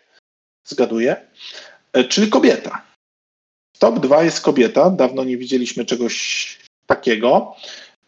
zgaduję, 0.64 1.16
e, 1.92 2.04
czyli 2.04 2.30
kobieta. 2.30 2.82
Top 3.78 3.98
2 3.98 4.22
jest 4.22 4.40
kobieta, 4.40 4.90
dawno 4.90 5.24
nie 5.24 5.36
widzieliśmy 5.36 5.84
czegoś 5.84 6.58
takiego 6.86 7.56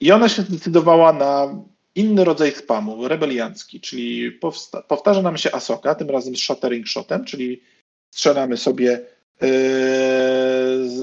i 0.01 0.13
ona 0.13 0.29
się 0.29 0.43
zdecydowała 0.43 1.13
na 1.13 1.55
inny 1.97 2.25
rodzaj 2.25 2.53
spamu, 2.53 3.09
rebeliancki, 3.09 3.81
czyli 3.81 4.33
powsta- 4.33 4.83
powtarza 4.83 5.23
nam 5.23 5.37
się 5.37 5.53
Asoka, 5.53 5.95
tym 5.95 6.11
razem 6.11 6.37
z 6.37 6.41
Shattering 6.41 6.89
Shotem, 6.89 7.25
czyli 7.25 7.63
strzelamy 8.11 8.57
sobie 8.57 9.01
yy, 9.41 9.49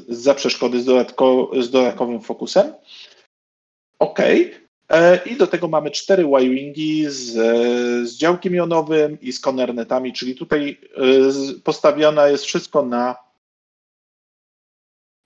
za 0.07 0.33
przeszkody 0.33 0.81
z, 0.81 0.85
dodatko, 0.85 1.51
z 1.59 1.69
dodatkowym 1.69 2.21
fokusem. 2.21 2.73
OK. 3.99 4.19
E, 4.89 5.19
I 5.25 5.35
do 5.35 5.47
tego 5.47 5.67
mamy 5.67 5.91
cztery 5.91 6.23
Y-Wingi 6.23 7.05
z, 7.09 7.31
z 8.09 8.17
działkiem 8.17 8.55
jonowym 8.55 9.21
i 9.21 9.31
z 9.31 9.39
konernetami, 9.39 10.13
czyli 10.13 10.35
tutaj 10.35 10.79
e, 10.97 11.59
postawione 11.63 12.31
jest 12.31 12.45
wszystko 12.45 12.85
na, 12.85 13.15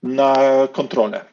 na 0.02 0.36
kontrolę. 0.72 1.24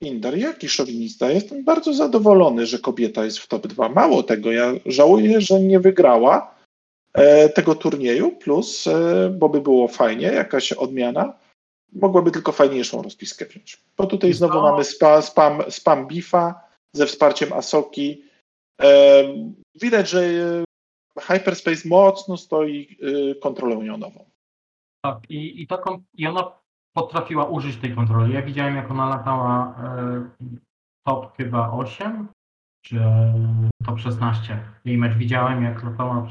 Indar, 0.00 0.36
jaki 0.36 0.68
szowinista. 0.68 1.30
Jestem 1.30 1.64
bardzo 1.64 1.94
zadowolony, 1.94 2.66
że 2.66 2.78
kobieta 2.78 3.24
jest 3.24 3.38
w 3.38 3.46
top 3.46 3.66
2. 3.66 3.88
Mało 3.88 4.22
tego, 4.22 4.52
ja 4.52 4.72
żałuję, 4.86 5.40
że 5.40 5.60
nie 5.60 5.80
wygrała 5.80 6.54
e, 7.12 7.48
tego 7.48 7.74
turnieju, 7.74 8.30
plus, 8.36 8.86
e, 8.86 9.30
bo 9.38 9.48
by 9.48 9.60
było 9.60 9.88
fajnie, 9.88 10.26
jakaś 10.26 10.72
odmiana, 10.72 11.38
mogłaby 11.92 12.30
tylko 12.30 12.52
fajniejszą 12.52 13.02
rozpiskę 13.02 13.46
wziąć. 13.46 13.80
Bo 13.96 14.06
tutaj 14.06 14.30
I 14.30 14.34
znowu 14.34 14.52
to- 14.54 14.62
mamy 14.62 14.84
spa, 14.84 15.22
spam, 15.22 15.62
spam 15.70 16.06
bifa 16.06 16.60
ze 16.92 17.06
wsparciem 17.06 17.52
Asoki. 17.52 18.22
E, 18.82 19.24
widać, 19.74 20.08
że 20.08 20.20
e, 20.24 20.64
Hyperspace 21.20 21.88
mocno 21.88 22.36
stoi 22.36 22.98
e, 23.30 23.34
kontrolą 23.34 23.82
jonową. 23.82 24.24
Tak, 25.04 25.18
i, 25.28 25.62
i, 25.62 25.66
taką, 25.66 26.02
i 26.14 26.26
ona 26.26 26.52
potrafiła 26.98 27.44
użyć 27.44 27.76
tej 27.76 27.94
kontroli. 27.94 28.34
Ja 28.34 28.42
widziałem, 28.42 28.76
jak 28.76 28.90
ona 28.90 29.08
latała 29.08 29.74
e, 29.78 30.30
top 31.06 31.36
chyba 31.36 31.70
8, 31.70 32.28
czy 32.84 33.00
top 33.86 34.00
16. 34.00 34.60
Jej 34.84 34.98
mecz 34.98 35.14
widziałem, 35.14 35.62
jak 35.62 35.84
latała 35.84 36.26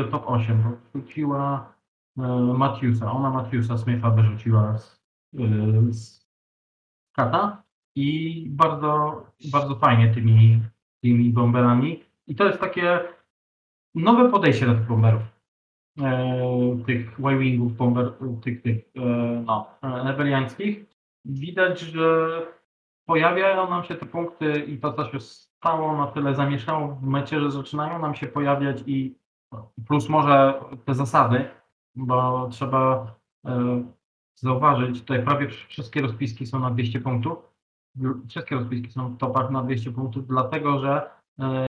e, 0.00 0.04
top 0.04 0.22
8, 0.26 0.62
bo 0.62 1.00
rzuciła 1.00 1.72
e, 2.18 2.22
Matthewsa. 2.56 3.12
Ona 3.12 3.30
Matthewsa 3.30 3.78
Smitha 3.78 4.10
wyrzuciła 4.10 4.78
z, 4.78 5.00
z 5.90 6.26
kata 7.16 7.62
i 7.96 8.46
bardzo, 8.50 9.22
bardzo 9.52 9.76
fajnie 9.76 10.14
tymi, 10.14 10.62
tymi 11.02 11.30
bomberami. 11.30 12.04
I 12.26 12.34
to 12.34 12.44
jest 12.44 12.60
takie 12.60 13.00
nowe 13.94 14.30
podejście 14.30 14.66
do 14.66 14.74
tych 14.74 14.86
bomberów 14.86 15.31
tych 16.86 17.18
Y-Wingów, 17.20 17.76
bomber, 17.76 18.12
tych, 18.42 18.62
tych 18.62 18.76
e, 18.96 19.00
no, 19.46 19.66
e, 19.82 20.04
rebeliańskich, 20.04 20.84
widać, 21.24 21.80
że 21.80 22.28
pojawiają 23.06 23.70
nam 23.70 23.84
się 23.84 23.94
te 23.94 24.06
punkty 24.06 24.52
i 24.60 24.78
to 24.78 24.92
też 24.92 25.12
jest 25.12 25.30
stało, 25.30 25.96
na 25.96 26.06
tyle 26.06 26.34
zamieszało 26.34 26.88
w 26.88 27.02
mecie, 27.02 27.40
że 27.40 27.50
zaczynają 27.50 27.98
nam 27.98 28.14
się 28.14 28.26
pojawiać 28.26 28.82
i 28.86 29.18
plus 29.86 30.08
może 30.08 30.54
te 30.84 30.94
zasady, 30.94 31.48
bo 31.94 32.48
trzeba 32.48 33.14
e, 33.46 33.84
zauważyć, 34.34 35.00
tutaj 35.00 35.24
prawie 35.24 35.48
wszystkie 35.48 36.02
rozpiski 36.02 36.46
są 36.46 36.60
na 36.60 36.70
200 36.70 37.00
punktów. 37.00 37.38
Wszystkie 38.28 38.54
rozpiski 38.54 38.92
są 38.92 39.08
w 39.08 39.18
topach 39.18 39.50
na 39.50 39.62
200 39.62 39.92
punktów, 39.92 40.26
dlatego 40.26 40.78
że 40.78 41.10
e, 41.40 41.66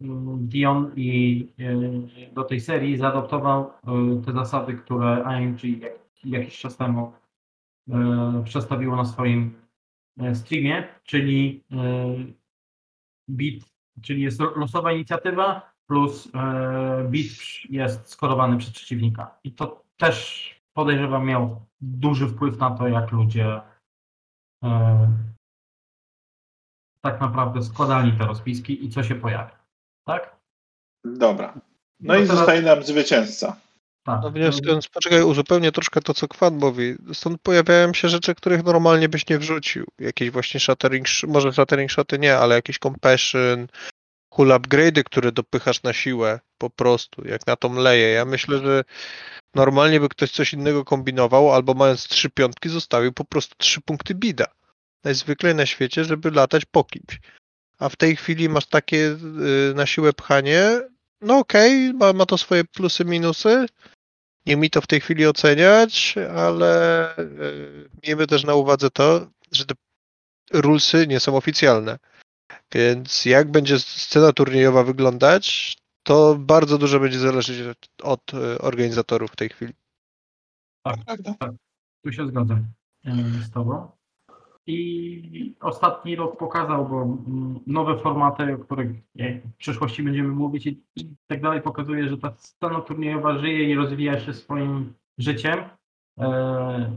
Dion 0.00 0.92
i 0.96 1.48
e, 1.58 2.32
do 2.32 2.44
tej 2.44 2.60
serii 2.60 2.96
zaadoptował 2.96 3.70
e, 3.70 3.72
te 4.26 4.32
zasady, 4.32 4.74
które 4.74 5.24
jak, 5.80 5.92
jakiś 6.24 6.58
czas 6.58 6.76
temu 6.76 7.12
e, 7.90 8.42
przedstawiło 8.44 8.96
na 8.96 9.04
swoim 9.04 9.60
streamie, 10.34 10.88
czyli 11.04 11.64
bit, 13.30 13.64
czyli 14.02 14.22
jest 14.22 14.40
lo- 14.40 14.56
losowa 14.56 14.92
inicjatywa 14.92 15.72
plus 15.86 16.32
bit 17.10 17.32
jest 17.70 18.08
skorowany 18.08 18.56
przez 18.58 18.72
przeciwnika. 18.72 19.38
I 19.44 19.52
to 19.52 19.84
też 19.96 20.50
podejrzewam 20.72 21.26
miał 21.26 21.66
duży 21.80 22.28
wpływ 22.28 22.58
na 22.58 22.70
to, 22.70 22.88
jak 22.88 23.12
ludzie 23.12 23.60
tak 27.04 27.20
naprawdę 27.20 27.62
składali 27.62 28.12
te 28.12 28.26
rozpiski 28.26 28.84
i 28.84 28.88
co 28.88 29.02
się 29.02 29.14
pojawia. 29.14 29.59
Tak? 30.06 30.36
Dobra. 31.04 31.54
No 32.00 32.14
To 32.14 32.20
i 32.20 32.22
teraz- 32.22 32.36
zostaje 32.38 32.62
nam 32.62 32.82
zwycięzca. 32.82 33.56
Tak. 34.06 34.20
No 34.22 34.30
wnioskując, 34.30 34.88
poczekaj, 34.88 35.22
uzupełnię 35.22 35.72
troszkę 35.72 36.00
to, 36.00 36.14
co 36.14 36.28
Kwan 36.28 36.56
mówi. 36.56 36.94
Stąd 37.12 37.40
pojawiają 37.42 37.94
się 37.94 38.08
rzeczy, 38.08 38.34
których 38.34 38.64
normalnie 38.64 39.08
byś 39.08 39.28
nie 39.28 39.38
wrzucił. 39.38 39.86
Jakieś 39.98 40.30
właśnie 40.30 40.60
shattering, 40.60 41.06
sh- 41.06 41.28
może 41.28 41.52
shattering 41.52 41.90
shoty 41.90 42.18
nie, 42.18 42.38
ale 42.38 42.54
jakieś 42.54 42.78
compassion, 42.78 43.66
cool 44.32 44.48
upgrade'y, 44.48 45.02
które 45.04 45.32
dopychasz 45.32 45.82
na 45.82 45.92
siłę 45.92 46.40
po 46.58 46.70
prostu, 46.70 47.28
jak 47.28 47.46
na 47.46 47.56
tą 47.56 47.74
leję. 47.74 48.08
Ja 48.08 48.24
myślę, 48.24 48.58
że 48.58 48.84
normalnie 49.54 50.00
by 50.00 50.08
ktoś 50.08 50.30
coś 50.30 50.52
innego 50.52 50.84
kombinował, 50.84 51.52
albo 51.54 51.74
mając 51.74 52.08
trzy 52.08 52.30
piątki 52.30 52.68
zostawił 52.68 53.12
po 53.12 53.24
prostu 53.24 53.54
trzy 53.58 53.80
punkty 53.80 54.14
bida. 54.14 54.46
Najzwyklej 55.04 55.54
na 55.54 55.66
świecie, 55.66 56.04
żeby 56.04 56.30
latać 56.30 56.64
po 56.64 56.84
kimś. 56.84 57.20
A 57.80 57.88
w 57.88 57.96
tej 57.96 58.16
chwili 58.16 58.48
masz 58.48 58.66
takie 58.66 59.16
y, 59.70 59.74
na 59.74 59.86
siłę 59.86 60.12
pchanie, 60.12 60.80
no 61.20 61.38
okej, 61.38 61.94
ma, 61.94 62.12
ma 62.12 62.26
to 62.26 62.38
swoje 62.38 62.64
plusy, 62.64 63.04
minusy. 63.04 63.66
Nie 64.46 64.56
mi 64.56 64.70
to 64.70 64.80
w 64.80 64.86
tej 64.86 65.00
chwili 65.00 65.26
oceniać, 65.26 66.14
ale 66.36 67.18
y, 67.18 67.90
miejmy 68.06 68.26
też 68.26 68.44
na 68.44 68.54
uwadze 68.54 68.90
to, 68.90 69.26
że 69.52 69.64
te 69.66 69.74
rulesy 70.52 71.06
nie 71.06 71.20
są 71.20 71.36
oficjalne. 71.36 71.98
Więc 72.72 73.24
jak 73.24 73.50
będzie 73.50 73.78
scena 73.78 74.32
turniejowa 74.32 74.84
wyglądać, 74.84 75.76
to 76.02 76.36
bardzo 76.38 76.78
dużo 76.78 77.00
będzie 77.00 77.18
zależeć 77.18 77.76
od, 78.02 78.34
y, 78.34 78.58
organizatorów 78.58 79.30
w 79.30 79.36
tej 79.36 79.48
chwili. 79.48 79.72
Prawda? 80.82 81.34
Tu 82.04 82.12
się 82.12 82.26
zgadzam 82.26 82.66
z 83.46 83.50
Tobą. 83.50 83.99
I 84.66 85.56
ostatni 85.60 86.16
rok 86.16 86.36
pokazał, 86.38 86.88
bo 86.88 87.02
mm, 87.02 87.60
nowe 87.66 87.98
formaty, 87.98 88.54
o 88.54 88.58
których 88.58 88.90
nie, 89.14 89.40
w 89.54 89.56
przyszłości 89.56 90.02
będziemy 90.02 90.28
mówić 90.28 90.66
i, 90.66 90.82
i 90.96 91.16
tak 91.26 91.42
dalej, 91.42 91.62
pokazuje, 91.62 92.08
że 92.08 92.18
ta 92.18 92.32
scena 92.36 92.80
turniejowa 92.80 93.38
żyje 93.38 93.70
i 93.70 93.74
rozwija 93.74 94.20
się 94.20 94.34
swoim 94.34 94.94
życiem. 95.18 95.58
E, 96.20 96.96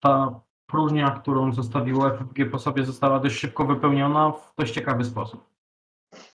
ta 0.00 0.40
próżnia, 0.66 1.10
którą 1.10 1.52
zostawiło 1.52 2.10
FFG 2.10 2.50
po 2.50 2.58
sobie, 2.58 2.84
została 2.84 3.20
dość 3.20 3.36
szybko 3.36 3.64
wypełniona 3.64 4.32
w 4.32 4.54
dość 4.58 4.74
ciekawy 4.74 5.04
sposób. 5.04 5.57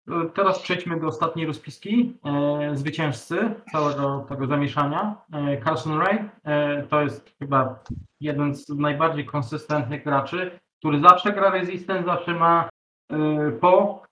E, 0.10 0.30
Teraz 0.30 0.60
przejdźmy 0.60 1.00
do 1.00 1.08
ostatniej 1.08 1.46
rozpiski. 1.46 2.18
E, 2.26 2.76
zwycięzcy 2.76 3.56
całego 3.72 4.26
tego 4.30 4.48
zamieszania. 4.48 5.16
E, 5.34 5.62
Carson 5.64 6.00
Ray 6.00 6.30
to 6.90 7.02
jest 7.02 7.36
chyba 7.40 7.80
jeden 8.20 8.56
z 8.56 8.70
najbardziej 8.70 9.26
konsystentnych 9.26 10.04
graczy, 10.04 10.60
który 10.80 11.00
zawsze 11.00 11.34
gra 11.34 11.50
Resistance, 11.50 12.06
zawsze 12.06 12.34
ma 12.34 12.70
po 13.62 14.04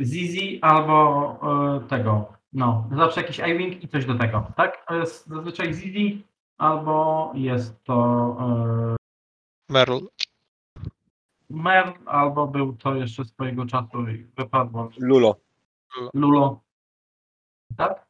Zizi 0.00 0.58
albo 0.62 1.40
tego. 1.88 2.32
No, 2.52 2.88
zawsze 2.96 3.20
jakiś 3.20 3.38
I-Wing 3.38 3.84
i 3.84 3.88
coś 3.88 4.04
do 4.04 4.14
tego, 4.14 4.46
tak? 4.56 4.86
Jest 4.90 5.26
zazwyczaj 5.26 5.74
Zizi 5.74 6.26
albo 6.58 7.32
jest 7.34 7.84
to 7.84 8.36
Merl, 9.70 9.98
Mer, 11.50 11.92
albo 12.06 12.46
był 12.46 12.76
to 12.76 12.94
jeszcze 12.94 13.24
swojego 13.24 13.66
czasu 13.66 14.08
i 14.08 14.26
wypadło 14.36 14.88
Lulo. 14.98 15.36
Lulo. 16.14 16.60
Tak? 17.76 18.06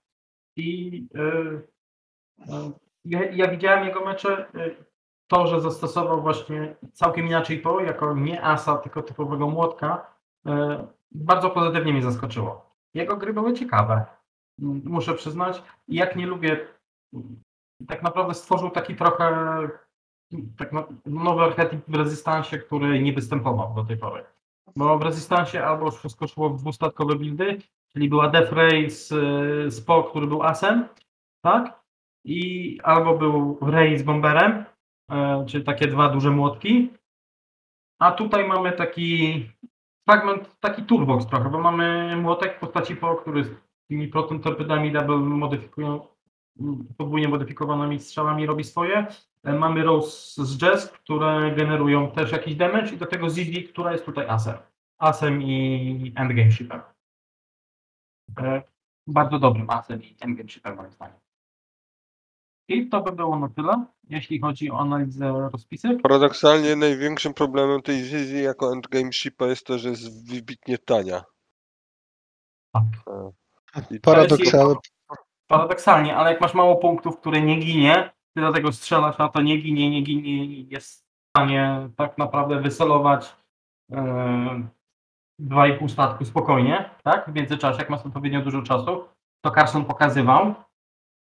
I 0.57 1.09
y, 1.15 1.21
y, 2.39 2.73
ja, 3.05 3.31
ja 3.31 3.51
widziałem 3.51 3.85
jego 3.85 4.05
mecze. 4.05 4.49
Y, 4.55 4.85
to, 5.27 5.47
że 5.47 5.61
zastosował 5.61 6.23
właśnie 6.23 6.77
całkiem 6.93 7.27
inaczej 7.27 7.59
po, 7.59 7.81
jako 7.81 8.15
nie 8.15 8.43
asa, 8.43 8.77
tylko 8.77 9.03
typowego 9.03 9.49
młotka, 9.49 10.17
y, 10.47 10.51
bardzo 11.13 11.51
pozytywnie 11.51 11.93
mnie 11.93 12.03
zaskoczyło. 12.03 12.71
Jego 12.95 13.17
gry 13.17 13.33
były 13.33 13.53
ciekawe. 13.53 14.05
Muszę 14.85 15.15
przyznać. 15.15 15.63
Jak 15.89 16.17
nie 16.17 16.27
lubię, 16.27 16.67
tak 17.89 18.03
naprawdę 18.03 18.35
stworzył 18.35 18.71
taki 18.71 18.97
trochę 18.97 19.35
tak 20.57 20.73
na, 20.73 20.85
nowy 21.07 21.43
archetyp 21.43 21.81
w 21.89 21.95
Rezystansie, 21.95 22.59
który 22.59 23.03
nie 23.03 23.13
występował 23.13 23.75
do 23.75 23.85
tej 23.85 23.97
pory. 23.97 24.25
Bo 24.77 24.99
w 24.99 25.03
Rezystansie 25.03 25.65
albo 25.65 25.91
wszystko 25.91 26.29
szło 26.29 26.51
w 26.51 26.61
dwustatkowe 26.61 27.15
buildy, 27.17 27.59
czyli 27.93 28.09
była 28.09 28.29
Death 28.29 28.53
Ray 28.53 28.91
z, 28.91 29.13
y, 29.79 29.85
Po, 29.87 30.03
który 30.03 30.27
był 30.27 30.43
asem, 30.43 30.89
tak? 31.45 31.81
I 32.25 32.79
albo 32.83 33.19
był 33.19 33.59
Ray 33.63 33.99
z 33.99 34.03
Bomberem, 34.03 34.65
e, 35.11 35.45
czyli 35.47 35.65
takie 35.65 35.87
dwa 35.87 36.09
duże 36.09 36.31
młotki. 36.31 36.91
A 37.99 38.13
tutaj 38.13 38.49
mamy 38.49 38.73
taki 38.73 39.45
fragment, 40.09 40.61
taki 40.61 40.83
turbox 40.83 41.27
trochę, 41.27 41.51
bo 41.51 41.61
mamy 41.61 42.17
młotek 42.17 42.57
w 42.57 42.61
postaci 42.61 42.97
Po, 42.97 43.17
który 43.17 43.45
z 43.45 43.51
tymi 43.89 44.09
proton 44.09 44.41
torpedami 44.41 44.93
double 44.93 45.17
modyfikują, 45.17 46.07
podwójnie 46.97 47.29
modyfikowanymi 47.29 48.01
strzałami 48.01 48.47
robi 48.47 48.65
swoje. 48.65 49.07
E, 49.45 49.53
Mamy 49.53 49.83
Rose 49.83 50.45
z 50.45 50.59
Jazz, 50.59 50.89
które 50.89 51.55
generują 51.57 52.11
też 52.11 52.33
jakiś 52.33 52.55
damage 52.57 52.95
i 52.95 52.97
do 52.97 53.07
tego 53.07 53.31
Zizi, 53.31 53.65
która 53.65 53.93
jest 53.93 54.05
tutaj 54.05 54.29
asem. 54.29 54.55
Asem 54.99 55.43
i 55.43 56.13
endgame 56.17 56.51
shipem. 56.51 56.81
E, 58.39 58.63
Bardzo 59.07 59.39
dobrym 59.39 59.71
asem 59.71 60.03
i 60.03 60.17
endgame 60.21 60.49
shipem 60.49 60.77
moim 60.77 60.93
zdaniem. 60.93 61.17
I 62.69 62.89
to 62.89 63.01
by 63.01 63.13
było 63.13 63.39
na 63.39 63.49
tyle, 63.49 63.85
jeśli 64.09 64.41
chodzi 64.41 64.71
o 64.71 64.79
analizę 64.81 65.49
rozpisek. 65.53 66.03
Paradoksalnie 66.03 66.77
największym 66.77 67.35
problemem 67.35 67.83
tej 67.83 68.03
wizji 68.03 68.43
jako 68.43 68.73
endgame 68.73 69.13
shipa 69.13 69.47
jest 69.47 69.67
to, 69.67 69.79
że 69.79 69.89
jest 69.89 70.31
wybitnie 70.31 70.79
tania. 70.79 71.23
Tak. 72.73 72.85
I 73.91 74.01
paradoksalnie. 74.01 74.75
Paradoksalnie, 75.51 76.17
ale 76.17 76.31
jak 76.33 76.41
masz 76.41 76.55
mało 76.55 76.77
punktów, 76.77 77.21
które 77.21 77.41
nie 77.41 77.57
ginie, 77.57 78.11
ty 78.35 78.41
dlatego 78.41 78.73
strzelasz 78.73 79.19
na 79.19 79.29
to 79.29 79.41
nie 79.41 79.57
ginie, 79.57 79.91
nie 79.91 80.03
ginie 80.03 80.63
jest 80.63 81.03
w 81.03 81.31
stanie 81.31 81.89
tak 81.97 82.19
naprawdę 82.19 82.61
wycelować 82.61 83.37
e, 83.93 84.69
dwa 85.39 85.67
i 85.67 85.79
pół 85.79 85.89
statku 85.89 86.25
spokojnie, 86.25 86.91
tak? 87.03 87.31
W 87.31 87.35
międzyczasie, 87.35 87.79
jak 87.79 87.91
masz 87.91 88.07
odpowiednio 88.07 88.41
dużo 88.41 88.63
czasu, 88.63 89.05
to 89.45 89.51
Carson 89.51 89.85
pokazywał, 89.85 90.55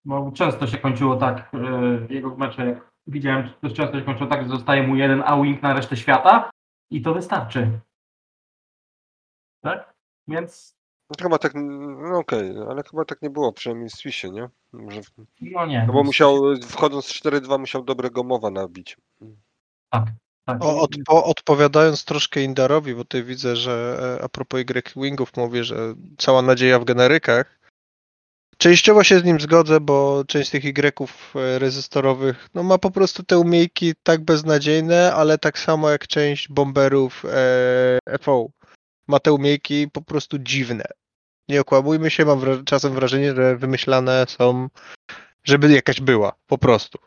bo 0.06 0.32
często 0.32 0.68
się 0.68 0.78
kończyło 0.78 1.16
tak, 1.16 1.52
e, 1.54 2.14
jego 2.14 2.36
mecze, 2.36 2.66
jak 2.66 2.91
widziałem, 3.08 3.50
dość 3.62 3.76
często 3.76 4.00
się 4.00 4.06
kończyło 4.06 4.30
tak, 4.30 4.44
że 4.44 4.50
zostaje 4.50 4.88
mu 4.88 4.95
jeden 4.95 5.24
A-wing 5.26 5.62
na 5.62 5.74
resztę 5.74 5.98
świata 5.98 6.50
i 6.91 7.02
to 7.02 7.14
wystarczy. 7.14 7.80
Tak? 9.64 9.94
Więc 10.28 10.83
Chyba 11.22 11.38
tak, 11.38 11.53
no 11.56 12.18
okej, 12.18 12.53
ale 12.69 12.84
chyba 12.84 13.06
tak 13.06 13.22
nie 13.22 13.30
było, 13.30 13.53
przynajmniej 13.53 13.90
w 13.90 13.94
Swissie, 13.94 14.31
nie? 14.31 14.49
Może, 14.73 15.02
no 15.41 15.65
nie. 15.65 15.84
no 15.88 15.94
bo 15.94 16.03
musiał, 16.03 16.41
wchodząc 16.68 17.06
z 17.06 17.22
4-2 17.22 17.60
musiał 17.60 17.84
dobrego 17.84 18.23
mowa 18.23 18.49
nabić. 18.49 18.98
Tak. 19.90 20.06
tak. 20.45 20.64
O, 20.64 20.81
odpo, 20.81 21.26
odpowiadając 21.26 22.06
troszkę 22.06 22.41
Indarowi, 22.41 22.95
bo 22.95 23.03
tutaj 23.03 23.23
widzę, 23.23 23.56
że 23.56 23.99
e, 24.19 24.23
a 24.23 24.30
propos 24.30 24.60
Y 24.60 24.94
Wingów 24.95 25.38
mówi, 25.38 25.64
że 25.64 25.94
cała 26.18 26.41
nadzieja 26.41 26.80
w 26.80 26.85
generykach. 26.85 27.60
Częściowo 28.57 29.03
się 29.03 29.19
z 29.19 29.23
nim 29.23 29.40
zgodzę, 29.40 29.80
bo 29.80 30.23
część 30.27 30.49
tych 30.49 30.65
Y 30.65 30.99
e, 31.35 31.60
rezystorowych 31.60 32.49
no, 32.53 32.64
ma 32.64 32.77
po 32.77 32.91
prostu 32.91 33.23
te 33.23 33.40
umiejki 33.40 33.94
tak 34.03 34.26
beznadziejne, 34.26 35.14
ale 35.14 35.38
tak 35.38 35.60
samo 35.60 35.90
jak 35.90 36.07
część 36.07 36.49
bomberów 36.49 37.26
e, 37.26 38.18
FO 38.22 38.49
ma 39.07 39.19
te 39.19 39.34
umiejki 39.34 39.88
po 39.94 40.02
prostu 40.02 40.40
dziwne. 40.40 40.84
Nie 41.49 41.61
okłamujmy 41.61 42.10
się, 42.11 42.26
mam 42.26 42.40
wra- 42.40 42.64
czasem 42.64 42.94
wrażenie, 42.94 43.36
że 43.36 43.56
wymyślane 43.57 44.26
są, 44.28 44.68
żeby 45.44 45.72
jakaś 45.72 46.02
była, 46.02 46.34
po 46.48 46.57
prostu. 46.57 46.99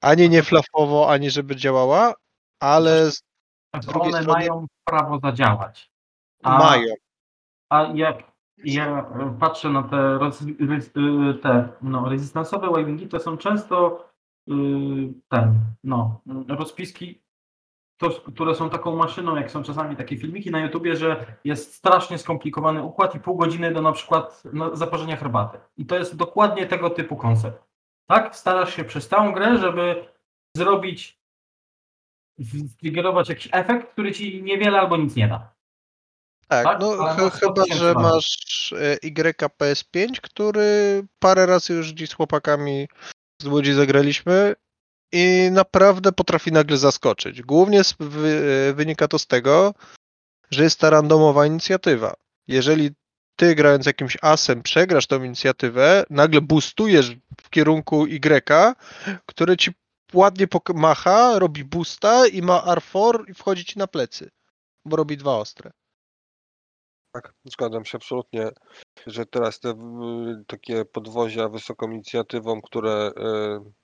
Ani 0.00 0.28
nie 0.28 0.42
flafowo, 0.42 1.10
ani 1.10 1.30
żeby 1.30 1.56
działała, 1.56 2.14
ale 2.62 3.10
z 3.10 3.22
drugiej 3.86 4.12
one 4.12 4.22
strony- 4.22 4.38
mają 4.38 4.66
prawo 4.84 5.18
zadziałać. 5.18 5.90
A- 6.42 6.58
Mają. 6.58 6.94
A 7.72 7.82
jak 7.94 8.30
ja 8.64 9.10
patrzę 9.40 9.70
na 9.70 9.82
te, 9.82 10.18
roz, 10.18 10.42
y, 10.42 11.38
te 11.42 11.68
no, 11.82 12.08
rezystansowe 12.08 12.70
wavingi, 12.70 13.08
to 13.08 13.20
są 13.20 13.36
często 13.36 14.04
y, 14.50 14.52
ten, 15.28 15.60
no, 15.84 16.20
rozpiski, 16.48 17.22
to, 18.00 18.10
które 18.10 18.54
są 18.54 18.70
taką 18.70 18.96
maszyną, 18.96 19.36
jak 19.36 19.50
są 19.50 19.62
czasami 19.62 19.96
takie 19.96 20.16
filmiki 20.16 20.50
na 20.50 20.60
YouTubie, 20.60 20.96
że 20.96 21.26
jest 21.44 21.74
strasznie 21.74 22.18
skomplikowany 22.18 22.82
układ 22.82 23.14
i 23.14 23.20
pół 23.20 23.36
godziny 23.36 23.72
do 23.72 23.82
na 23.82 23.92
przykład 23.92 24.42
no, 24.52 24.76
zaparzenia 24.76 25.16
herbaty. 25.16 25.58
I 25.76 25.86
to 25.86 25.96
jest 25.98 26.16
dokładnie 26.16 26.66
tego 26.66 26.90
typu 26.90 27.16
koncept. 27.16 27.62
Tak? 28.06 28.36
Starasz 28.36 28.76
się 28.76 28.84
przez 28.84 29.08
całą 29.08 29.32
grę, 29.32 29.58
żeby 29.58 30.04
zrobić, 30.56 31.20
triggerować 32.78 33.28
jakiś 33.28 33.48
efekt, 33.52 33.92
który 33.92 34.12
ci 34.12 34.42
niewiele 34.42 34.80
albo 34.80 34.96
nic 34.96 35.16
nie 35.16 35.28
da. 35.28 35.52
Tak, 36.48 36.64
Tak? 36.64 36.80
no 36.80 36.90
ch- 36.92 36.98
masz 36.98 37.16
100 37.16 37.30
chyba, 37.30 37.62
że 37.74 37.94
masz 37.94 38.72
e, 38.72 38.96
YPS5, 38.96 40.20
który 40.22 41.02
parę 41.18 41.46
razy 41.46 41.74
już 41.74 41.88
dziś 41.88 42.10
z 42.10 42.14
chłopakami 42.14 42.88
z 43.42 43.46
Łodzi 43.46 43.72
zagraliśmy 43.72 44.54
i 45.12 45.48
naprawdę 45.52 46.12
potrafi 46.12 46.52
nagle 46.52 46.76
zaskoczyć. 46.76 47.42
Głównie 47.42 47.80
e, 47.80 47.84
wynika 48.72 49.08
to 49.08 49.18
z 49.18 49.26
tego, 49.26 49.74
że 50.50 50.62
jest 50.62 50.80
ta 50.80 50.90
randomowa 50.90 51.46
inicjatywa. 51.46 52.14
Jeżeli 52.48 52.90
ty 53.36 53.54
grając 53.54 53.86
jakimś 53.86 54.16
asem 54.22 54.62
przegrasz 54.62 55.06
tą 55.06 55.22
inicjatywę, 55.22 56.04
nagle 56.10 56.40
boostujesz 56.40 57.16
w 57.42 57.50
kierunku 57.50 58.06
Y, 58.06 58.74
który 59.26 59.56
ci 59.56 59.70
ładnie 60.14 60.46
macha, 60.74 61.38
robi 61.38 61.64
boosta 61.64 62.26
i 62.26 62.42
ma 62.42 62.60
R4 62.60 63.30
i 63.30 63.34
wchodzi 63.34 63.64
ci 63.64 63.78
na 63.78 63.86
plecy, 63.86 64.30
bo 64.84 64.96
robi 64.96 65.16
dwa 65.16 65.36
ostre. 65.36 65.70
Tak, 67.12 67.34
zgadzam 67.44 67.84
się 67.84 67.98
absolutnie, 67.98 68.48
że 69.06 69.26
teraz 69.26 69.60
te 69.60 69.74
takie 70.46 70.84
podwozia 70.84 71.48
wysoką 71.48 71.90
inicjatywą, 71.90 72.62
które 72.62 73.10
y, 73.16 73.79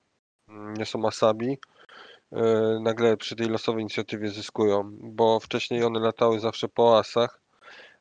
nie 0.49 0.87
są 0.87 1.07
asabi, 1.07 1.53
y, 1.53 2.37
nagle 2.81 3.17
przy 3.17 3.37
tej 3.37 3.49
losowej 3.49 3.83
inicjatywie 3.83 4.29
zyskują, 4.29 4.91
bo 5.03 5.41
wcześniej 5.41 5.85
one 5.85 6.01
latały 6.01 6.41
zawsze 6.41 6.69
po 6.69 6.99
asach, 6.99 7.41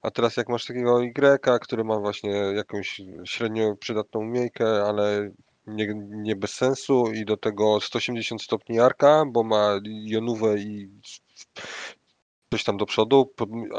a 0.02 0.12
teraz 0.12 0.38
jak 0.38 0.50
masz 0.50 0.66
takiego 0.66 1.00
Y, 1.02 1.60
który 1.60 1.84
ma 1.84 2.00
właśnie 2.00 2.32
jakąś 2.32 3.02
średnio 3.26 3.76
przydatną 3.76 4.22
umiejkę, 4.22 4.84
ale 4.84 5.32
nie, 5.68 5.94
nie 5.96 6.36
bez 6.36 6.54
sensu 6.54 7.12
i 7.14 7.26
do 7.26 7.38
tego 7.38 7.82
180 7.82 8.42
stopni 8.42 8.80
arka, 8.80 9.24
bo 9.28 9.44
ma 9.44 9.80
jonówę 9.86 10.58
i 10.58 10.90
coś 12.52 12.64
tam 12.64 12.78
do 12.78 12.86
przodu, 12.86 13.34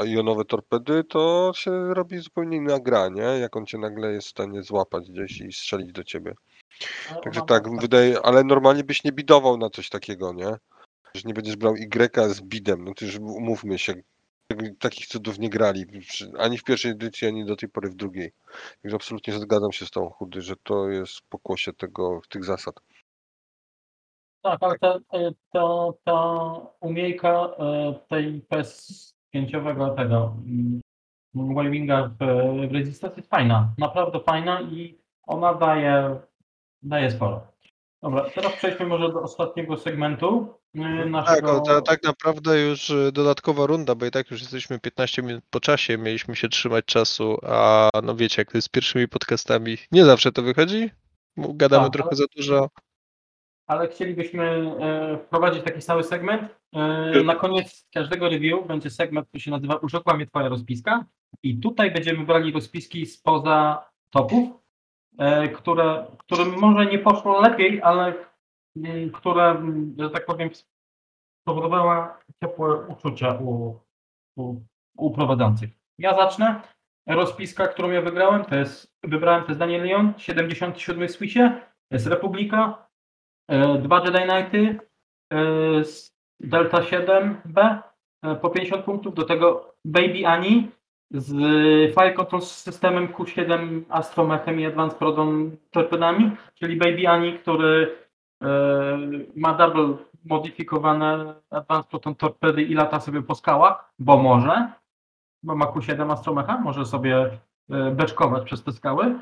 jonowe 0.05 0.45
torpedy, 0.45 1.05
to 1.05 1.53
się 1.55 1.95
robi 1.95 2.19
zupełnie 2.19 2.57
inna 2.57 2.81
gra, 2.81 3.09
nie? 3.09 3.23
Jak 3.23 3.57
on 3.57 3.67
cię 3.67 3.79
nagle 3.79 4.13
jest 4.13 4.27
w 4.27 4.31
stanie 4.31 4.63
złapać 4.63 5.11
gdzieś 5.11 5.41
i 5.41 5.53
strzelić 5.53 5.93
do 5.93 6.05
ciebie. 6.05 6.35
Także 7.25 7.41
tak, 7.47 7.81
wydaje, 7.81 8.21
ale 8.23 8.45
normalnie 8.45 8.85
byś 8.85 9.05
nie 9.05 9.13
bidował 9.13 9.57
na 9.57 9.71
coś 9.71 9.89
takiego, 9.89 10.33
nie? 10.33 10.57
Że 11.15 11.23
nie 11.25 11.35
będziesz 11.35 11.57
brał 11.57 11.75
Y 11.75 12.35
z 12.35 12.41
bidem, 12.41 12.85
no 12.85 12.95
to 12.95 13.05
już 13.05 13.17
umówmy 13.19 13.79
się, 13.79 13.95
tak- 14.49 14.59
takich 14.79 15.07
cudów 15.07 15.39
nie 15.39 15.51
grali, 15.51 15.85
ani 16.39 16.59
w 16.59 16.65
pierwszej 16.65 16.91
edycji, 16.93 17.29
ani 17.29 17.45
do 17.45 17.57
tej 17.57 17.69
pory 17.69 17.91
w 17.91 17.95
drugiej. 17.95 18.33
Także 18.83 18.97
absolutnie 18.97 19.33
zgadzam 19.33 19.73
się 19.73 19.87
z 19.87 19.91
tą 19.91 20.11
chudy, 20.11 20.43
że 20.43 20.55
to 20.63 20.89
jest 20.89 21.21
pokłosie 21.29 21.73
tego, 21.73 22.21
tych 22.29 22.45
zasad. 22.45 22.75
Tak, 24.43 24.63
ale 24.63 24.79
ta, 24.79 24.99
e, 25.13 25.31
ta, 25.53 25.89
ta 26.05 26.51
umiejka 26.81 27.31
e, 27.31 27.95
tej 28.09 28.43
PS5 28.43 29.97
tego 29.97 30.37
mm, 30.47 30.81
wavinga 31.35 32.11
w, 32.21 32.25
w 32.69 32.73
Resistance 32.73 33.17
jest 33.17 33.31
fajna, 33.31 33.75
naprawdę 33.79 34.21
fajna 34.21 34.61
i 34.61 34.99
ona 35.27 35.55
daje, 35.55 36.21
daje 36.83 37.11
sporo. 37.11 37.47
Dobra, 38.03 38.31
teraz 38.35 38.53
przejdźmy 38.53 38.87
może 38.87 39.09
do 39.13 39.23
ostatniego 39.23 39.77
segmentu 39.77 40.55
e, 40.75 40.81
Tak, 41.03 41.11
naszego... 41.11 41.57
o, 41.57 41.61
ta, 41.61 41.83
tak 41.83 42.03
naprawdę 42.03 42.61
już 42.61 42.91
y, 42.91 43.13
dodatkowa 43.13 43.67
runda, 43.67 43.95
bo 43.95 44.07
i 44.07 44.11
tak 44.11 44.31
już 44.31 44.41
jesteśmy 44.41 44.79
15 44.81 45.23
minut 45.23 45.45
po 45.51 45.61
czasie, 45.61 45.99
mieliśmy 45.99 46.37
się 46.37 46.49
trzymać 46.49 46.85
czasu, 46.85 47.39
a 47.47 47.91
no 48.03 48.17
wiecie, 48.17 48.41
jak 48.43 48.53
to 48.53 48.59
jest 48.59 48.67
z 48.67 48.71
pierwszymi 48.71 49.09
podcastami, 49.09 49.77
nie 49.93 50.05
zawsze 50.05 50.33
to 50.33 50.43
wychodzi, 50.43 50.91
gadamy 51.37 51.85
Tak, 51.85 51.93
trochę 51.93 52.09
ale- 52.09 52.17
za 52.17 52.25
dużo. 52.37 52.71
ale 53.67 53.89
chcielibyśmy 53.89 54.45
e, 54.81 55.19
wprowadzić 55.27 55.63
taki 55.65 55.81
stały 55.83 56.05
segment. 56.05 56.43
E, 56.73 57.23
na 57.23 57.35
koniec 57.35 57.87
każdego 57.95 58.29
review 58.29 58.67
będzie 58.67 58.91
segment, 58.91 59.29
który 59.29 59.41
się 59.41 59.51
nazywa 59.51 59.77
Urzekła 59.77 60.15
mnie 60.17 60.27
twoja 60.27 60.49
rozpiska 60.49 61.05
i 61.43 61.59
tutaj 61.61 61.91
będziemy 61.91 62.25
brali 62.27 62.53
rozpiski 62.53 63.07
spoza 63.07 63.85
topów, 64.11 64.49
które, 65.55 66.07
którym 66.19 66.59
może 66.59 66.87
nie 66.87 66.99
poszło 66.99 67.41
lepiej, 67.41 67.83
ale 67.83 68.15
mm, 68.77 69.11
które, 69.11 69.63
że 69.99 70.11
tak 70.11 70.27
powiem, 70.27 70.51
spowodowała 71.43 72.19
ciepłe 72.41 72.87
uczucia 72.87 73.35
u, 73.35 73.81
u, 74.37 74.61
u 74.97 75.11
prowadzących. 75.11 75.71
Ja 75.99 76.15
zacznę. 76.15 76.61
Rozpiska, 77.09 77.69
którą 77.69 77.91
ja 77.91 78.03
wygrałem, 78.03 78.45
to 78.45 78.55
jest, 78.55 78.97
wybrałem, 79.03 79.43
to 79.43 79.49
jest 79.49 79.59
Daniel 79.59 79.83
Leon, 79.83 80.13
77 80.17 81.09
w 81.09 81.11
Swissie, 81.11 81.51
jest 81.91 82.07
Republika, 82.07 82.87
E, 83.49 83.79
Dwa 83.79 84.05
Jedi 84.05 84.19
Knighty 84.19 84.79
e, 85.33 85.85
z 85.85 86.17
Delta 86.41 86.81
7B 86.81 87.79
e, 88.23 88.37
po 88.37 88.51
50 88.51 88.85
punktów, 88.85 89.15
do 89.15 89.25
tego 89.25 89.75
Baby 89.85 90.27
Annie 90.27 90.69
z 91.11 91.33
Fire 91.95 92.13
Control 92.13 92.43
z 92.43 92.51
systemem 92.51 93.09
Q7 93.09 93.83
Astromechem 93.89 94.61
i 94.61 94.67
Advanced 94.67 94.99
Proton 94.99 95.57
torpedami, 95.71 96.31
czyli 96.55 96.77
Baby 96.77 97.09
Annie, 97.09 97.39
który 97.39 97.97
e, 98.43 98.99
ma 99.37 99.55
double 99.55 99.97
modyfikowane 100.25 101.35
Advanced 101.51 101.91
Proton 101.91 102.15
torpedy 102.15 102.63
i 102.63 102.75
lata 102.75 103.01
sobie 103.01 103.23
po 103.23 103.35
skałach, 103.35 103.93
bo 103.99 104.17
może, 104.17 104.73
bo 105.43 105.57
ma 105.57 105.67
Q7 105.67 106.13
Astromecha, 106.13 106.61
może 106.61 106.85
sobie 106.85 107.39
e, 107.71 107.91
beczkować 107.91 108.45
przez 108.45 108.65
te 108.65 108.73
skały. 108.73 109.19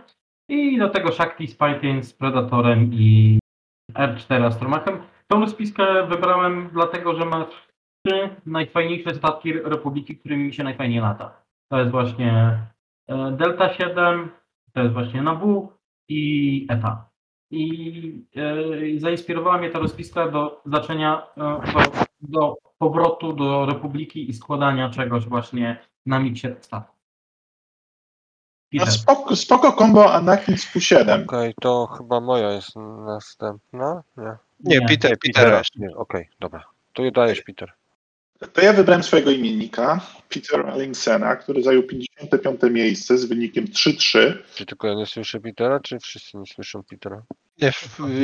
I 0.49 0.79
do 0.79 0.91
tego 0.91 1.13
Shakti 1.13 1.49
z 1.49 1.57
z 2.01 2.13
Predatorem 2.13 2.91
i 2.93 3.39
R4 3.95 4.45
Astromachem. 4.45 4.99
Tą 5.27 5.41
rozpiskę 5.41 6.07
wybrałem 6.07 6.71
dlatego, 6.73 7.15
że 7.15 7.25
ma 7.25 7.45
trzy 7.45 8.29
najfajniejsze 8.47 9.15
statki 9.15 9.53
Republiki, 9.53 10.17
którymi 10.17 10.45
mi 10.45 10.55
się 10.55 10.65
najfajniej 10.65 11.01
lata. 11.01 11.44
To 11.69 11.79
jest 11.79 11.91
właśnie 11.91 12.59
e, 13.09 13.33
Delta 13.33 13.75
7, 13.75 14.31
to 14.73 14.81
jest 14.81 14.93
właśnie 14.93 15.23
Nabu 15.23 15.73
i 16.09 16.67
ETA. 16.71 17.11
I 17.51 18.27
e, 18.37 19.01
zainspirowała 19.01 19.59
mnie 19.59 19.71
ta 19.71 19.79
rozpiska 19.79 20.29
do 20.29 20.63
zaczęcia, 20.67 21.27
e, 21.37 21.61
do, 21.73 21.93
do 22.21 22.57
powrotu 22.79 23.33
do 23.33 23.67
Republiki 23.67 24.31
i 24.31 24.33
składania 24.33 24.91
czegoś 24.91 25.27
właśnie 25.27 25.87
na 26.07 26.19
miksie 26.19 26.49
statku. 26.61 26.95
No 28.73 28.87
spoko, 28.87 29.37
spoko 29.37 29.73
combo 29.73 30.15
Anakin 30.15 30.59
z 30.59 30.67
Q7. 30.67 31.25
Okej, 31.25 31.55
to 31.61 31.87
chyba 31.87 32.21
moja 32.21 32.53
jest 32.53 32.77
następna, 33.07 34.03
nie? 34.17 34.37
Nie, 34.61 34.79
Nie. 34.79 34.89
Peter, 34.89 35.19
Petera. 35.19 35.63
Nie, 35.77 35.97
okej, 35.97 36.29
dobra. 36.41 36.65
To 36.93 37.03
je 37.03 37.13
dajesz, 37.13 37.43
Peter. 37.43 37.73
To 38.53 38.61
ja 38.61 38.73
wybrałem 38.73 39.03
swojego 39.03 39.31
imiennika, 39.31 40.01
Petera 40.29 40.77
Linksena, 40.77 41.37
który 41.37 41.63
zajął 41.63 41.83
55 41.83 42.61
miejsce 42.71 43.19
z 43.19 43.25
wynikiem 43.25 43.65
3-3. 43.67 44.33
Czy 44.55 44.67
tylko 44.67 44.89
ja 44.89 44.95
nie 44.95 45.07
słyszę 45.07 45.41
Petera, 45.41 45.81
czy 45.81 45.99
wszyscy 45.99 46.37
nie 46.37 46.47
słyszą 46.47 46.83
Petera? 46.83 47.23
Nie, 47.63 47.73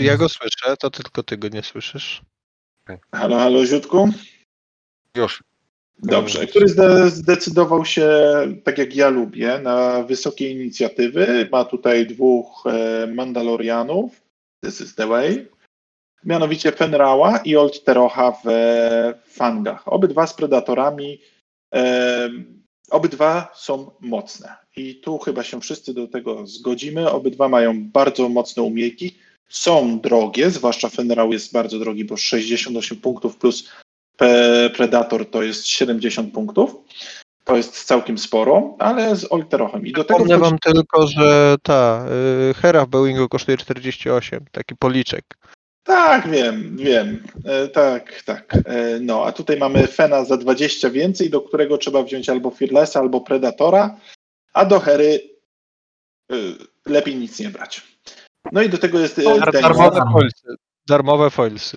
ja 0.02 0.16
go 0.16 0.28
słyszę, 0.28 0.76
to 0.80 0.90
tylko 0.90 1.22
ty 1.22 1.36
go 1.36 1.48
nie 1.48 1.62
słyszysz. 1.62 2.22
Halo, 3.12 3.38
halo, 3.38 3.66
Ziutku? 3.66 4.08
Już. 5.16 5.42
Dobrze, 6.02 6.46
który 6.46 6.68
zde- 6.68 7.10
zdecydował 7.10 7.84
się, 7.84 8.08
tak 8.64 8.78
jak 8.78 8.96
ja 8.96 9.08
lubię, 9.08 9.58
na 9.58 10.02
wysokie 10.02 10.50
inicjatywy. 10.50 11.48
Ma 11.52 11.64
tutaj 11.64 12.06
dwóch 12.06 12.64
e, 12.66 13.06
Mandalorianów, 13.06 14.22
this 14.64 14.80
is 14.80 14.94
the 14.94 15.06
way, 15.06 15.48
mianowicie 16.24 16.72
Fenrała 16.72 17.38
i 17.38 17.56
Old 17.56 17.84
Terocha 17.84 18.32
w 18.32 18.48
e, 18.48 19.14
Fangach. 19.26 19.92
Obydwa 19.92 20.26
z 20.26 20.34
Predatorami, 20.34 21.20
e, 21.74 22.30
obydwa 22.90 23.52
są 23.54 23.90
mocne. 24.00 24.56
I 24.76 24.94
tu 24.94 25.18
chyba 25.18 25.42
się 25.42 25.60
wszyscy 25.60 25.94
do 25.94 26.08
tego 26.08 26.46
zgodzimy. 26.46 27.10
Obydwa 27.10 27.48
mają 27.48 27.84
bardzo 27.84 28.28
mocne 28.28 28.62
umiejki. 28.62 29.18
Są 29.48 30.00
drogie, 30.00 30.50
zwłaszcza 30.50 30.88
Fenrał 30.88 31.32
jest 31.32 31.52
bardzo 31.52 31.78
drogi, 31.78 32.04
bo 32.04 32.16
68 32.16 32.96
punktów 32.98 33.36
plus 33.36 33.70
Predator 34.76 35.30
to 35.30 35.42
jest 35.42 35.66
70 35.66 36.34
punktów. 36.34 36.76
To 37.44 37.56
jest 37.56 37.84
całkiem 37.84 38.18
sporo, 38.18 38.76
ale 38.78 39.16
z 39.16 39.32
Olterochem. 39.32 39.86
I 39.86 39.92
do 39.92 40.04
tego 40.04 40.18
Wspomnę 40.18 40.36
wchodzi, 40.36 40.50
wam 40.50 40.58
tylko, 40.58 41.06
że 41.06 41.56
ta 41.62 42.06
y, 42.50 42.54
Hera 42.54 42.86
w 42.86 42.88
Boeingu 42.88 43.28
kosztuje 43.28 43.56
48, 43.56 44.44
taki 44.52 44.76
policzek. 44.76 45.24
Tak, 45.90 46.30
wiem, 46.30 46.76
wiem. 46.76 47.22
E, 47.44 47.68
tak, 47.68 48.22
tak. 48.22 48.54
E, 48.54 49.00
no, 49.00 49.24
a 49.24 49.32
tutaj 49.32 49.56
mamy 49.56 49.86
Fena 49.86 50.24
za 50.24 50.36
20 50.36 50.90
więcej, 50.90 51.30
do 51.30 51.40
którego 51.40 51.78
trzeba 51.78 52.02
wziąć 52.02 52.28
albo 52.28 52.50
Fearlessa, 52.50 53.00
albo 53.00 53.20
Predatora, 53.20 53.96
a 54.52 54.64
do 54.64 54.80
Hery 54.80 55.20
e, 56.32 56.36
lepiej 56.86 57.16
nic 57.16 57.40
nie 57.40 57.50
brać. 57.50 57.82
No 58.52 58.62
i 58.62 58.68
do 58.68 58.78
tego 58.78 58.98
jest 58.98 59.18
e, 59.18 59.22
Dar-. 59.22 59.52
Darmowe 59.52 60.00
foilsy. 60.12 60.54
Darmowe 60.88 61.30
foilsy. 61.30 61.76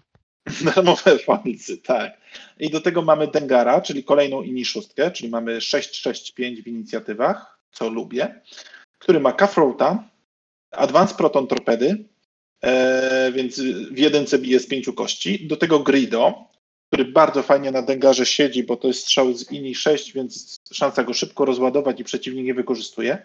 Darmowe 0.62 1.20
falcy, 1.20 1.78
tak. 1.92 2.12
I 2.60 2.70
do 2.70 2.82
tego 2.82 3.02
mamy 3.02 3.28
Dengara, 3.28 3.82
czyli 3.82 4.04
kolejną 4.04 4.42
ini 4.42 4.66
szóstkę, 4.66 5.12
czyli 5.12 5.30
mamy 5.30 5.60
6-6-5 5.60 6.64
w 6.64 6.68
inicjatywach, 6.68 7.60
co 7.72 7.90
lubię, 7.90 8.42
który 9.00 9.20
ma 9.20 9.32
Cutthroata, 9.32 10.04
Advanced 10.72 11.18
Proton 11.18 11.48
Torpedy, 11.48 12.13
więc 13.34 13.60
w 13.92 13.98
jedynce 13.98 14.40
bije 14.40 14.60
z 14.60 14.68
pięciu 14.68 14.94
kości. 14.94 15.48
Do 15.48 15.56
tego 15.58 15.80
Grido, 15.80 16.34
który 16.88 17.06
bardzo 17.06 17.44
fajnie 17.44 17.72
na 17.72 17.82
Dengarze 17.82 18.26
siedzi, 18.26 18.64
bo 18.64 18.78
to 18.78 18.88
jest 18.88 19.00
strzał 19.02 19.34
z 19.34 19.52
ini 19.52 19.76
6, 19.76 20.14
więc 20.14 20.56
szansa 20.74 21.04
go 21.04 21.14
szybko 21.14 21.46
rozładować 21.46 22.00
i 22.00 22.04
przeciwnik 22.04 22.46
nie 22.46 22.54
wykorzystuje. 22.54 23.18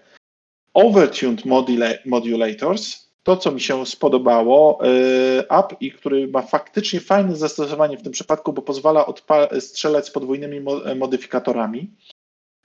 Overtuned 0.75 1.45
modula- 1.45 1.99
Modulators, 2.07 3.09
to 3.23 3.37
co 3.37 3.53
mi 3.53 3.61
się 3.61 3.87
spodobało, 3.87 4.81
e, 4.87 5.61
up 5.61 5.77
i 5.81 5.93
który 5.93 6.29
ma 6.29 6.43
faktycznie 6.43 7.01
fajne 7.01 7.37
zastosowanie 7.37 7.97
w 7.99 8.03
tym 8.03 8.13
przypadku, 8.13 8.53
bo 8.53 8.63
pozwala 8.63 9.07
strzelać 9.61 10.07
z 10.07 10.11
podwójnymi 10.11 10.61
mo- 10.61 10.91
e, 10.91 10.95
modyfikatorami. 10.95 11.91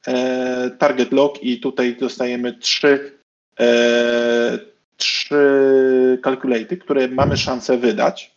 E, 0.07 0.71
target 0.79 1.11
lock 1.11 1.43
i 1.43 1.59
tutaj 1.59 1.95
dostajemy 1.95 2.53
trzy, 2.59 3.19
e, 3.59 4.59
trzy 4.97 6.19
kalkulaty, 6.23 6.77
które 6.77 7.07
mamy 7.07 7.37
szansę 7.37 7.77
wydać 7.77 8.35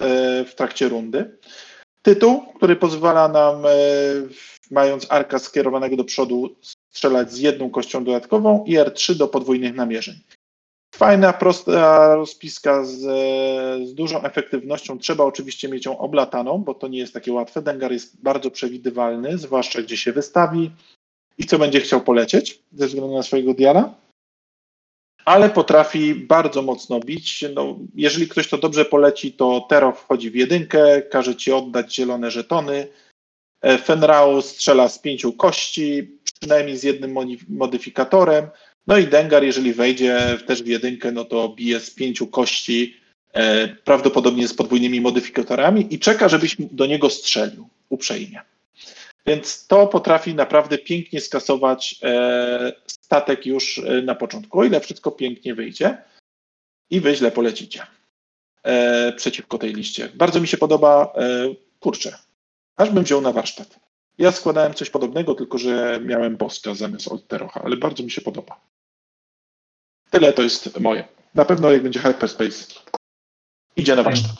e, 0.00 0.44
w 0.44 0.54
trakcie 0.54 0.88
rundy. 0.88 1.38
Tytuł, 2.02 2.42
który 2.56 2.76
pozwala 2.76 3.28
nam, 3.28 3.66
e, 3.66 3.70
mając 4.70 5.06
arka 5.08 5.38
skierowanego 5.38 5.96
do 5.96 6.04
przodu, 6.04 6.56
strzelać 6.90 7.32
z 7.32 7.38
jedną 7.38 7.70
kością 7.70 8.04
dodatkową 8.04 8.64
i 8.66 8.78
R3 8.78 9.14
do 9.14 9.28
podwójnych 9.28 9.74
namierzeń. 9.74 10.14
Fajna, 10.94 11.32
prosta 11.32 12.14
rozpiska 12.14 12.84
z, 12.84 12.98
z 13.88 13.94
dużą 13.94 14.22
efektywnością. 14.22 14.98
Trzeba 14.98 15.24
oczywiście 15.24 15.68
mieć 15.68 15.86
ją 15.86 15.98
oblataną, 15.98 16.58
bo 16.58 16.74
to 16.74 16.88
nie 16.88 16.98
jest 16.98 17.14
takie 17.14 17.32
łatwe. 17.32 17.62
Dengar 17.62 17.92
jest 17.92 18.22
bardzo 18.22 18.50
przewidywalny, 18.50 19.38
zwłaszcza 19.38 19.82
gdzie 19.82 19.96
się 19.96 20.12
wystawi 20.12 20.70
i 21.38 21.44
co 21.44 21.58
będzie 21.58 21.80
chciał 21.80 22.00
polecieć 22.00 22.62
ze 22.72 22.86
względu 22.86 23.14
na 23.14 23.22
swojego 23.22 23.54
diala. 23.54 23.94
Ale 25.30 25.50
potrafi 25.50 26.14
bardzo 26.14 26.62
mocno 26.62 27.00
bić. 27.00 27.44
No, 27.54 27.78
jeżeli 27.94 28.28
ktoś 28.28 28.48
to 28.48 28.58
dobrze 28.58 28.84
poleci, 28.84 29.32
to 29.32 29.66
Tero 29.68 29.92
wchodzi 29.92 30.30
w 30.30 30.34
jedynkę, 30.34 31.02
każe 31.02 31.36
ci 31.36 31.52
oddać 31.52 31.94
zielone 31.94 32.30
żetony. 32.30 32.88
E, 33.62 33.78
Fenrau 33.78 34.42
strzela 34.42 34.88
z 34.88 34.98
pięciu 34.98 35.32
kości, 35.32 36.18
przynajmniej 36.40 36.76
z 36.76 36.82
jednym 36.82 37.16
modyfikatorem. 37.48 38.48
No 38.86 38.98
i 38.98 39.06
Dengar, 39.06 39.44
jeżeli 39.44 39.72
wejdzie 39.72 40.38
też 40.46 40.62
w 40.62 40.66
jedynkę, 40.66 41.12
no 41.12 41.24
to 41.24 41.48
bije 41.48 41.80
z 41.80 41.90
pięciu 41.90 42.26
kości, 42.26 42.96
e, 43.32 43.68
prawdopodobnie 43.68 44.48
z 44.48 44.54
podwójnymi 44.54 45.00
modyfikatorami 45.00 45.94
i 45.94 45.98
czeka, 45.98 46.28
żebyś 46.28 46.56
do 46.58 46.86
niego 46.86 47.10
strzelił 47.10 47.68
uprzejmie. 47.88 48.40
Więc 49.26 49.66
to 49.66 49.86
potrafi 49.86 50.34
naprawdę 50.34 50.78
pięknie 50.78 51.20
skasować 51.20 51.98
e, 52.02 52.72
statek 53.10 53.46
już 53.46 53.78
e, 53.78 54.02
na 54.02 54.14
początku, 54.14 54.60
o 54.60 54.64
ile 54.64 54.80
wszystko 54.80 55.10
pięknie 55.10 55.54
wyjdzie 55.54 56.02
i 56.90 57.00
wy 57.00 57.16
źle 57.16 57.30
polecicie 57.30 57.86
e, 58.62 59.12
przeciwko 59.12 59.58
tej 59.58 59.74
liście. 59.74 60.08
Bardzo 60.14 60.40
mi 60.40 60.48
się 60.48 60.56
podoba, 60.56 61.12
e, 61.16 61.54
kurczę, 61.80 62.18
aż 62.76 62.90
bym 62.90 63.04
wziął 63.04 63.20
na 63.20 63.32
warsztat. 63.32 63.80
Ja 64.18 64.32
składałem 64.32 64.74
coś 64.74 64.90
podobnego, 64.90 65.34
tylko 65.34 65.58
że 65.58 66.00
miałem 66.02 66.36
boska 66.36 66.74
zamiast 66.74 67.12
Alterocha, 67.12 67.62
ale 67.64 67.76
bardzo 67.76 68.02
mi 68.02 68.10
się 68.10 68.20
podoba. 68.20 68.60
Tyle 70.10 70.32
to 70.32 70.42
jest 70.42 70.80
moje. 70.80 71.08
Na 71.34 71.44
pewno 71.44 71.70
jak 71.70 71.82
będzie 71.82 72.00
Hyperspace, 72.00 72.74
idzie 73.76 73.96
na 73.96 74.02
warsztat. 74.02 74.36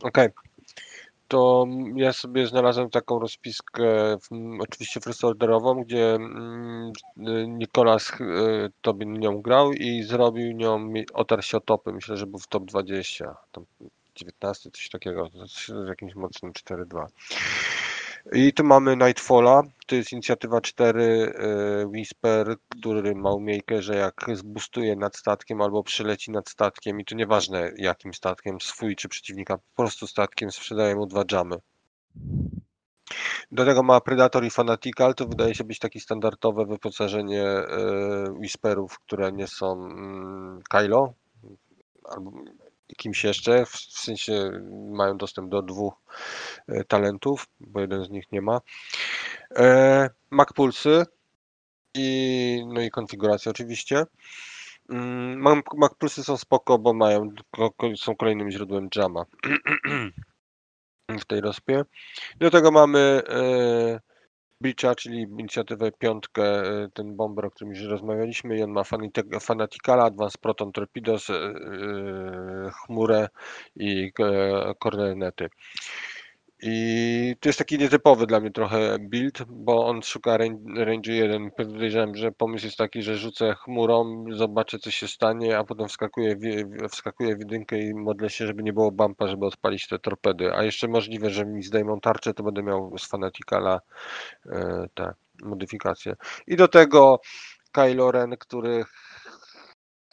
Okej. 0.00 0.28
To 1.28 1.66
ja 1.96 2.12
sobie 2.12 2.46
znalazłem 2.46 2.90
taką 2.90 3.18
rozpiskę, 3.18 4.16
oczywiście 4.60 5.00
first 5.00 5.24
orderową, 5.24 5.84
gdzie 5.84 6.14
mm, 6.14 6.92
Nikolas 7.58 8.10
y, 8.20 8.72
Tobin 8.80 9.18
nią 9.18 9.42
grał 9.42 9.72
i 9.72 10.02
zrobił 10.02 10.52
nią, 10.52 10.92
otarł 11.14 11.42
się 11.42 11.56
o 11.56 11.60
topy. 11.60 11.92
Myślę, 11.92 12.16
że 12.16 12.26
był 12.26 12.38
w 12.38 12.46
top 12.46 12.64
20, 12.64 13.36
tam 13.52 13.64
19, 14.14 14.70
coś 14.70 14.88
takiego, 14.88 15.28
z 15.46 15.88
jakimś 15.88 16.14
mocnym 16.14 16.52
4-2. 16.52 17.06
I 18.32 18.52
tu 18.52 18.64
mamy 18.64 18.96
Nightfalla, 18.96 19.62
to 19.86 19.94
jest 19.94 20.12
inicjatywa 20.12 20.60
4 20.60 21.02
y, 21.02 21.86
Whisper, 21.86 22.56
który 22.68 23.14
ma 23.14 23.32
umiejętność, 23.32 23.86
że 23.86 23.96
jak 23.96 24.26
zbustuje 24.34 24.96
nad 24.96 25.16
statkiem 25.16 25.60
albo 25.60 25.82
przyleci 25.82 26.30
nad 26.30 26.48
statkiem 26.48 27.00
i 27.00 27.04
to 27.04 27.14
nieważne 27.14 27.72
jakim 27.76 28.14
statkiem, 28.14 28.60
swój 28.60 28.96
czy 28.96 29.08
przeciwnika, 29.08 29.56
po 29.56 29.82
prostu 29.82 30.06
statkiem 30.06 30.50
sprzedaje 30.50 30.96
mu 30.96 31.06
dwa 31.06 31.24
jamy. 31.32 31.56
Do 33.50 33.64
tego 33.64 33.82
ma 33.82 34.00
Predator 34.00 34.44
i 34.44 34.50
Fanatical, 34.50 35.14
to 35.14 35.26
wydaje 35.26 35.54
się 35.54 35.64
być 35.64 35.78
takie 35.78 36.00
standardowe 36.00 36.66
wyposażenie 36.66 37.44
y, 37.44 38.32
Whisperów, 38.32 38.98
które 38.98 39.32
nie 39.32 39.46
są 39.46 39.72
mm, 39.72 40.60
Kylo 40.70 41.12
albo 42.04 42.32
kimś 42.96 43.24
jeszcze, 43.24 43.66
w, 43.66 43.76
sensie 43.76 44.50
mają 44.90 45.16
dostęp 45.16 45.50
do 45.50 45.62
dwóch 45.62 45.94
e, 46.68 46.84
talentów, 46.84 47.46
bo 47.60 47.80
jeden 47.80 48.04
z 48.04 48.10
nich 48.10 48.32
nie 48.32 48.42
ma. 48.42 48.60
E, 49.56 50.10
Mac 50.30 50.52
Pulsy 50.52 51.04
i, 51.94 52.64
no 52.66 52.80
i 52.80 52.90
konfiguracja 52.90 53.50
oczywiście. 53.50 54.04
Mm, 54.90 55.40
Mac, 55.40 55.64
Mac 55.76 55.94
Pulsy 55.94 56.24
są 56.24 56.36
spoko, 56.36 56.78
bo 56.78 56.94
mają, 56.94 57.32
są 57.96 58.16
kolejnym 58.16 58.50
źródłem 58.50 58.88
jama 58.96 59.24
w 61.20 61.24
tej 61.24 61.40
rozpie. 61.40 61.84
Do 62.36 62.50
tego 62.50 62.70
mamy 62.70 63.22
Breacha, 64.60 64.94
czyli 64.94 65.22
inicjatywę 65.22 65.92
piątkę, 65.92 66.42
e, 66.42 66.88
ten 66.94 67.16
bomber, 67.16 67.46
o 67.46 67.50
którym 67.50 67.74
już 67.74 67.82
rozmawialiśmy 67.82 68.58
i 68.58 68.62
on 68.62 68.70
ma 68.70 68.82
Fanaticala, 69.40 70.04
Advanced 70.04 70.40
Proton 70.40 70.72
Torpedoes, 70.72 71.30
e, 71.30 71.34
e, 71.34 72.70
chmurę 72.70 73.28
i 73.76 74.12
kornety. 74.78 75.48
I 76.62 77.36
to 77.40 77.48
jest 77.48 77.58
taki 77.58 77.78
nietypowy 77.78 78.26
dla 78.26 78.40
mnie 78.40 78.50
trochę 78.50 78.96
build, 79.00 79.42
bo 79.48 79.86
on 79.86 80.02
szuka 80.02 80.36
range, 80.36 80.84
range 80.84 81.12
1. 81.12 81.50
Podejrzewam, 81.50 82.14
że 82.14 82.32
pomysł 82.32 82.64
jest 82.64 82.76
taki, 82.76 83.02
że 83.02 83.16
rzucę 83.16 83.54
chmurą, 83.54 84.24
zobaczę 84.30 84.78
co 84.78 84.90
się 84.90 85.08
stanie, 85.08 85.58
a 85.58 85.64
potem 85.64 85.88
wskakuję 85.88 86.36
wskakuję 86.90 87.36
w 87.36 87.38
jedynkę 87.38 87.78
i 87.78 87.94
modlę 87.94 88.30
się, 88.30 88.46
żeby 88.46 88.62
nie 88.62 88.72
było 88.72 88.92
bumpa, 88.92 89.28
żeby 89.28 89.46
odpalić 89.46 89.88
te 89.88 89.98
torpedy. 89.98 90.54
A 90.54 90.62
jeszcze 90.62 90.88
możliwe, 90.88 91.30
że 91.30 91.46
mi 91.46 91.62
zdejmą 91.62 92.00
tarczę, 92.00 92.34
to 92.34 92.42
będę 92.42 92.62
miał 92.62 92.98
z 92.98 93.08
Fanaticala 93.08 93.80
e, 94.46 94.86
te 94.94 95.12
modyfikacje. 95.42 96.16
I 96.46 96.56
do 96.56 96.68
tego 96.68 97.20
Kylo 97.72 98.10
Ren, 98.10 98.36
który 98.38 98.84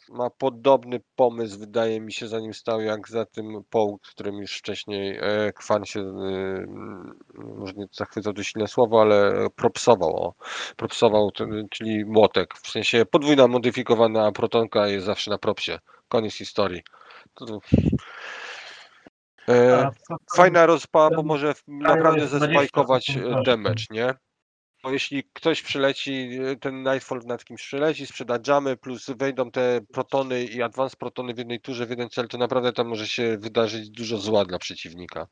ma 0.10 0.30
podobny 0.30 1.00
pomysł, 1.16 1.60
wydaje 1.60 2.02
mi 2.02 2.14
się, 2.14 2.28
zanim 2.28 2.54
stał, 2.54 2.82
jak 2.82 3.10
za 3.10 3.26
tym 3.26 3.64
Poł, 3.70 4.00
którym 4.10 4.36
już 4.36 4.58
wcześniej 4.58 5.18
e, 5.22 5.54
Kwan 5.54 5.86
się, 5.86 6.00
y, 6.00 6.68
może 7.34 7.74
nie 7.74 7.86
zachwycał 7.92 8.34
to 8.34 8.44
silne 8.44 8.68
słowo, 8.68 9.02
ale 9.02 9.48
propsował, 9.56 10.16
o, 10.16 10.34
propsował, 10.78 11.32
czyli 11.72 12.06
młotek, 12.06 12.54
w 12.58 12.72
sensie 12.72 13.06
podwójna 13.06 13.48
modyfikowana 13.48 14.32
protonka 14.32 14.88
jest 14.88 15.06
zawsze 15.06 15.32
na 15.32 15.38
propsie, 15.38 15.80
koniec 16.08 16.34
historii. 16.34 16.82
To, 17.34 17.46
to, 17.46 17.60
e, 19.50 19.90
fajna 20.36 20.66
rozpa, 20.66 21.10
bo 21.16 21.24
może 21.24 21.54
naprawdę 21.68 22.22
jest 22.22 22.36
20 22.36 22.48
zespajkować 22.48 23.10
e, 23.10 23.44
damage, 23.46 23.84
nie? 23.92 24.14
Bo 24.86 24.92
jeśli 24.92 25.24
ktoś 25.34 25.62
przyleci, 25.62 26.30
ten 26.62 26.84
Nightfall 26.84 27.22
nad 27.26 27.46
kimś 27.46 27.62
przyleci, 27.62 28.08
sprzeda 28.08 28.40
jamy, 28.48 28.78
plus 28.78 29.10
wejdą 29.10 29.52
te 29.52 29.82
protony 29.94 30.44
i 30.44 30.62
advance 30.62 30.98
protony 30.98 31.34
w 31.34 31.38
jednej 31.38 31.60
turze, 31.60 31.86
w 31.86 31.90
jeden 31.90 32.10
cel, 32.10 32.28
to 32.28 32.38
naprawdę 32.38 32.74
tam 32.74 32.88
może 32.88 33.08
się 33.08 33.38
wydarzyć 33.38 33.90
dużo 33.90 34.18
zła 34.18 34.46
dla 34.46 34.60
przeciwnika. 34.60 35.28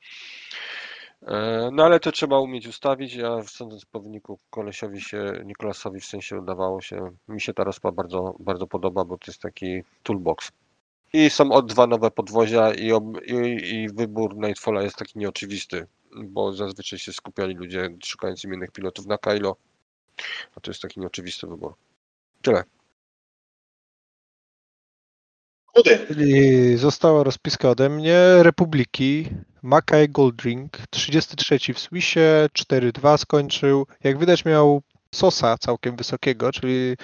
E, 1.21 1.69
No 1.73 1.85
ale 1.85 1.99
to 1.99 2.11
trzeba 2.11 2.39
umieć 2.39 2.67
ustawić, 2.67 3.17
a 3.19 3.43
sądząc 3.43 3.85
po 3.85 3.99
wyniku 3.99 4.39
kolesiowi 4.49 5.01
się, 5.01 5.41
Nikolasowi 5.45 5.99
w 5.99 6.05
sensie 6.05 6.39
udawało 6.39 6.81
się, 6.81 7.11
mi 7.27 7.41
się 7.41 7.53
ta 7.53 7.63
rozpa 7.63 7.91
bardzo, 7.91 8.35
bardzo 8.39 8.67
podoba, 8.67 9.05
bo 9.05 9.17
to 9.17 9.31
jest 9.31 9.41
taki 9.41 9.83
toolbox. 10.03 10.51
I 11.13 11.29
są 11.29 11.51
od 11.51 11.73
dwa 11.73 11.87
nowe 11.87 12.11
podwozia 12.11 12.73
i, 12.73 12.91
i, 13.25 13.75
i 13.75 13.89
wybór 13.89 14.35
Nightfalla 14.37 14.81
jest 14.81 14.95
taki 14.95 15.19
nieoczywisty, 15.19 15.87
bo 16.23 16.53
zazwyczaj 16.53 16.99
się 16.99 17.13
skupiali 17.13 17.55
ludzie 17.55 17.89
szukając 18.03 18.43
innych 18.43 18.71
pilotów 18.71 19.05
na 19.05 19.17
Kylo, 19.17 19.55
a 20.55 20.59
to 20.59 20.71
jest 20.71 20.81
taki 20.81 20.99
nieoczywisty 20.99 21.47
wybór. 21.47 21.73
Tyle. 22.41 22.63
Czyli 26.07 26.77
została 26.77 27.23
rozpiska 27.23 27.69
ode 27.69 27.89
mnie 27.89 28.19
Republiki, 28.39 29.29
Mackay 29.61 30.09
Goldring, 30.09 30.77
33 30.89 31.73
w 31.73 31.79
Swissie, 31.79 32.19
4-2 32.53 33.17
skończył. 33.17 33.87
Jak 34.03 34.19
widać 34.19 34.45
miał 34.45 34.81
sosa 35.15 35.57
całkiem 35.57 35.95
wysokiego, 35.95 36.51
czyli 36.51 36.95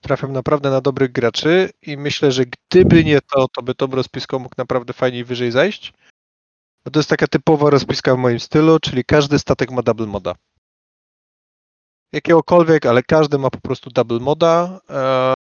trafiam 0.00 0.32
naprawdę 0.32 0.70
na 0.70 0.80
dobrych 0.80 1.12
graczy 1.12 1.70
i 1.82 1.96
myślę, 1.96 2.32
że 2.32 2.44
gdyby 2.46 3.04
nie 3.04 3.20
to, 3.20 3.48
to 3.48 3.62
by 3.62 3.74
tą 3.74 3.86
rozpiską 3.86 4.38
mógł 4.38 4.54
naprawdę 4.58 4.92
fajniej 4.92 5.24
wyżej 5.24 5.50
zajść. 5.50 5.92
Bo 6.84 6.90
to 6.90 6.98
jest 6.98 7.10
taka 7.10 7.26
typowa 7.26 7.70
rozpiska 7.70 8.14
w 8.14 8.18
moim 8.18 8.40
stylu, 8.40 8.80
czyli 8.80 9.04
każdy 9.04 9.38
statek 9.38 9.70
ma 9.70 9.82
double 9.82 10.06
moda. 10.06 10.34
Jakiegokolwiek, 12.12 12.86
ale 12.86 13.02
każdy 13.02 13.38
ma 13.38 13.50
po 13.50 13.60
prostu 13.60 13.90
double 13.90 14.18
moda. 14.18 14.80
e, 14.90 15.34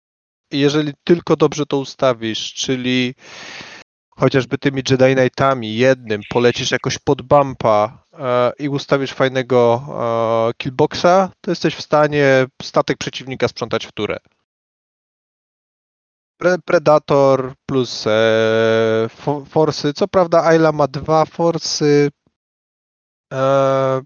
jeżeli 0.53 0.93
tylko 1.05 1.37
dobrze 1.37 1.67
to 1.67 1.79
ustawisz, 1.79 2.55
czyli 2.55 3.15
chociażby 4.11 4.59
tymi 4.59 4.83
Jedi 4.91 5.15
Knightami 5.15 5.77
jednym 5.77 6.21
polecisz 6.31 6.71
jakoś 6.71 6.99
pod 6.99 7.23
bumpa 7.23 8.05
e, 8.19 8.53
i 8.59 8.69
ustawisz 8.69 9.13
fajnego 9.13 9.83
e, 9.89 10.55
killboxa, 10.55 11.31
to 11.41 11.51
jesteś 11.51 11.75
w 11.75 11.83
stanie 11.83 12.47
statek 12.63 12.99
przeciwnika 12.99 13.49
sprzątać 13.49 13.87
w 13.87 13.93
turę. 13.93 14.17
Pre 16.41 16.59
Predator 16.59 17.53
plus 17.67 18.07
e, 18.07 19.09
fo 19.09 19.45
forsy. 19.45 19.93
Co 19.93 20.09
prawda 20.09 20.45
Ayla 20.45 20.73
ma 20.73 20.87
dwa 20.87 21.25
forsy. 21.25 22.11
E, 23.33 24.01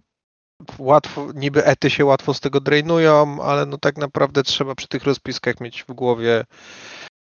łatwo, 0.79 1.29
niby 1.35 1.65
ety 1.65 1.91
się 1.91 2.05
łatwo 2.05 2.35
z 2.35 2.41
tego 2.41 2.61
drainują, 2.61 3.43
ale 3.43 3.67
no 3.67 3.79
tak 3.79 3.99
naprawdę 3.99 4.43
trzeba 4.43 4.75
przy 4.75 4.89
tych 4.89 5.05
rozpiskach 5.05 5.61
mieć 5.61 5.85
w 5.89 5.93
głowie, 5.93 6.45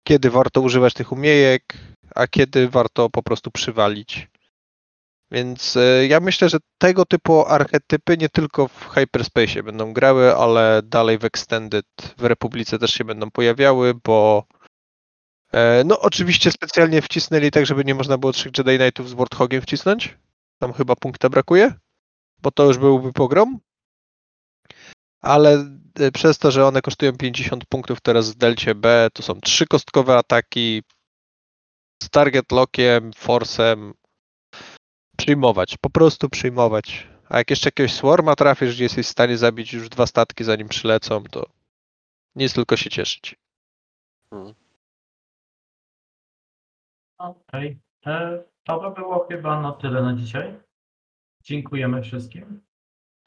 kiedy 0.08 0.30
warto 0.30 0.62
używać 0.62 0.94
tych 0.94 1.12
umiejek, 1.12 1.78
a 2.16 2.28
kiedy 2.28 2.70
warto 2.70 3.10
po 3.10 3.24
prostu 3.24 3.52
przywalić. 3.52 4.28
Więc 5.32 5.78
e, 5.78 6.08
ja 6.08 6.20
myślę, 6.20 6.50
że 6.50 6.58
tego 6.78 7.06
typu 7.06 7.46
archetypy 7.46 8.18
nie 8.18 8.30
tylko 8.30 8.68
w 8.68 8.90
Hyperspace 8.90 9.64
będą 9.64 9.94
grały, 9.94 10.36
ale 10.36 10.82
dalej 10.84 11.18
w 11.18 11.26
Extended 11.26 11.86
w 12.18 12.24
Republice 12.24 12.80
też 12.80 12.92
się 12.92 13.04
będą 13.04 13.32
pojawiały, 13.32 13.94
bo 14.04 14.44
no 15.86 16.00
oczywiście 16.00 16.52
specjalnie 16.52 17.02
wcisnęli 17.02 17.52
tak, 17.52 17.66
żeby 17.66 17.86
nie 17.86 17.96
można 17.96 18.18
było 18.18 18.32
trzech 18.32 18.58
Jedi 18.58 18.78
Knightów 18.78 19.10
z 19.10 19.14
Warthogiem 19.14 19.62
wcisnąć. 19.62 20.18
Tam 20.60 20.74
chyba 20.74 20.96
punkta 20.96 21.30
brakuje 21.30 21.74
bo 22.42 22.52
to 22.52 22.66
już 22.66 22.78
byłby 22.78 23.14
pogrom. 23.14 23.60
Ale 25.22 25.66
y, 26.00 26.12
przez 26.12 26.38
to, 26.38 26.52
że 26.52 26.66
one 26.68 26.82
kosztują 26.82 27.18
50 27.18 27.66
punktów 27.66 28.02
teraz 28.02 28.32
w 28.32 28.36
delcie 28.36 28.76
B, 28.76 29.08
to 29.14 29.24
są 29.24 29.42
trzy 29.42 29.66
kostkowe 29.66 30.18
ataki 30.18 30.84
z 32.04 32.10
target 32.10 32.52
lockiem, 32.52 33.14
forcem. 33.14 33.94
Przyjmować, 35.18 35.78
po 35.78 35.90
prostu 35.90 36.30
przyjmować. 36.30 37.08
A 37.30 37.38
jak 37.38 37.50
jeszcze 37.50 37.68
jakiegoś 37.68 37.94
swarma 37.94 38.36
trafisz, 38.36 38.76
gdzie 38.76 38.84
jesteś 38.84 39.08
w 39.08 39.10
stanie 39.10 39.38
zabić 39.38 39.74
już 39.74 39.90
dwa 39.90 40.08
statki 40.08 40.44
zanim 40.44 40.68
przylecą, 40.68 41.24
to 41.24 41.46
nic 42.36 42.54
tylko 42.54 42.78
się 42.78 42.90
cieszyć. 42.90 43.36
Okej. 47.22 47.80
E, 48.06 48.44
To 48.64 48.80
by 48.80 49.02
było 49.02 49.28
chyba 49.28 49.62
na 49.62 49.72
tyle 49.72 50.02
na 50.02 50.14
dzisiaj. 50.14 50.54
Dziękujemy 51.44 52.02
wszystkim. 52.02 52.62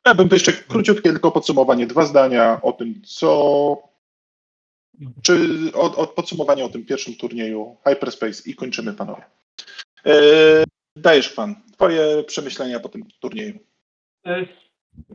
Ja 0.07 0.15
bym 0.15 0.29
to 0.29 0.35
jeszcze 0.35 0.53
króciutkie 0.53 1.11
tylko 1.11 1.31
podsumowanie, 1.31 1.87
dwa 1.87 2.07
zdania 2.07 2.61
o 2.63 2.73
tym, 2.73 3.03
co. 3.03 3.29
Czy 5.23 5.35
od, 5.75 5.95
od 5.99 6.11
podsumowania 6.11 6.65
o 6.65 6.69
tym 6.69 6.87
pierwszym 6.87 7.15
turnieju 7.15 7.77
Hyperspace 7.89 8.51
i 8.51 8.55
kończymy, 8.55 8.93
panowie. 8.93 9.25
E, 10.07 10.13
dajesz 10.97 11.29
pan, 11.33 11.55
twoje 11.73 12.25
przemyślenia 12.25 12.81
po 12.81 12.89
tym 12.89 13.03
turnieju. 13.21 13.59
E, 14.27 14.47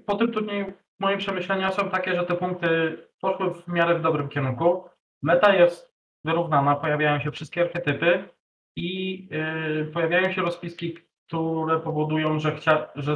Po 0.06 0.16
tym 0.16 0.32
turnieju 0.32 0.74
moje 1.00 1.18
przemyślenia 1.18 1.72
są 1.72 1.90
takie, 1.90 2.16
że 2.16 2.26
te 2.26 2.36
punkty 2.36 2.98
poszły 3.22 3.54
w 3.54 3.68
miarę 3.68 4.00
w 4.00 4.02
dobrym 4.02 4.30
kierunku. 4.30 4.84
Meta 5.22 5.56
jest 5.56 5.94
wyrównana, 6.26 6.76
pojawiają 6.76 7.20
się 7.20 7.32
wszystkie 7.32 7.62
archetypy 7.62 8.30
i 8.76 9.30
e, 9.32 9.86
pojawiają 9.86 10.32
się 10.32 10.42
rozpiski, 10.42 10.98
które 11.28 11.80
powodują, 11.80 12.40
że, 12.40 12.56
chcia, 12.56 12.90
że 12.96 13.16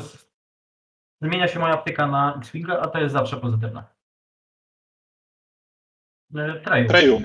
zmienia 1.21 1.47
się 1.47 1.59
moja 1.59 1.73
apteka 1.73 2.07
na 2.07 2.35
X-Winga, 2.37 2.79
a 2.79 2.87
to 2.87 2.99
jest 2.99 3.13
zawsze 3.13 3.37
pozytywne. 3.37 3.83
E, 6.35 6.59
Treju. 6.59 6.87
Treju, 6.87 7.21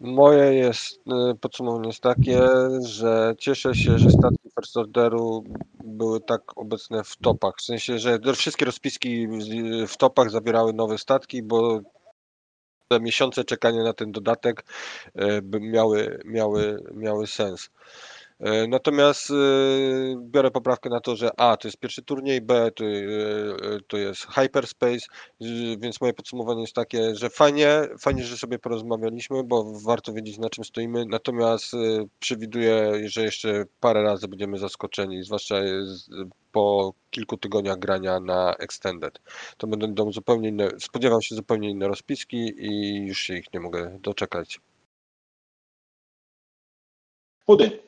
Moje 0.00 0.54
jest 0.54 1.00
y, 1.32 1.34
podsumowanie 1.40 1.86
jest 1.86 2.02
takie, 2.02 2.40
że 2.86 3.34
cieszę 3.38 3.74
się, 3.74 3.98
że 3.98 4.10
statki 4.10 4.50
First 4.54 4.76
Orderu 4.76 5.44
były 5.84 6.20
tak 6.20 6.58
obecne 6.58 7.04
w 7.04 7.16
topach. 7.16 7.54
W 7.58 7.62
sensie, 7.62 7.98
że 7.98 8.18
wszystkie 8.34 8.64
rozpiski 8.64 9.28
w 9.88 9.96
topach 9.96 10.30
zawierały 10.30 10.72
nowe 10.72 10.98
statki, 10.98 11.42
bo 11.42 11.80
miesiące 13.00 13.44
czekania 13.44 13.82
na 13.82 13.92
ten 13.92 14.12
dodatek 14.12 14.64
by 15.42 15.60
miały, 15.60 16.20
miały, 16.24 16.84
miały 16.94 17.26
sens. 17.26 17.70
Y, 18.40 18.68
Natomiast 18.68 19.30
y, 19.30 19.34
biorę 20.20 20.50
poprawkę 20.50 20.90
na 20.90 21.00
to, 21.00 21.16
że 21.16 21.40
A 21.40 21.56
to 21.56 21.68
jest 21.68 21.78
pierwszy 21.78 22.02
turniej, 22.02 22.40
B 22.40 22.70
to, 22.70 22.84
to 23.86 23.96
jest 23.96 24.26
Hyperspace, 24.26 25.06
więc 25.78 26.00
moje 26.00 26.12
podsumowanie 26.12 26.60
jest 26.60 26.74
takie, 26.74 27.14
że 27.14 27.30
fajnie, 27.30 27.82
fajnie, 28.00 28.24
że 28.24 28.36
sobie 28.36 28.58
porozmawialiśmy, 28.58 29.44
bo 29.44 29.72
warto 29.84 30.12
wiedzieć 30.12 30.38
na 30.38 30.50
czym 30.50 30.64
stoimy, 30.64 31.04
natomiast 31.06 31.72
przewiduję, 32.20 32.92
że 33.08 33.22
jeszcze 33.22 33.64
parę 33.80 34.02
razy 34.02 34.28
będziemy 34.28 34.58
zaskoczeni, 34.58 35.22
zwłaszcza 35.24 35.56
po 36.52 36.94
kilku 37.10 37.36
tygodniach 37.36 37.78
grania 37.78 38.20
na 38.20 38.54
Extended. 38.54 39.20
To 39.56 39.66
będą 39.66 40.12
zupełnie 40.12 40.48
inne, 40.48 40.68
spodziewam 40.78 41.22
się 41.22 41.34
zupełnie 41.34 41.70
inne 41.70 41.88
rozpiski 41.88 42.52
i 42.58 42.96
już 43.06 43.18
się 43.20 43.34
ich 43.34 43.54
nie 43.54 43.60
mogę 43.60 43.98
doczekać. 44.02 44.60
Chudy. 47.46 47.78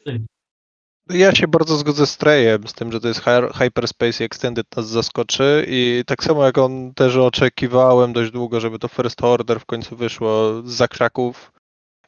Ja 1.09 1.35
się 1.35 1.49
bardzo 1.49 1.77
zgodzę 1.77 2.07
z 2.07 2.17
Trejem, 2.17 2.69
z 2.69 2.73
tym, 2.73 2.93
że 2.93 3.01
to 3.01 3.09
jest 3.09 3.21
Hy- 3.21 3.53
Hyperspace 3.59 4.25
i 4.25 4.27
Extended 4.27 4.77
nas 4.77 4.89
zaskoczy 4.89 5.65
i 5.69 6.03
tak 6.07 6.25
samo 6.25 6.45
jak 6.45 6.59
on 6.59 6.95
też 6.95 7.17
oczekiwałem 7.17 8.13
dość 8.13 8.31
długo, 8.31 8.61
żeby 8.61 8.79
to 8.79 8.89
First 8.89 9.25
Order 9.25 9.61
w 9.61 9.67
końcu 9.67 9.97
wyszło 9.97 10.63
z 10.63 10.71
zakrzaków 10.71 11.53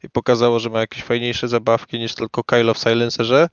i 0.02 0.10
pokazało, 0.10 0.58
że 0.58 0.70
ma 0.70 0.80
jakieś 0.80 1.02
fajniejsze 1.02 1.48
zabawki 1.48 1.98
niż 1.98 2.14
tylko 2.14 2.44
Kyle 2.44 2.74
w 2.74 2.78
Silencerze. 2.78 3.48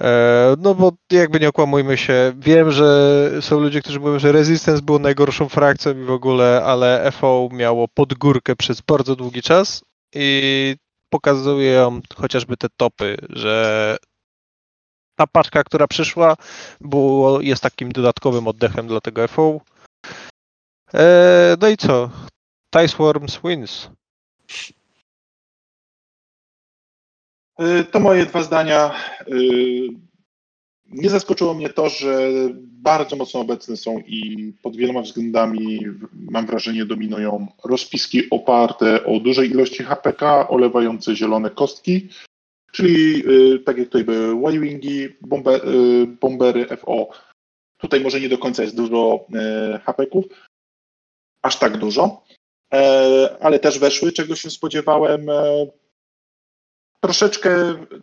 E, 0.00 0.56
No 0.58 0.74
bo 0.74 0.92
jakby 1.10 1.40
nie 1.40 1.48
okłamujmy 1.48 1.96
się, 1.96 2.32
wiem, 2.38 2.70
że 2.70 3.30
są 3.40 3.60
ludzie, 3.60 3.82
którzy 3.82 4.00
mówią, 4.00 4.18
że 4.18 4.32
Resistance 4.32 4.82
było 4.82 4.98
najgorszą 4.98 5.48
frakcją 5.48 5.92
i 6.00 6.04
w 6.04 6.10
ogóle, 6.10 6.62
ale 6.64 7.12
FO 7.12 7.48
miało 7.52 7.88
podgórkę 7.88 8.56
przez 8.56 8.80
bardzo 8.80 9.16
długi 9.16 9.42
czas 9.42 9.84
i 10.14 10.76
pokazują 11.12 12.00
chociażby 12.16 12.56
te 12.56 12.68
topy, 12.76 13.16
że 13.28 13.96
ta 15.18 15.26
paczka, 15.26 15.64
która 15.64 15.86
przyszła, 15.86 16.36
było, 16.80 17.40
jest 17.40 17.62
takim 17.62 17.92
dodatkowym 17.92 18.48
oddechem 18.48 18.86
dla 18.86 19.00
tego 19.00 19.28
FO. 19.28 19.60
E, 20.94 21.56
no 21.60 21.68
i 21.68 21.76
co? 21.76 22.10
Tice 22.74 22.96
Worms 22.96 23.40
wins. 23.44 23.90
Y, 27.60 27.84
To 27.84 28.00
moje 28.00 28.26
dwa 28.26 28.42
zdania. 28.42 28.94
Nie 30.92 31.10
zaskoczyło 31.10 31.54
mnie 31.54 31.68
to, 31.68 31.88
że 31.88 32.30
bardzo 32.62 33.16
mocno 33.16 33.40
obecne 33.40 33.76
są 33.76 33.98
i 33.98 34.52
pod 34.62 34.76
wieloma 34.76 35.02
względami, 35.02 35.78
mam 36.12 36.46
wrażenie, 36.46 36.84
dominują 36.84 37.46
rozpiski 37.64 38.30
oparte 38.30 39.04
o 39.04 39.20
dużej 39.20 39.50
ilości 39.50 39.82
HPK, 39.82 40.48
olewające 40.48 41.16
zielone 41.16 41.50
kostki, 41.50 42.08
czyli 42.72 43.22
y, 43.28 43.58
tak 43.58 43.78
jak 43.78 43.86
tutaj 43.86 44.04
były 44.04 44.52
Y-Wingi, 44.52 45.08
bombe, 45.20 45.64
y, 45.64 46.06
bombery 46.06 46.66
FO. 46.76 47.08
Tutaj 47.78 48.00
może 48.00 48.20
nie 48.20 48.28
do 48.28 48.38
końca 48.38 48.62
jest 48.62 48.76
dużo 48.76 49.26
y, 49.74 49.78
HPK-ów, 49.78 50.24
aż 51.42 51.58
tak 51.58 51.78
dużo, 51.78 52.22
E, 52.72 53.36
ale 53.40 53.58
też 53.58 53.78
weszły, 53.78 54.12
czego 54.12 54.36
się 54.36 54.50
spodziewałem. 54.50 55.26
Troszeczkę, 57.04 57.50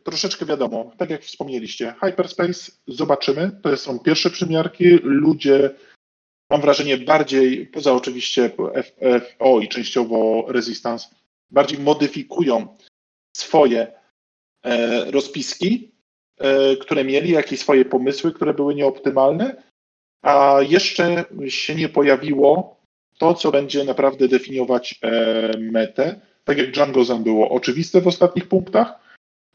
troszeczkę 0.04 0.46
wiadomo, 0.46 0.92
tak 0.98 1.10
jak 1.10 1.22
wspomnieliście, 1.22 1.96
Hyperspace 2.04 2.72
zobaczymy, 2.88 3.52
to 3.64 3.78
są 3.78 4.00
pierwsze 4.00 4.30
przymiarki, 4.30 4.86
ludzie, 5.04 5.70
mam 6.52 6.62
wrażenie, 6.62 6.98
bardziej, 6.98 7.68
poza 7.68 7.94
oczywiście 7.94 8.52
FO 9.38 9.60
i 9.60 9.68
częściowo 9.68 10.46
Resistance, 10.48 11.08
bardziej 11.52 11.80
modyfikują 11.80 12.78
swoje 13.38 13.92
e, 14.66 15.12
rozpiski, 15.12 15.92
e, 16.38 16.76
które 16.76 17.04
mieli, 17.04 17.32
jakieś 17.32 17.60
swoje 17.60 17.86
pomysły, 17.86 18.34
które 18.34 18.54
były 18.54 18.76
nieoptymalne, 18.76 19.64
a 20.22 20.58
jeszcze 20.70 21.26
się 21.48 21.76
nie 21.76 21.90
pojawiło 21.90 22.80
to, 23.18 23.34
co 23.34 23.52
będzie 23.52 23.84
naprawdę 23.84 24.28
definiować 24.28 25.00
e, 25.04 25.58
metę, 25.58 26.28
tak 26.50 26.58
jak 26.58 26.72
Django 26.72 27.06
Zan 27.06 27.24
było 27.24 27.50
oczywiste 27.50 28.02
w 28.02 28.08
ostatnich 28.08 28.48
punktach, 28.48 29.00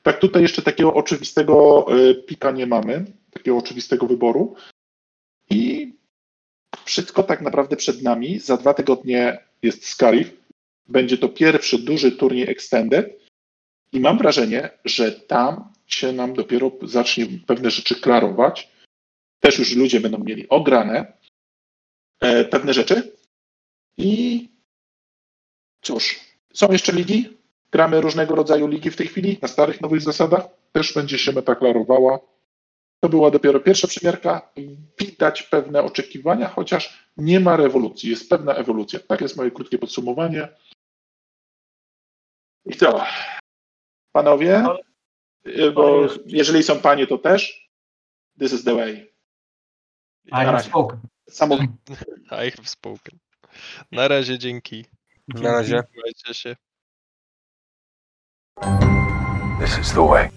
tak 0.03 0.21
tutaj 0.21 0.43
jeszcze 0.43 0.63
takiego 0.63 0.95
oczywistego 0.95 1.87
y, 1.99 2.15
pika 2.15 2.51
nie 2.51 2.67
mamy, 2.67 3.05
takiego 3.31 3.57
oczywistego 3.57 4.07
wyboru. 4.07 4.55
I 5.51 5.93
wszystko 6.85 7.23
tak 7.23 7.41
naprawdę 7.41 7.77
przed 7.77 8.03
nami. 8.03 8.39
Za 8.39 8.57
dwa 8.57 8.75
tygodnie 8.75 9.39
jest 9.63 9.87
Scarif. 9.87 10.33
Będzie 10.89 11.19
to 11.19 11.29
pierwszy 11.29 11.79
duży 11.79 12.13
turniej 12.13 12.51
Extended. 12.51 13.21
I 13.93 14.01
mam 14.01 14.19
wrażenie, 14.19 14.71
że 14.85 15.13
tam 15.13 15.73
się 15.87 16.13
nam 16.13 16.35
dopiero 16.35 16.71
zacznie 16.83 17.27
pewne 17.47 17.71
rzeczy 17.71 17.95
klarować. 17.95 18.71
Też 19.41 19.59
już 19.59 19.77
ludzie 19.77 20.01
będą 20.01 20.19
mieli 20.19 20.49
ograne 20.49 21.13
e, 22.21 22.45
pewne 22.45 22.75
rzeczy. 22.75 23.13
I 23.97 24.49
cóż, 25.83 26.34
są 26.55 26.73
jeszcze 26.73 26.93
ligi. 26.93 27.39
Gramy 27.73 28.01
różnego 28.01 28.35
rodzaju 28.35 28.67
ligi 28.67 28.91
w 28.91 28.97
tej 28.97 29.07
chwili 29.07 29.39
na 29.43 29.49
starych, 29.49 29.81
nowych 29.81 30.01
zasadach. 30.01 30.47
Też 30.73 30.95
będzie 30.95 31.19
się 31.19 31.33
meta 31.33 31.55
klarowała. 31.55 32.19
To 33.01 33.09
była 33.09 33.31
dopiero 33.31 33.61
pierwsza 33.61 33.89
przymiarka. 33.89 34.53
Widać 34.99 35.43
pewne 35.43 35.83
oczekiwania, 35.83 36.49
chociaż 36.49 37.11
nie 37.17 37.41
ma 37.41 37.57
rewolucji. 37.57 38.11
Jest 38.11 38.31
pewna 38.31 38.55
ewolucja. 38.55 39.01
Tak 39.01 39.21
jest 39.21 39.37
moje 39.37 39.51
krótkie 39.51 39.79
podsumowanie. 39.79 40.49
I 42.67 42.77
co? 42.77 43.05
Panowie? 44.13 44.65
Y, 45.47 45.73
Bo 45.73 46.09
jeżeli 46.27 46.63
są 46.63 46.81
panie, 46.81 47.07
to 47.07 47.19
też. 47.19 47.71
This 48.39 48.53
is 48.53 48.65
the 48.65 48.75
way. 48.75 49.15
I 50.27 50.45
have 50.45 50.63
spoken. 50.63 51.01
Samo 51.29 51.59
I 52.47 52.51
have 52.51 52.69
spoken. 52.69 53.19
Na 53.93 54.09
razie 54.09 54.39
dzięki. 54.39 54.85
Na 55.29 55.53
razie. 55.53 55.83
Trzymajcie 55.83 56.35
się. 56.35 56.57
This 59.61 59.79
is 59.79 59.93
the 59.93 60.03
way. 60.03 60.29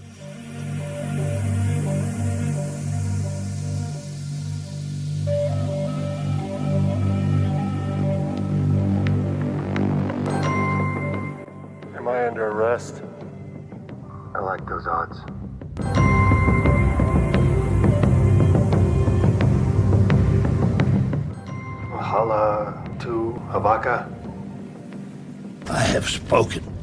Am 11.97 12.07
I 12.07 12.27
under 12.27 12.47
arrest? 12.47 13.03
I 14.35 14.39
like 14.39 14.65
those 14.69 14.87
odds. 14.87 15.17
Hala 21.99 22.83
to 22.99 23.33
Havaka. 23.51 24.16
I 25.69 25.79
have 25.79 26.09
spoken. 26.09 26.76